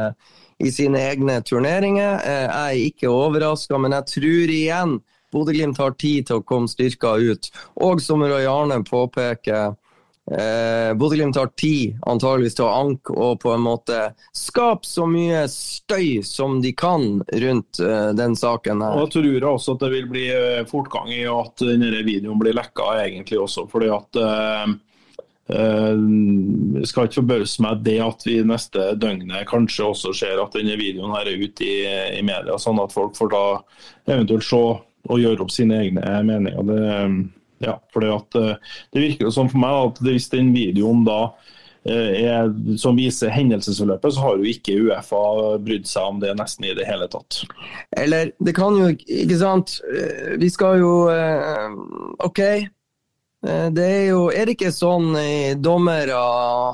i 0.62 0.70
sine 0.70 1.02
egne 1.10 1.40
turneringer. 1.42 2.22
Jeg 2.22 2.52
er 2.52 2.84
ikke 2.86 3.10
overraska, 3.10 3.82
men 3.82 3.98
jeg 3.98 4.10
tror 4.14 4.54
igjen 4.54 5.00
Bodø-Glimt 5.34 5.80
har 5.82 5.98
tid 5.98 6.28
til 6.28 6.38
å 6.38 6.46
komme 6.46 6.70
styrka 6.70 7.16
ut. 7.18 7.50
Og 7.82 8.02
som 8.04 8.22
Roy 8.22 8.46
Arne 8.46 8.82
påpeker, 8.86 9.74
Eh, 10.30 10.94
Bodø-Glimt 10.94 11.36
har 11.36 11.48
tid 11.58 11.98
antageligvis 12.06 12.54
til 12.54 12.68
å 12.68 12.74
anke 12.76 13.14
og 13.18 13.40
på 13.42 13.50
en 13.56 13.64
måte 13.64 13.96
skape 14.36 14.86
så 14.86 15.02
mye 15.10 15.40
støy 15.50 16.22
som 16.22 16.60
de 16.62 16.70
kan 16.78 17.18
rundt 17.26 17.80
eh, 17.82 18.12
den 18.14 18.36
saken 18.38 18.84
her. 18.84 19.00
Og 19.00 19.08
jeg 19.08 19.16
tror 19.16 19.48
også 19.56 19.74
at 19.74 19.82
det 19.82 19.90
vil 19.96 20.06
bli 20.12 20.28
eh, 20.30 20.62
fortgang 20.70 21.10
i 21.10 21.24
at 21.26 21.66
denne 21.66 22.04
videoen 22.06 22.38
blir 22.38 22.54
lekka, 22.54 22.92
egentlig 23.02 23.42
også. 23.42 23.66
fordi 23.72 23.90
at 23.96 24.22
eh, 24.22 24.76
eh, 25.58 26.06
skal 26.86 27.10
ikke 27.10 27.18
forbause 27.18 27.66
meg 27.66 27.82
det 27.90 27.98
at 28.06 28.26
vi 28.30 28.38
neste 28.46 28.92
døgnet 29.02 29.50
kanskje 29.50 29.90
også 29.90 30.14
ser 30.22 30.38
at 30.44 30.54
denne 30.54 30.78
videoen 30.78 31.18
her 31.18 31.34
er 31.34 31.42
ute 31.42 31.66
i, 31.66 31.76
i 32.14 32.22
media, 32.22 32.62
sånn 32.62 32.78
at 32.84 32.94
folk 32.94 33.18
får 33.18 33.34
da 33.34 33.44
eventuelt 34.06 34.46
se 34.46 34.64
og 35.02 35.18
gjøre 35.18 35.42
opp 35.42 35.50
sine 35.50 35.82
egne 35.82 36.18
meninger. 36.22 36.62
Det, 36.62 36.82
ja, 37.62 37.78
for 37.94 38.06
at 38.10 38.38
eh, 38.38 38.76
det 38.92 39.04
virker 39.06 39.28
jo 39.28 39.34
sånn 39.34 39.50
for 39.52 39.62
meg 39.62 39.78
at 39.86 40.00
hvis 40.04 40.28
den 40.32 40.52
videoen 40.54 41.04
da 41.06 41.20
eh, 41.86 42.26
er, 42.26 42.52
som 42.80 42.98
viser 42.98 43.32
hendelsesforløpet, 43.34 44.14
så 44.14 44.26
har 44.26 44.38
jo 44.40 44.52
ikke 44.52 44.76
Uefa 44.88 45.22
brydd 45.62 45.88
seg 45.90 46.10
om 46.10 46.20
det 46.22 46.34
nesten 46.38 46.68
i 46.68 46.74
det 46.78 46.88
hele 46.88 47.08
tatt. 47.12 47.42
Eller 47.98 48.34
det 48.42 48.54
kan 48.58 48.78
jo 48.78 48.92
Ikke 48.92 49.40
sant. 49.40 49.78
Eh, 49.94 50.36
Vi 50.42 50.50
skal 50.52 50.82
jo 50.82 50.94
OK. 52.22 52.40
Eh, 53.46 53.70
Det 53.70 53.84
er 53.84 54.04
jo 54.12 54.30
Er 54.30 54.46
det 54.46 54.54
ikke 54.56 54.72
sånn 54.74 55.16
i 55.18 55.54
dommere 55.58 56.18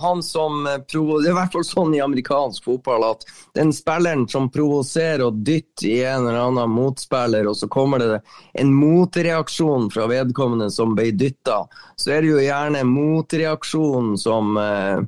Han 0.03 0.23
som 0.23 0.67
eh, 0.67 0.81
provo... 0.85 1.21
Det 1.23 1.31
er 1.31 1.35
i 1.35 1.39
hvert 1.39 1.55
fall 1.57 1.65
sånn 1.65 1.95
i 1.97 2.03
amerikansk 2.05 2.67
fotball 2.69 3.07
at 3.09 3.25
den 3.57 3.73
spilleren 3.75 4.27
som 4.29 4.51
provoserer 4.53 5.25
og 5.25 5.41
dytter 5.47 5.89
i 5.89 5.97
en 6.07 6.29
eller 6.29 6.39
annen 6.45 6.71
motspiller, 6.71 7.49
og 7.49 7.57
så 7.59 7.67
kommer 7.73 8.03
det 8.03 8.19
en 8.61 8.71
motreaksjon 8.75 9.89
fra 9.91 10.07
vedkommende 10.11 10.69
som 10.71 10.93
ble 10.95 11.09
dytta, 11.17 11.65
så 11.99 12.13
er 12.15 12.23
det 12.23 12.31
jo 12.31 12.43
gjerne 12.45 12.85
motreaksjonen 12.87 14.19
som 14.21 14.59
eh, 14.63 15.01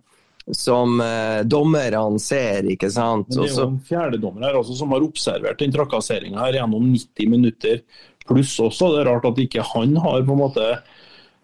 som 0.57 0.97
dommerne 1.47 2.19
ser, 2.19 2.67
ikke 2.73 2.89
sant. 2.91 3.29
Men 3.31 3.45
det 3.45 3.53
er 3.53 3.61
jo 3.61 3.67
en 3.69 3.77
fjerdedommer 3.87 4.49
her 4.49 4.57
også 4.59 4.75
som 4.81 4.91
har 4.91 5.05
observert 5.07 5.61
den 5.63 5.71
trakasseringa 5.71 6.49
gjennom 6.51 6.89
90 6.91 7.31
minutter 7.31 7.85
pluss 8.27 8.57
også. 8.63 8.91
Det 8.95 9.05
er 9.05 9.11
rart 9.13 9.29
at 9.31 9.39
ikke 9.45 9.63
han 9.75 9.95
har 10.03 10.25
på 10.27 10.35
en 10.35 10.43
måte 10.43 10.67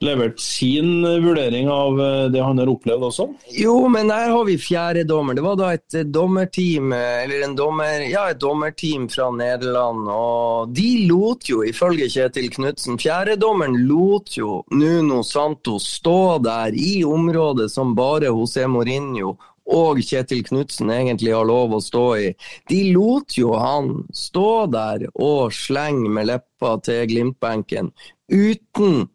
levert 0.05 0.41
sin 0.41 1.03
vurdering 1.03 1.71
av 1.71 2.01
eh, 2.01 2.25
det 2.33 2.43
han 2.45 2.59
har 2.61 2.69
opplevd 2.69 3.07
også? 3.09 3.27
Jo, 3.57 3.77
men 3.89 4.11
der 4.13 4.29
har 4.35 4.45
vi 4.45 4.59
fjerde 4.61 5.07
dommer. 5.09 5.37
Det 5.37 5.45
var 5.47 5.57
da 5.61 5.73
et 5.77 5.99
dommerteam 6.13 6.93
eller 6.93 7.47
en 7.47 7.57
dommer, 7.57 8.05
ja, 8.11 8.27
et 8.31 8.41
dommerteam 8.43 9.09
fra 9.13 9.31
Nederland. 9.33 10.09
og 10.13 10.77
De 10.77 10.91
lot 11.09 11.49
jo, 11.49 11.63
ifølge 11.65 12.11
Kjetil 12.13 12.51
Knutsen, 12.53 13.01
fjerdedommeren 13.01 13.81
lot 13.89 14.37
jo 14.37 14.61
Nuno 14.75 15.23
Santos 15.25 15.89
stå 15.97 16.39
der 16.45 16.77
i 16.77 17.01
området 17.05 17.71
som 17.73 17.95
bare 17.97 18.33
José 18.33 18.67
Mourinho 18.69 19.37
og 19.67 19.99
Kjetil 20.05 20.45
Knutsen 20.47 20.93
egentlig 20.95 21.33
har 21.35 21.47
lov 21.49 21.75
å 21.75 21.83
stå 21.83 22.05
i. 22.23 22.29
De 22.71 22.83
lot 22.95 23.35
jo 23.39 23.57
han 23.59 24.05
stå 24.15 24.67
der 24.71 25.09
og 25.15 25.55
slenge 25.55 26.11
med 26.13 26.31
leppa 26.31 26.77
til 26.87 27.09
Glimt-benken 27.11 27.91
uten 28.31 29.07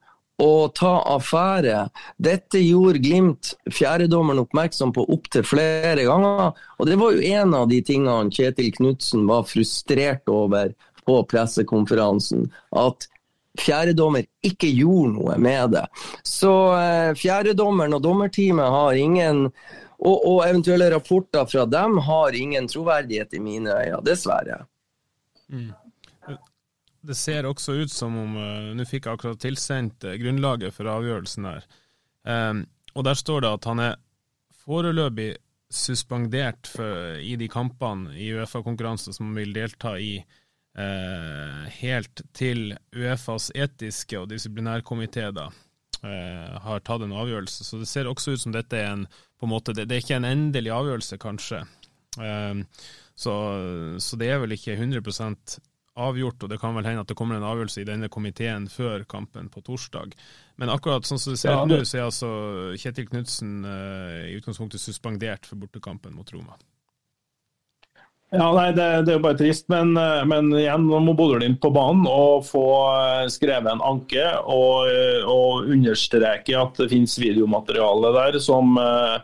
å 0.41 0.68
ta 0.76 0.93
affære. 1.15 1.85
Dette 2.22 2.61
gjorde 2.63 3.01
Glimt 3.03 3.53
fjerdedommeren 3.72 4.41
oppmerksom 4.43 4.93
på 4.95 5.05
opptil 5.13 5.45
flere 5.45 6.05
ganger. 6.07 6.51
Og 6.80 6.89
det 6.89 6.97
var 7.01 7.15
jo 7.15 7.34
en 7.38 7.55
av 7.57 7.68
de 7.72 7.81
tingene 7.85 8.34
Kjetil 8.34 8.72
Knutsen 8.77 9.27
var 9.30 9.45
frustrert 9.49 10.30
over 10.31 10.73
på 11.05 11.19
pressekonferansen. 11.30 12.47
At 12.77 13.07
fjerdedommer 13.59 14.26
ikke 14.47 14.69
gjorde 14.72 15.13
noe 15.18 15.38
med 15.41 15.76
det. 15.76 15.85
Så 16.26 16.53
eh, 16.77 17.11
fjerdedommeren 17.19 17.97
og 17.97 18.03
dommerteamet 18.05 18.76
har 18.77 18.97
ingen 18.97 19.45
og, 20.01 20.15
og, 20.18 20.39
eventuelle 20.47 20.88
rapporter 20.89 21.45
fra 21.45 21.68
dem 21.69 21.99
har 22.01 22.34
ingen 22.34 22.65
troverdighet 22.65 23.35
i 23.38 23.41
mine 23.43 23.69
øyne, 23.69 24.01
dessverre. 24.07 24.63
Mm 25.51 25.69
det 27.02 27.18
ser 27.18 27.48
også 27.49 27.76
ut 27.82 27.91
som 27.94 28.18
om 28.18 28.36
uh, 28.38 28.73
Nå 28.78 28.86
fikk 28.88 29.07
jeg 29.07 29.18
akkurat 29.18 29.41
tilsendt 29.41 30.06
uh, 30.07 30.18
grunnlaget 30.22 30.76
for 30.76 30.90
avgjørelsen 30.91 31.48
her. 31.49 31.65
Um, 32.28 32.65
og 32.94 33.07
der 33.07 33.18
står 33.18 33.45
det 33.45 33.56
at 33.56 33.69
han 33.69 33.82
er 33.82 33.98
foreløpig 34.61 35.32
suspendert 35.72 36.68
for, 36.68 37.18
i 37.18 37.38
de 37.40 37.48
kampene 37.49 38.11
i 38.19 38.30
Uefa-konkurransen 38.36 39.15
som 39.15 39.30
han 39.30 39.40
vil 39.40 39.53
delta 39.56 39.95
i, 39.98 40.18
uh, 40.78 41.64
helt 41.80 42.23
til 42.38 42.76
Uefas 42.94 43.49
etiske 43.56 44.19
og 44.19 44.32
disiplinærkomité 44.34 45.32
da 45.36 45.52
har 46.02 46.80
tatt 46.82 47.03
en 47.06 47.11
avgjørelse. 47.14 47.61
Så 47.61 47.78
det 47.78 47.86
ser 47.86 48.07
også 48.10 48.32
ut 48.34 48.41
som 48.41 48.53
dette 48.56 48.73
er 48.73 48.88
en 48.90 49.03
på 49.38 49.45
en 49.45 49.52
måte, 49.52 49.73
det, 49.78 49.84
det 49.86 49.99
er 49.99 50.02
ikke 50.02 50.15
en 50.18 50.26
endelig 50.26 50.72
avgjørelse, 50.73 51.18
kanskje. 51.22 51.60
Um, 52.18 52.64
så, 53.14 53.34
så, 54.02 54.18
det 54.18 54.32
er 54.34 54.41
vel 54.41 54.56
ikke 54.56 54.73
100 54.80 55.61
avgjort, 56.10 56.44
og 56.44 56.52
det 56.52 56.60
kan 56.61 56.76
vel 56.78 56.88
hende 56.88 57.03
at 57.06 57.11
det 57.11 57.18
kommer 57.19 57.38
en 57.38 57.48
avgjørelse 57.48 57.84
i 57.84 57.88
denne 57.88 58.10
komiteen 58.11 58.68
før 58.72 59.06
kampen 59.10 59.49
på 59.53 59.64
torsdag. 59.68 60.15
Men 60.61 60.73
akkurat 60.73 61.07
sånn 61.07 61.22
som 61.22 61.36
det 61.36 61.41
ser 61.41 61.56
ut 61.56 61.61
ja, 61.64 61.69
nå, 61.69 61.80
så 61.88 61.98
er 61.99 62.10
altså 62.10 62.34
Kjetil 62.82 63.07
Knutsen 63.10 63.61
uh, 63.65 64.28
i 64.28 64.36
utgangspunktet 64.40 64.84
suspendert 64.84 65.49
for 65.49 65.61
bortekampen 65.61 66.15
mot 66.18 66.36
Roma. 66.36 66.60
Ja, 68.32 68.45
nei, 68.56 68.69
det, 68.72 68.86
det, 69.03 69.11
er 69.11 69.18
jo 69.18 69.23
bare 69.26 69.36
trist, 69.41 69.65
men, 69.68 69.90
eh, 69.99 70.22
men 70.23 70.53
igjen, 70.56 70.86
nå 70.88 71.02
må 71.03 71.11
Bodø-Glimt 71.19 71.60
på 71.60 71.68
banen 71.76 72.06
og 72.07 72.45
få 72.48 72.64
eh, 72.88 73.26
skrevet 73.28 73.68
en 73.68 73.84
anke 73.84 74.23
og, 74.48 74.88
og 75.28 75.68
understreke 75.68 76.56
at 76.56 76.80
det 76.80 76.88
finnes 76.94 77.18
videomateriale 77.19 78.14
der 78.15 78.40
som 78.40 78.80
uh, 78.80 79.19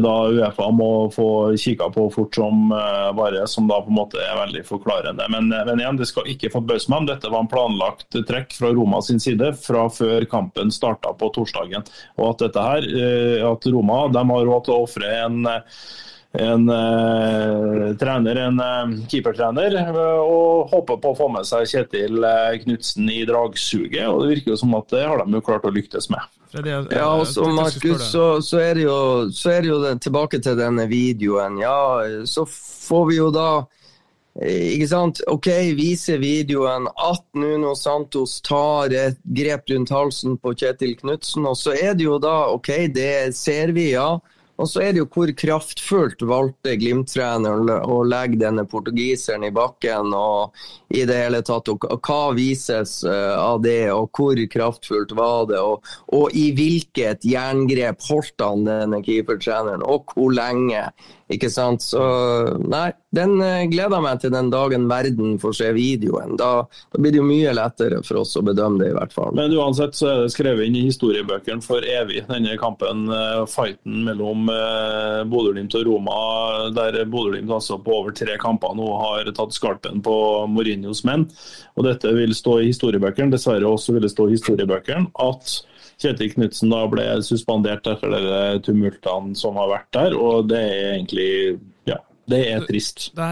da 0.00 0.14
Uefa 0.32 0.68
må 0.72 1.10
få 1.12 1.28
kikka 1.60 1.90
på 1.92 2.06
fort 2.14 2.36
som 2.38 2.70
bare, 3.16 3.46
som 3.50 3.66
da 3.68 3.80
på 3.82 3.92
en 3.92 3.98
måte 3.98 4.20
er 4.22 4.38
veldig 4.38 4.62
forklarende. 4.68 5.26
Men, 5.32 5.50
men 5.52 5.82
igjen, 5.82 5.98
det 6.00 6.08
skal 6.08 6.30
ikke 6.32 6.52
forbause 6.54 6.90
meg 6.92 7.02
om 7.02 7.10
dette 7.10 7.32
var 7.32 7.44
en 7.44 7.50
planlagt 7.50 8.20
trekk 8.28 8.54
fra 8.56 8.72
Roma 8.72 9.02
sin 9.04 9.20
side 9.20 9.52
fra 9.60 9.88
før 9.92 10.24
kampen 10.30 10.72
starta 10.72 11.12
på 11.18 11.30
torsdagen. 11.34 11.84
Og 12.20 12.32
at 12.32 12.46
dette 12.46 12.64
her, 12.68 12.88
eh, 12.88 13.44
at 13.46 13.68
Roma 13.72 14.06
de 14.12 14.24
har 14.32 14.48
råd 14.48 14.66
til 14.66 14.76
å 14.76 14.86
ofre 14.86 15.12
en 15.24 15.44
en 16.32 16.68
uh, 16.68 17.96
trener, 18.00 18.36
en 18.36 18.60
uh, 18.60 18.92
keepertrener, 19.08 19.74
uh, 19.92 20.20
og 20.24 20.70
håper 20.72 21.00
på 21.02 21.10
å 21.12 21.18
få 21.18 21.26
med 21.34 21.44
seg 21.44 21.68
Kjetil 21.68 22.24
uh, 22.24 22.54
Knutsen 22.62 23.10
i 23.12 23.20
dragsuget. 23.28 24.06
og 24.08 24.22
Det 24.22 24.30
virker 24.30 24.54
jo 24.54 24.62
som 24.62 24.72
at 24.78 24.88
det 24.94 25.04
har 25.04 25.20
de 25.20 25.36
jo 25.36 25.44
klart 25.44 25.68
å 25.68 25.74
lyktes 25.74 26.08
med. 26.12 26.24
Ja, 26.52 27.10
og 27.16 27.26
så 27.28 27.44
Markus, 27.52 28.08
så, 28.12 28.24
så, 28.44 28.58
er 28.60 28.80
det 28.80 28.86
jo, 28.86 28.96
så 29.32 29.52
er 29.52 29.62
det 29.64 29.72
jo 29.72 29.78
den, 29.84 30.00
tilbake 30.00 30.40
til 30.44 30.56
denne 30.56 30.88
videoen. 30.88 31.60
Ja, 31.60 31.78
så 32.28 32.44
får 32.48 33.06
vi 33.08 33.20
jo 33.20 33.30
da 33.32 33.46
ikke 34.32 34.86
sant? 34.88 35.20
OK, 35.28 35.48
viser 35.76 36.20
videoen 36.20 36.86
at 36.88 37.24
Nuno 37.36 37.74
Santos 37.76 38.38
tar 38.44 38.92
et 38.96 39.18
grep 39.36 39.68
rundt 39.68 39.92
halsen 39.92 40.38
på 40.40 40.54
Kjetil 40.56 40.96
Knutsen. 41.00 41.44
Og 41.48 41.56
så 41.60 41.76
er 41.76 41.96
det 41.96 42.08
jo 42.08 42.16
da 42.20 42.46
OK, 42.52 42.72
det 42.96 43.34
ser 43.36 43.76
vi, 43.76 43.90
ja. 43.92 44.14
Og 44.62 44.68
så 44.70 44.84
er 44.84 44.92
det 44.94 45.02
jo 45.02 45.08
hvor 45.10 45.30
kraftfullt 45.34 46.20
valgte 46.30 46.76
Glimt-treneren 46.78 47.66
å 47.82 47.96
legge 48.06 48.38
denne 48.44 48.62
portugiseren 48.70 49.48
i 49.48 49.50
bakken. 49.54 50.14
og 50.14 50.54
i 50.92 51.06
det 51.08 51.16
hele 51.16 51.40
tatt, 51.42 51.70
og 51.72 51.86
Hva 52.04 52.34
vises 52.36 53.00
eh, 53.08 53.34
av 53.38 53.62
det, 53.64 53.90
og 53.90 54.10
hvor 54.14 54.38
kraftfullt 54.54 55.14
var 55.16 55.48
det? 55.50 55.58
Og, 55.58 55.88
og 56.12 56.36
i 56.36 56.50
hvilket 56.56 57.24
jerngrep 57.26 58.04
holdt 58.10 58.44
han 58.44 58.66
denne 58.68 59.02
keepertreneren, 59.04 59.82
og 59.82 60.12
hvor 60.14 60.34
lenge? 60.36 60.86
Ikke 61.32 61.48
sant? 61.52 61.84
Så 61.84 62.02
nei, 62.60 62.90
den 63.14 63.34
eh, 63.44 63.64
gleder 63.70 64.02
meg 64.04 64.20
til 64.22 64.32
den 64.34 64.50
dagen 64.52 64.86
verden 64.90 65.38
får 65.40 65.56
se 65.58 65.70
videoen. 65.76 66.36
Da, 66.40 66.50
da, 66.68 67.00
blir 67.00 67.14
det 67.14 67.20
jo 67.20 67.26
mye 67.28 67.54
lettere 67.56 68.02
for 68.06 68.22
oss 68.22 68.34
å 68.38 68.44
bedømme 68.44 68.82
det, 68.82 68.90
i 68.92 68.96
hvert 68.96 69.14
fall. 69.14 69.32
Men 69.36 69.54
uansett 69.56 69.96
så 69.98 70.10
er 70.10 70.20
det 70.22 70.34
skrevet 70.34 70.68
inn 70.68 70.78
i 70.80 70.84
historiebøkene 70.88 71.64
for 71.64 71.84
evig, 71.84 72.22
denne 72.28 72.56
kampen, 72.60 73.06
uh, 73.12 73.42
fighten 73.50 74.02
mellom 74.06 74.48
uh, 74.52 75.22
Bodø-Glimt 75.28 75.76
og 75.80 75.88
Roma, 75.88 76.20
der 76.76 77.02
Bodø-Glimt 77.08 77.52
altså 77.52 77.80
på 77.82 77.98
over 78.02 78.16
tre 78.16 78.38
kamper 78.40 78.76
nå 78.78 78.88
har 79.00 79.28
tatt 79.36 79.56
skalpen 79.56 80.00
på 80.04 80.14
Mourinhos 80.52 81.04
menn. 81.08 81.28
Og 81.76 81.88
dette 81.88 82.12
vil 82.16 82.34
stå 82.36 82.60
i 82.60 82.70
historiebøkene. 82.70 83.32
Dessverre 83.32 83.68
også 83.68 83.96
vil 83.96 84.06
det 84.06 84.12
stå 84.12 84.28
i 84.28 84.36
historiebøkene 84.36 85.12
at 85.24 85.60
Kjetil 86.02 86.32
Knutsen 86.34 86.72
da 86.72 86.82
ble 86.90 87.04
suspendert 87.24 87.86
etter 87.86 88.16
de 88.16 88.40
tumultene 88.66 89.36
som 89.38 89.58
har 89.60 89.70
vært 89.70 89.92
der, 89.94 90.16
og 90.18 90.48
det 90.50 90.62
er 90.62 90.88
egentlig 90.96 91.30
ja, 91.88 92.00
det 92.30 92.40
er 92.50 92.66
trist. 92.66 93.08
Det, 93.16 93.28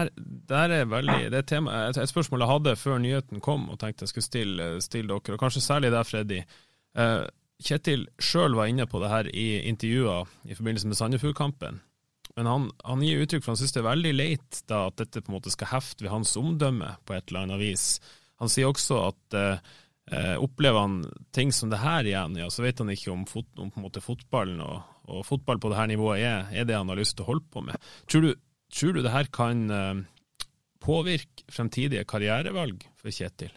er, 0.55 0.73
er 0.79 0.89
veldig, 0.89 1.19
det 1.33 1.43
er 1.43 1.47
tema, 1.47 1.83
et, 1.89 1.99
et, 1.99 2.11
spørsmål 2.11 2.45
jeg 2.45 2.51
hadde 2.53 2.77
før 2.79 3.03
nyheten 3.03 3.43
kom 3.43 3.69
og 3.71 3.79
tenkte 3.81 4.07
jeg 4.07 4.13
skulle 4.13 4.27
stille, 4.27 4.71
stille 4.83 5.11
dere, 5.11 5.37
og 5.37 5.43
kanskje 5.43 5.63
særlig 5.63 5.93
deg, 5.93 6.07
Freddy. 6.07 6.41
Uh, 6.97 7.23
Kjetil 7.61 8.07
sjøl 8.21 8.55
var 8.57 8.71
inne 8.71 8.87
på 8.89 8.99
det 9.03 9.11
her 9.11 9.29
i 9.37 9.47
intervjuer 9.69 10.29
i 10.49 10.57
forbindelse 10.57 10.89
med 10.89 10.97
Sandefjord-kampen. 10.97 11.81
Men 12.37 12.47
han, 12.47 12.67
han, 12.87 13.03
gir 13.05 13.21
uttrykk 13.21 13.43
for 13.43 13.53
han 13.53 13.59
synes 13.59 13.75
det 13.75 13.81
er 13.83 13.89
veldig 13.89 14.13
leit 14.15 14.61
da, 14.71 14.85
at 14.87 14.97
dette 15.01 15.21
på 15.21 15.31
en 15.31 15.37
måte 15.37 15.53
skal 15.53 15.73
hefte 15.73 16.05
ved 16.05 16.13
hans 16.13 16.33
omdømme 16.39 16.95
på 17.05 17.15
et 17.15 17.27
eller 17.29 17.45
annet 17.45 17.61
vis. 17.61 17.85
Han 18.41 18.49
sier 18.49 18.71
også 18.71 18.97
at 19.11 19.37
uh, 19.37 19.79
Eh, 20.11 20.37
opplever 20.43 20.79
han 20.79 21.05
ting 21.31 21.53
som 21.55 21.69
det 21.71 21.79
her 21.79 22.03
igjen, 22.03 22.35
ja, 22.35 22.49
så 22.51 22.65
vet 22.65 22.81
han 22.83 22.91
ikke 22.91 23.13
om, 23.13 23.21
fot, 23.29 23.47
om 23.63 23.71
fotballen 23.71 24.59
og, 24.59 24.81
og, 25.07 25.21
fotball 25.23 25.61
på 25.63 25.71
det 25.71 25.77
her 25.79 25.87
nivået 25.87 26.25
er, 26.27 26.49
er, 26.51 26.67
det 26.67 26.75
han 26.75 26.91
har 26.91 26.99
lyst 26.99 27.15
til 27.15 27.23
å 27.23 27.29
holde 27.29 27.47
på 27.47 27.63
med. 27.63 27.79
Tror 28.11 28.27
du, 28.27 28.33
tror 28.75 28.97
du 28.97 28.99
det 29.05 29.13
her 29.13 29.31
kan 29.31 29.63
eh, 29.71 30.03
påvirke 30.83 31.47
fremtidige 31.47 32.03
karrierevalg 32.09 32.83
for 32.99 33.07
Kjetil? 33.15 33.53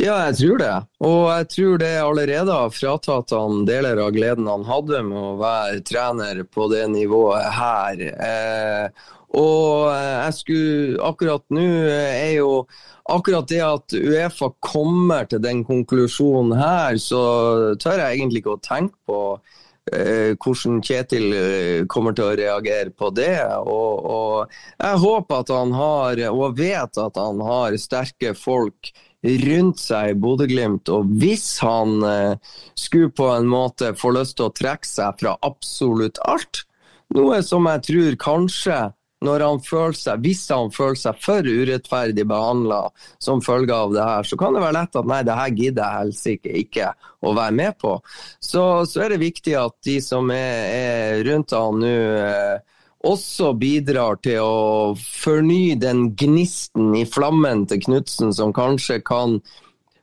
Ja, 0.00 0.14
jeg 0.30 0.38
tror 0.38 0.60
det. 0.62 0.72
Og 1.04 1.24
jeg 1.28 1.48
tror 1.52 1.80
det 1.82 1.90
allerede 2.00 2.54
har 2.62 2.70
fratatt 2.72 3.34
han 3.36 3.66
deler 3.68 3.98
av 4.06 4.14
gleden 4.14 4.48
han 4.48 4.62
hadde 4.70 5.02
med 5.04 5.18
å 5.18 5.34
være 5.42 5.82
trener 5.84 6.44
på 6.46 6.70
det 6.72 6.86
nivået 6.94 7.50
her. 7.58 8.06
Eh, 8.14 9.10
og 9.30 9.90
jeg 9.94 10.34
skulle 10.34 11.02
Akkurat 11.06 11.44
nå 11.54 11.66
er 11.86 12.32
jo 12.40 12.64
akkurat 13.10 13.48
det 13.50 13.62
at 13.64 13.94
Uefa 13.94 14.50
kommer 14.62 15.26
til 15.30 15.42
den 15.42 15.64
konklusjonen 15.66 16.54
her, 16.58 16.98
så 17.02 17.22
tør 17.80 18.04
jeg 18.04 18.18
egentlig 18.18 18.44
ikke 18.44 18.54
å 18.54 18.62
tenke 18.62 18.96
på 19.08 19.20
eh, 19.90 20.36
hvordan 20.38 20.80
Kjetil 20.86 21.34
eh, 21.34 21.86
kommer 21.90 22.14
til 22.14 22.28
å 22.28 22.36
reagere 22.38 22.94
på 22.94 23.10
det. 23.16 23.34
Og, 23.64 24.06
og, 24.06 24.54
jeg 24.78 25.02
håper 25.04 25.42
at 25.42 25.54
han 25.54 25.74
har, 25.74 26.24
og 26.30 26.58
vet 26.60 27.00
at 27.02 27.18
han 27.18 27.42
har, 27.42 27.78
sterke 27.82 28.34
folk 28.38 28.92
rundt 29.20 29.82
seg 29.82 30.12
i 30.12 30.18
Bodø-Glimt. 30.20 30.92
Og 30.94 31.10
hvis 31.20 31.48
han 31.64 31.98
eh, 32.06 32.54
skulle 32.78 33.10
på 33.10 33.26
en 33.34 33.50
måte 33.50 33.94
få 33.98 34.14
lyst 34.16 34.38
til 34.38 34.48
å 34.48 34.54
trekke 34.54 34.86
seg 34.86 35.18
fra 35.20 35.34
absolutt 35.46 36.22
alt, 36.30 36.64
noe 37.10 37.40
som 37.42 37.66
jeg 37.66 37.86
tror 37.88 38.22
kanskje 38.22 38.80
når 39.24 39.44
han 39.44 39.60
føler 39.64 39.96
seg, 39.98 40.22
hvis 40.24 40.46
han 40.52 40.72
føler 40.72 40.98
seg 40.98 41.20
for 41.20 41.44
urettferdig 41.44 42.24
behandla 42.28 42.80
som 43.20 43.42
følge 43.44 43.76
av 43.76 43.94
det 43.94 44.06
her, 44.06 44.28
så 44.28 44.38
kan 44.40 44.56
det 44.56 44.64
være 44.64 44.76
lett 44.78 44.98
at 45.00 45.10
nei, 45.12 45.20
det 45.28 45.36
her 45.36 45.54
gidder 45.58 45.82
jeg 45.84 46.00
helst 46.00 46.30
ikke, 46.34 46.56
ikke 46.64 46.90
å 47.20 47.34
være 47.36 47.56
med 47.60 47.78
på. 47.80 47.94
Så, 48.40 48.64
så, 48.88 49.04
er 49.04 49.14
det 49.14 49.22
viktig 49.24 49.56
at 49.60 49.76
de 49.86 49.98
som 50.04 50.32
er, 50.32 50.60
er 50.72 51.24
rundt 51.28 51.56
han 51.56 51.82
nå, 51.84 51.94
eh, 52.24 52.78
også 53.10 53.54
bidrar 53.56 54.18
til 54.24 54.44
å 54.44 54.92
fornye 55.00 55.78
den 55.80 56.10
gnisten 56.20 56.92
i 56.98 57.06
flammen 57.08 57.64
til 57.68 57.80
Knutsen 57.86 58.34
som 58.36 58.52
kanskje 58.56 58.98
kan 59.00 59.38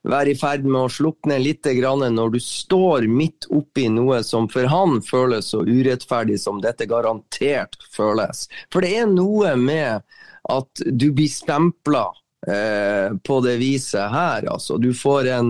være 0.08 0.34
i 0.34 0.38
ferd 0.40 0.66
med 0.68 0.82
å 0.86 0.92
slukne 0.92 1.40
litt 1.42 1.68
når 1.68 2.32
du 2.34 2.40
står 2.40 3.08
midt 3.12 3.48
oppi 3.52 3.88
noe 3.90 4.22
som 4.24 4.48
for 4.50 4.70
han 4.72 5.02
føles 5.02 5.52
så 5.54 5.64
urettferdig 5.66 6.40
som 6.40 6.62
dette 6.62 6.86
garantert 6.86 7.76
føles. 7.92 8.48
For 8.72 8.82
det 8.82 8.96
er 9.02 9.12
noe 9.12 9.56
med 9.56 10.02
at 10.48 10.86
du 10.86 11.12
blir 11.12 11.28
stempla 11.28 12.06
eh, 12.48 13.16
på 13.24 13.40
det 13.44 13.58
viset 13.58 14.12
her. 14.12 14.48
Altså. 14.48 14.78
Du 14.78 14.94
får 14.94 15.28
en, 15.28 15.50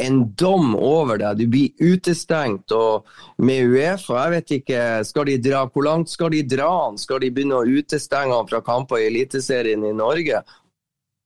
en, 0.00 0.20
dom 0.34 0.74
over 0.76 1.20
deg, 1.20 1.42
du 1.42 1.46
blir 1.52 1.92
utestengt. 1.92 2.72
Og 2.72 3.08
med 3.44 3.68
Uefa, 3.68 4.22
jeg 4.22 4.36
vet 4.36 4.54
ikke, 4.60 4.86
skal 5.08 5.28
de 5.28 5.36
dra, 5.50 5.66
hvor 5.68 5.88
langt 5.88 6.12
skal 6.12 6.32
de 6.34 6.44
dra 6.46 6.70
han? 6.86 6.98
Skal 7.00 7.22
de 7.24 7.32
begynne 7.34 7.60
å 7.60 7.68
utestenge 7.68 8.34
han 8.34 8.48
fra 8.48 8.62
kamper 8.64 9.02
i 9.02 9.10
Eliteserien 9.10 9.84
i 9.84 9.94
Norge? 9.96 10.42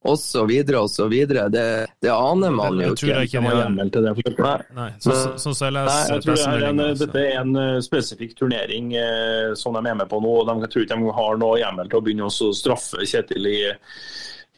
Og 0.03 0.19
så 0.19 0.43
videre 0.49 0.81
og 0.83 0.91
så 0.91 1.07
videre. 1.11 1.47
Det, 1.53 1.65
det 2.03 2.11
aner 2.11 2.55
man 2.55 2.81
jo 2.81 2.93
ikke. 2.93 3.07
Jeg 3.07 3.29
tror 3.29 3.29
ikke 3.29 3.61
hjemmel 3.61 3.93
til 3.95 4.09
det. 4.09 4.15
Nei. 4.39 4.57
Nei. 4.79 4.89
Så, 4.99 5.15
så, 5.15 5.31
så, 5.39 5.55
så 5.55 5.69
jeg 5.69 5.77
Nei, 5.79 5.99
jeg 6.11 6.25
tror 6.25 6.41
det 6.41 6.49
er 6.49 6.67
en, 6.71 6.83
dette 7.03 7.23
er 7.23 7.39
en 7.43 7.55
uh, 7.59 7.79
spesifikk 7.85 8.35
turnering 8.39 8.91
uh, 8.97 9.53
som 9.59 9.79
de 9.79 9.85
er 9.87 9.99
med 9.99 10.11
på 10.11 10.21
nå. 10.23 10.35
og 10.43 10.51
De, 10.51 10.71
tror 10.73 10.87
ikke 10.87 10.99
de 10.99 11.17
har 11.21 11.41
noe 11.43 11.61
hjemmel 11.63 11.93
til 11.93 12.01
å 12.01 12.05
begynne 12.07 12.29
å 12.29 12.53
straffe 12.57 13.07
Kjetil 13.07 13.51
i 13.51 13.59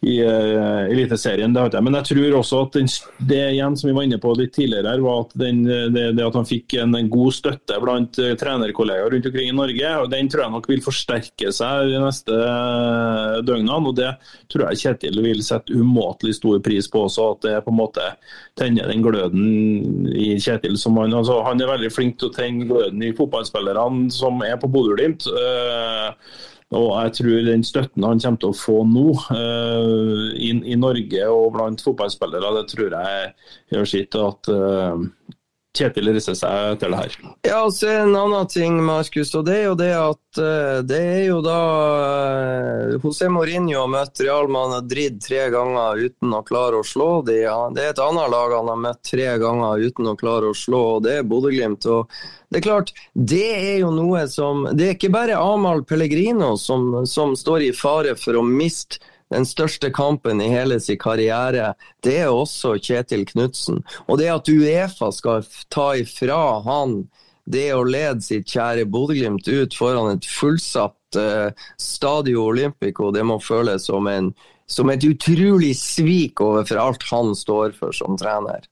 i 0.04 0.18
uh, 0.24 0.84
Eliteserien. 0.92 1.54
Det 1.54 1.80
Men 1.80 1.98
jeg 2.00 2.08
tror 2.10 2.38
også 2.40 2.60
at 2.66 2.76
den, 2.78 2.88
det 3.28 3.40
igjen 3.54 3.76
som 3.78 3.88
vi 3.88 3.94
var 3.96 4.06
inne 4.06 4.20
på 4.20 4.34
litt 4.38 4.54
tidligere, 4.56 4.92
her, 4.92 5.02
var 5.04 5.24
at 5.24 5.34
den, 5.40 5.62
det, 5.64 6.06
det, 6.18 6.26
at 6.26 6.38
han 6.38 6.48
fikk 6.48 6.76
en, 6.82 6.94
en 6.98 7.10
god 7.12 7.36
støtte 7.36 7.80
blant 7.82 8.20
uh, 8.20 8.32
trenerkollegaer 8.40 9.14
rundt 9.14 9.28
omkring 9.30 9.50
i 9.50 9.56
Norge. 9.56 9.92
og 10.02 10.10
Den 10.12 10.30
tror 10.30 10.44
jeg 10.44 10.54
nok 10.56 10.70
vil 10.70 10.84
forsterke 10.84 11.52
seg 11.56 11.90
de 11.92 12.00
neste 12.04 12.38
uh, 12.38 13.40
døgnene. 13.46 13.80
og 13.80 13.98
Det 13.98 14.12
tror 14.52 14.68
jeg 14.68 14.82
Kjetil 14.84 15.22
vil 15.24 15.44
sette 15.46 15.74
umåtelig 15.74 16.38
stor 16.40 16.60
pris 16.64 16.90
på 16.90 17.06
også. 17.08 17.30
At 17.34 17.46
det 17.48 17.58
på 17.64 17.72
en 17.72 17.80
måte 17.80 18.08
tenner 18.58 18.90
den 18.90 19.04
gløden 19.04 20.08
i 20.12 20.34
Kjetil. 20.38 20.78
som 20.80 20.98
Han 21.00 21.14
altså, 21.14 21.40
han 21.46 21.60
er 21.60 21.72
veldig 21.74 21.92
flink 21.92 22.18
til 22.20 22.30
å 22.30 22.34
tenne 22.36 22.68
gløden 22.68 23.02
i 23.02 23.14
fotballspillerne 23.16 24.10
som 24.14 24.42
er 24.44 24.58
på 24.60 24.70
Bodø-Glimt. 24.70 25.28
Uh, 25.30 26.12
og 26.74 26.90
jeg 27.04 27.14
tror 27.18 27.46
den 27.46 27.64
støtten 27.66 28.06
han 28.06 28.20
kommer 28.22 28.42
til 28.42 28.52
å 28.52 28.58
få 28.58 28.76
nå 28.88 29.06
uh, 29.30 30.30
i, 30.34 30.50
i, 30.58 30.76
Norge 30.80 31.28
og 31.30 31.52
blant 31.56 31.84
fotballspillere, 31.84 32.52
det 32.58 32.66
tror 32.72 32.96
jeg 32.98 33.30
gjør 33.74 33.90
sitt 33.90 34.18
at 34.18 34.50
uh, 34.52 34.98
Kjetil 35.74 36.12
risser 36.14 36.36
seg 36.38 36.76
til 36.78 36.92
det 36.94 36.98
her. 37.00 37.14
Ja, 37.42 37.56
og 37.64 37.72
så 37.74 37.88
En 37.90 38.14
annen 38.14 38.46
ting, 38.46 38.76
Markus, 38.84 39.32
og 39.34 39.46
det 39.48 39.56
er 39.58 39.64
jo 39.64 39.74
det 39.78 39.90
at 39.98 40.38
uh, 40.38 40.82
det 40.86 41.00
er 41.00 41.22
jo 41.26 41.40
da 41.42 41.56
José 43.02 43.26
Mourinho 43.32 43.80
har 43.80 43.90
møtt 43.90 44.22
Real 44.22 44.46
Madrid 44.52 45.18
tre 45.24 45.48
ganger 45.50 46.04
uten 46.06 46.36
å 46.36 46.44
klare 46.46 46.78
å 46.78 46.86
slå 46.86 47.08
dem. 47.26 47.74
Det 47.74 47.82
er 47.82 47.90
et 47.90 48.02
annet 48.02 48.30
lag 48.30 48.54
han 48.54 48.70
har 48.70 48.82
møtt 48.84 49.02
tre 49.10 49.32
ganger 49.42 49.82
uten 49.82 50.12
å 50.12 50.16
klare 50.20 50.52
å 50.52 50.58
slå, 50.58 50.82
og 50.96 51.08
det 51.08 51.18
er 51.18 51.26
Bodø-Glimt. 51.26 51.82
det 51.82 52.60
er 52.60 52.66
klart, 52.68 52.94
det 53.14 53.48
er 53.56 53.78
jo 53.82 53.90
noe 53.94 54.28
som 54.30 54.68
Det 54.70 54.86
er 54.86 54.94
ikke 54.94 55.10
bare 55.14 55.40
Amahl 55.40 55.82
Pellegrino 55.82 56.54
som, 56.56 57.02
som 57.06 57.34
står 57.34 57.66
i 57.66 57.74
fare 57.74 58.14
for 58.14 58.38
å 58.38 58.46
miste 58.46 59.02
den 59.32 59.46
største 59.48 59.90
kampen 59.94 60.42
i 60.42 60.50
hele 60.52 60.78
sin 60.82 60.98
karriere, 61.00 61.72
det 62.04 62.18
er 62.24 62.32
også 62.32 62.76
Kjetil 62.82 63.24
Knutsen. 63.28 63.82
Og 64.06 64.20
det 64.20 64.30
at 64.32 64.50
Uefa 64.50 65.10
skal 65.14 65.46
ta 65.72 65.92
ifra 66.00 66.60
han 66.66 67.04
det 67.44 67.68
å 67.76 67.84
lede 67.84 68.24
sitt 68.24 68.48
kjære 68.48 68.86
Bodø-Glimt 68.88 69.48
ut 69.48 69.76
foran 69.76 70.14
et 70.14 70.28
fullsatt 70.28 71.18
uh, 71.20 71.50
Stadio 71.80 72.46
Olympico, 72.48 73.10
det 73.12 73.24
må 73.26 73.36
føles 73.42 73.84
som, 73.90 74.08
en, 74.08 74.30
som 74.66 74.88
et 74.92 75.04
utrolig 75.04 75.74
svik 75.76 76.40
overfor 76.44 76.80
alt 76.80 77.04
han 77.10 77.34
står 77.36 77.76
for 77.76 77.92
som 77.96 78.16
trener. 78.20 78.64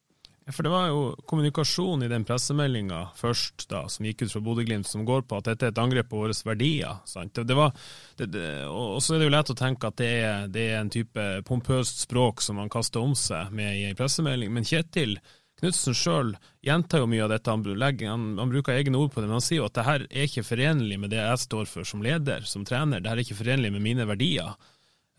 For 0.51 0.67
Det 0.67 0.71
var 0.73 0.89
jo 0.91 1.03
kommunikasjon 1.31 2.03
i 2.03 2.09
den 2.11 2.25
pressemeldinga 2.27 3.05
først 3.15 3.69
da, 3.71 3.85
som 3.93 4.07
gikk 4.09 4.25
ut 4.25 4.33
fra 4.33 4.43
Bodø-Glimt, 4.43 4.89
som 4.89 5.05
går 5.07 5.23
på 5.31 5.39
at 5.39 5.51
dette 5.53 5.69
er 5.69 5.75
et 5.75 5.79
angrep 5.79 6.09
på 6.11 6.19
våre 6.25 6.35
verdier. 6.47 6.99
Sant? 7.07 7.39
Det, 7.39 7.55
var, 7.55 7.71
det, 8.19 8.33
det, 8.35 8.49
og 8.67 8.99
så 9.05 9.15
er 9.15 9.23
det 9.23 9.29
jo 9.29 9.35
lett 9.37 9.53
å 9.55 9.59
tenke 9.59 9.93
at 9.93 10.01
det 10.01 10.11
er, 10.25 10.49
det 10.51 10.65
er, 10.73 10.81
en 10.81 10.91
type 10.91 11.29
pompøst 11.47 12.03
språk 12.09 12.43
som 12.43 12.59
man 12.59 12.73
kaster 12.73 13.05
om 13.05 13.15
seg 13.19 13.55
med 13.55 13.79
i 13.79 13.87
en 13.87 13.99
pressemelding. 13.99 14.51
Men 14.55 14.67
Kjetil 14.67 15.15
Knutsen 15.63 15.95
sjøl 15.95 16.33
gjentar 16.67 17.05
jo 17.05 17.07
mye 17.07 17.23
av 17.23 17.31
dette. 17.31 17.53
Han, 17.55 17.63
legger, 17.79 18.11
han, 18.11 18.33
han, 18.41 18.51
bruker 18.51 18.75
egne 18.75 18.99
ord 18.99 19.13
på 19.15 19.23
det, 19.23 19.29
men 19.29 19.39
han 19.39 19.45
sier 19.47 19.61
jo 19.61 19.69
at 19.69 19.77
det 19.79 19.87
her 19.87 20.05
er 20.09 20.27
ikke 20.27 20.43
forenlig 20.49 20.99
med 20.99 21.13
det 21.15 21.21
jeg 21.21 21.43
står 21.45 21.69
for 21.71 21.87
som 21.87 22.03
leder, 22.03 22.43
som 22.51 22.65
trener. 22.67 22.99
Det 22.99 23.13
her 23.13 23.21
er 23.21 23.23
ikke 23.23 23.39
forenlig 23.39 23.71
med 23.71 23.85
mine 23.85 24.07
verdier. 24.11 24.57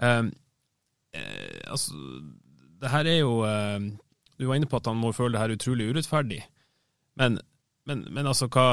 Um, 0.04 0.34
eh, 1.16 1.62
altså, 1.72 1.96
det 2.84 2.92
her 2.92 3.08
er 3.08 3.22
jo 3.22 3.38
eh, 3.48 3.88
du 4.44 4.50
var 4.50 4.60
inne 4.60 4.70
på 4.70 4.82
at 4.82 4.90
han 4.92 5.00
må 5.00 5.14
føle 5.16 5.38
det 5.38 5.42
her 5.42 5.56
utrolig 5.56 5.90
urettferdig. 5.94 6.42
Men 7.20 7.40
men, 7.86 8.06
men, 8.16 8.28
altså, 8.28 8.48
hva, 8.48 8.64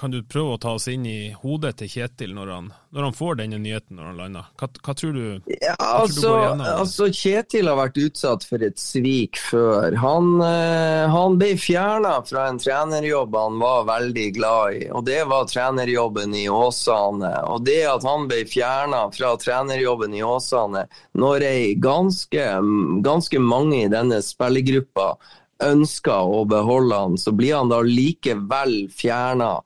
kan 0.00 0.12
du 0.12 0.22
prøve 0.24 0.54
å 0.54 0.60
ta 0.60 0.70
oss 0.78 0.86
inn 0.88 1.04
i 1.04 1.34
hodet 1.42 1.74
til 1.82 1.90
Kjetil 1.92 2.30
når 2.32 2.52
han, 2.54 2.70
når 2.96 3.04
han 3.04 3.16
får 3.18 3.36
denne 3.42 3.58
nyheten 3.60 3.98
når 3.98 4.06
han 4.08 4.20
lander? 4.22 4.46
Hva, 4.56 4.68
hva 4.86 4.94
tror 4.96 5.12
du? 5.12 5.52
Ja, 5.52 5.74
altså, 5.76 6.30
du 6.32 6.62
altså, 6.64 7.10
Kjetil 7.12 7.68
har 7.68 7.76
vært 7.82 8.00
utsatt 8.00 8.46
for 8.48 8.64
et 8.64 8.80
svik 8.80 9.36
før. 9.50 9.98
Han, 10.00 10.30
eh, 10.40 11.04
han 11.12 11.36
ble 11.40 11.52
fjerna 11.60 12.14
fra 12.24 12.46
en 12.48 12.62
trenerjobb 12.64 13.36
han 13.36 13.60
var 13.60 13.84
veldig 13.92 14.26
glad 14.38 14.80
i, 14.80 14.82
og 14.88 15.04
det 15.04 15.20
var 15.28 15.44
trenerjobben 15.52 16.40
i 16.40 16.46
Åsane. 16.48 17.34
Og 17.52 17.68
det 17.68 17.82
at 17.92 18.08
han 18.08 18.24
ble 18.30 18.46
fjerna 18.48 19.04
fra 19.12 19.36
trenerjobben 19.36 20.16
i 20.16 20.24
Åsane 20.24 20.88
når 21.20 21.48
ei 21.52 21.72
ganske, 21.76 22.50
ganske 23.04 23.46
mange 23.52 23.84
i 23.84 23.92
denne 23.92 24.24
spillergruppa 24.24 25.12
ønsker 25.62 26.34
å 26.34 26.44
beholde 26.48 27.00
han, 27.04 27.18
så 27.20 27.32
blir 27.36 27.56
han 27.58 27.72
da 27.72 27.80
likevel 27.84 28.84
fjerna 28.92 29.56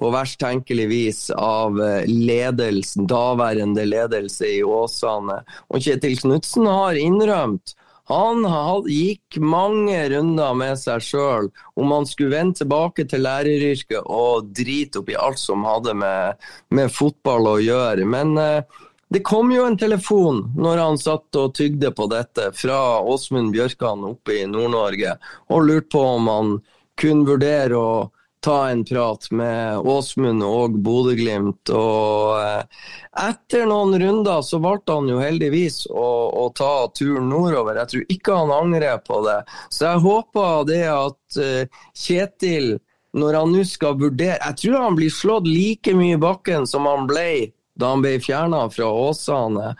på 0.00 0.08
verst 0.14 0.40
tenkelig 0.40 0.86
vis 0.88 1.20
av 1.36 1.80
eh, 1.84 2.08
ledelsen, 2.08 3.06
daværende 3.08 3.84
ledelse 3.84 4.48
i 4.48 4.62
Åsane. 4.64 5.42
Og 5.68 5.84
Kjetil 5.84 6.16
Knutsen 6.22 6.68
har 6.70 6.96
innrømt 6.96 7.76
han 8.10 8.42
gikk 8.90 9.36
mange 9.38 9.98
runder 10.10 10.54
med 10.58 10.78
seg 10.80 11.02
sjøl 11.04 11.50
om 11.78 11.92
han 11.94 12.08
skulle 12.10 12.32
vende 12.32 12.58
tilbake 12.58 13.04
til 13.06 13.22
læreryrket 13.22 14.08
og 14.10 14.48
drite 14.56 14.98
opp 14.98 15.12
i 15.12 15.18
alt 15.28 15.38
som 15.38 15.62
hadde 15.68 15.94
med, 15.94 16.40
med 16.74 16.90
fotball 16.90 17.52
å 17.52 17.60
gjøre. 17.62 18.08
Men 18.10 18.34
eh, 18.40 18.80
det 19.10 19.20
kom 19.26 19.50
jo 19.52 19.64
en 19.66 19.78
telefon 19.78 20.44
når 20.54 20.78
han 20.78 20.98
satt 20.98 21.34
og 21.36 21.54
tygde 21.58 21.90
på 21.90 22.06
dette, 22.12 22.52
fra 22.54 23.00
Åsmund 23.02 23.50
Bjørkan 23.52 24.04
oppe 24.06 24.36
i 24.38 24.46
Nord-Norge, 24.46 25.16
og 25.50 25.66
lurte 25.66 25.90
på 25.90 26.04
om 26.12 26.30
han 26.30 26.52
kunne 27.00 27.26
vurdere 27.26 27.74
å 27.74 27.94
ta 28.40 28.70
en 28.70 28.84
prat 28.84 29.26
med 29.34 29.78
Åsmund 29.78 30.44
og 30.46 30.78
Bodø-Glimt. 30.86 31.72
Og 31.74 32.38
eh, 32.38 32.86
etter 33.26 33.66
noen 33.68 33.98
runder 34.00 34.46
så 34.46 34.62
valgte 34.62 34.96
han 34.96 35.10
jo 35.10 35.18
heldigvis 35.20 35.82
å, 35.90 36.08
å, 36.30 36.46
ta 36.56 36.88
turen 36.94 37.28
nordover. 37.34 37.82
Jeg 37.82 37.92
tror 37.92 38.16
ikke 38.16 38.38
han 38.38 38.54
angrer 38.54 39.02
på 39.04 39.20
det. 39.26 39.40
Så 39.68 39.90
jeg 39.90 40.04
håper 40.06 40.66
det 40.70 40.84
at 40.88 41.40
uh, 41.42 41.82
Kjetil, 41.98 42.76
når 43.18 43.40
han 43.40 43.50
nå 43.50 43.64
skal 43.66 43.96
vurdere 43.98 44.38
Jeg 44.38 44.56
tror 44.62 44.84
han 44.84 44.94
blir 44.94 45.10
slått 45.10 45.48
like 45.50 45.94
mye 45.98 46.14
i 46.14 46.20
bakken 46.20 46.68
som 46.70 46.86
han 46.86 47.08
ble 47.10 47.50
da 47.80 47.94
han 47.94 48.04
ble 48.04 48.18
fjerna 48.22 48.66
fra 48.72 48.88
Åsane. 49.08 49.74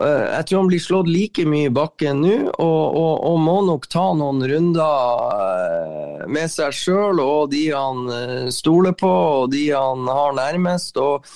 Eh, 0.00 0.26
jeg 0.36 0.46
tror 0.48 0.62
han 0.62 0.70
blir 0.70 0.80
slått 0.80 1.10
like 1.10 1.44
mye 1.48 1.68
i 1.68 1.74
bakken 1.74 2.22
nå, 2.24 2.36
og, 2.52 2.96
og, 2.96 3.12
og, 3.28 3.36
må 3.44 3.58
nok 3.66 3.88
ta 3.92 4.06
noen 4.16 4.40
runder 4.48 5.26
eh, 5.42 6.24
med 6.32 6.48
seg 6.52 6.72
sjøl 6.76 7.20
og 7.20 7.52
de 7.52 7.66
han 7.74 8.08
eh, 8.16 8.48
stoler 8.54 8.96
på 8.96 9.12
og 9.12 9.52
de 9.52 9.66
han 9.74 10.08
har 10.08 10.32
nærmest. 10.38 10.96
Og 10.96 11.28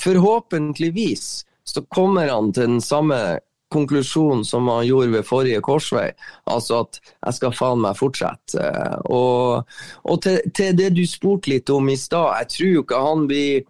forhåpentligvis 0.00 1.28
så 1.68 1.84
kommer 1.92 2.32
han 2.32 2.52
til 2.56 2.76
den 2.76 2.84
samme 2.84 3.40
konklusjonen 3.70 4.44
som 4.44 4.68
han 4.68 4.86
gjorde 4.86 5.12
ved 5.12 5.26
forrige 5.28 5.60
korsvei. 5.62 6.08
Altså 6.50 6.80
at 6.84 6.98
jeg 7.04 7.36
skal 7.36 7.54
faen 7.54 7.84
meg 7.84 7.98
fortsette. 8.00 8.64
Og, 9.12 9.68
og 10.02 10.22
til, 10.24 10.40
til, 10.56 10.72
det 10.78 10.90
du 10.96 11.04
spurte 11.06 11.52
litt 11.52 11.70
om 11.70 11.92
i 11.92 11.98
stad, 12.00 12.32
jeg 12.40 12.50
tror 12.56 12.72
jo 12.72 12.86
ikke 12.86 13.04
han 13.04 13.28
blir 13.30 13.68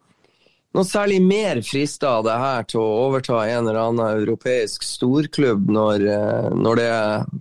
noe 0.77 0.87
særlig 0.87 1.19
mer 1.23 1.61
frista 1.67 2.13
av 2.21 2.25
det 2.29 2.37
her 2.39 2.67
til 2.71 2.79
å 2.79 2.99
overta 3.09 3.41
en 3.43 3.67
eller 3.67 3.81
annen 3.81 4.21
europeisk 4.23 4.85
storklubb 4.87 5.71
når, 5.75 6.05
eh, 6.07 6.49
når 6.55 6.81
det 6.81 6.91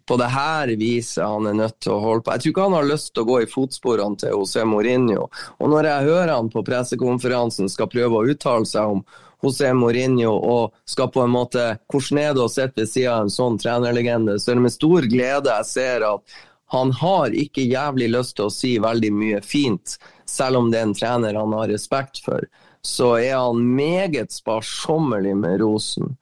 på 0.10 0.18
det 0.18 0.30
her 0.34 0.74
viset 0.80 1.22
han 1.22 1.46
er 1.48 1.58
nødt 1.60 1.78
til 1.84 1.94
å 1.94 2.02
holde 2.02 2.26
på. 2.26 2.34
Jeg 2.34 2.42
tror 2.44 2.54
ikke 2.56 2.68
han 2.68 2.78
har 2.80 2.90
lyst 2.90 3.14
til 3.14 3.24
å 3.24 3.30
gå 3.30 3.40
i 3.44 3.50
fotsporene 3.50 4.18
til 4.18 4.34
José 4.34 4.66
Mourinho. 4.66 5.30
Og 5.60 5.70
når 5.70 5.92
jeg 5.92 6.10
hører 6.10 6.36
han 6.36 6.50
på 6.50 6.66
pressekonferansen 6.66 7.70
skal 7.70 7.92
prøve 7.92 8.18
å 8.18 8.30
uttale 8.34 8.70
seg 8.70 8.96
om, 8.98 9.04
José 9.40 9.70
Mourinho 9.72 10.34
og 10.34 10.74
skal 10.90 11.08
på 11.14 11.22
en 11.24 11.32
måte 11.32 11.62
Hvordan 11.88 12.18
er 12.20 12.34
det 12.36 12.42
å 12.44 12.52
sitte 12.52 12.82
ved 12.82 12.90
siden 12.92 13.14
av 13.14 13.22
en 13.24 13.32
sånn 13.32 13.60
trenerlegende? 13.62 14.36
Så 14.36 14.52
er 14.52 14.60
det 14.60 14.66
med 14.66 14.74
stor 14.74 15.08
glede 15.08 15.54
jeg 15.54 15.70
ser 15.70 16.04
at 16.10 16.40
han 16.74 16.92
har 16.94 17.34
ikke 17.34 17.64
jævlig 17.66 18.12
lyst 18.14 18.36
til 18.38 18.46
å 18.46 18.54
si 18.54 18.76
veldig 18.82 19.10
mye 19.16 19.40
fint, 19.42 19.96
selv 20.30 20.60
om 20.60 20.68
det 20.70 20.82
er 20.82 20.90
en 20.90 20.98
trener 20.98 21.40
han 21.40 21.56
har 21.58 21.72
respekt 21.72 22.22
for. 22.22 22.44
Så 22.86 23.14
er 23.20 23.36
han 23.38 23.64
meget 23.76 24.32
sparsommelig 24.32 25.36
med 25.38 25.60
rosen. 25.62 26.16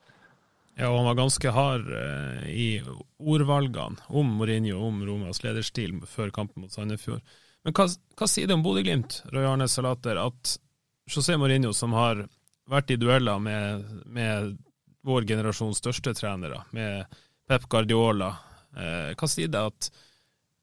Ja, 0.78 0.92
og 0.92 1.00
han 1.00 1.08
var 1.10 1.18
ganske 1.18 1.50
hard 1.54 1.90
eh, 1.90 2.48
i 2.50 2.68
ordvalgene 3.18 3.98
om 4.08 4.30
Mourinho, 4.38 4.78
om 4.86 5.00
Romas 5.06 5.42
lederstil 5.42 5.96
før 6.06 6.30
kampen 6.34 6.62
mot 6.62 6.74
Sandefjord. 6.74 7.22
Men 7.66 7.74
hva, 7.74 7.88
hva 8.18 8.28
sier 8.30 8.46
det 8.46 8.54
om 8.54 8.62
Bodø-Glimt, 8.62 9.24
Roy 9.34 9.46
Arne 9.48 9.66
Salater, 9.70 10.20
at 10.22 10.54
José 11.10 11.34
Mourinho, 11.40 11.72
som 11.74 11.96
har 11.98 12.22
vært 12.70 12.92
i 12.94 12.98
dueller 13.00 13.42
med, 13.42 13.88
med 14.06 14.54
vår 15.06 15.26
generasjons 15.26 15.80
største 15.82 16.14
trenere, 16.14 16.62
med 16.70 17.18
Pep 17.48 17.66
Guardiola. 17.72 18.30
Eh, 18.76 19.10
hva 19.18 19.30
sier 19.30 19.50
det 19.50 19.64
at 19.72 19.90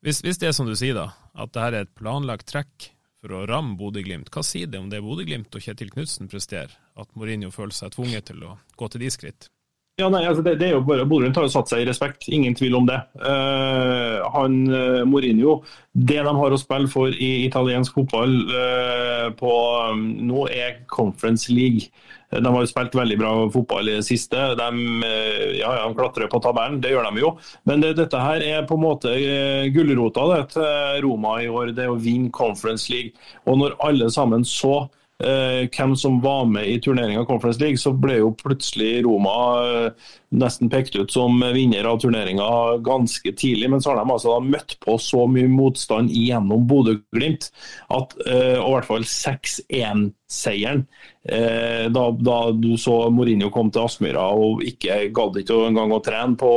hvis, 0.06 0.22
hvis, 0.22 0.40
det 0.40 0.52
er 0.52 0.56
som 0.56 0.70
du 0.70 0.76
sier, 0.78 0.96
da, 0.96 1.10
at 1.34 1.52
dette 1.52 1.68
er 1.68 1.80
et 1.82 1.96
planlagt 1.98 2.48
trekk 2.52 2.92
for 3.26 3.39
å 3.39 3.45
ramme 3.49 3.73
Bodø-Glimt, 3.80 4.30
hva 4.30 4.45
sier 4.45 4.69
det 4.69 4.77
om 4.77 4.91
det 4.91 5.02
Bodø-Glimt 5.02 5.56
og 5.57 5.65
Kjetil 5.65 5.89
Knutsen 5.95 6.30
presterer, 6.30 6.77
at 6.93 7.10
Mourinho 7.18 7.49
føler 7.53 7.73
seg 7.73 7.95
tvunget 7.95 8.30
til 8.30 8.45
å 8.45 8.56
gå 8.77 8.89
til 8.93 9.02
de 9.02 9.11
skritt? 9.14 9.49
Ja, 9.95 10.10
nei, 10.11 10.26
altså 10.27 10.43
det, 10.43 10.57
det, 10.60 10.68
er 10.68 10.73
jo 10.76 10.84
bare 10.84 11.06
Bodø 11.07 11.30
har 11.31 11.45
jo 11.47 11.52
satt 11.53 11.72
seg 11.72 11.81
i 11.81 11.88
respekt, 11.88 12.27
ingen 12.27 12.53
tvil 12.57 12.76
om 12.77 12.85
det. 12.89 12.97
Uh, 13.15 14.19
han, 14.34 14.57
uh, 14.68 15.02
Mourinho, 15.07 15.61
det 15.95 16.19
de 16.27 16.34
har 16.38 16.53
å 16.53 16.60
spille 16.60 16.91
for 16.91 17.15
i 17.15 17.31
italiensk 17.45 17.95
fotball 17.95 18.35
uh, 18.52 19.30
på 19.39 19.53
um, 19.88 20.03
nå, 20.27 20.49
er 20.52 20.84
Conference 20.91 21.47
League. 21.49 21.88
De 22.41 22.52
har 22.52 22.64
jo 22.64 22.70
spilt 22.70 22.95
veldig 22.98 23.18
bra 23.22 23.32
fotball 23.53 23.91
i 23.91 23.98
det 23.99 24.06
siste. 24.07 24.41
De, 24.60 24.70
ja, 25.60 25.72
ja, 25.78 25.86
de 25.86 25.98
klatrer 25.98 26.32
på 26.32 26.41
tabellen, 26.44 26.82
det 26.84 26.94
gjør 26.94 27.10
de 27.10 27.24
jo. 27.24 27.32
Men 27.70 27.84
det, 27.84 27.95
dette 27.99 28.22
her 28.22 28.44
er 28.44 28.68
på 28.68 28.78
en 28.80 28.86
måte 28.86 29.16
gulrota 29.76 30.28
til 30.52 31.02
Roma 31.06 31.40
i 31.44 31.49
år, 31.52 31.74
det 31.76 31.86
er 31.86 31.94
å 31.94 31.99
vinne 32.02 32.34
Conference 32.36 32.91
League. 32.94 33.16
Og 33.45 33.60
når 33.62 33.78
alle 33.86 34.10
sammen 34.14 34.45
så 34.48 34.86
eh, 35.24 35.66
hvem 35.72 35.95
som 35.99 36.20
var 36.24 36.45
med 36.49 36.68
i 36.70 36.80
turneringa 36.84 37.26
Conference 37.26 37.62
League, 37.62 37.80
så 37.82 37.94
ble 37.94 38.20
jo 38.20 38.34
plutselig 38.40 39.06
Roma 39.06 39.36
eh, 39.64 40.12
nesten 40.34 40.69
pekt 40.72 40.95
ut 40.95 41.11
som 41.11 41.39
vinner 41.56 41.88
av 41.89 41.99
turneringa 42.02 42.77
ganske 42.85 43.34
tidlig. 43.38 43.69
Men 43.72 43.81
så 43.84 43.91
har 43.91 44.02
de 44.02 44.15
altså 44.15 44.39
møtt 44.43 44.77
på 44.84 44.97
så 45.02 45.26
mye 45.31 45.49
motstand 45.52 46.14
gjennom 46.14 46.68
Bodø-Glimt 46.69 47.52
at 47.93 48.15
eh, 48.26 48.57
og 48.60 48.69
i 48.69 48.76
hvert 48.77 48.89
fall 48.89 49.10
6-1-seieren 49.10 50.85
Eh, 51.30 51.89
da, 51.89 52.11
da, 52.11 52.52
du 52.52 52.77
så 52.77 53.10
Mourinho 53.10 53.47
kom 53.49 53.72
til 53.73 53.81
Aspmyra 53.81 54.27
og 54.38 54.60
ikke 54.61 55.07
gadd 55.15 55.39
ikke 55.41 55.56
engang 55.72 55.89
å 55.95 56.02
trene 56.06 56.38
på, 56.38 56.52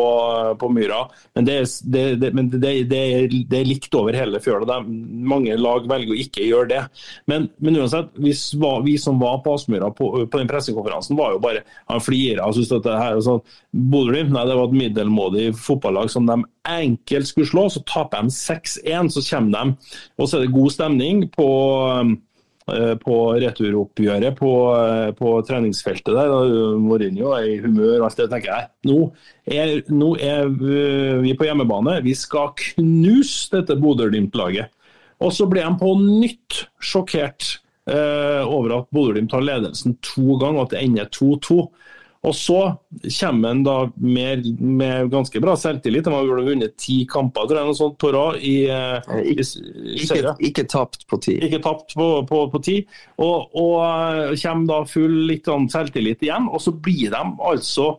på 0.61 0.69
Myra. 0.77 1.07
Men, 1.39 1.47
det, 1.49 1.55
det, 1.89 2.03
det, 2.21 2.31
men 2.37 2.51
det, 2.53 2.75
er, 2.93 3.65
likt 3.65 3.97
over 3.97 4.17
hele 4.17 4.43
fjøla. 4.45 4.83
Mange 4.85 5.57
lag 5.57 5.89
velger 5.89 6.13
å 6.13 6.21
ikke 6.21 6.45
gjøre 6.45 6.69
det. 6.75 6.83
Men, 7.33 7.49
men 7.65 7.81
uansett, 7.81 8.13
vi, 8.21 8.35
vi, 8.85 8.99
som 9.01 9.23
var 9.23 9.41
på 9.45 9.57
Aspmyra 9.57 9.89
på, 9.89 10.11
på, 10.27 10.37
den 10.37 10.51
pressekonferansen, 10.51 11.17
var 11.17 11.33
jo 11.33 11.41
bare 11.43 11.65
Han 11.89 12.05
flira 12.05 12.45
og 12.45 12.59
syntes 12.59 12.75
dette 12.75 13.01
her 13.01 13.17
og 13.17 13.25
sånn, 13.25 13.43
Bodø-Glimt 13.73 14.33
det 14.33 14.57
var 14.57 14.65
et 14.65 14.79
middelmådig 14.81 15.49
fotballag 15.61 16.09
som 16.11 16.27
de 16.27 16.39
enkelt 16.65 17.29
skulle 17.29 17.51
slå. 17.51 17.67
Så 17.69 17.85
taper 17.89 18.25
de 18.25 18.33
6-1, 18.33 19.13
så 19.13 19.25
kommer 19.29 19.59
de, 19.59 19.93
og 20.17 20.29
så 20.29 20.39
er 20.39 20.47
det 20.47 20.57
god 20.57 20.73
stemning 20.73 21.27
på 21.35 21.51
Eh, 22.69 22.95
på 23.01 23.15
returoppgjøret 23.41 24.37
på, 24.37 24.51
eh, 24.77 25.11
på, 25.17 25.31
treningsfeltet 25.49 26.13
der. 26.13 26.33
Mourinho 26.77 27.31
er 27.33 27.47
i 27.49 27.61
humør 27.63 28.03
og 28.03 28.09
alt 28.09 28.19
det. 28.21 28.29
tenker 28.31 28.53
jeg. 28.53 28.69
Nå 28.85 28.99
er, 29.47 29.73
nå 29.89 30.11
er, 30.21 30.51
vi 31.23 31.33
på 31.35 31.49
hjemmebane. 31.49 32.03
Vi 32.05 32.15
skal 32.15 32.53
knuse 32.57 33.49
dette 33.57 33.79
Bodø-Glimt-laget. 33.81 34.69
Og 35.25 35.33
så 35.33 35.49
ble 35.51 35.65
de 35.65 35.73
på 35.81 35.95
nytt 35.97 36.69
sjokkert 36.79 37.59
eh, 37.89 38.45
over 38.45 38.77
at 38.83 38.93
Bodø-Glimt 38.93 39.33
har 39.33 39.47
ledelsen 39.49 39.97
to 40.05 40.37
ganger, 40.37 40.61
og 40.61 40.67
at 40.69 40.77
det 40.77 40.85
ender 40.85 41.09
2-2. 41.09 41.63
Og 42.27 42.35
så 42.35 42.59
kommer 43.21 43.53
han 43.53 43.61
da 43.63 43.77
med, 43.95 44.47
med, 44.59 45.11
ganske 45.13 45.41
bra 45.41 45.55
selvtillit. 45.57 46.09
Han 46.11 46.17
har 46.17 46.47
vunnet 46.49 46.75
ti 46.81 47.05
kamper 47.11 47.47
tror 47.47 47.61
jeg, 47.61 47.69
noe 47.69 47.79
sånt 47.79 47.99
på 48.03 48.11
rad. 48.15 48.41
I, 48.43 48.57
eh, 48.75 49.13
i, 49.23 49.37
i 49.39 50.01
ikke, 50.03 50.35
ikke 50.51 50.67
tapt 50.71 51.07
på 51.11 51.21
ti. 51.23 51.37
Ikke 51.47 51.63
tapt 51.63 51.95
på, 51.99 52.09
på, 52.29 52.43
på 52.51 52.63
ti. 52.65 52.81
Og, 53.23 53.55
og, 53.55 53.77
eh, 53.85 54.35
kommer 54.43 54.73
da 54.73 54.81
full 54.91 55.17
litt 55.31 55.47
sånn 55.47 55.71
selvtillit 55.71 56.27
igjen. 56.27 56.51
Og 56.51 56.65
så 56.65 56.75
blir 56.75 57.15
de 57.15 57.23
altså 57.53 57.93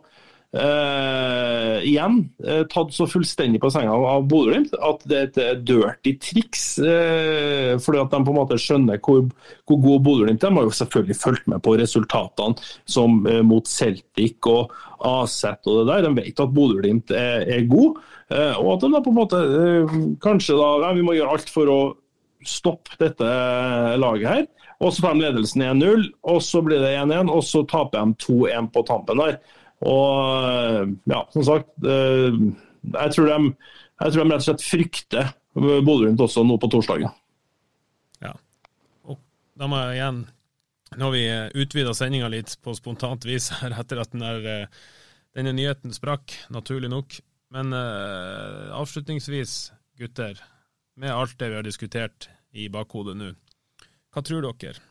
Uh, 0.50 1.78
igjen 1.86 2.24
uh, 2.42 2.64
tatt 2.74 2.90
så 2.90 3.06
fullstendig 3.06 3.60
på 3.62 3.70
senga 3.70 3.94
av 3.94 4.24
Bodø-Glimt 4.32 4.72
at 4.82 5.04
det 5.06 5.20
er 5.20 5.28
et 5.52 5.62
dirty 5.62 6.16
triks. 6.18 6.64
Uh, 6.82 7.78
fordi 7.78 8.02
at 8.02 8.16
de 8.16 8.22
på 8.26 8.34
en 8.34 8.40
måte 8.40 8.58
skjønner 8.58 8.98
hvor, 9.06 9.28
hvor 9.70 9.82
god 9.84 10.04
Bodø-Glimt 10.08 10.42
er. 10.42 10.50
De 10.50 10.58
har 10.58 10.66
jo 10.66 10.78
selvfølgelig 10.80 11.20
fulgt 11.20 11.52
med 11.54 11.62
på 11.66 11.76
resultatene 11.78 12.70
som 12.90 13.22
mot 13.46 13.70
Celtic 13.70 14.50
og 14.50 14.74
Aset 15.06 15.70
og 15.70 15.84
det 15.84 15.88
der. 15.92 16.08
De 16.08 16.24
vet 16.24 16.42
at 16.42 16.56
Bodø-Glimt 16.56 17.14
er, 17.14 17.46
er, 17.46 17.70
god. 17.70 18.02
og 18.58 18.70
at 18.74 18.82
de 18.82 18.92
da 18.96 19.04
på 19.06 19.14
en 19.14 19.20
måte 19.20 19.44
kanskje 20.24 20.58
da 20.58 20.70
ja, 20.82 20.94
Vi 20.98 21.06
må 21.06 21.14
gjøre 21.14 21.36
alt 21.36 21.54
for 21.54 21.70
å 21.70 21.80
stoppe 22.48 22.98
dette 22.98 23.30
laget 24.02 24.30
her. 24.32 24.50
Og 24.80 24.94
så 24.96 25.04
får 25.04 25.16
de 25.16 25.26
ledelsen 25.26 25.64
1-0, 25.66 26.06
og 26.32 26.42
så 26.44 26.62
blir 26.64 26.80
det 26.80 26.94
1-1, 26.96 27.30
og 27.30 27.44
så 27.44 27.66
taper 27.68 28.00
de 28.00 28.16
2-1 28.24 28.70
på 28.74 28.84
tampen 28.88 29.20
der. 29.20 29.42
Og 29.88 30.96
ja, 31.08 31.22
som 31.34 31.46
sagt, 31.48 31.72
eh, 31.88 32.36
jeg 32.90 33.16
tror 33.16 33.30
de, 33.30 33.54
jeg 34.04 34.14
tror 34.14 34.24
de 34.24 34.34
rett 34.34 34.42
og 34.42 34.48
slett 34.48 34.66
frykter 34.66 35.32
Bodø-Glimt 35.56 36.22
også 36.24 36.44
nå 36.46 36.58
på 36.60 36.70
torsdagen. 36.72 37.12
Ja, 38.24 38.34
og 39.08 39.20
da 39.60 39.70
må 39.72 39.80
jeg 39.86 40.00
igjen 40.00 40.26
Nå 40.98 41.06
har 41.06 41.14
vi 41.14 41.62
utvida 41.62 41.92
sendinga 41.94 42.32
litt 42.34 42.56
på 42.66 42.74
spontant 42.74 43.22
vis 43.28 43.52
her 43.60 43.76
etter 43.78 44.00
at 44.02 44.10
denne, 44.10 44.32
der 44.42 44.64
denne 45.38 45.54
nyheten 45.54 45.94
sprakk, 45.94 46.34
naturlig 46.50 46.90
nok. 46.90 47.20
Men 47.54 47.74
uh, 47.74 48.74
avslutningsvis, 48.74 49.72
gutter, 50.02 50.42
med 50.98 51.14
alt 51.14 51.38
det 51.38 51.52
vi 51.52 51.60
har 51.60 51.68
diskutert 51.68 52.30
i 52.58 52.66
bakhodet 52.74 53.18
nå, 53.20 53.32
hva 54.10 54.26
tror 54.26 54.46
dere? 54.50 54.82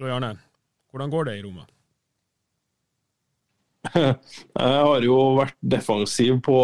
Roy 0.00 0.12
Arne, 0.12 0.32
hvordan 0.88 1.12
går 1.12 1.28
det 1.28 1.36
i 1.38 1.44
Roma? 1.44 1.66
Jeg 4.62 4.82
har 4.88 5.06
jo 5.06 5.20
vært 5.38 5.56
defensiv 5.62 6.40
på 6.44 6.58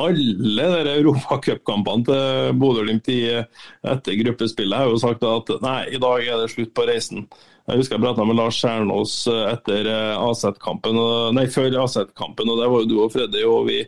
alle 0.00 0.66
de 0.86 0.92
Europacupkampene 1.02 2.06
til 2.06 2.58
Bodø-Glimt 2.60 3.08
etter 3.10 4.18
gruppespillet. 4.22 4.76
Jeg 4.76 4.86
har 4.86 4.92
jo 4.94 5.00
sagt 5.02 5.26
at 5.28 5.52
nei, 5.64 5.80
i 5.92 6.00
dag 6.00 6.24
er 6.24 6.40
det 6.40 6.52
slutt 6.54 6.72
på 6.76 6.86
reisen. 6.88 7.26
Jeg 7.68 7.82
husker 7.82 7.98
jeg 7.98 8.04
prata 8.06 8.24
med 8.26 8.38
Lars 8.38 8.56
Kjernås 8.58 9.18
etter 9.28 9.90
AZ-kampen, 10.16 10.96
nei, 11.36 11.44
før 11.52 11.76
AZ-kampen, 11.84 12.48
og 12.48 12.62
det 12.62 12.70
var 12.72 12.82
jo 12.82 12.88
du 12.88 12.96
og 13.04 13.12
Freddy 13.14 13.44
og 13.46 13.68
vi 13.68 13.82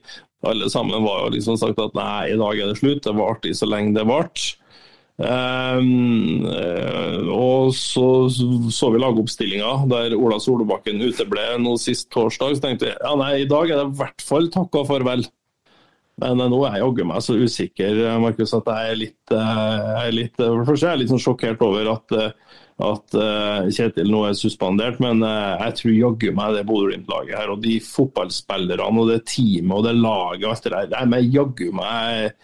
alle 0.47 0.69
sammen 0.71 1.05
var 1.05 1.25
jo 1.25 1.37
liksom 1.37 1.57
sagt 1.59 1.79
at 1.79 1.95
nei, 1.95 2.33
i 2.33 2.39
dag 2.39 2.59
er 2.59 2.73
det 2.73 2.81
slutt. 2.81 3.05
Det 3.05 3.15
var 3.15 3.37
artig 3.37 3.55
så 3.57 3.69
lenge 3.69 3.95
det 3.97 4.07
varte. 4.09 4.57
Um, 5.21 6.47
og 7.29 7.75
så 7.77 8.07
så 8.33 8.89
vi 8.95 9.01
lagoppstillinga 9.03 9.73
der 9.91 10.15
Ola 10.17 10.39
Solbakken 10.41 11.03
uteble 11.05 11.45
nå 11.61 11.77
sist 11.81 12.09
torsdag. 12.15 12.57
Så 12.57 12.65
tenkte 12.65 12.89
jeg 12.89 12.97
ja 12.97 13.13
nei, 13.21 13.43
i 13.43 13.49
dag 13.49 13.69
er 13.69 13.83
det 13.83 13.91
i 13.91 14.01
hvert 14.01 14.25
fall 14.25 14.49
takk 14.53 14.81
og 14.81 14.89
farvel. 14.89 15.27
Men 16.23 16.41
uh, 16.41 16.49
nå 16.49 16.63
er 16.65 16.79
jeg 16.79 16.85
jaggu 16.87 17.07
meg 17.11 17.25
så 17.25 17.37
usikker 17.37 18.01
Markus, 18.23 18.55
at 18.57 18.71
jeg 18.73 18.95
er 18.95 19.01
litt, 19.03 19.35
jeg 19.35 20.07
er 20.07 20.17
litt 20.17 20.41
For 20.41 20.73
det 20.73 20.81
er 20.81 20.95
jeg 20.95 21.03
litt 21.03 21.13
sånn 21.13 21.25
sjokkert 21.25 21.65
over 21.65 21.93
at, 21.93 22.17
at 22.89 23.19
Kjetil 23.73 24.11
nå 24.13 24.25
er 24.29 24.39
suspendert, 24.39 25.01
men 25.03 25.25
jeg 25.25 25.77
tror 25.81 25.97
jaggu 25.97 26.33
meg 26.37 26.57
det 26.57 26.65
Bodø-Glimt-laget 26.69 27.37
her, 27.37 27.53
og 27.53 27.63
de 27.65 27.79
fotballspillerne 27.85 29.05
og 29.05 29.13
det 29.13 29.23
teamet 29.29 29.77
og 29.77 29.87
det 29.89 29.95
laget 29.99 30.49
og 30.49 30.55
alt 30.55 30.69
det 30.69 30.75
der, 30.77 30.91
det 30.93 31.21
er 31.21 31.31
jaggu 31.37 31.69
meg 31.81 32.35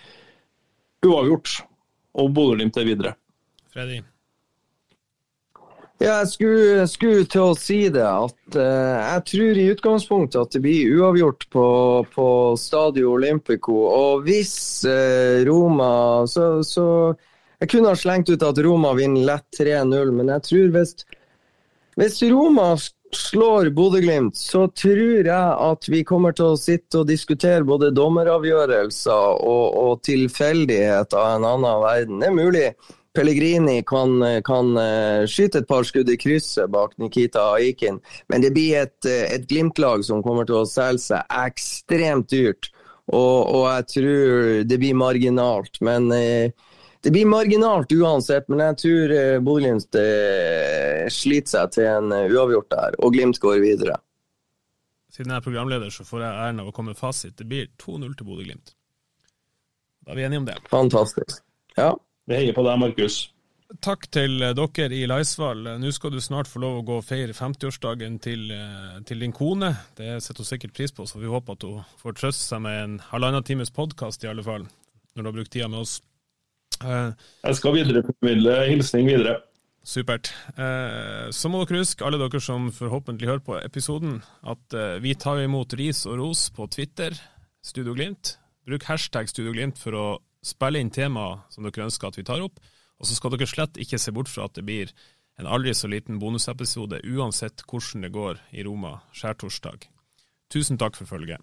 uavgjort 1.04 1.58
og 2.18 2.30
Bodø-Glimt 2.34 2.78
er 2.78 2.88
videre. 2.88 3.16
Freddy? 3.72 4.00
Ja, 5.98 6.20
jeg 6.20 6.28
skulle, 6.30 6.84
skulle, 6.86 7.24
til 7.26 7.42
å 7.42 7.54
si 7.58 7.78
det. 7.90 8.06
At 8.06 8.54
uh, 8.54 8.98
jeg 9.02 9.22
tror 9.32 9.58
i 9.58 9.70
utgangspunktet 9.72 10.38
at 10.38 10.54
det 10.54 10.60
blir 10.62 10.92
uavgjort 10.94 11.48
på, 11.50 11.64
på 12.12 12.26
Stadio 12.60 13.16
Olympico. 13.16 13.80
Og 13.90 14.22
hvis 14.28 14.54
uh, 14.86 15.42
Roma 15.48 15.90
så, 16.30 16.62
så, 16.62 16.86
Jeg 17.58 17.72
kunne 17.72 17.90
ha 17.90 17.98
slengt 17.98 18.30
ut 18.30 18.46
at 18.46 18.60
Roma 18.62 18.92
vinner 18.94 19.26
lett 19.26 19.58
3-0, 19.58 20.12
men 20.14 20.30
jeg 20.36 20.46
tror 20.46 20.68
hvis, 20.76 20.94
hvis 21.98 22.20
Roma 22.30 22.68
slår 23.14 23.70
Bodø-Glimt, 23.76 24.36
så 24.36 24.66
tror 24.68 25.26
jeg 25.26 25.56
at 25.70 25.88
vi 25.88 26.04
kommer 26.06 26.36
til 26.36 26.52
å 26.52 26.60
sitte 26.60 27.02
og 27.02 27.08
diskutere 27.08 27.66
både 27.66 27.92
dommeravgjørelser 27.96 29.42
og, 29.48 29.76
og 29.80 30.00
tilfeldighet 30.06 31.16
av 31.16 31.34
en 31.36 31.48
annen 31.48 31.82
verden. 31.84 32.22
Det 32.22 32.30
er 32.30 32.36
mulig 32.36 32.66
Pellegrini 33.16 33.80
kan, 33.88 34.20
kan 34.46 34.76
skyte 35.26 35.62
et 35.62 35.68
par 35.70 35.86
skudd 35.88 36.10
i 36.12 36.18
krysset 36.20 36.70
bak 36.70 36.92
Nikita 37.00 37.48
Aikin, 37.56 37.96
men 38.30 38.44
det 38.44 38.52
blir 38.54 38.84
et, 38.84 39.08
et 39.08 39.48
Glimt-lag 39.48 40.04
som 40.06 40.22
kommer 40.22 40.46
til 40.46 40.60
å 40.60 40.68
selge 40.68 41.08
seg 41.08 41.38
ekstremt 41.40 42.28
dyrt. 42.30 42.70
Og, 43.08 43.48
og 43.56 43.64
jeg 43.72 43.86
tror 43.94 44.48
det 44.68 44.78
blir 44.80 44.96
marginalt. 44.98 45.80
Men 45.84 46.10
eh, 46.12 46.52
det 47.04 47.12
blir 47.14 47.28
marginalt 47.30 47.92
uansett, 47.94 48.48
men 48.50 48.62
jeg 48.64 48.78
tror 48.82 49.14
eh, 49.14 49.36
Bodø-Glimt 49.44 49.98
eh, 50.00 51.06
sliter 51.12 51.52
seg 51.54 51.72
til 51.76 51.86
en 51.86 52.10
uavgjort 52.10 52.70
der, 52.74 52.98
og 52.98 53.14
Glimt 53.14 53.38
går 53.42 53.60
videre. 53.62 54.00
Siden 55.14 55.32
jeg 55.32 55.40
er 55.40 55.46
programleder, 55.46 55.92
så 55.94 56.04
får 56.06 56.24
jeg 56.24 56.42
æren 56.42 56.60
av 56.62 56.68
å 56.70 56.74
komme 56.74 56.94
med 56.94 57.00
fasit. 57.00 57.36
Det 57.38 57.46
blir 57.48 57.70
2-0 57.80 58.18
til 58.18 58.28
Bodø-Glimt. 58.28 58.74
Da 60.04 60.14
er 60.14 60.18
vi 60.20 60.26
enige 60.26 60.42
om 60.42 60.48
det. 60.48 60.58
Fantastisk. 60.72 61.42
Ja. 61.78 61.92
Vi 62.28 62.36
heier 62.36 62.56
på 62.56 62.64
deg, 62.66 62.80
Markus. 62.80 63.28
Takk 63.84 64.06
til 64.12 64.40
dere 64.40 64.96
i 64.96 65.02
Laisvall. 65.08 65.66
Nå 65.80 65.90
skal 65.92 66.14
du 66.14 66.20
snart 66.24 66.48
få 66.48 66.60
lov 66.62 66.78
å 66.78 66.84
gå 66.88 66.98
og 67.00 67.04
feire 67.04 67.36
50-årsdagen 67.36 68.16
til, 68.24 68.46
til, 69.04 69.20
din 69.20 69.34
kone. 69.36 69.74
Det 69.96 70.14
setter 70.24 70.40
hun 70.40 70.48
sikkert 70.48 70.74
pris 70.76 70.94
på, 70.96 71.04
så 71.04 71.20
vi 71.20 71.28
håper 71.28 71.56
at 71.56 71.66
hun 71.68 71.82
får 72.00 72.16
trøste 72.16 72.46
seg 72.46 72.64
med 72.64 72.78
en 72.80 72.98
halvannen 73.10 73.44
times 73.44 73.72
podkast, 73.76 74.24
i 74.24 74.30
alle 74.32 74.44
fall, 74.44 74.64
når 75.12 75.22
du 75.22 75.28
har 75.28 75.36
brukt 75.36 75.52
tida 75.52 75.68
med 75.68 75.84
oss. 75.84 75.98
Uh, 76.82 77.10
Jeg 77.44 77.58
skal 77.58 77.74
videreformidle 77.74 78.56
hilsning 78.68 79.08
videre. 79.10 79.40
Supert. 79.82 80.30
Uh, 80.58 81.32
så 81.34 81.50
må 81.50 81.64
dere 81.64 81.82
huske, 81.82 82.04
alle 82.04 82.20
dere 82.20 82.40
som 82.44 82.68
forhåpentlig 82.74 83.28
hører 83.30 83.44
på 83.44 83.58
episoden, 83.62 84.20
at 84.46 84.78
vi 85.02 85.14
tar 85.18 85.40
imot 85.42 85.74
ris 85.78 86.04
og 86.06 86.20
ros 86.20 86.48
på 86.54 86.68
Twitter, 86.70 87.16
Studio 87.64 87.96
Glimt. 87.96 88.36
Bruk 88.68 88.84
hashtag 88.84 89.30
Studio 89.30 89.54
Glimt 89.56 89.80
for 89.80 89.96
å 89.96 90.06
spille 90.44 90.80
inn 90.82 90.92
temaer 90.94 91.40
som 91.52 91.64
dere 91.66 91.88
ønsker 91.88 92.10
at 92.10 92.18
vi 92.20 92.26
tar 92.26 92.44
opp. 92.44 92.60
Og 92.98 93.06
så 93.06 93.16
skal 93.16 93.34
dere 93.34 93.48
slett 93.48 93.78
ikke 93.80 94.00
se 94.00 94.12
bort 94.14 94.30
fra 94.30 94.48
at 94.48 94.58
det 94.58 94.66
blir 94.66 94.92
en 95.38 95.46
aldri 95.46 95.74
så 95.76 95.88
liten 95.90 96.18
bonusepisode 96.18 97.00
uansett 97.06 97.62
hvordan 97.70 98.06
det 98.06 98.14
går 98.14 98.40
i 98.58 98.64
Roma 98.66 98.98
skjærtorsdag. 99.14 99.86
Tusen 100.50 100.80
takk 100.80 100.98
for 100.98 101.06
følget. 101.06 101.42